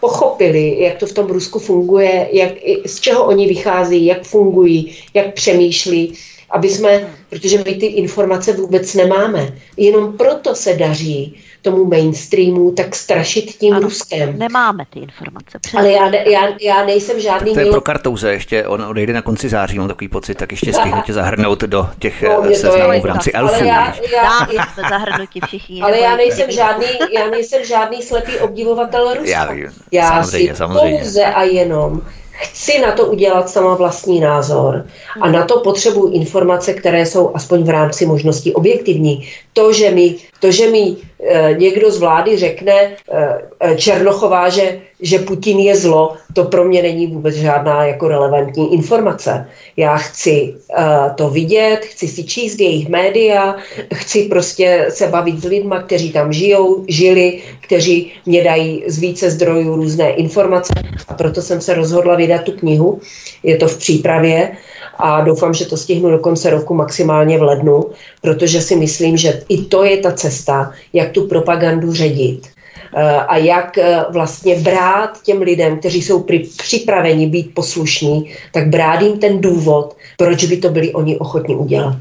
pochopili, 0.00 0.80
jak 0.80 0.96
to 0.96 1.06
v 1.06 1.12
tom 1.12 1.26
Rusku 1.26 1.58
funguje, 1.58 2.28
jak, 2.32 2.52
z 2.86 3.00
čeho 3.00 3.24
oni 3.24 3.46
vychází, 3.46 4.06
jak 4.06 4.22
fungují, 4.22 4.96
jak 5.14 5.34
přemýšlí, 5.34 6.14
aby 6.50 6.68
jsme, 6.68 7.14
protože 7.30 7.58
my 7.58 7.74
ty 7.74 7.86
informace 7.86 8.52
vůbec 8.52 8.94
nemáme. 8.94 9.54
Jenom 9.76 10.12
proto 10.16 10.54
se 10.54 10.74
daří 10.74 11.36
tomu 11.62 11.84
mainstreamu 11.84 12.72
tak 12.72 12.96
strašit 12.96 13.44
tím 13.44 13.74
ano, 13.74 13.82
Ruskem. 13.82 14.38
Nemáme 14.38 14.84
ty 14.90 14.98
informace. 14.98 15.58
Přesně. 15.58 15.78
Ale 15.78 15.90
já, 15.90 16.14
já, 16.16 16.48
já 16.60 16.86
nejsem 16.86 17.20
žádný... 17.20 17.54
To 17.54 17.60
je 17.60 17.70
pro 17.70 17.80
kartouze 17.80 18.32
ještě, 18.32 18.66
on 18.66 18.82
odejde 18.82 19.12
na 19.12 19.22
konci 19.22 19.48
září, 19.48 19.78
mám 19.78 19.88
takový 19.88 20.08
pocit, 20.08 20.34
tak 20.34 20.50
ještě 20.50 20.72
stihnu 20.72 21.02
tě 21.02 21.12
zahrnout 21.12 21.60
do 21.60 21.88
těch 21.98 22.22
no, 22.22 22.44
eh, 22.50 22.54
seznamů 22.54 23.00
v 23.00 23.04
rámci 23.04 23.32
elfů. 23.32 23.54
Ale 23.54 23.66
já, 23.66 23.94
já, 24.12 24.48
já, 24.52 24.88
zahrnutí 24.88 25.40
všichni. 25.46 25.82
Ale 25.82 25.98
já 25.98 26.16
nejsem, 26.16 26.50
žádný, 26.50 26.86
já 27.12 27.30
nejsem 27.30 27.64
žádný 27.64 28.02
slepý 28.02 28.38
obdivovatel 28.38 29.14
Ruska. 29.14 29.30
Já, 29.30 29.54
já 29.92 30.08
samozřejmě, 30.08 30.50
si 30.50 30.56
samozřejmě. 30.56 30.98
pouze 30.98 31.24
a 31.24 31.42
jenom 31.42 32.02
chci 32.38 32.78
na 32.78 32.92
to 32.92 33.06
udělat 33.06 33.50
sama 33.50 33.74
vlastní 33.74 34.20
názor 34.20 34.86
a 35.20 35.30
na 35.30 35.44
to 35.44 35.60
potřebuji 35.60 36.08
informace, 36.08 36.74
které 36.74 37.06
jsou 37.06 37.30
aspoň 37.34 37.64
v 37.64 37.70
rámci 37.70 38.06
možností 38.06 38.54
objektivní. 38.54 39.28
To, 39.52 39.72
že 39.72 39.90
mi, 39.90 40.16
to, 40.40 40.50
že 40.50 40.70
mi 40.70 40.96
e, 41.20 41.54
někdo 41.58 41.90
z 41.90 41.98
vlády 41.98 42.36
řekne 42.36 42.72
e, 42.72 43.76
Černochová, 43.76 44.48
že, 44.48 44.80
že 45.00 45.18
Putin 45.18 45.58
je 45.58 45.76
zlo, 45.76 46.16
to 46.32 46.44
pro 46.44 46.64
mě 46.64 46.82
není 46.82 47.06
vůbec 47.06 47.34
žádná 47.34 47.84
jako 47.84 48.08
relevantní 48.08 48.74
informace. 48.74 49.46
Já 49.76 49.96
chci 49.96 50.54
e, 50.78 50.84
to 51.14 51.30
vidět, 51.30 51.80
chci 51.82 52.08
si 52.08 52.24
číst 52.24 52.60
jejich 52.60 52.88
média, 52.88 53.56
chci 53.94 54.22
prostě 54.22 54.86
se 54.88 55.06
bavit 55.06 55.38
s 55.38 55.44
lidma, 55.44 55.82
kteří 55.82 56.12
tam 56.12 56.32
žijou, 56.32 56.84
žili, 56.88 57.40
kteří 57.60 58.12
mě 58.26 58.44
dají 58.44 58.84
z 58.86 58.98
více 58.98 59.30
zdrojů 59.30 59.76
různé 59.76 60.10
informace 60.10 60.72
a 61.08 61.14
proto 61.14 61.42
jsem 61.42 61.60
se 61.60 61.74
rozhodla 61.74 62.16
vydat 62.16 62.42
tu 62.42 62.52
knihu. 62.52 63.00
Je 63.42 63.56
to 63.56 63.68
v 63.68 63.76
přípravě 63.76 64.56
a 64.98 65.20
doufám, 65.20 65.54
že 65.54 65.66
to 65.66 65.76
stihnu 65.76 66.10
do 66.10 66.18
konce 66.18 66.50
roku 66.50 66.74
maximálně 66.74 67.38
v 67.38 67.42
lednu, 67.42 67.84
protože 68.22 68.60
si 68.60 68.76
myslím, 68.76 69.16
že 69.16 69.42
i 69.48 69.62
to 69.62 69.84
je 69.84 69.96
ta 69.96 70.12
cesta, 70.12 70.72
jak 70.92 71.10
tu 71.12 71.26
propagandu 71.26 71.92
ředit 71.92 72.57
a 73.02 73.36
jak 73.36 73.78
eh, 73.78 74.04
vlastně 74.10 74.56
brát 74.56 75.22
těm 75.22 75.42
lidem, 75.42 75.78
kteří 75.78 76.02
jsou 76.02 76.26
připraveni 76.56 77.26
být 77.26 77.54
poslušní, 77.54 78.30
tak 78.52 78.68
brát 78.68 79.00
jim 79.00 79.18
ten 79.18 79.40
důvod, 79.40 79.96
proč 80.16 80.44
by 80.44 80.56
to 80.56 80.68
byli 80.68 80.92
oni 80.92 81.18
ochotni 81.18 81.54
udělat. 81.54 81.96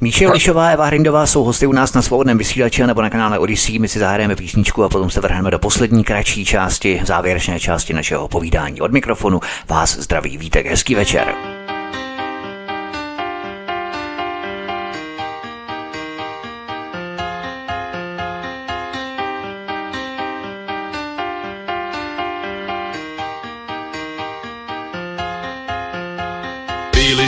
Míše 0.00 0.28
Lišová 0.28 0.68
Eva 0.68 0.86
Hrindová 0.86 1.26
jsou 1.26 1.44
hosty 1.44 1.66
u 1.66 1.72
nás 1.72 1.94
na 1.94 2.02
svobodném 2.02 2.38
vysílači 2.38 2.86
nebo 2.86 3.02
na 3.02 3.10
kanále 3.10 3.38
Odyssey. 3.38 3.78
My 3.78 3.88
si 3.88 3.98
zahrajeme 3.98 4.36
písničku 4.36 4.84
a 4.84 4.88
potom 4.88 5.10
se 5.10 5.20
vrhneme 5.20 5.50
do 5.50 5.58
poslední 5.58 6.04
kratší 6.04 6.44
části, 6.44 7.00
závěrečné 7.04 7.60
části 7.60 7.92
našeho 7.92 8.28
povídání. 8.28 8.80
Od 8.80 8.92
mikrofonu 8.92 9.40
vás 9.68 9.98
zdraví 9.98 10.38
Vítek. 10.38 10.66
Hezký 10.66 10.94
večer. 10.94 11.53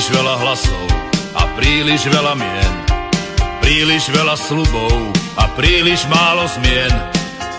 Príliš 0.06 0.22
veľa 0.22 0.38
hlasov 0.38 0.86
a 1.34 1.42
príliš 1.58 2.06
veľa 2.06 2.38
mien. 2.38 2.74
Príliš 3.58 4.06
veľa 4.14 4.38
slubov 4.38 5.10
a 5.34 5.50
príliš 5.58 6.06
málo 6.06 6.46
zmien. 6.46 6.94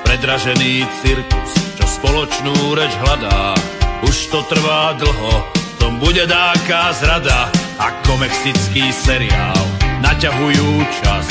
Predražený 0.08 0.88
cirkus, 1.04 1.52
čo 1.76 1.84
spoločnú 1.84 2.72
reč 2.72 2.96
hľadá. 3.04 3.52
Už 4.00 4.32
to 4.32 4.48
trvá 4.48 4.96
dlho, 4.96 5.44
tom 5.76 6.00
bude 6.00 6.24
dáká 6.24 6.96
zrada. 6.96 7.52
Ako 7.84 8.16
mexický 8.16 8.96
seriál, 8.96 9.60
naťahujú 10.00 10.88
čas. 11.04 11.28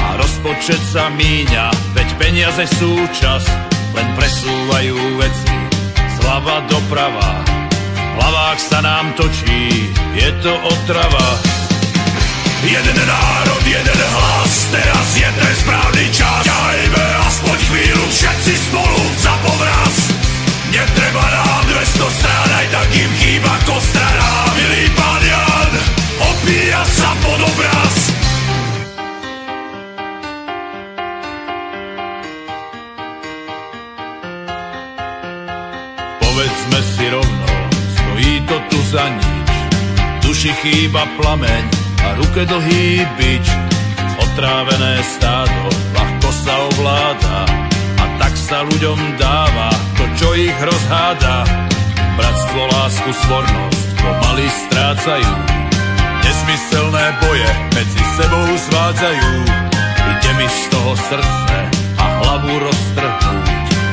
A 0.00 0.16
rozpočet 0.16 0.80
sa 0.80 1.12
míňa, 1.12 1.92
veď 1.92 2.08
peniaze 2.16 2.64
sú 2.80 3.04
čas. 3.12 3.44
Len 3.92 4.08
presúvajú 4.16 4.96
veci, 5.20 5.56
zlava 6.16 6.64
doprava 6.72 7.53
hlavách 8.14 8.60
sa 8.62 8.78
nám 8.80 9.14
točí, 9.18 9.90
je 10.14 10.30
to 10.42 10.52
otrava. 10.54 11.28
Jeden 12.64 12.96
národ, 12.96 13.62
jeden 13.68 14.00
hlas, 14.08 14.72
teraz 14.72 15.08
je 15.12 15.28
ten 15.28 15.52
správny 15.52 16.06
čas. 16.08 16.48
Ťahajme 16.48 17.04
aspoň 17.28 17.56
chvíľu 17.68 18.04
všetci 18.08 18.52
spolu 18.72 19.00
za 19.20 19.34
povraz. 19.44 19.94
Netreba 20.72 21.22
nám 21.22 21.62
200 21.70 22.18
strán, 22.18 22.48
aj 22.50 22.66
tak 22.72 22.88
im 22.96 23.12
chýba 23.20 23.54
kostrana. 23.68 24.30
Milý 24.56 24.90
pán 24.96 25.22
Jan, 25.22 25.72
opíja 26.18 26.82
sa 26.88 27.10
pod 27.20 27.40
obraz. 27.46 27.94
Povedzme 36.18 36.78
si 36.96 37.04
rovno, 37.12 37.53
to 38.48 38.56
tu 38.70 38.78
za 38.92 39.04
nič. 39.08 39.50
Duši 40.24 40.52
chýba 40.64 41.04
plameň 41.20 41.64
a 42.04 42.08
ruke 42.20 42.42
dlhý 42.44 43.04
bič. 43.16 43.46
Otrávené 44.20 45.02
stádo 45.04 45.68
ľahko 45.94 46.28
sa 46.32 46.54
ovláda 46.72 47.38
a 48.00 48.04
tak 48.18 48.34
sa 48.34 48.64
ľuďom 48.64 48.98
dáva 49.20 49.70
to, 49.98 50.04
čo 50.16 50.28
ich 50.36 50.56
rozháda. 50.58 51.44
Bratstvo, 52.14 52.62
lásku, 52.70 53.10
svornosť 53.26 53.84
pomaly 53.98 54.46
strácajú. 54.48 55.34
Nesmyselné 56.24 57.04
boje 57.20 57.50
medzi 57.74 58.02
sebou 58.16 58.46
zvádzajú. 58.70 59.32
Ide 60.04 60.30
mi 60.38 60.46
z 60.46 60.60
toho 60.72 60.92
srdce 60.96 61.58
a 62.00 62.04
hlavu 62.22 62.52
roztrhnúť. 62.64 63.46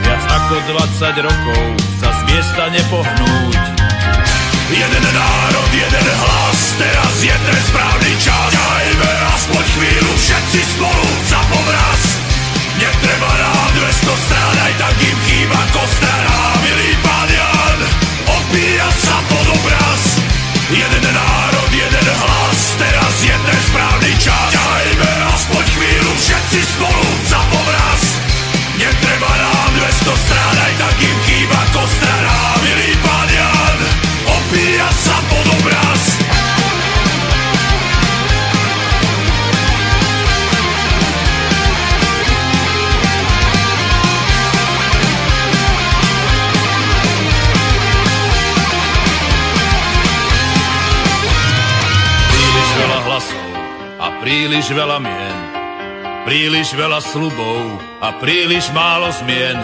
Viac 0.06 0.24
ako 0.28 0.56
20 0.70 1.28
rokov 1.28 1.64
sa 2.00 2.10
z 2.14 2.22
miesta 2.30 2.64
nepohnúť. 2.72 3.81
Jeden 4.72 5.04
národ, 5.04 5.68
jeden 5.76 6.08
hlas, 6.16 6.80
teraz 6.80 7.14
je 7.20 7.36
ten 7.44 7.60
správny 7.60 8.16
čas. 8.24 8.56
Ťahajme 8.56 9.12
aspoň 9.36 9.64
chvíľu 9.68 10.14
všetci 10.16 10.60
spolu 10.64 11.08
za 11.28 11.44
povraz. 11.52 12.02
Netreba 12.80 13.32
nám 13.36 13.70
200 13.76 14.24
strán, 14.32 14.56
aj 14.64 14.74
tak 14.80 14.96
im 15.04 15.18
chýba 15.28 15.60
kostrana. 15.76 16.56
Milý 16.64 16.96
pán 17.04 17.28
Jan, 17.28 17.80
odbíja 18.32 18.88
sa 18.96 19.20
pod 19.28 19.48
obraz. 19.60 20.24
Jeden 20.72 21.04
národ, 21.04 21.72
jeden 21.76 22.08
hlas, 22.08 22.60
teraz 22.80 23.14
je 23.28 23.36
ten 23.36 23.60
správny 23.68 24.12
čas. 24.24 24.56
Ťahajme 24.56 25.12
aspoň 25.36 25.64
chvíľu 25.68 26.12
všetci 26.16 26.60
spolu 26.80 27.21
príliš 54.32 54.72
veľa 54.72 54.96
mien 55.04 55.38
Príliš 56.24 56.72
veľa 56.72 57.04
slubov 57.04 57.84
a 58.00 58.16
príliš 58.16 58.72
málo 58.72 59.12
zmien 59.12 59.60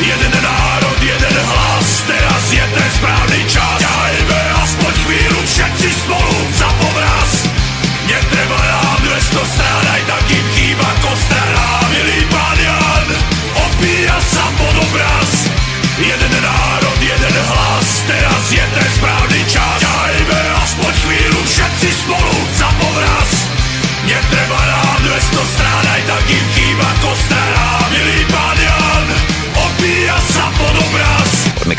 Jeden 0.00 0.32
národ, 0.40 0.96
jeden 1.04 1.36
hlas, 1.44 2.08
teraz 2.08 2.42
je 2.56 2.64
ten 2.64 2.88
správný 2.96 3.40
čas. 3.52 3.84
Ďajme 3.84 4.40
aspoň 4.64 4.92
chvíľu 5.04 5.40
všetci 5.44 5.88
spolu 5.92 6.36
za 6.56 6.70
povraz. 6.72 7.49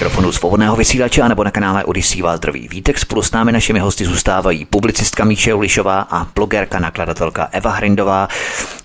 Mikrofonu 0.02 0.32
svobodného 0.32 0.76
vysílače 0.76 1.30
nebo 1.30 1.44
na 1.44 1.52
kanále 1.52 1.84
Odisí 1.86 2.22
vás 2.22 2.38
zdraví 2.38 2.68
Vítek. 2.68 3.00
Spolu 3.00 3.22
s 3.22 3.32
námi 3.32 3.52
našimi 3.52 3.80
hosty 3.80 4.06
zůstávají 4.06 4.66
publicistka 4.66 5.26
Míše 5.26 5.54
Ulišová 5.54 6.02
a 6.02 6.28
blogerka, 6.36 6.80
nakladatelka 6.80 7.48
Eva 7.52 7.72
Hrindová. 7.72 8.28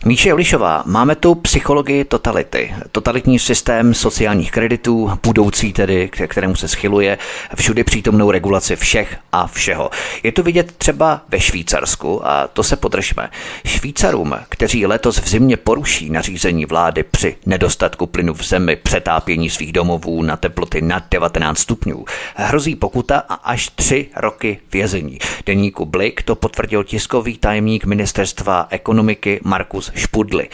Míše 0.07 0.35
Ulišová, 0.35 0.83
máme 0.87 1.15
tu 1.15 1.35
psychologii 1.35 2.05
totality. 2.05 2.75
Totalitní 2.93 3.39
systém 3.39 3.95
sociálních 3.95 4.51
kreditů, 4.51 5.19
budoucí 5.23 5.73
tedy, 5.73 6.09
k 6.09 6.27
kterému 6.27 6.57
se 6.57 6.69
schyluje, 6.69 7.19
všudy 7.57 7.85
přítomnou 7.85 8.31
regulaci 8.31 8.77
všech 8.77 9.17
a 9.33 9.47
všeho. 9.47 9.91
Je 10.23 10.33
to 10.33 10.43
vidět 10.43 10.73
třeba 10.73 11.21
ve 11.29 11.41
Švýcarsku 11.41 12.29
a 12.29 12.49
to 12.49 12.63
se 12.63 12.77
podržme. 12.77 13.31
Švýcarům, 13.65 14.35
kteří 14.49 14.87
letos 14.87 15.19
v 15.19 15.29
zimě 15.29 15.57
poruší 15.57 16.11
nařízení 16.11 16.67
vlády 16.67 17.03
při 17.03 17.37
nedostatku 17.47 18.07
plynu 18.07 18.35
v 18.35 18.43
zemi, 18.43 18.77
přetápění 18.77 19.51
svých 19.51 19.73
domovů 19.73 20.23
na 20.23 20.37
teploty 20.37 20.83
nad 20.83 21.05
19 21.11 21.59
stupňů. 21.59 22.05
Hrozí 22.35 22.75
pokuta 22.77 23.23
a 23.29 23.35
až 23.35 23.69
tři 23.69 24.07
roky 24.17 24.59
vězení. 24.73 25.19
Deníku 25.47 25.85
Blik 25.85 26.23
to 26.23 26.35
potvrdil 26.35 26.85
tiskový 26.85 27.39
tajemník 27.39 27.85
ministerstva 27.85 28.67
ekonomiky 28.71 29.41
Markus 29.45 29.96
Špudli. 29.97 30.49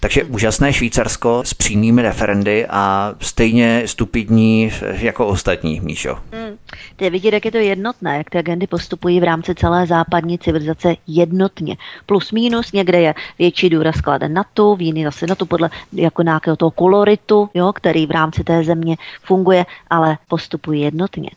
Takže 0.00 0.24
úžasné 0.24 0.72
Švýcarsko 0.72 1.42
s 1.44 1.54
přímými 1.54 2.02
referendy 2.02 2.66
a 2.66 3.14
stejně 3.20 3.82
stupidní 3.86 4.72
jako 4.92 5.26
ostatní, 5.26 5.80
Míšo. 5.80 6.18
Hmm. 6.32 6.58
To 6.96 7.04
je 7.04 7.10
vidět, 7.10 7.34
jak 7.34 7.44
je 7.44 7.50
to 7.50 7.58
jednotné, 7.58 8.16
jak 8.16 8.30
ty 8.30 8.38
agendy 8.38 8.66
postupují 8.66 9.20
v 9.20 9.24
rámci 9.24 9.54
celé 9.54 9.86
západní 9.86 10.38
civilizace 10.38 10.94
jednotně. 11.06 11.76
Plus 12.06 12.32
minus, 12.32 12.72
někde 12.72 13.00
je 13.00 13.14
větší 13.38 13.70
důraz 13.70 14.00
kladen 14.00 14.32
na 14.32 14.44
to, 14.54 14.76
v 14.76 14.82
jiný 14.82 15.04
zase 15.04 15.26
na 15.26 15.34
to 15.34 15.46
podle 15.46 15.70
jako 15.92 16.22
nějakého 16.22 16.56
toho 16.56 16.70
koloritu, 16.70 17.50
jo, 17.54 17.72
který 17.72 18.06
v 18.06 18.10
rámci 18.10 18.44
té 18.44 18.64
země 18.64 18.96
funguje, 19.22 19.66
ale 19.90 20.18
postupují 20.28 20.80
jednotně. 20.80 21.30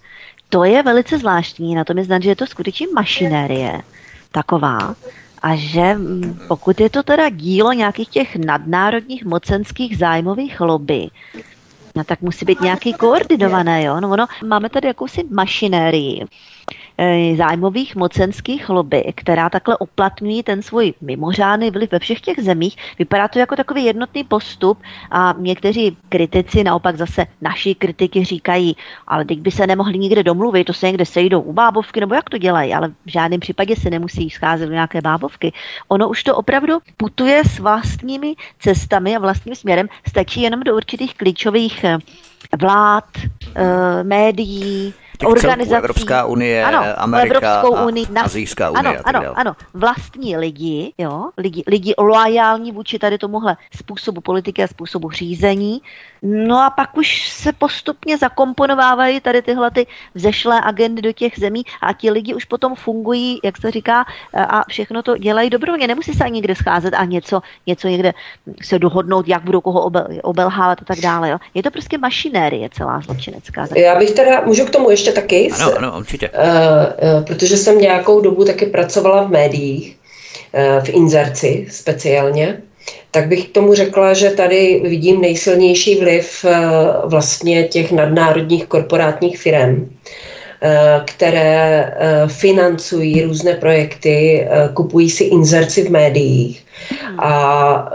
To 0.49 0.63
je 0.63 0.83
velice 0.83 1.17
zvláštní, 1.17 1.75
na 1.75 1.83
tom 1.83 1.97
je 1.97 2.03
znát, 2.03 2.23
že 2.23 2.29
je 2.29 2.35
to 2.35 2.47
skutečně 2.47 2.87
mašinérie 2.93 3.81
taková, 4.31 4.95
a 5.41 5.55
že 5.55 5.97
pokud 6.47 6.79
je 6.79 6.89
to 6.89 7.03
teda 7.03 7.29
dílo 7.29 7.73
nějakých 7.73 8.09
těch 8.09 8.35
nadnárodních 8.35 9.25
mocenských 9.25 9.97
zájmových 9.97 10.61
lobby, 10.61 11.07
no 11.95 12.03
tak 12.03 12.21
musí 12.21 12.45
být 12.45 12.61
nějaký 12.61 12.93
koordinované, 12.93 13.83
jo? 13.83 13.99
No 13.99 14.09
ono, 14.09 14.25
máme 14.47 14.69
tady 14.69 14.87
jakousi 14.87 15.23
mašinérii, 15.29 16.25
zájmových 17.37 17.95
mocenských 17.95 18.69
lobby, 18.69 19.13
která 19.15 19.49
takhle 19.49 19.77
uplatňují 19.77 20.43
ten 20.43 20.61
svůj 20.61 20.93
mimořádný 21.01 21.71
vliv 21.71 21.91
ve 21.91 21.99
všech 21.99 22.21
těch 22.21 22.39
zemích. 22.39 22.77
Vypadá 22.99 23.27
to 23.27 23.39
jako 23.39 23.55
takový 23.55 23.85
jednotný 23.85 24.23
postup 24.23 24.79
a 25.11 25.35
někteří 25.37 25.97
kritici, 26.09 26.63
naopak 26.63 26.97
zase 26.97 27.25
naši 27.41 27.75
kritiky 27.75 28.23
říkají, 28.23 28.75
ale 29.07 29.25
teď 29.25 29.39
by 29.39 29.51
se 29.51 29.67
nemohli 29.67 29.97
nikde 29.97 30.23
domluvit, 30.23 30.63
to 30.63 30.73
se 30.73 30.87
někde 30.87 31.05
sejdou 31.05 31.41
u 31.41 31.53
bábovky, 31.53 31.99
nebo 31.99 32.15
jak 32.15 32.29
to 32.29 32.37
dělají, 32.37 32.73
ale 32.73 32.89
v 33.05 33.11
žádném 33.11 33.39
případě 33.39 33.75
se 33.75 33.89
nemusí 33.89 34.29
scházet 34.29 34.65
do 34.65 34.73
nějaké 34.73 35.01
bábovky. 35.01 35.53
Ono 35.87 36.09
už 36.09 36.23
to 36.23 36.35
opravdu 36.35 36.79
putuje 36.97 37.43
s 37.45 37.59
vlastními 37.59 38.35
cestami 38.59 39.15
a 39.15 39.19
vlastním 39.19 39.55
směrem, 39.55 39.87
stačí 40.07 40.41
jenom 40.41 40.59
do 40.59 40.75
určitých 40.75 41.15
klíčových 41.15 41.83
eh, 41.83 41.97
vlád, 42.59 43.05
eh, 43.55 44.03
médií, 44.03 44.93
organizací. 45.27 45.77
Evropská 45.77 46.25
unie, 46.25 46.63
ano, 46.65 46.83
Amerika 46.97 47.37
Evropskou 47.37 47.85
unii, 47.85 48.07
a 48.15 48.21
Azijská 48.21 48.69
unie. 48.69 48.97
Ano, 48.97 49.19
ano, 49.21 49.37
ano, 49.39 49.55
vlastní 49.73 50.37
lidi, 50.37 50.93
jo, 50.97 51.29
lidi, 51.37 51.63
lidi 51.67 51.93
loajální 51.97 52.71
vůči 52.71 52.99
tady 52.99 53.17
tomuhle 53.17 53.57
způsobu 53.75 54.21
politiky 54.21 54.63
a 54.63 54.67
způsobu 54.67 55.11
řízení. 55.11 55.81
No 56.23 56.57
a 56.57 56.69
pak 56.69 56.97
už 56.97 57.29
se 57.29 57.53
postupně 57.53 58.17
zakomponovávají 58.17 59.19
tady 59.19 59.41
tyhle 59.41 59.71
ty 59.71 59.87
vzešlé 60.13 60.61
agendy 60.63 61.01
do 61.01 61.11
těch 61.11 61.39
zemí 61.39 61.63
a 61.81 61.93
ti 61.93 62.11
lidi 62.11 62.33
už 62.33 62.45
potom 62.45 62.75
fungují, 62.75 63.39
jak 63.43 63.57
se 63.57 63.71
říká, 63.71 64.05
a 64.33 64.63
všechno 64.69 65.03
to 65.03 65.17
dělají 65.17 65.49
dobrovolně. 65.49 65.87
Nemusí 65.87 66.13
se 66.13 66.23
ani 66.23 66.33
někde 66.33 66.55
scházet 66.55 66.93
a 66.93 67.05
něco, 67.05 67.41
něco 67.67 67.87
někde 67.87 68.13
se 68.61 68.79
dohodnout, 68.79 69.27
jak 69.27 69.43
budou 69.43 69.61
koho 69.61 69.81
obel, 69.81 70.07
obelhávat 70.23 70.81
a 70.81 70.85
tak 70.85 70.99
dále. 70.99 71.29
Jo. 71.29 71.37
Je 71.53 71.63
to 71.63 71.71
prostě 71.71 71.97
mašinérie 71.97 72.69
celá 72.69 73.01
zločinecká. 73.01 73.67
Já 73.75 73.99
bych 73.99 74.11
teda, 74.11 74.41
můžu 74.41 74.65
k 74.65 74.69
tomu 74.69 74.89
ještě 74.89 75.11
taky? 75.11 75.51
Ano, 75.51 75.71
ano, 75.77 75.93
určitě. 75.97 76.29
Uh, 76.29 76.37
uh, 77.17 77.25
protože 77.25 77.57
jsem 77.57 77.77
nějakou 77.77 78.21
dobu 78.21 78.45
taky 78.45 78.65
pracovala 78.65 79.23
v 79.23 79.29
médiích, 79.29 79.97
uh, 80.53 80.85
v 80.85 80.89
inzerci 80.89 81.67
speciálně, 81.69 82.61
tak 83.11 83.27
bych 83.27 83.47
k 83.47 83.51
tomu 83.51 83.73
řekla, 83.73 84.13
že 84.13 84.29
tady 84.29 84.81
vidím 84.83 85.21
nejsilnější 85.21 85.99
vliv 85.99 86.45
vlastně 87.05 87.63
těch 87.63 87.91
nadnárodních 87.91 88.65
korporátních 88.65 89.39
firm, 89.39 89.89
které 91.05 91.93
financují 92.27 93.21
různé 93.21 93.53
projekty, 93.53 94.47
kupují 94.73 95.09
si 95.09 95.23
inzerci 95.23 95.83
v 95.83 95.91
médiích. 95.91 96.65
A 97.19 97.91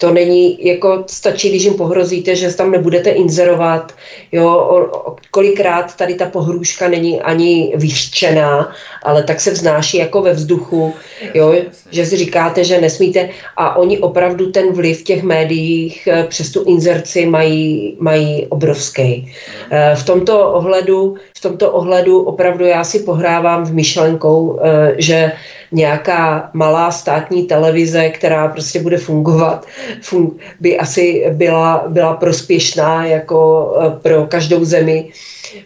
to 0.00 0.10
není, 0.10 0.66
jako 0.66 1.04
stačí, 1.06 1.48
když 1.48 1.64
jim 1.64 1.74
pohrozíte, 1.74 2.36
že 2.36 2.54
tam 2.54 2.70
nebudete 2.70 3.10
inzerovat, 3.10 3.92
jo, 4.32 4.48
o, 4.48 5.16
kolikrát 5.30 5.96
tady 5.96 6.14
ta 6.14 6.26
pohrůžka 6.26 6.88
není 6.88 7.20
ani 7.20 7.72
vyřčená, 7.76 8.72
ale 9.02 9.22
tak 9.22 9.40
se 9.40 9.50
vznáší 9.50 9.96
jako 9.96 10.22
ve 10.22 10.32
vzduchu, 10.32 10.94
jo, 11.34 11.54
že 11.90 12.06
si 12.06 12.16
říkáte, 12.16 12.64
že 12.64 12.80
nesmíte. 12.80 13.28
A 13.56 13.76
oni 13.76 13.98
opravdu 13.98 14.50
ten 14.50 14.72
vliv 14.72 15.00
v 15.00 15.04
těch 15.04 15.22
médiích 15.22 16.08
eh, 16.08 16.24
přes 16.28 16.50
tu 16.50 16.64
inzerci 16.64 17.26
mají, 17.26 17.96
mají 18.00 18.46
obrovský. 18.46 19.32
Eh, 19.70 19.94
v 19.96 20.04
tomto 20.04 20.52
ohledu, 20.52 21.16
v 21.36 21.40
tomto 21.40 21.72
ohledu 21.72 22.22
opravdu 22.22 22.64
já 22.64 22.84
si 22.84 22.98
pohrávám 22.98 23.64
v 23.64 23.74
myšlenkou, 23.74 24.60
eh, 24.62 24.94
že 24.98 25.32
nějaká 25.72 26.50
malá 26.52 26.90
státní 26.90 27.46
televize, 27.46 28.08
která 28.08 28.48
prostě 28.48 28.80
bude 28.80 28.96
fungovat, 28.96 29.66
fun- 30.02 30.32
by 30.60 30.78
asi 30.78 31.24
byla, 31.30 31.84
byla 31.88 32.12
prospěšná 32.12 33.06
jako 33.06 33.72
eh, 33.80 33.90
pro 34.02 34.26
každou 34.26 34.64
zemi. 34.64 35.10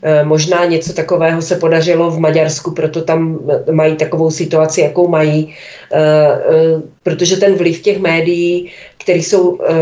Eh, 0.03 0.25
možná 0.25 0.65
něco 0.65 0.93
takového 0.93 1.43
se 1.43 1.57
podařilo 1.57 2.11
v 2.11 2.19
Maďarsku, 2.19 2.71
proto 2.71 3.03
tam 3.03 3.39
mají 3.71 3.97
takovou 3.97 4.31
situaci, 4.31 4.81
jakou 4.81 5.09
mají, 5.09 5.55
eh, 5.93 6.83
protože 7.03 7.37
ten 7.37 7.55
vliv 7.55 7.83
těch 7.83 7.99
médií 7.99 8.71
které 9.05 9.19
jsou 9.19 9.59
eh, 9.61 9.75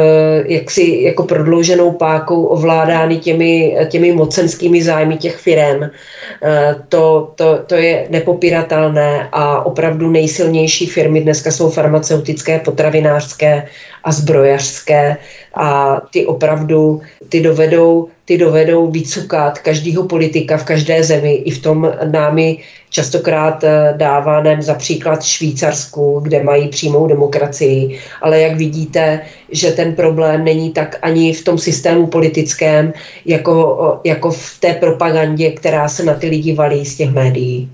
jaksi 0.46 0.98
jako 1.02 1.22
prodlouženou 1.22 1.92
pákou 1.92 2.44
ovládány 2.44 3.16
těmi, 3.16 3.76
těmi 3.88 4.12
mocenskými 4.12 4.82
zájmy 4.82 5.16
těch 5.16 5.36
firm. 5.36 5.82
Eh, 5.82 6.76
to, 6.88 7.32
to, 7.34 7.58
to 7.66 7.74
je 7.74 8.06
nepopiratelné 8.10 9.28
a 9.32 9.66
opravdu 9.66 10.10
nejsilnější 10.10 10.86
firmy 10.86 11.20
dneska 11.20 11.50
jsou 11.50 11.70
farmaceutické, 11.70 12.58
potravinářské 12.58 13.66
a 14.04 14.12
zbrojařské 14.12 15.16
a 15.54 16.00
ty 16.12 16.26
opravdu 16.26 17.00
ty 17.28 17.40
dovedou, 17.40 18.08
ty 18.32 18.38
dovedou 18.38 18.90
vycukat 18.90 19.58
každého 19.58 20.08
politika 20.08 20.56
v 20.56 20.64
každé 20.64 21.04
zemi 21.04 21.32
i 21.44 21.50
v 21.50 21.62
tom 21.62 21.92
námi 22.10 22.58
častokrát 22.90 23.64
eh, 23.64 23.94
dávaném 23.96 24.62
za 24.62 24.74
příklad 24.74 25.22
Švýcarsku, 25.22 26.20
kde 26.20 26.42
mají 26.42 26.68
přímou 26.68 27.06
demokracii, 27.06 27.98
ale 28.22 28.40
jak 28.40 28.56
vidíte, 28.56 29.20
že 29.50 29.72
ten 29.72 29.94
problém 29.94 30.44
není 30.44 30.72
tak 30.72 30.98
ani 31.02 31.32
v 31.32 31.44
tom 31.44 31.58
systému 31.58 32.06
politickém, 32.06 32.92
jako, 33.26 34.00
jako 34.04 34.30
v 34.30 34.60
té 34.60 34.74
propagandě, 34.74 35.52
která 35.52 35.88
se 35.88 36.04
na 36.04 36.14
ty 36.14 36.26
lidi 36.26 36.54
valí 36.54 36.86
z 36.86 36.96
těch 36.96 37.10
médií. 37.10 37.68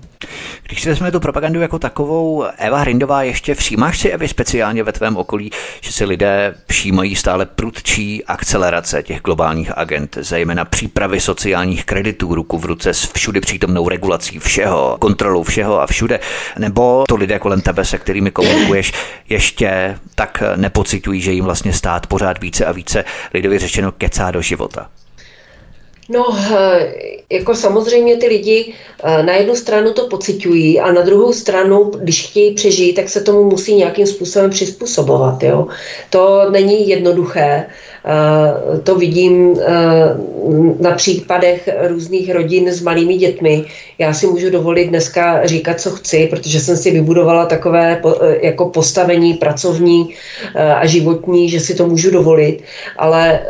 Když 0.63 0.81
si 0.81 0.89
vezmeme 0.89 1.11
tu 1.11 1.19
propagandu 1.19 1.61
jako 1.61 1.79
takovou, 1.79 2.45
Eva 2.57 2.77
Hrindová, 2.77 3.23
ještě 3.23 3.55
všímáš 3.55 3.99
si 3.99 4.11
Evy 4.11 4.27
speciálně 4.27 4.83
ve 4.83 4.91
tvém 4.91 5.17
okolí, 5.17 5.51
že 5.81 5.91
si 5.91 6.05
lidé 6.05 6.55
všímají 6.67 7.15
stále 7.15 7.45
prudčí 7.45 8.25
akcelerace 8.25 9.03
těch 9.03 9.21
globálních 9.21 9.77
agent, 9.77 10.17
zejména 10.21 10.65
přípravy 10.65 11.19
sociálních 11.19 11.85
kreditů 11.85 12.35
ruku 12.35 12.57
v 12.57 12.65
ruce 12.65 12.93
s 12.93 13.11
všudy 13.13 13.41
přítomnou 13.41 13.89
regulací 13.89 14.39
všeho, 14.39 14.97
kontrolou 14.99 15.43
všeho 15.43 15.81
a 15.81 15.87
všude, 15.87 16.19
nebo 16.57 17.03
to 17.07 17.15
lidé 17.15 17.39
kolem 17.39 17.61
tebe, 17.61 17.85
se 17.85 17.97
kterými 17.97 18.31
komunikuješ, 18.31 18.93
ještě 19.29 19.99
tak 20.15 20.43
nepocitují, 20.55 21.21
že 21.21 21.31
jim 21.31 21.45
vlastně 21.45 21.73
stát 21.73 22.07
pořád 22.07 22.41
více 22.41 22.65
a 22.65 22.71
více 22.71 23.03
lidově 23.33 23.59
řečeno 23.59 23.91
kecá 23.91 24.31
do 24.31 24.41
života. 24.41 24.89
No, 26.09 26.37
eh, 26.57 26.93
jako 27.31 27.55
samozřejmě 27.55 28.17
ty 28.17 28.27
lidi 28.27 28.73
eh, 29.03 29.23
na 29.23 29.33
jednu 29.33 29.55
stranu 29.55 29.93
to 29.93 30.07
pocitují 30.07 30.79
a 30.79 30.91
na 30.91 31.01
druhou 31.01 31.33
stranu, 31.33 31.83
když 31.83 32.27
chtějí 32.27 32.53
přežít, 32.53 32.95
tak 32.95 33.09
se 33.09 33.21
tomu 33.21 33.43
musí 33.43 33.75
nějakým 33.75 34.07
způsobem 34.07 34.49
přizpůsobovat. 34.49 35.43
Jo? 35.43 35.67
To 36.09 36.49
není 36.49 36.89
jednoduché. 36.89 37.65
Eh, 38.05 38.79
to 38.79 38.95
vidím 38.95 39.59
eh, 39.59 39.69
na 40.79 40.91
případech 40.91 41.69
různých 41.87 42.33
rodin 42.33 42.67
s 42.67 42.81
malými 42.81 43.17
dětmi. 43.17 43.65
Já 43.97 44.13
si 44.13 44.27
můžu 44.27 44.49
dovolit 44.49 44.87
dneska 44.87 45.45
říkat, 45.45 45.81
co 45.81 45.91
chci, 45.91 46.27
protože 46.27 46.59
jsem 46.59 46.77
si 46.77 46.91
vybudovala 46.91 47.45
takové 47.45 48.01
eh, 48.05 48.45
jako 48.45 48.69
postavení 48.69 49.33
pracovní 49.33 50.09
a 50.75 50.85
životní, 50.85 51.49
že 51.49 51.59
si 51.59 51.75
to 51.75 51.87
můžu 51.87 52.11
dovolit, 52.11 52.63
ale 52.97 53.41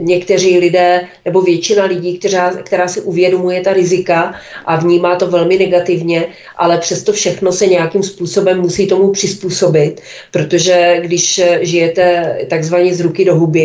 někteří 0.00 0.58
lidé 0.58 1.00
nebo 1.24 1.42
většina 1.42 1.84
lidí, 1.84 2.18
která, 2.18 2.50
která 2.50 2.88
si 2.88 3.00
uvědomuje 3.00 3.60
ta 3.60 3.72
rizika 3.72 4.34
a 4.64 4.76
vnímá 4.76 5.16
to 5.16 5.26
velmi 5.26 5.58
negativně, 5.58 6.26
ale 6.56 6.78
přesto 6.78 7.12
všechno 7.12 7.52
se 7.52 7.66
nějakým 7.66 8.02
způsobem 8.02 8.60
musí 8.60 8.86
tomu 8.86 9.10
přizpůsobit, 9.10 10.00
protože 10.30 10.98
když 11.02 11.40
žijete 11.60 12.38
takzvaně 12.48 12.94
z 12.94 13.00
ruky 13.00 13.24
do 13.24 13.34
huby, 13.34 13.63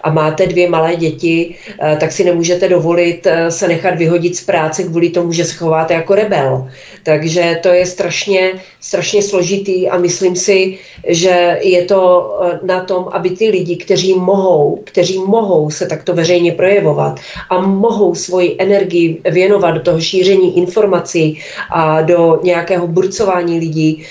a 0.00 0.10
máte 0.10 0.46
dvě 0.46 0.68
malé 0.68 0.96
děti, 0.96 1.54
eh, 1.54 1.96
tak 2.00 2.12
si 2.12 2.24
nemůžete 2.24 2.68
dovolit 2.68 3.26
eh, 3.26 3.50
se 3.50 3.68
nechat 3.68 3.94
vyhodit 3.94 4.36
z 4.36 4.44
práce 4.44 4.82
kvůli 4.82 5.10
tomu, 5.10 5.32
že 5.32 5.44
se 5.44 5.54
chováte 5.54 5.94
jako 5.94 6.14
rebel. 6.14 6.68
Takže 7.02 7.58
to 7.62 7.68
je 7.68 7.86
strašně, 7.86 8.52
strašně 8.80 9.22
složitý 9.22 9.88
a 9.88 9.98
myslím 9.98 10.36
si, 10.36 10.78
že 11.06 11.58
je 11.62 11.82
to 11.84 12.00
eh, 12.42 12.58
na 12.62 12.84
tom, 12.84 13.08
aby 13.12 13.30
ty 13.30 13.50
lidi, 13.50 13.76
kteří 13.76 14.14
mohou, 14.14 14.82
kteří 14.84 15.18
mohou 15.18 15.70
se 15.70 15.86
takto 15.86 16.14
veřejně 16.14 16.52
projevovat 16.52 17.20
a 17.50 17.60
mohou 17.60 18.14
svoji 18.14 18.56
energii 18.58 19.20
věnovat 19.30 19.70
do 19.70 19.80
toho 19.80 20.00
šíření 20.00 20.58
informací 20.58 21.40
a 21.70 22.02
do 22.02 22.40
nějakého 22.42 22.86
burcování 22.86 23.58
lidí, 23.58 24.04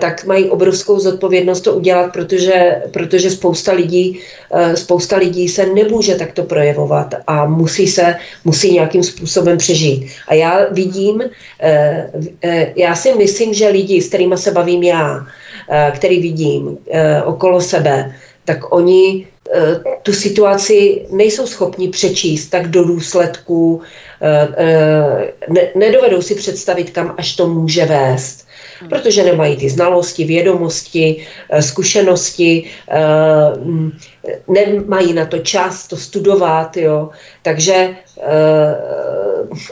tak 0.00 0.24
mají 0.24 0.50
obrovskou 0.50 0.98
zodpovědnost 0.98 1.60
to 1.60 1.72
udělat, 1.72 2.12
protože, 2.12 2.82
protože 2.90 3.30
spousta, 3.30 3.72
lidí, 3.72 4.20
eh, 4.52 4.76
spousta 4.76 5.16
lidí 5.16 5.48
se 5.48 5.66
nemůže 5.66 6.14
takto 6.14 6.42
projevovat 6.42 7.14
a 7.26 7.46
musí 7.46 7.86
se 7.86 8.16
musí 8.44 8.72
nějakým 8.72 9.02
způsobem 9.02 9.58
přežít. 9.58 10.06
A 10.28 10.34
já 10.34 10.66
vidím, 10.70 11.22
eh, 11.60 12.10
já 12.76 12.94
si 12.94 13.14
myslím, 13.14 13.54
že 13.54 13.68
lidi, 13.68 14.00
s 14.00 14.08
kterými 14.08 14.38
se 14.38 14.50
bavím 14.50 14.82
já, 14.82 15.26
který 15.94 16.20
vidím 16.20 16.78
okolo 17.24 17.60
sebe, 17.60 18.14
tak 18.44 18.72
oni 18.72 19.26
tu 20.02 20.12
situaci 20.12 21.06
nejsou 21.10 21.46
schopni 21.46 21.88
přečíst 21.88 22.48
tak 22.48 22.68
do 22.68 22.84
důsledků, 22.84 23.80
nedovedou 25.74 26.22
si 26.22 26.34
představit, 26.34 26.90
kam 26.90 27.14
až 27.18 27.36
to 27.36 27.46
může 27.46 27.86
vést 27.86 28.49
protože 28.88 29.24
nemají 29.24 29.56
ty 29.56 29.70
znalosti, 29.70 30.24
vědomosti, 30.24 31.26
eh, 31.50 31.62
zkušenosti, 31.62 32.64
eh, 32.88 33.58
mm, 33.58 33.92
nemají 34.48 35.12
na 35.12 35.26
to 35.26 35.38
čas 35.38 35.88
to 35.88 35.96
studovat, 35.96 36.76
jo. 36.76 37.10
Takže, 37.42 37.96
eh, 38.22 38.74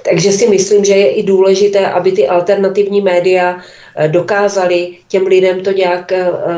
takže 0.05 0.33
si 0.33 0.49
myslím, 0.49 0.85
že 0.85 0.95
je 0.95 1.11
i 1.11 1.23
důležité, 1.23 1.87
aby 1.87 2.13
ty 2.13 2.29
alternativní 2.29 3.01
média 3.01 3.59
dokázali 4.07 4.97
těm 5.09 5.27
lidem 5.27 5.61
to 5.61 5.73
nějak, 5.73 6.13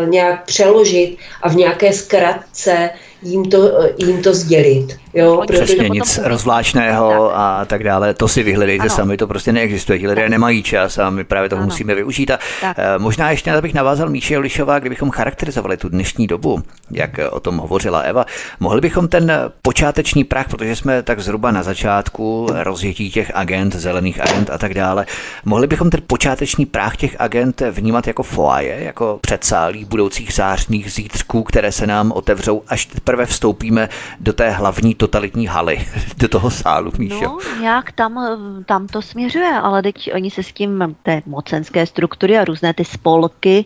nějak 0.04 0.44
přeložit 0.44 1.16
a 1.42 1.48
v 1.48 1.56
nějaké 1.56 1.92
zkratce 1.92 2.90
jim 3.22 3.44
to, 3.44 3.72
jim 3.98 4.22
to 4.22 4.34
sdělit. 4.34 4.96
Jo, 5.14 5.42
Přesně, 5.52 5.88
nic 5.88 6.16
potom... 6.16 6.30
rozvláčného 6.30 7.28
tak. 7.28 7.40
a 7.40 7.64
tak 7.64 7.84
dále, 7.84 8.14
to 8.14 8.28
si 8.28 8.42
vyhledejte 8.42 8.82
ano. 8.82 8.90
sami, 8.90 9.16
to 9.16 9.26
prostě 9.26 9.52
neexistuje. 9.52 9.98
Ti 9.98 10.08
lidé 10.08 10.28
nemají 10.28 10.62
čas 10.62 10.98
a 10.98 11.10
my 11.10 11.24
právě 11.24 11.48
toho 11.48 11.60
ano. 11.60 11.66
musíme 11.66 11.94
využít. 11.94 12.30
A 12.30 12.38
tak. 12.60 12.76
Eh, 12.78 12.98
možná 12.98 13.30
ještě, 13.30 13.52
abych 13.52 13.74
navázal 13.74 14.10
Míše 14.10 14.38
Lišová, 14.38 14.78
kdybychom 14.78 15.10
charakterizovali 15.10 15.76
tu 15.76 15.88
dnešní 15.88 16.26
dobu, 16.26 16.62
jak 16.90 17.10
o 17.30 17.40
tom 17.40 17.56
hovořila 17.56 18.00
Eva, 18.00 18.24
mohli 18.60 18.80
bychom 18.80 19.08
ten 19.08 19.32
počáteční 19.62 20.24
prach, 20.24 20.48
protože 20.48 20.76
jsme 20.76 21.02
tak 21.02 21.20
zhruba 21.20 21.50
na 21.50 21.62
začátku 21.62 22.46
rozjetí 22.62 23.10
těch 23.10 23.30
agent, 23.34 23.74
zelených 23.74 24.20
agent 24.20 24.50
a 24.50 24.58
tak 24.58 24.74
dále, 24.74 25.06
mohli 25.44 25.66
bychom 25.66 25.90
ten 25.90 26.00
počáteční 26.06 26.66
prach 26.66 26.96
těch 26.96 27.16
agent 27.18 27.62
vnímat 27.70 28.06
jako 28.06 28.22
foaje, 28.22 28.76
jako 28.80 29.18
předsálí 29.22 29.84
budoucích 29.84 30.34
zářných 30.34 30.92
zítřků, 30.92 31.42
které 31.42 31.72
se 31.72 31.86
nám 31.86 32.12
otevřou, 32.12 32.62
až 32.68 32.86
teprve 32.86 33.09
vstoupíme 33.26 33.88
do 34.20 34.32
té 34.32 34.50
hlavní 34.50 34.94
totalitní 34.94 35.46
haly, 35.46 35.86
do 36.16 36.28
toho 36.28 36.50
sálu, 36.50 36.92
Míšo. 36.98 37.24
No, 37.24 37.38
nějak 37.60 37.92
tam, 37.92 38.20
tam 38.66 38.86
to 38.86 39.02
směřuje, 39.02 39.50
ale 39.62 39.82
teď 39.82 40.10
oni 40.14 40.30
se 40.30 40.42
s 40.42 40.52
tím, 40.52 40.96
té 41.02 41.22
mocenské 41.26 41.86
struktury 41.86 42.38
a 42.38 42.44
různé 42.44 42.74
ty 42.74 42.84
spolky 42.84 43.64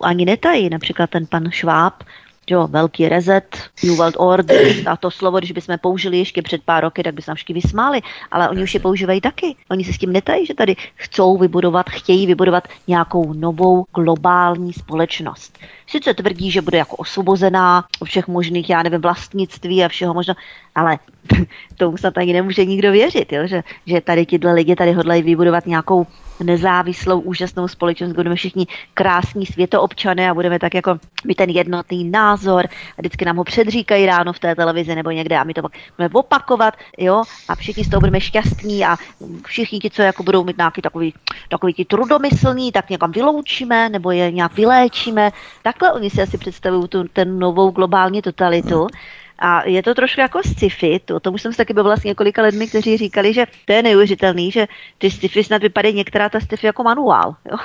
ani 0.00 0.24
netají. 0.24 0.70
Například 0.70 1.10
ten 1.10 1.26
pan 1.26 1.50
Šváb 1.50 1.94
jo, 2.50 2.66
velký 2.66 3.08
rezet, 3.08 3.58
New 3.84 3.96
World 3.96 4.14
Order, 4.18 4.66
a 4.86 4.96
to 4.96 5.10
slovo, 5.10 5.38
když 5.38 5.52
bychom 5.52 5.78
použili 5.78 6.18
ještě 6.18 6.42
před 6.42 6.62
pár 6.62 6.82
roky, 6.82 7.02
tak 7.02 7.14
by 7.14 7.22
se 7.22 7.30
nám 7.30 7.36
všichni 7.36 7.54
vysmáli, 7.54 8.00
ale 8.30 8.48
oni 8.48 8.62
už 8.62 8.74
je 8.74 8.80
používají 8.80 9.20
taky. 9.20 9.56
Oni 9.70 9.84
se 9.84 9.92
s 9.92 9.98
tím 9.98 10.12
netají, 10.12 10.46
že 10.46 10.54
tady 10.54 10.76
chcou 10.94 11.38
vybudovat, 11.38 11.90
chtějí 11.90 12.26
vybudovat 12.26 12.68
nějakou 12.88 13.32
novou 13.32 13.84
globální 13.94 14.72
společnost. 14.72 15.58
Sice 15.92 16.14
tvrdí, 16.14 16.50
že 16.50 16.62
bude 16.62 16.78
jako 16.78 16.96
osvobozená 16.96 17.84
všech 18.04 18.28
možných, 18.28 18.70
já 18.70 18.82
nevím, 18.82 19.00
vlastnictví 19.00 19.84
a 19.84 19.88
všeho 19.88 20.14
možného, 20.14 20.36
ale 20.74 20.98
tomu 21.76 21.96
snad 21.96 22.18
ani 22.18 22.32
nemůže 22.32 22.64
nikdo 22.64 22.92
věřit, 22.92 23.32
jo? 23.32 23.46
Že, 23.46 23.62
že 23.86 24.00
tady 24.00 24.26
tyhle 24.26 24.52
lidi 24.52 24.76
tady 24.76 24.92
hodlají 24.92 25.22
vybudovat 25.22 25.66
nějakou 25.66 26.06
nezávislou, 26.42 27.20
úžasnou 27.20 27.68
společnost, 27.68 28.12
budeme 28.12 28.34
všichni 28.34 28.66
krásní 28.94 29.46
světoobčané 29.46 30.30
a 30.30 30.34
budeme 30.34 30.58
tak 30.58 30.74
jako 30.74 30.98
mít 31.24 31.34
ten 31.34 31.50
jednotný 31.50 32.10
názor 32.10 32.66
a 32.98 33.00
vždycky 33.00 33.24
nám 33.24 33.36
ho 33.36 33.44
předříkají 33.44 34.06
ráno 34.06 34.32
v 34.32 34.38
té 34.38 34.54
televizi 34.54 34.94
nebo 34.94 35.10
někde 35.10 35.38
a 35.38 35.44
my 35.44 35.54
to 35.54 35.62
budeme 35.96 36.14
opakovat, 36.14 36.74
jo, 36.98 37.22
a 37.48 37.54
všichni 37.54 37.84
z 37.84 37.88
toho 37.88 38.00
budeme 38.00 38.20
šťastní 38.20 38.84
a 38.84 38.96
všichni 39.46 39.78
ti, 39.78 39.90
co 39.90 40.02
jako 40.02 40.22
budou 40.22 40.44
mít 40.44 40.56
nějaký 40.56 40.82
takový, 40.82 41.14
takový 41.48 41.72
ti 41.74 41.84
trudomyslný, 41.84 42.72
tak 42.72 42.90
někam 42.90 43.12
vyloučíme 43.12 43.88
nebo 43.88 44.10
je 44.10 44.30
nějak 44.30 44.54
vyléčíme. 44.54 45.30
Takhle 45.82 46.00
oni 46.00 46.10
si 46.10 46.22
asi 46.22 46.38
představují 46.38 46.88
tu, 46.88 47.04
ten 47.12 47.38
novou 47.38 47.70
globální 47.70 48.22
totalitu. 48.22 48.86
A 49.38 49.68
je 49.68 49.82
to 49.82 49.94
trošku 49.94 50.20
jako 50.20 50.40
sci-fi, 50.42 51.00
to, 51.04 51.16
o 51.16 51.20
tom 51.20 51.34
už 51.34 51.42
jsem 51.42 51.52
se 51.52 51.56
taky 51.56 51.74
bavila 51.74 51.96
s 51.96 52.04
několika 52.04 52.42
lidmi, 52.42 52.68
kteří 52.68 52.96
říkali, 52.96 53.34
že 53.34 53.46
to 53.64 53.72
je 53.72 53.82
neuvěřitelný, 53.82 54.50
že 54.50 54.66
ty 54.98 55.10
sci-fi 55.10 55.44
snad 55.44 55.62
vypadají 55.62 55.94
některá 55.94 56.28
ta 56.28 56.40
sci-fi 56.40 56.66
jako 56.66 56.82
manuál. 56.82 57.34
Jo? 57.50 57.58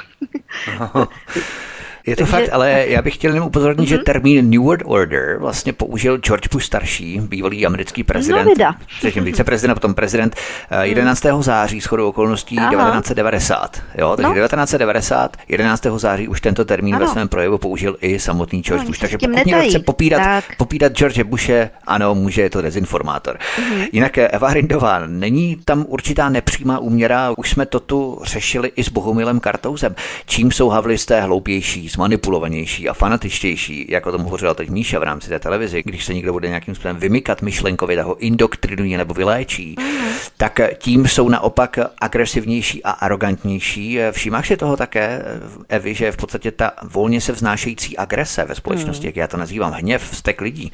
Je 2.08 2.16
to 2.16 2.26
Takže... 2.26 2.32
fakt, 2.32 2.54
ale 2.54 2.86
já 2.88 3.02
bych 3.02 3.14
chtěl 3.14 3.34
jenom 3.34 3.48
upozornit, 3.48 3.84
mm-hmm. 3.84 3.90
že 3.90 3.96
mhm. 3.96 4.04
termín 4.04 4.50
New 4.50 4.62
World 4.62 4.82
Order 4.86 5.38
vlastně 5.40 5.74
použil 5.74 6.18
George 6.18 6.48
Bush 6.52 6.66
starší, 6.66 7.20
bývalý 7.20 7.66
americký 7.66 8.04
prezident, 8.04 8.58
no, 8.60 8.76
předtím 8.98 9.24
viceprezident, 9.24 9.76
potom 9.76 9.94
prezident 9.94 10.36
11. 10.82 11.24
Mm. 11.24 11.44
září 11.44 11.80
shodou 11.80 12.10
okolností 12.10 12.58
Aha. 12.58 12.70
1990. 12.70 13.82
Jo, 13.98 14.16
takže 14.16 14.28
no. 14.28 14.36
1990, 14.36 15.38
11. 15.48 15.84
září 15.98 16.28
už 16.28 16.42
tento 16.42 16.66
termín 16.66 16.96
ano. 16.96 17.06
ve 17.06 17.12
svém 17.12 17.28
projevu 17.28 17.58
použil 17.58 17.98
i 18.02 18.20
samotný 18.20 18.62
George 18.62 18.84
no, 18.84 18.88
Bush. 18.88 19.00
Takže 19.00 19.18
pokud 19.18 19.46
někdo 19.46 19.62
chce 19.62 19.80
popírat, 19.80 20.44
popírat 20.58 20.94
George 20.94 21.24
Bushe, 21.24 21.70
ano, 21.88 22.16
může, 22.16 22.42
je 22.42 22.50
to 22.50 22.62
dezinformátor. 22.62 23.38
Mm-hmm. 23.38 23.88
Jinak 23.92 24.18
eh, 24.18 24.28
Eva 24.28 24.54
Rindová, 24.54 25.08
není 25.08 25.58
tam 25.66 25.86
určitá 25.88 26.30
nepřímá 26.30 26.80
úměra, 26.80 27.34
už 27.38 27.50
jsme 27.50 27.66
to 27.66 27.80
tu 27.80 28.22
řešili 28.24 28.72
i 28.76 28.84
s 28.84 28.90
Bohumilem 28.90 29.40
Kartouzem. 29.40 29.96
Čím 30.26 30.52
jsou 30.52 30.70
havlisté 30.70 31.22
hloupější, 31.22 31.90
zmanipulovanější 31.98 32.90
a 32.90 32.94
fanatičtější, 32.94 33.86
jak 33.90 34.06
o 34.06 34.12
tom 34.12 34.22
hovořila 34.22 34.54
teď 34.54 34.70
Míša 34.70 35.00
v 35.00 35.04
rámci 35.04 35.30
té 35.30 35.40
televize, 35.40 35.82
když 35.82 36.06
se 36.06 36.14
někdo 36.14 36.34
bude 36.34 36.48
nějakým 36.48 36.76
způsobem 36.76 36.98
vymykat 36.98 37.42
myšlenkově, 37.42 37.98
tak 37.98 38.06
ho 38.06 38.18
indoktrinuje 38.18 38.98
nebo 38.98 39.14
vyléčí, 39.14 39.76
mm. 39.80 40.08
tak 40.38 40.60
tím 40.78 41.08
jsou 41.08 41.30
naopak 41.30 41.80
agresivnější 42.02 42.84
a 42.84 42.92
arrogantnější. 42.92 44.00
Všímáš 44.12 44.48
si 44.48 44.58
toho 44.58 44.78
také, 44.78 45.26
Evi, 45.70 45.94
že 45.94 46.12
v 46.12 46.18
podstatě 46.18 46.52
ta 46.52 46.72
volně 46.84 47.22
se 47.22 47.32
vznášející 47.32 47.98
agrese 47.98 48.46
ve 48.46 48.56
společnosti, 48.56 49.06
mm. 49.06 49.10
jak 49.10 49.16
já 49.16 49.28
to 49.28 49.38
nazývám, 49.38 49.72
hněv, 49.72 50.10
vztek 50.12 50.42
lidí, 50.42 50.72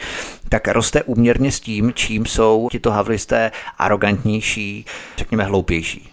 tak 0.50 0.68
roste 0.68 1.04
úměrně 1.04 1.52
s 1.52 1.60
tím, 1.60 1.94
čím 1.96 2.26
jsou 2.26 2.68
tito 2.72 2.92
havlisté 2.92 3.52
arrogantnější, 3.80 4.86
řekněme 5.18 5.44
hloupější. 5.44 6.10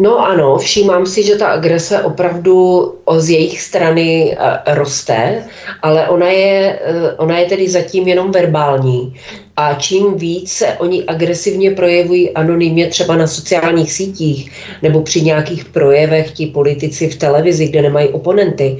No 0.00 0.18
ano, 0.18 0.58
všímám 0.58 1.06
si, 1.06 1.22
že 1.22 1.36
ta 1.36 1.46
agrese 1.46 2.02
opravdu 2.02 2.94
z 3.16 3.30
jejich 3.30 3.60
strany 3.60 4.36
eh, 4.38 4.74
roste, 4.74 5.44
ale 5.82 6.08
ona 6.08 6.28
je, 6.28 6.78
eh, 6.82 7.12
ona 7.12 7.38
je 7.38 7.46
tedy 7.46 7.68
zatím 7.68 8.08
jenom 8.08 8.30
verbální. 8.30 9.14
A 9.56 9.74
čím 9.74 10.14
víc 10.14 10.52
se 10.52 10.66
oni 10.78 11.04
agresivně 11.04 11.70
projevují 11.70 12.30
anonymně 12.30 12.86
třeba 12.86 13.16
na 13.16 13.26
sociálních 13.26 13.92
sítích 13.92 14.52
nebo 14.82 15.02
při 15.02 15.22
nějakých 15.22 15.64
projevech 15.64 16.30
ti 16.30 16.46
politici 16.46 17.08
v 17.08 17.16
televizi, 17.16 17.68
kde 17.68 17.82
nemají 17.82 18.08
oponenty, 18.08 18.78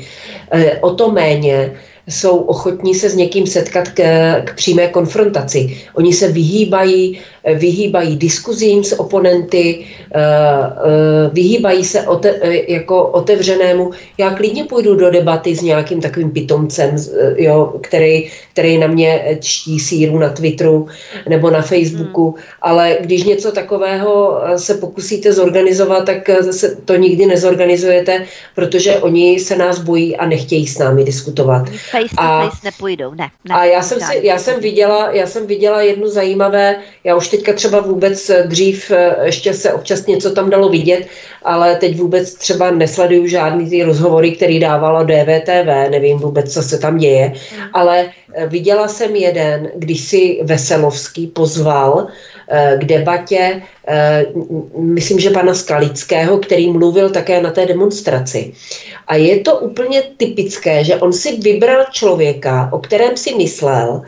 eh, 0.51 0.78
o 0.81 0.95
to 0.95 1.11
méně 1.11 1.74
jsou 2.09 2.39
ochotní 2.39 2.95
se 2.95 3.11
s 3.11 3.15
někým 3.15 3.47
setkat 3.47 3.89
k, 3.89 4.01
k 4.45 4.55
přímé 4.55 4.89
konfrontaci. 4.89 5.77
Oni 5.95 6.12
se 6.12 6.28
vyhýbají, 6.28 7.20
vyhýbají 7.55 8.16
diskuzím 8.16 8.85
s 8.85 9.01
oponenty, 9.01 9.87
eh, 10.15 10.20
eh, 10.20 11.31
vyhýbají 11.33 11.85
se 11.85 12.03
ote, 12.03 12.41
eh, 12.43 12.73
jako 12.73 13.07
otevřenému. 13.07 13.91
Já 14.19 14.31
klidně 14.31 14.65
půjdu 14.65 14.95
do 14.95 15.11
debaty 15.11 15.57
s 15.57 15.62
nějakým 15.62 16.01
takovým 16.01 16.31
pitomcem, 16.31 16.97
jo, 17.37 17.75
který, 17.81 18.31
který 18.53 18.79
na 18.79 18.87
mě 18.87 19.39
čtí 19.41 19.81
síru 19.81 20.19
na 20.19 20.29
Twitteru 20.29 20.87
nebo 21.29 21.51
na 21.51 21.62
Facebooku, 21.62 22.31
hmm. 22.31 22.43
ale 22.62 22.97
když 23.01 23.25
něco 23.25 23.53
takového 23.53 24.41
se 24.57 24.75
pokusíte 24.75 25.33
zorganizovat, 25.33 26.07
tak 26.07 26.31
se 26.51 26.77
to 26.85 26.97
nikdy 26.97 27.27
nezorganizujete, 27.27 28.25
protože 28.55 28.99
oni 28.99 29.41
se 29.41 29.57
nás 29.57 29.79
bojí 29.79 30.16
a 30.16 30.27
nechtějí 30.27 30.66
s 30.66 30.79
námi 30.79 31.05
diskutovat 31.05 31.69
face 31.91 32.15
to 32.16 32.23
a, 32.23 32.49
face 32.49 32.61
nepůjdou, 32.65 33.15
ne. 33.15 33.31
ne 33.49 33.55
a 33.55 33.65
já 33.65 33.83
jsem, 33.83 34.01
si, 34.01 34.27
já, 34.27 34.39
jsem 34.39 34.61
viděla, 34.61 35.11
já 35.12 35.27
jsem 35.27 35.47
viděla 35.47 35.83
jednu 35.83 36.09
zajímavé, 36.09 36.77
já 37.05 37.16
už 37.16 37.29
teďka 37.39 37.52
třeba 37.52 37.81
vůbec 37.81 38.31
eh, 38.31 38.43
dřív 38.47 38.90
eh, 38.90 39.16
ještě 39.24 39.55
se 39.55 39.73
občas 39.73 40.06
něco 40.06 40.31
tam 40.31 40.51
dalo 40.51 40.69
vidět, 40.69 41.06
ale 41.49 41.77
teď 41.77 41.97
vůbec 41.97 42.35
třeba 42.35 42.70
nesleduju 42.70 43.27
žádný 43.27 43.70
ty 43.70 43.83
rozhovory, 43.83 44.31
který 44.31 44.61
dávalo 44.61 45.05
DVTV, 45.05 45.91
nevím 45.91 46.19
vůbec, 46.19 46.53
co 46.53 46.62
se 46.62 46.79
tam 46.79 46.99
děje, 46.99 47.33
ale 47.73 48.11
eh, 48.35 48.47
viděla 48.47 48.89
jsem 48.89 49.16
jeden, 49.16 49.70
když 49.77 50.01
si 50.01 50.41
Veselovský 50.45 51.27
pozval 51.27 52.09
k 52.79 52.85
debatě, 52.85 53.62
myslím, 54.79 55.20
že 55.20 55.31
pana 55.31 55.55
Skalického, 55.55 56.39
který 56.39 56.73
mluvil 56.73 57.11
také 57.11 57.43
na 57.43 57.51
té 57.51 57.66
demonstraci. 57.66 58.53
A 59.07 59.16
je 59.16 59.41
to 59.41 59.59
úplně 59.59 60.03
typické, 60.16 60.85
že 60.85 60.97
on 60.97 61.12
si 61.12 61.37
vybral 61.37 61.85
člověka, 61.93 62.69
o 62.73 62.79
kterém 62.79 63.16
si 63.16 63.35
myslel, 63.35 64.03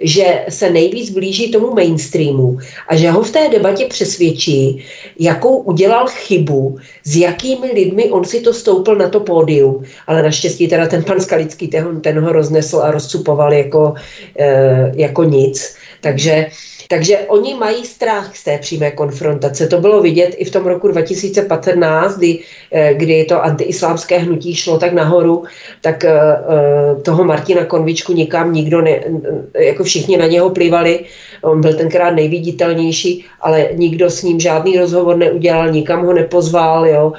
že 0.00 0.44
se 0.48 0.70
nejvíc 0.70 1.10
blíží 1.10 1.50
tomu 1.50 1.74
mainstreamu 1.74 2.58
a 2.88 2.96
že 2.96 3.10
ho 3.10 3.22
v 3.22 3.30
té 3.30 3.48
debatě 3.48 3.86
přesvědčí, 3.86 4.84
jakou 5.18 5.56
udělal 5.56 6.06
chybu, 6.08 6.78
s 7.04 7.16
jakými 7.16 7.72
lidmi 7.72 8.10
on 8.10 8.24
si 8.24 8.40
to 8.40 8.52
stoupil 8.52 8.96
na 8.96 9.08
to 9.08 9.20
pódium. 9.20 9.84
Ale 10.06 10.22
naštěstí 10.22 10.68
teda 10.68 10.86
ten 10.86 11.04
pan 11.04 11.20
Skalický 11.20 11.68
ten, 11.68 12.00
ten 12.00 12.18
ho 12.18 12.32
roznesl 12.32 12.78
a 12.78 12.90
rozcupoval 12.90 13.52
jako, 13.52 13.94
e, 14.38 14.92
jako 14.96 15.24
nic. 15.24 15.76
Takže 16.00 16.46
takže 16.88 17.18
oni 17.18 17.54
mají 17.54 17.84
strach 17.84 18.36
z 18.36 18.44
té 18.44 18.58
přímé 18.58 18.90
konfrontace. 18.90 19.66
To 19.66 19.80
bylo 19.80 20.02
vidět 20.02 20.34
i 20.38 20.44
v 20.44 20.50
tom 20.50 20.66
roku 20.66 20.88
2015, 20.88 22.16
kdy, 22.16 22.38
eh, 22.72 22.94
kdy 22.94 23.24
to 23.24 23.44
antiislámské 23.44 24.18
hnutí 24.18 24.54
šlo 24.54 24.78
tak 24.78 24.92
nahoru, 24.92 25.44
tak 25.80 26.04
eh, 26.04 26.10
eh, 26.10 27.00
toho 27.02 27.24
Martina 27.24 27.64
Konvičku 27.64 28.12
nikam 28.12 28.52
nikdo, 28.52 28.80
ne, 28.80 29.00
jako 29.58 29.84
všichni 29.84 30.16
na 30.16 30.26
něho 30.26 30.50
plivali, 30.50 31.00
on 31.42 31.60
byl 31.60 31.74
tenkrát 31.74 32.10
nejviditelnější, 32.10 33.24
ale 33.40 33.68
nikdo 33.74 34.10
s 34.10 34.22
ním 34.22 34.40
žádný 34.40 34.78
rozhovor 34.78 35.16
neudělal, 35.16 35.70
nikam 35.70 36.06
ho 36.06 36.12
nepozval, 36.12 36.86
jo, 36.86 37.12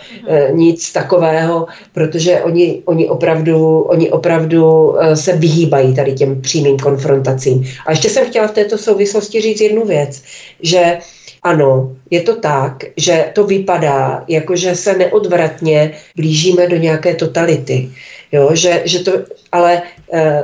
nic 0.52 0.92
takového, 0.92 1.68
protože 1.94 2.42
oni, 2.42 2.82
oni, 2.86 3.08
opravdu, 3.08 3.80
oni 3.80 4.12
opravdu 4.12 4.96
se 5.14 5.34
vyhýbají 5.34 5.96
tady 5.96 6.14
těm 6.14 6.42
přímým 6.42 6.78
konfrontacím. 6.78 7.64
A 7.86 7.92
ještě 7.92 8.10
jsem 8.10 8.26
chtěla 8.26 8.48
v 8.48 8.52
této 8.52 8.78
souvislosti 8.78 9.42
říct 9.58 9.62
jednu 9.62 9.86
věc, 9.86 10.24
že 10.62 10.98
ano, 11.44 11.96
je 12.10 12.22
to 12.22 12.36
tak, 12.36 12.84
že 12.98 13.32
to 13.34 13.44
vypadá, 13.44 14.24
jako 14.28 14.56
že 14.56 14.76
se 14.76 14.98
neodvratně 14.98 15.92
blížíme 16.16 16.68
do 16.68 16.78
nějaké 16.78 17.16
totality. 17.16 17.90
Jo, 18.32 18.50
že, 18.54 18.82
že 18.86 19.00
to, 19.00 19.12
ale 19.52 19.82
e, 20.14 20.44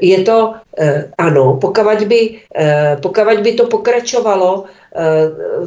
je 0.00 0.22
to, 0.22 0.54
e, 0.78 1.10
ano, 1.18 1.58
pokud 1.60 2.02
by, 2.04 2.38
pokud 3.02 3.40
by 3.40 3.52
to 3.52 3.66
pokračovalo 3.66 4.64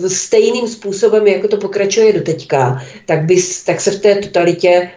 stejným 0.07 0.67
způsobem, 0.67 1.27
jako 1.27 1.47
to 1.47 1.57
pokračuje 1.57 2.13
do 2.13 2.21
teďka, 2.21 2.81
tak, 3.05 3.25
by, 3.25 3.35
tak 3.65 3.81
se 3.81 3.91
v 3.91 3.99
té 3.99 4.15
totalitě 4.15 4.89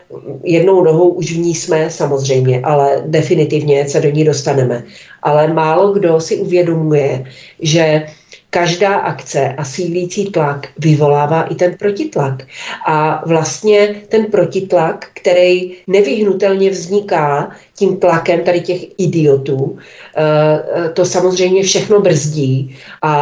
jednou 0.44 0.84
nohou 0.84 1.08
už 1.08 1.32
v 1.32 1.38
ní 1.38 1.54
jsme 1.54 1.90
samozřejmě, 1.90 2.60
ale 2.64 3.02
definitivně 3.06 3.88
se 3.88 4.00
do 4.00 4.10
ní 4.10 4.24
dostaneme. 4.24 4.84
Ale 5.22 5.52
málo 5.52 5.92
kdo 5.92 6.20
si 6.20 6.36
uvědomuje, 6.36 7.24
že 7.60 8.06
každá 8.52 8.94
akce 8.94 9.54
a 9.56 9.64
sílící 9.64 10.24
tlak 10.30 10.68
vyvolává 10.78 11.42
i 11.42 11.54
ten 11.54 11.74
protitlak. 11.78 12.42
A 12.86 13.22
vlastně 13.26 13.94
ten 14.08 14.24
protitlak, 14.26 15.06
který 15.14 15.72
nevyhnutelně 15.86 16.70
vzniká 16.70 17.50
tím 17.74 17.96
tlakem 17.96 18.40
tady 18.40 18.60
těch 18.60 18.80
idiotů, 18.98 19.78
eh, 20.16 20.88
to 20.88 21.04
samozřejmě 21.04 21.62
všechno 21.62 22.00
brzdí. 22.00 22.76
A 23.02 23.12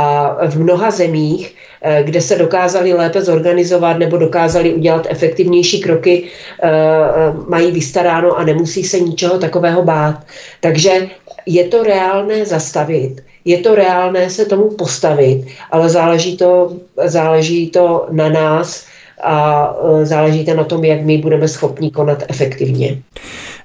v 0.46 0.58
mnoha 0.58 0.90
zemích 0.90 1.54
eh, 1.82 2.02
kde 2.02 2.20
se 2.20 2.36
dokázali 2.36 2.92
lépe 2.92 3.22
zorganizovat 3.22 3.98
nebo 3.98 4.16
dokázali 4.16 4.74
udělat 4.74 5.06
efektivnější 5.08 5.80
kroky, 5.80 6.28
eh, 6.62 6.68
mají 7.48 7.70
vystaráno 7.72 8.36
a 8.36 8.44
nemusí 8.44 8.84
se 8.84 9.00
ničeho 9.00 9.38
takového 9.38 9.82
bát. 9.82 10.26
Takže 10.60 11.08
je 11.46 11.64
to 11.64 11.82
reálné 11.82 12.46
zastavit 12.46 13.22
je 13.44 13.58
to 13.58 13.74
reálné 13.74 14.30
se 14.30 14.44
tomu 14.46 14.70
postavit, 14.70 15.46
ale 15.70 15.90
záleží 15.90 16.36
to, 16.36 16.76
záleží 17.04 17.70
to 17.70 18.06
na 18.10 18.28
nás 18.28 18.86
a 19.22 19.66
e, 20.02 20.06
záleží 20.06 20.44
to 20.44 20.54
na 20.54 20.64
tom, 20.64 20.84
jak 20.84 21.02
my 21.02 21.18
budeme 21.18 21.48
schopni 21.48 21.90
konat 21.90 22.22
efektivně. 22.28 23.02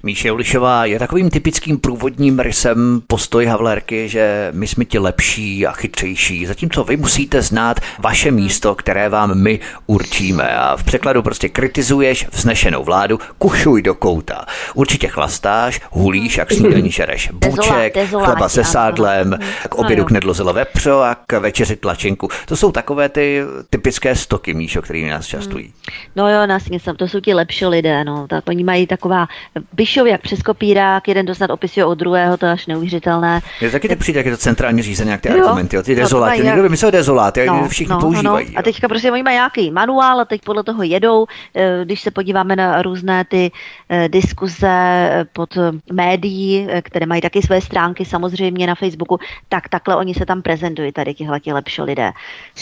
Míše 0.05 0.31
Ulišová 0.31 0.85
je 0.85 0.99
takovým 0.99 1.29
typickým 1.29 1.77
průvodním 1.77 2.39
rysem 2.39 3.01
postoj 3.07 3.45
Havlerky, 3.45 4.09
že 4.09 4.49
my 4.51 4.67
jsme 4.67 4.85
ti 4.85 4.99
lepší 4.99 5.67
a 5.67 5.71
chytřejší, 5.71 6.45
zatímco 6.45 6.83
vy 6.83 6.97
musíte 6.97 7.41
znát 7.41 7.79
vaše 7.99 8.31
místo, 8.31 8.75
které 8.75 9.09
vám 9.09 9.35
my 9.35 9.59
určíme. 9.85 10.57
A 10.57 10.77
v 10.77 10.83
překladu 10.83 11.21
prostě 11.21 11.49
kritizuješ 11.49 12.27
vznešenou 12.31 12.83
vládu, 12.83 13.19
kušuj 13.37 13.81
do 13.81 13.95
kouta. 13.95 14.45
Určitě 14.73 15.07
chlastáš, 15.07 15.81
hulíš, 15.91 16.37
jak 16.37 16.51
snídaní 16.51 16.91
žereš 16.91 17.31
buček, 17.33 17.97
chleba 18.09 18.49
se 18.49 18.63
sádlem, 18.63 19.39
k 19.69 19.75
obědu 19.75 20.05
knedlo 20.05 20.33
vepřo 20.33 21.01
a 21.01 21.15
k 21.27 21.39
večeři 21.39 21.75
tlačinku. 21.75 22.29
To 22.45 22.55
jsou 22.55 22.71
takové 22.71 23.09
ty 23.09 23.41
typické 23.69 24.15
stoky, 24.15 24.53
Míšo, 24.53 24.81
které 24.81 25.01
nás 25.01 25.25
častují. 25.25 25.73
No 26.15 26.29
jo, 26.29 26.47
nás 26.47 26.63
to 26.97 27.07
jsou 27.07 27.19
ti 27.19 27.33
lepší 27.33 27.65
lidé, 27.65 28.03
no. 28.03 28.27
Tak 28.27 28.43
oni 28.49 28.63
mají 28.63 28.87
taková 28.87 29.27
byš 29.73 29.94
píšou 29.95 30.05
jak 30.05 30.21
přes 30.21 30.41
kopírák, 30.41 31.07
jeden 31.07 31.25
doznat 31.25 31.49
opisuje 31.49 31.85
od 31.85 31.95
druhého, 31.95 32.37
to 32.37 32.45
je 32.45 32.51
až 32.51 32.67
neuvěřitelné. 32.67 33.41
Je 33.61 33.71
taky 33.71 33.89
to 33.89 33.95
přijde, 33.95 34.19
jak 34.19 34.25
je 34.25 34.31
to 34.31 34.37
centrálně 34.37 34.83
řízené, 34.83 35.11
jak 35.11 35.21
ty 35.21 35.29
jo, 35.29 35.35
argumenty, 35.35 35.75
jo, 35.75 35.83
ty 35.83 35.95
dezoláty. 35.95 36.37
No, 36.39 36.45
někdo 36.45 36.61
by 36.61 36.69
myslel 36.69 36.91
dezoláty, 36.91 37.45
no, 37.45 37.67
všichni 37.69 37.93
no, 37.93 37.99
používají. 37.99 38.47
No. 38.53 38.59
A 38.59 38.61
teďka 38.61 38.87
prostě 38.87 39.11
oni 39.11 39.23
mají 39.23 39.35
nějaký 39.35 39.71
manuál 39.71 40.19
a 40.19 40.25
teď 40.25 40.41
podle 40.41 40.63
toho 40.63 40.83
jedou. 40.83 41.25
Eh, 41.55 41.79
když 41.83 42.01
se 42.01 42.11
podíváme 42.11 42.55
na 42.55 42.81
různé 42.81 43.25
ty 43.25 43.51
eh, 43.89 44.09
diskuze 44.09 44.67
eh, 44.69 45.25
pod 45.33 45.57
médií, 45.91 46.67
které 46.81 47.05
mají 47.05 47.21
taky 47.21 47.41
své 47.41 47.61
stránky 47.61 48.05
samozřejmě 48.05 48.67
na 48.67 48.75
Facebooku, 48.75 49.19
tak 49.49 49.69
takhle 49.69 49.95
oni 49.95 50.13
se 50.13 50.25
tam 50.25 50.41
prezentují, 50.41 50.91
tady 50.91 51.13
tihle 51.13 51.39
ti 51.39 51.53
lepší 51.53 51.81
lidé. 51.81 52.11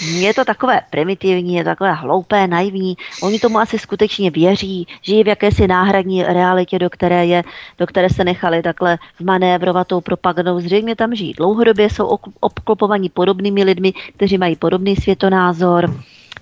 Je 0.02 0.34
to 0.34 0.46
takové 0.46 0.82
primitivní, 0.90 1.56
je 1.56 1.64
to 1.64 1.70
takové 1.70 1.94
hloupé, 1.94 2.48
naivní. 2.48 2.98
Oni 3.22 3.40
tomu 3.40 3.60
asi 3.60 3.80
skutečně 3.80 4.32
věří, 4.32 4.88
žijí 5.02 5.24
v 5.24 5.28
jakési 5.28 5.68
náhradní 5.68 6.24
realitě, 6.24 6.80
do 6.80 6.90
které 6.90 7.23
je, 7.26 7.44
do 7.80 7.88
které 7.88 8.10
se 8.10 8.24
nechali 8.24 8.62
takhle 8.62 8.98
vmanévrovat 9.20 9.88
tou 9.88 10.02
propagandou. 10.02 10.60
Zřejmě 10.60 10.96
tam 10.96 11.16
žijí 11.16 11.34
dlouhodobě, 11.34 11.90
jsou 11.90 12.18
obklopovaní 12.40 13.10
podobnými 13.10 13.64
lidmi, 13.64 13.94
kteří 14.16 14.38
mají 14.38 14.56
podobný 14.56 14.96
světonázor. 14.96 15.94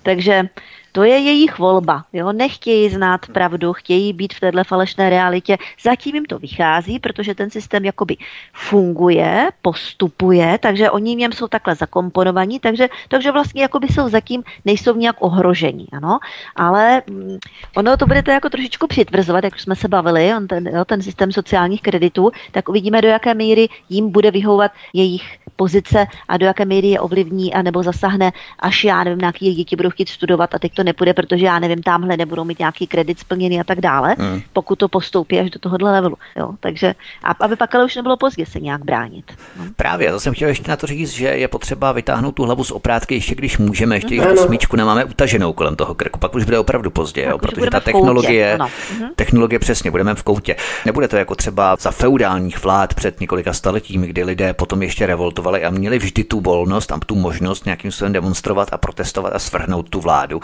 Takže 0.02 0.48
to 0.92 1.04
je 1.04 1.18
jejich 1.18 1.58
volba. 1.58 2.04
Jo? 2.12 2.32
Nechtějí 2.32 2.90
znát 2.90 3.26
pravdu, 3.26 3.72
chtějí 3.72 4.12
být 4.12 4.34
v 4.34 4.40
této 4.40 4.64
falešné 4.64 5.10
realitě. 5.10 5.58
Zatím 5.82 6.14
jim 6.14 6.24
to 6.24 6.38
vychází, 6.38 6.98
protože 6.98 7.34
ten 7.34 7.50
systém 7.50 7.84
jakoby 7.84 8.16
funguje, 8.52 9.48
postupuje, 9.62 10.58
takže 10.58 10.90
oni 10.90 11.14
v 11.14 11.18
něm 11.18 11.32
jsou 11.32 11.48
takhle 11.48 11.74
zakomponovaní, 11.74 12.60
takže, 12.60 12.88
takže 13.08 13.32
vlastně 13.32 13.62
jakoby 13.62 13.88
jsou 13.88 14.08
zatím, 14.08 14.42
nejsou 14.64 14.96
nějak 14.96 15.16
ohrožení. 15.20 15.86
Ano? 15.92 16.18
Ale 16.56 17.02
mm, 17.10 17.38
ono 17.76 17.96
to 17.96 18.06
budete 18.06 18.32
jako 18.32 18.50
trošičku 18.50 18.86
přitvrzovat, 18.86 19.44
jak 19.44 19.54
už 19.54 19.62
jsme 19.62 19.76
se 19.76 19.88
bavili, 19.88 20.34
on 20.36 20.46
ten, 20.46 20.66
jo, 20.66 20.84
ten 20.84 21.02
systém 21.02 21.32
sociálních 21.32 21.82
kreditů, 21.82 22.30
tak 22.52 22.68
uvidíme, 22.68 23.02
do 23.02 23.08
jaké 23.08 23.34
míry 23.34 23.68
jim 23.88 24.10
bude 24.10 24.30
vyhovovat 24.30 24.72
jejich 24.92 25.41
pozice 25.62 26.06
a 26.28 26.36
do 26.36 26.46
jaké 26.46 26.64
míry 26.64 26.88
je 26.88 27.00
ovlivní 27.00 27.54
a 27.54 27.62
nebo 27.62 27.82
zasahne, 27.82 28.32
až 28.58 28.84
já 28.84 29.04
nevím, 29.04 29.18
nějaký 29.18 29.54
děti 29.54 29.76
budou 29.76 29.90
chtít 29.90 30.08
studovat 30.08 30.54
a 30.54 30.58
teď 30.58 30.74
to 30.74 30.82
nepůjde, 30.84 31.14
protože 31.14 31.46
já 31.46 31.58
nevím, 31.58 31.82
tamhle 31.82 32.16
nebudou 32.16 32.44
mít 32.44 32.58
nějaký 32.58 32.86
kredit 32.86 33.18
splněný 33.18 33.60
a 33.60 33.64
tak 33.64 33.80
dále, 33.80 34.16
hmm. 34.18 34.42
pokud 34.52 34.76
to 34.76 34.88
postoupí 34.88 35.38
až 35.38 35.50
do 35.50 35.58
tohohle 35.58 35.92
levelu. 35.92 36.16
Jo? 36.36 36.50
Takže, 36.60 36.94
a 37.24 37.30
aby 37.40 37.56
pak 37.56 37.74
ale 37.74 37.84
už 37.84 37.96
nebylo 37.96 38.16
pozdě 38.16 38.46
se 38.46 38.60
nějak 38.60 38.84
bránit. 38.84 39.32
No. 39.56 39.64
Právě, 39.76 40.12
to 40.12 40.20
jsem 40.20 40.34
chtěl 40.34 40.48
ještě 40.48 40.70
na 40.70 40.76
to 40.76 40.86
říct, 40.86 41.10
že 41.10 41.26
je 41.26 41.48
potřeba 41.48 41.92
vytáhnout 41.92 42.32
tu 42.32 42.42
hlavu 42.42 42.64
z 42.64 42.70
oprátky, 42.70 43.14
ještě 43.14 43.34
když 43.34 43.58
můžeme, 43.58 43.96
ještě 43.96 44.16
když 44.16 44.26
tu 44.26 44.36
smíčku 44.36 44.76
nemáme 44.76 45.04
utaženou 45.04 45.52
kolem 45.52 45.76
toho 45.76 45.94
krku, 45.94 46.18
pak 46.18 46.34
už 46.34 46.44
bude 46.44 46.58
opravdu 46.58 46.90
pozdě, 46.90 47.22
jo? 47.22 47.38
protože 47.38 47.70
ta 47.70 47.80
technologie, 47.80 48.58
mhm. 48.58 49.08
technologie 49.16 49.58
přesně, 49.58 49.90
budeme 49.90 50.14
v 50.14 50.22
koutě. 50.22 50.56
Nebude 50.86 51.08
to 51.08 51.16
jako 51.16 51.34
třeba 51.34 51.76
za 51.80 51.90
feudálních 51.90 52.62
vlád 52.62 52.94
před 52.94 53.20
několika 53.20 53.52
staletími, 53.52 54.06
kdy 54.06 54.24
lidé 54.24 54.54
potom 54.54 54.82
ještě 54.82 55.06
revoltovali 55.06 55.51
a 55.60 55.70
měli 55.70 55.98
vždy 55.98 56.24
tu 56.24 56.40
volnost 56.40 56.92
a 56.92 56.98
tu 57.06 57.14
možnost 57.14 57.64
nějakým 57.64 57.92
způsobem 57.92 58.12
demonstrovat 58.12 58.68
a 58.72 58.78
protestovat 58.78 59.32
a 59.32 59.38
svrhnout 59.38 59.88
tu 59.88 60.00
vládu. 60.00 60.40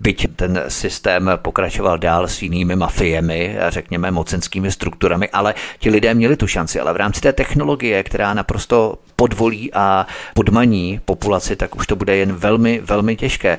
Byť 0.00 0.36
ten 0.36 0.62
systém 0.68 1.30
pokračoval 1.36 1.98
dál 1.98 2.28
s 2.28 2.42
jinými 2.42 2.76
mafiemi, 2.76 3.56
řekněme 3.68 4.10
mocenskými 4.10 4.72
strukturami, 4.72 5.28
ale 5.28 5.54
ti 5.78 5.90
lidé 5.90 6.14
měli 6.14 6.36
tu 6.36 6.46
šanci. 6.46 6.80
Ale 6.80 6.92
v 6.92 6.96
rámci 6.96 7.20
té 7.20 7.32
technologie, 7.32 8.02
která 8.02 8.34
naprosto 8.34 8.94
podvolí 9.16 9.72
a 9.72 10.06
podmaní 10.34 11.00
populaci, 11.04 11.56
tak 11.56 11.76
už 11.76 11.86
to 11.86 11.96
bude 11.96 12.16
jen 12.16 12.32
velmi, 12.32 12.80
velmi 12.84 13.16
těžké, 13.16 13.58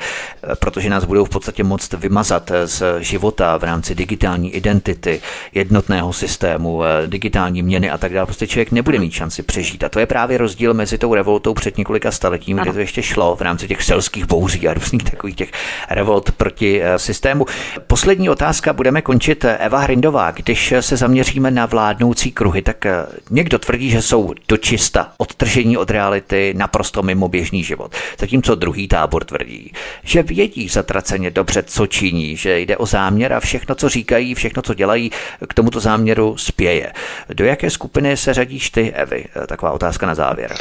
protože 0.60 0.90
nás 0.90 1.06
budou 1.06 1.26
v 1.26 1.30
podstatě 1.30 1.64
moct 1.64 1.94
vymazat 1.94 2.52
z 2.66 2.84
života 3.00 3.58
v 3.58 3.64
rámci 3.64 3.96
digitální 3.96 4.52
identity, 4.52 5.22
jednotného 5.54 6.14
systému, 6.14 6.82
digitální 7.06 7.64
měny 7.64 7.90
a 7.90 7.98
tak 7.98 8.14
dále. 8.14 8.26
Prostě 8.26 8.48
člověk 8.48 8.72
nebude 8.72 9.00
mít 9.00 9.12
šanci 9.12 9.44
přežít. 9.44 9.84
A 9.84 9.90
to 9.90 10.00
je 10.00 10.06
právě 10.06 10.38
rozdíl 10.38 10.74
mezi 10.74 10.83
tou 10.98 11.14
revoltou 11.14 11.54
před 11.54 11.78
několika 11.78 12.12
staletími, 12.12 12.62
kdy 12.62 12.74
to 12.74 12.80
ještě 12.80 13.04
šlo 13.04 13.36
v 13.36 13.42
rámci 13.42 13.68
těch 13.68 13.84
selských 13.84 14.26
bouří 14.26 14.68
a 14.68 14.74
různých 14.74 15.04
takových 15.04 15.36
těch 15.36 15.52
revolt 15.90 16.32
proti 16.32 16.82
eh, 16.84 17.00
systému. 17.00 17.46
Poslední 17.88 18.30
otázka, 18.30 18.74
budeme 18.74 19.02
končit. 19.02 19.46
Eva 19.46 19.80
Hrindová, 19.80 20.32
když 20.32 20.74
se 20.80 20.98
zaměříme 20.98 21.52
na 21.52 21.66
vládnoucí 21.66 22.32
kruhy, 22.32 22.62
tak 22.62 22.86
eh, 22.86 23.06
někdo 23.30 23.60
tvrdí, 23.60 23.90
že 23.90 24.02
jsou 24.02 24.34
dočista 24.48 25.12
odtržení 25.18 25.78
od 25.78 25.92
reality 25.92 26.54
naprosto 26.58 27.04
mimo 27.04 27.28
běžný 27.28 27.64
život. 27.64 27.96
Zatímco 28.20 28.56
druhý 28.56 28.88
tábor 28.88 29.24
tvrdí, 29.24 29.72
že 30.04 30.24
vědí 30.24 30.68
zatraceně 30.68 31.32
dobře, 31.32 31.64
co 31.64 31.88
činí, 31.88 32.38
že 32.38 32.60
jde 32.60 32.78
o 32.78 32.86
záměr 32.86 33.34
a 33.34 33.40
všechno, 33.40 33.76
co 33.76 33.90
říkají, 33.90 34.36
všechno, 34.36 34.62
co 34.62 34.74
dělají, 34.74 35.12
k 35.48 35.54
tomuto 35.54 35.80
záměru 35.80 36.38
spěje. 36.38 36.94
Do 37.34 37.46
jaké 37.46 37.70
skupiny 37.70 38.18
se 38.18 38.34
řadíš 38.34 38.70
ty, 38.70 38.92
Evy? 38.92 39.26
Eh, 39.44 39.48
taková 39.48 39.72
otázka 39.72 40.06
na 40.06 40.16
závěr. 40.16 40.54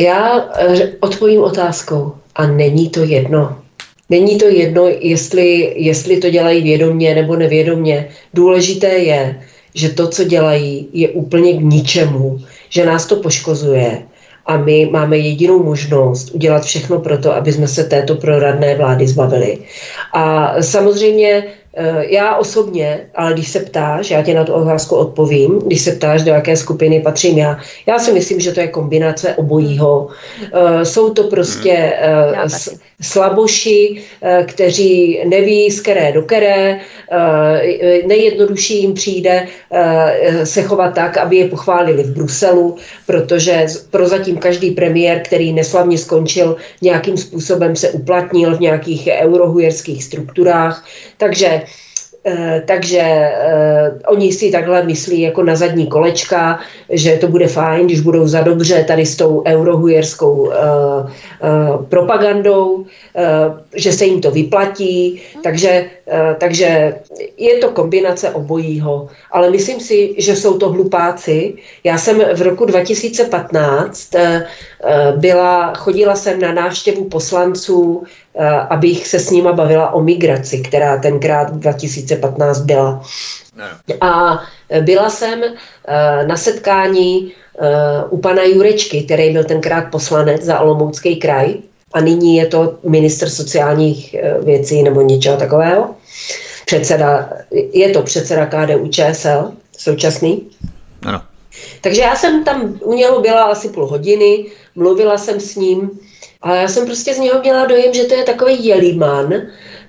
Já 0.00 0.48
odpovím 1.00 1.42
otázkou. 1.42 2.12
A 2.34 2.46
není 2.46 2.88
to 2.88 3.00
jedno. 3.00 3.58
Není 4.10 4.38
to 4.38 4.46
jedno, 4.46 4.88
jestli, 5.00 5.74
jestli 5.76 6.16
to 6.16 6.30
dělají 6.30 6.62
vědomně 6.62 7.14
nebo 7.14 7.36
nevědomně. 7.36 8.08
Důležité 8.34 8.88
je, 8.88 9.40
že 9.74 9.88
to, 9.88 10.08
co 10.08 10.24
dělají, 10.24 10.88
je 10.92 11.08
úplně 11.08 11.52
k 11.52 11.60
ničemu, 11.60 12.38
že 12.68 12.86
nás 12.86 13.06
to 13.06 13.16
poškozuje 13.16 14.02
a 14.46 14.56
my 14.56 14.88
máme 14.92 15.18
jedinou 15.18 15.62
možnost 15.62 16.30
udělat 16.34 16.64
všechno 16.64 17.00
pro 17.00 17.18
to, 17.18 17.34
aby 17.34 17.52
jsme 17.52 17.68
se 17.68 17.84
této 17.84 18.14
proradné 18.14 18.74
vlády 18.74 19.08
zbavili. 19.08 19.58
A 20.12 20.54
samozřejmě 20.62 21.44
Eh, 21.44 21.65
já 22.08 22.36
osobně, 22.36 23.00
ale 23.14 23.32
když 23.32 23.48
se 23.48 23.60
ptáš, 23.60 24.10
já 24.10 24.22
tě 24.22 24.34
na 24.34 24.44
tu 24.44 24.52
otázku 24.52 24.96
odpovím, 24.96 25.58
když 25.58 25.80
se 25.80 25.92
ptáš, 25.92 26.22
do 26.22 26.30
jaké 26.30 26.56
skupiny 26.56 27.00
patřím 27.00 27.38
já, 27.38 27.58
já 27.86 27.98
si 27.98 28.12
myslím, 28.12 28.40
že 28.40 28.52
to 28.52 28.60
je 28.60 28.68
kombinace 28.68 29.34
obojího. 29.34 30.08
Eh, 30.42 30.84
jsou 30.84 31.10
to 31.10 31.24
prostě 31.24 31.72
hmm. 31.72 32.34
eh, 32.34 32.76
slaboši, 33.00 34.02
kteří 34.46 35.20
neví 35.28 35.70
z 35.70 35.80
které 35.80 36.12
do 36.12 36.22
které, 36.22 36.80
nejjednodušší 38.06 38.80
jim 38.80 38.94
přijde 38.94 39.46
se 40.44 40.62
chovat 40.62 40.94
tak, 40.94 41.16
aby 41.16 41.36
je 41.36 41.48
pochválili 41.48 42.02
v 42.02 42.14
Bruselu, 42.14 42.76
protože 43.06 43.66
prozatím 43.90 44.36
každý 44.36 44.70
premiér, 44.70 45.20
který 45.24 45.52
neslavně 45.52 45.98
skončil, 45.98 46.56
nějakým 46.82 47.16
způsobem 47.16 47.76
se 47.76 47.90
uplatnil 47.90 48.56
v 48.56 48.60
nějakých 48.60 49.08
eurohujerských 49.20 50.04
strukturách, 50.04 50.84
takže 51.16 51.62
Eh, 51.65 51.65
takže 52.66 53.02
uh, 53.02 53.98
oni 54.06 54.32
si 54.32 54.50
takhle 54.50 54.82
myslí 54.82 55.20
jako 55.20 55.42
na 55.42 55.56
zadní 55.56 55.86
kolečka, 55.86 56.60
že 56.90 57.16
to 57.16 57.28
bude 57.28 57.46
fajn, 57.46 57.86
když 57.86 58.00
budou 58.00 58.26
za 58.26 58.40
dobře 58.40 58.84
tady 58.84 59.06
s 59.06 59.16
tou 59.16 59.42
eurohujerskou 59.46 60.32
uh, 60.32 60.52
propagandou, 61.88 62.86
že 63.74 63.92
se 63.92 64.04
jim 64.04 64.20
to 64.20 64.30
vyplatí, 64.30 65.22
takže, 65.42 65.84
takže 66.38 66.94
je 67.36 67.54
to 67.58 67.70
kombinace 67.70 68.30
obojího. 68.30 69.08
Ale 69.30 69.50
myslím 69.50 69.80
si, 69.80 70.14
že 70.18 70.36
jsou 70.36 70.58
to 70.58 70.68
hlupáci. 70.68 71.54
Já 71.84 71.98
jsem 71.98 72.22
v 72.34 72.42
roku 72.42 72.64
2015 72.64 74.14
uh, 74.14 74.20
byla, 75.16 75.74
chodila 75.74 76.16
jsem 76.16 76.40
na 76.40 76.52
návštěvu 76.52 77.04
poslanců 77.04 78.04
Eh, 78.25 78.25
abych 78.68 79.06
se 79.06 79.18
s 79.18 79.30
nima 79.30 79.52
bavila 79.52 79.90
o 79.90 80.02
migraci, 80.02 80.58
která 80.58 80.98
tenkrát 80.98 81.52
2015 81.56 82.60
byla. 82.60 83.02
A 84.00 84.42
byla 84.80 85.10
jsem 85.10 85.44
eh, 85.44 86.26
na 86.26 86.36
setkání 86.36 87.32
eh, 87.32 88.04
u 88.10 88.18
pana 88.18 88.42
Jurečky, 88.42 89.02
který 89.02 89.32
byl 89.32 89.44
tenkrát 89.44 89.90
poslanec 89.90 90.42
za 90.42 90.60
Olomoucký 90.60 91.16
kraj 91.16 91.54
a 91.92 92.00
nyní 92.00 92.36
je 92.36 92.46
to 92.46 92.74
minister 92.88 93.30
sociálních 93.30 94.16
věcí 94.44 94.82
nebo 94.82 95.02
něčeho 95.02 95.36
takového. 95.36 95.94
Předseda, 96.66 97.28
je 97.72 97.90
to 97.90 98.02
předseda 98.02 98.46
KDU 98.46 98.88
ČSL, 98.88 99.52
současný. 99.78 100.50
Ano. 101.06 101.22
Takže 101.80 102.02
já 102.02 102.16
jsem 102.16 102.44
tam 102.44 102.78
u 102.80 102.94
něho 102.94 103.20
byla 103.20 103.42
asi 103.42 103.68
půl 103.68 103.86
hodiny, 103.86 104.46
mluvila 104.74 105.18
jsem 105.18 105.40
s 105.40 105.56
ním 105.56 105.90
ale 106.42 106.56
já 106.58 106.68
jsem 106.68 106.86
prostě 106.86 107.14
z 107.14 107.18
něho 107.18 107.40
měla 107.40 107.66
dojem, 107.66 107.94
že 107.94 108.04
to 108.04 108.14
je 108.14 108.24
takový 108.24 108.66
jelíman, 108.66 109.34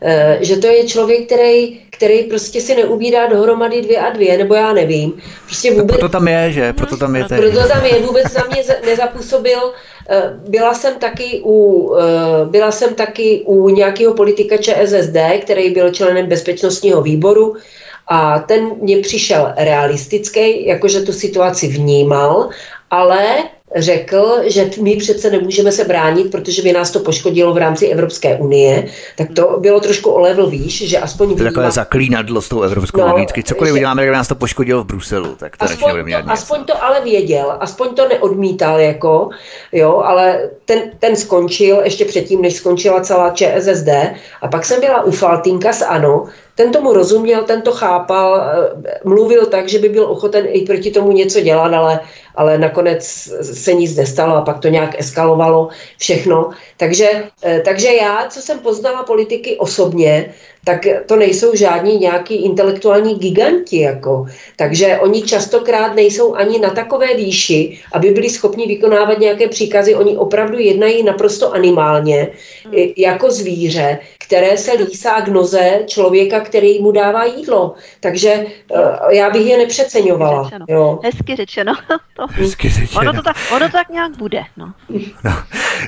eh, 0.02 0.38
že 0.42 0.58
to 0.58 0.68
je 0.68 0.88
člověk, 0.88 1.26
který, 1.26 1.80
který 1.90 2.24
prostě 2.24 2.62
si 2.62 2.76
neubírá 2.76 3.28
dohromady 3.28 3.82
dvě 3.82 4.00
a 4.00 4.10
dvě, 4.10 4.38
nebo 4.38 4.54
já 4.54 4.74
nevím. 4.74 5.14
Prostě 5.46 5.72
vůbec... 5.72 5.98
Proto 5.98 6.10
tam 6.10 6.28
je, 6.28 6.52
že? 6.52 6.74
Proto 6.74 6.98
tam 6.98 7.16
je. 7.16 7.24
Teď. 7.24 7.38
Proto 7.38 7.68
tam 7.68 7.86
je, 7.86 8.00
vůbec 8.02 8.32
za 8.32 8.44
mě 8.52 8.64
nezapůsobil. 8.86 9.74
Eh, 10.10 10.34
byla 10.50 10.74
jsem 10.74 10.96
taky 10.96 11.42
u, 11.46 11.92
eh, 11.96 12.46
byla 12.46 12.72
jsem 12.72 12.94
taky 12.94 13.44
u 13.46 13.70
nějakého 13.70 14.14
politika 14.14 14.58
ČSSD, 14.58 15.40
který 15.42 15.70
byl 15.70 15.92
členem 15.92 16.26
bezpečnostního 16.26 17.02
výboru, 17.02 17.56
a 18.08 18.40
ten 18.40 18.72
mě 18.82 18.98
přišel 18.98 19.54
realistický, 19.58 20.66
jakože 20.66 21.02
tu 21.02 21.14
situaci 21.14 21.68
vnímal, 21.68 22.50
ale 22.90 23.26
řekl, 23.76 24.42
že 24.46 24.70
my 24.82 24.96
přece 24.96 25.30
nemůžeme 25.30 25.72
se 25.72 25.84
bránit, 25.84 26.32
protože 26.32 26.62
by 26.62 26.74
nás 26.74 26.92
to 26.92 27.00
poškodilo 27.00 27.54
v 27.54 27.58
rámci 27.58 27.88
Evropské 27.88 28.36
unie, 28.36 28.86
tak 29.18 29.28
to 29.34 29.58
bylo 29.60 29.80
trošku 29.80 30.10
o 30.10 30.20
level 30.20 30.50
výš, 30.50 30.88
že 30.90 30.98
aspoň... 30.98 31.36
To 31.36 31.44
je 31.44 31.50
takové 31.50 31.72
zaklínadlo 31.72 32.42
s 32.42 32.50
tou 32.50 32.62
Evropskou 32.62 33.02
no, 33.02 33.14
unii. 33.14 33.28
Cokoliv 33.44 33.74
že... 33.74 33.74
uděláme, 33.74 34.02
tak 34.02 34.14
nás 34.14 34.28
to 34.28 34.36
poškodilo 34.36 34.84
v 34.84 34.86
Bruselu. 34.86 35.36
Tak 35.36 35.58
to 35.58 35.66
aspoň, 35.66 36.14
to, 36.24 36.32
aspoň 36.32 36.64
to 36.64 36.84
ale 36.84 37.02
věděl, 37.02 37.58
aspoň 37.60 37.96
to 37.96 38.08
neodmítal, 38.08 38.80
jako, 38.80 39.30
jo, 39.72 40.02
ale 40.06 40.50
ten, 40.66 40.80
ten 41.00 41.16
skončil 41.16 41.82
ještě 41.84 42.06
předtím, 42.06 42.42
než 42.42 42.54
skončila 42.54 43.02
celá 43.02 43.30
ČSSD 43.30 43.90
a 44.42 44.48
pak 44.48 44.66
jsem 44.66 44.82
byla 44.82 45.04
u 45.04 45.12
Faltinka 45.12 45.74
s 45.74 45.86
ANO, 45.86 46.28
ten 46.58 46.72
tomu 46.72 46.94
rozuměl, 46.94 47.44
ten 47.44 47.62
to 47.62 47.72
chápal, 47.72 48.42
eh, 48.42 49.00
mluvil 49.06 49.46
tak, 49.46 49.70
že 49.70 49.80
by 49.80 49.90
byl 49.90 50.06
ochoten 50.06 50.46
i 50.50 50.62
proti 50.62 50.92
tomu 50.92 51.12
něco 51.12 51.42
dělat, 51.42 51.74
ale, 51.74 52.00
ale 52.38 52.58
nakonec 52.58 53.04
se 53.42 53.74
nic 53.74 53.96
nestalo 53.96 54.36
a 54.36 54.42
pak 54.42 54.60
to 54.60 54.68
nějak 54.68 55.00
eskalovalo 55.00 55.70
všechno. 55.98 56.50
Takže, 56.78 57.24
eh, 57.44 57.62
takže 57.66 57.94
já, 57.94 58.28
co 58.30 58.42
jsem 58.42 58.60
poznala 58.60 59.04
politiky 59.04 59.58
osobně, 59.58 60.34
tak 60.68 60.88
to 61.06 61.16
nejsou 61.16 61.56
žádní 61.56 61.98
nějaký 61.98 62.36
intelektuální 62.36 63.16
giganti. 63.16 63.80
Jako. 63.80 64.26
Takže 64.56 64.98
oni 65.00 65.22
častokrát 65.22 65.96
nejsou 65.96 66.36
ani 66.36 66.60
na 66.60 66.70
takové 66.70 67.16
výši, 67.16 67.80
aby 67.94 68.12
byli 68.12 68.30
schopni 68.30 68.68
vykonávat 68.68 69.20
nějaké 69.20 69.48
příkazy. 69.48 69.96
Oni 69.96 70.18
opravdu 70.18 70.60
jednají 70.60 71.04
naprosto 71.04 71.54
animálně, 71.54 72.28
hmm. 72.66 72.74
jako 72.98 73.32
zvíře, 73.32 74.00
které 74.20 74.58
se 74.58 74.72
lísá 74.74 75.22
k 75.22 75.28
noze 75.28 75.80
člověka, 75.86 76.40
který 76.40 76.82
mu 76.82 76.92
dává 76.92 77.26
jídlo. 77.26 77.74
Takže 78.00 78.46
uh, 78.70 79.12
já 79.12 79.30
bych 79.30 79.48
je 79.48 79.58
nepřeceňovala. 79.58 80.44
Řečeno. 80.44 80.66
Jo. 80.70 81.00
Hezky 81.04 81.36
řečeno. 81.36 81.74
to, 82.16 82.26
Hezky 82.30 82.70
řečeno. 82.70 83.02
Ono 83.02 83.14
to, 83.14 83.22
tak, 83.22 83.38
ono 83.56 83.66
to 83.66 83.72
tak 83.72 83.90
nějak 83.90 84.18
bude. 84.18 84.44
No. 84.58 84.74
No. 85.24 85.32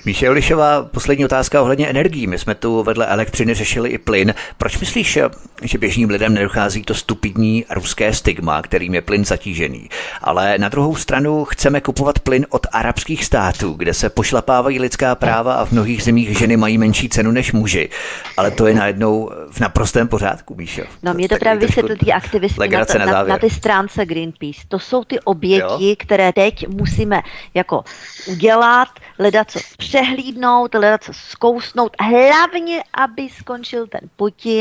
Míše 0.06 0.30
Olišová, 0.30 0.84
poslední 0.84 1.26
otázka 1.26 1.62
ohledně 1.62 1.88
energií. 1.88 2.28
My 2.28 2.38
jsme 2.40 2.56
tu 2.56 2.84
vedle 2.84 3.08
elektřiny 3.08 3.54
řešili 3.54 3.90
i 3.90 3.98
plyn. 3.98 4.34
Proč 4.58 4.69
Proč 4.70 4.80
myslíš, 4.80 5.20
že 5.62 5.78
běžným 5.78 6.10
lidem 6.10 6.34
nedochází 6.34 6.84
to 6.84 6.94
stupidní 6.94 7.66
ruské 7.70 8.14
stigma, 8.14 8.62
kterým 8.62 8.94
je 8.94 9.02
plyn 9.02 9.26
zatížený? 9.26 9.90
Ale 10.22 10.58
na 10.58 10.70
druhou 10.70 10.96
stranu 10.96 11.46
chceme 11.46 11.82
kupovat 11.82 12.20
plyn 12.20 12.46
od 12.50 12.68
arabských 12.72 13.26
států, 13.26 13.74
kde 13.74 13.94
se 13.94 14.10
pošlapávají 14.10 14.80
lidská 14.80 15.16
práva 15.16 15.54
a 15.54 15.66
v 15.66 15.72
mnohých 15.72 16.04
zemích 16.04 16.38
ženy 16.38 16.58
mají 16.58 16.78
menší 16.78 17.10
cenu 17.10 17.32
než 17.32 17.52
muži. 17.54 17.90
Ale 18.38 18.52
to 18.52 18.68
je 18.68 18.74
najednou 18.74 19.32
v 19.52 19.60
naprostém 19.60 20.08
pořádku, 20.08 20.56
Míšo. 20.56 20.82
No 21.04 21.14
mě 21.14 21.30
to 21.30 21.36
právě 21.38 21.68
vysvětlil 21.68 21.98
ty 21.98 22.12
aktivisty 22.12 22.70
na, 22.70 22.86
na, 23.00 23.06
na, 23.06 23.24
na 23.24 23.38
ty 23.38 23.50
stránce 23.50 24.06
Greenpeace. 24.06 24.62
To 24.68 24.80
jsou 24.80 25.04
ty 25.04 25.20
oběti, 25.20 25.90
jo? 25.90 25.96
které 25.98 26.34
teď 26.34 26.68
musíme 26.68 27.22
jako 27.54 27.84
udělat, 28.28 28.88
hledat 29.20 29.52
co 29.52 29.60
přehlídnout, 29.78 30.76
hledat 30.76 31.04
co 31.04 31.14
zkousnout, 31.14 31.96
hlavně, 32.00 32.84
aby 32.94 33.30
skončil 33.40 33.88
ten 33.88 34.02
Putin 34.16 34.59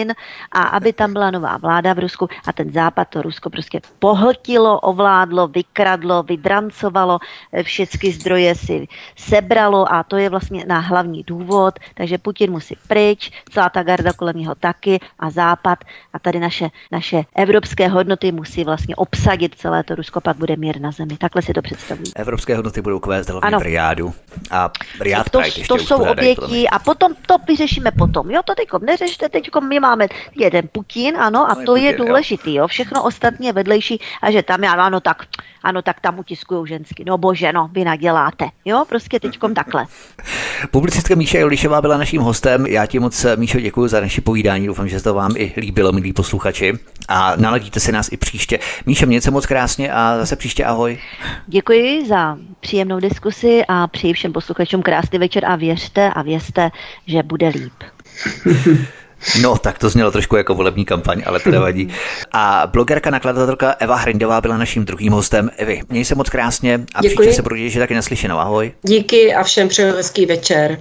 a 0.53 0.63
aby 0.63 0.93
tam 0.93 1.13
byla 1.13 1.31
nová 1.31 1.57
vláda 1.57 1.93
v 1.95 1.99
Rusku 1.99 2.29
a 2.47 2.53
ten 2.53 2.73
západ 2.73 3.09
to 3.09 3.23
Rusko 3.23 3.51
prostě 3.51 3.81
pohltilo, 3.99 4.81
ovládlo, 4.81 5.49
vykradlo, 5.49 6.23
vydrancovalo, 6.23 7.19
eh, 7.53 7.63
všechny 7.63 8.13
zdroje 8.13 8.55
si 8.55 8.89
sebralo 9.17 9.93
a 9.93 10.03
to 10.03 10.17
je 10.17 10.31
vlastně 10.31 10.65
na 10.69 10.79
hlavní 10.79 11.23
důvod, 11.23 11.79
takže 11.95 12.19
Putin 12.19 12.51
musí 12.51 12.77
pryč, 12.89 13.31
celá 13.51 13.69
ta 13.69 13.83
garda 13.83 14.13
kolem 14.13 14.37
něho 14.37 14.55
taky 14.55 15.01
a 15.19 15.31
západ 15.31 15.79
a 16.13 16.19
tady 16.19 16.41
naše, 16.41 16.69
naše 16.93 17.23
evropské 17.35 17.89
hodnoty 17.89 18.33
musí 18.33 18.65
vlastně 18.65 18.97
obsadit 18.97 19.55
celé 19.55 19.85
to 19.85 19.95
Rusko, 19.95 20.21
pak 20.21 20.37
bude 20.37 20.57
mír 20.57 20.81
na 20.81 20.91
zemi. 20.91 21.17
Takhle 21.17 21.43
si 21.43 21.53
to 21.53 21.63
představují. 21.63 22.13
Evropské 22.17 22.57
hodnoty 22.57 22.83
budou 22.83 22.99
kvést 22.99 23.29
hlavně 23.31 23.57
v 23.59 23.63
Riádu 23.63 24.15
a 24.51 24.71
Riád 25.01 25.31
to, 25.31 25.41
to 25.69 25.79
jsou 25.79 26.05
oběti 26.05 26.69
a 26.69 26.79
potom 26.79 27.15
to 27.27 27.37
vyřešíme 27.49 27.91
potom. 27.91 28.31
Jo, 28.31 28.41
to 28.45 28.55
teďkom 28.55 28.85
neřešte, 28.85 29.29
teďkom 29.29 29.69
my 29.69 29.81
máme 29.81 29.88
jeden 30.35 30.69
Putin, 30.73 31.17
ano, 31.17 31.51
a 31.51 31.55
no 31.55 31.65
to 31.67 31.77
je, 31.77 31.83
Putin, 31.83 31.85
je 31.85 31.97
důležitý, 31.97 32.55
jo. 32.55 32.67
Všechno 32.67 33.03
ostatně 33.03 33.53
vedlejší 33.53 34.01
a 34.23 34.31
že 34.31 34.43
tam 34.43 34.65
já, 34.65 34.73
ano, 34.73 35.01
tak, 35.01 35.23
ano, 35.63 35.83
tak 35.83 36.01
tam 36.01 36.19
utiskují 36.19 36.69
žensky. 36.69 37.05
No 37.07 37.19
bože, 37.19 37.53
no, 37.53 37.71
vy 37.73 37.85
naděláte. 37.85 38.49
Jo, 38.65 38.85
prostě 38.89 39.21
teďkom 39.21 39.55
takhle. 39.55 39.87
Publicistka 40.71 41.15
Míša 41.15 41.39
Jolišová 41.39 41.81
byla 41.81 41.97
naším 41.97 42.23
hostem. 42.23 42.67
Já 42.67 42.87
ti 42.87 42.99
moc, 42.99 43.27
Míšo, 43.37 43.61
děkuji 43.61 43.89
za 43.89 44.01
naše 44.01 44.21
povídání. 44.21 44.67
Doufám, 44.67 44.89
že 44.89 45.03
to 45.03 45.15
vám 45.15 45.35
i 45.37 45.53
líbilo, 45.57 45.93
milí 45.93 46.13
posluchači. 46.13 46.79
A 47.09 47.37
naladíte 47.37 47.81
se 47.81 47.93
nás 47.93 48.13
i 48.13 48.17
příště. 48.17 48.59
Míša, 48.87 49.07
mějte 49.07 49.25
se 49.25 49.31
moc 49.31 49.47
krásně 49.47 49.93
a 49.93 50.19
zase 50.19 50.37
příště 50.37 50.65
ahoj. 50.65 50.99
Děkuji 51.47 52.07
za 52.07 52.39
příjemnou 52.61 53.01
diskusi 53.01 53.63
a 53.69 53.87
přeji 53.87 54.13
všem 54.13 54.33
posluchačům 54.33 54.83
krásný 54.83 55.19
večer 55.19 55.45
a 55.45 55.57
věřte 55.57 56.11
a 56.11 56.23
věřte, 56.23 56.71
že 57.07 57.23
bude 57.23 57.49
líp. 57.49 57.73
No, 59.43 59.59
tak 59.59 59.79
to 59.79 59.89
znělo 59.89 60.11
trošku 60.11 60.37
jako 60.37 60.55
volební 60.55 60.85
kampaň, 60.85 61.23
ale 61.27 61.41
to 61.41 61.51
nevadí. 61.51 61.89
A 62.33 62.63
blogerka, 62.67 63.11
nakladatelka 63.11 63.75
Eva 63.79 63.97
Hrindová 63.97 64.41
byla 64.41 64.57
naším 64.57 64.85
druhým 64.85 65.13
hostem. 65.13 65.51
Evi, 65.57 65.81
měj 65.89 66.05
se 66.05 66.15
moc 66.15 66.29
krásně 66.29 66.81
a 66.95 67.03
Děkuji. 67.03 67.17
příště 67.17 67.33
se 67.37 67.43
budu 67.43 67.57
že 67.57 67.79
taky 67.79 67.95
neslyšenou. 67.95 68.39
Ahoj. 68.39 68.73
Díky 68.83 69.35
a 69.35 69.43
všem 69.43 69.69
přeju 69.69 69.95
hezký 69.95 70.27
večer. 70.27 70.79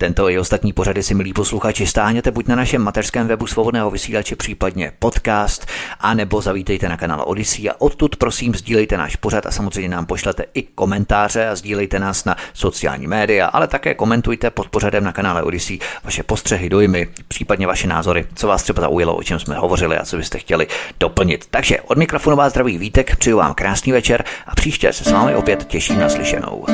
Tento 0.00 0.28
i 0.28 0.38
ostatní 0.38 0.72
pořady 0.72 1.02
si, 1.02 1.14
milí 1.14 1.32
posluchači, 1.32 1.86
stáhněte 1.86 2.30
buď 2.30 2.46
na 2.46 2.56
našem 2.56 2.82
mateřském 2.82 3.26
webu 3.26 3.46
svobodného 3.46 3.90
vysílače, 3.90 4.36
případně 4.36 4.92
podcast, 4.98 5.66
anebo 6.00 6.40
zavítejte 6.40 6.88
na 6.88 6.96
kanál 6.96 7.24
Odyssey 7.26 7.70
a 7.70 7.72
odtud 7.78 8.16
prosím 8.16 8.54
sdílejte 8.54 8.96
náš 8.96 9.16
pořad 9.16 9.46
a 9.46 9.50
samozřejmě 9.50 9.88
nám 9.88 10.06
pošlete 10.06 10.44
i 10.54 10.62
komentáře 10.62 11.48
a 11.48 11.56
sdílejte 11.56 11.98
nás 11.98 12.24
na 12.24 12.36
sociální 12.54 13.06
média, 13.06 13.46
ale 13.46 13.68
také 13.68 13.94
komentujte 13.94 14.50
pod 14.50 14.68
pořadem 14.68 15.04
na 15.04 15.12
kanále 15.12 15.42
Odyssey 15.42 15.78
vaše 16.04 16.22
postřehy, 16.22 16.68
dojmy, 16.68 17.08
případně 17.28 17.66
vaše 17.66 17.88
názory, 17.88 18.26
co 18.34 18.46
vás 18.46 18.62
třeba 18.62 18.80
zaujalo, 18.80 19.16
o 19.16 19.22
čem 19.22 19.38
jsme 19.38 19.54
hovořili 19.54 19.98
a 19.98 20.04
co 20.04 20.16
byste 20.16 20.38
chtěli 20.38 20.66
doplnit. 21.00 21.46
Takže 21.50 21.80
od 21.80 21.98
mikrofonu 21.98 22.36
vás 22.36 22.52
zdraví 22.52 22.78
Vítek, 22.78 23.16
přeju 23.16 23.36
vám 23.36 23.54
krásný 23.54 23.92
večer 23.92 24.24
a 24.46 24.54
příště 24.54 24.92
se 24.92 25.04
s 25.04 25.12
vámi 25.12 25.34
opět 25.34 25.64
těším 25.64 25.98
na 25.98 26.08
slyšenou. 26.08 26.64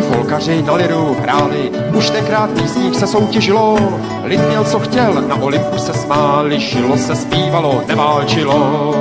Folkaři 0.00 0.62
na 0.62 0.74
liru 0.74 1.16
hráli, 1.20 1.70
už 1.94 2.10
tenkrát 2.10 2.50
písních 2.50 2.96
se 2.96 3.06
soutěžilo, 3.06 3.78
lid 4.24 4.40
měl 4.48 4.64
co 4.64 4.78
chtěl, 4.78 5.24
na 5.28 5.34
Olympu 5.34 5.78
se 5.78 5.94
smáli, 5.94 6.60
šilo 6.60 6.96
se 6.96 7.16
zpívalo, 7.16 7.82
neválčilo. 7.88 8.94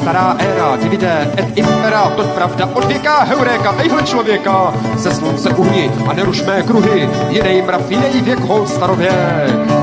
Stará 0.00 0.36
éra, 0.38 0.76
divide 0.76 1.30
et 1.38 1.58
impera, 1.58 2.10
to 2.16 2.24
pravda 2.24 2.66
od 2.74 2.84
věka, 2.84 3.22
heuréka, 3.22 3.74
ejhle 3.78 4.02
člověka, 4.02 4.74
se 4.98 5.14
slunce 5.14 5.48
uhni 5.50 5.90
a 6.08 6.12
nerušmé 6.12 6.62
kruhy, 6.62 7.08
jinej 7.28 7.62
mrav, 7.62 7.90
jinej 7.90 8.20
věk, 8.22 8.40
hol 8.40 8.66
starověk. 8.66 9.79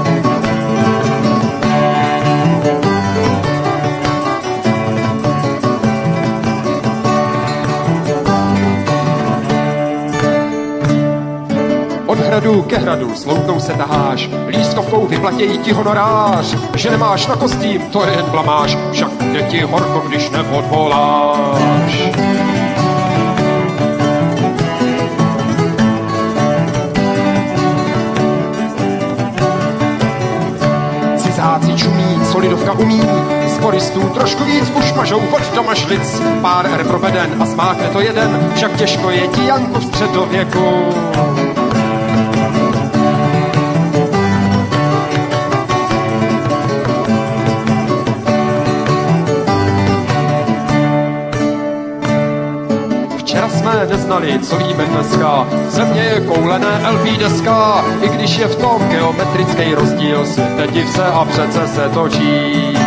Hradu 12.28 12.62
ke 12.62 12.78
hradu, 12.78 13.16
sloutnou 13.16 13.60
se 13.60 13.74
taháš, 13.74 14.30
lístkovkou 14.48 15.08
vyplatějí 15.08 15.58
ti 15.58 15.74
honorář, 15.74 16.58
že 16.76 16.90
nemáš 16.90 17.28
na 17.28 17.36
kostým, 17.36 17.82
to 17.82 18.06
je 18.06 18.12
jen 18.12 18.26
blamáš, 18.26 18.78
však 18.92 19.12
bude 19.12 19.42
ti 19.42 19.62
horko, 19.62 20.04
když 20.08 20.30
neodvoláš. 20.30 22.02
Cizáci 31.18 31.74
čumí, 31.74 32.20
solidovka 32.32 32.74
umí, 32.74 33.02
z 33.48 33.58
foristů 33.58 34.02
trošku 34.02 34.44
víc 34.44 34.72
už 34.80 34.94
mažou 34.94 35.20
pod 35.20 35.56
doma 35.56 35.76
šlic. 35.76 36.22
Pár 36.42 36.66
R 36.66 36.84
proveden 36.84 37.36
a 37.40 37.46
smákne 37.46 37.88
to 37.88 38.02
jeden, 38.02 38.52
však 38.56 38.76
těžko 38.76 39.10
je 39.10 39.28
ti 39.28 39.46
Janku 39.46 39.80
v 39.80 39.84
středověku. 39.84 40.68
Neznali, 53.86 54.40
co 54.40 54.58
víme 54.58 54.86
dneska. 54.86 55.48
Země 55.70 56.02
je 56.02 56.22
koulené 56.22 56.90
LP 56.90 57.20
deska, 57.20 57.86
i 58.02 58.10
když 58.10 58.38
je 58.38 58.48
v 58.48 58.56
tom 58.56 58.90
geometrický 58.90 59.76
rozdíl, 59.76 60.26
světe 60.26 60.68
div 60.68 60.90
se 60.90 61.06
a 61.06 61.26
přece 61.26 61.68
se 61.68 61.90
točí. 61.90 62.78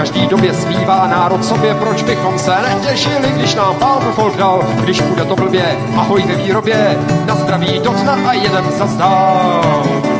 každý 0.00 0.26
době 0.26 0.54
zpívá 0.54 1.06
národ 1.06 1.44
sobě, 1.44 1.74
proč 1.74 2.02
bychom 2.02 2.38
se 2.38 2.52
netěšili, 2.68 3.28
když 3.36 3.54
nám 3.54 3.74
pán 3.74 4.12
folk 4.12 4.36
dal, 4.36 4.62
když 4.82 5.00
bude 5.00 5.24
to 5.24 5.36
blbě, 5.36 5.76
ahoj 5.96 6.22
ve 6.22 6.34
výrobě, 6.34 6.98
na 7.26 7.34
zdraví 7.34 7.80
do 7.84 7.90
dna 7.90 8.18
a 8.26 8.32
jeden 8.32 8.64
zazdál. 8.78 10.19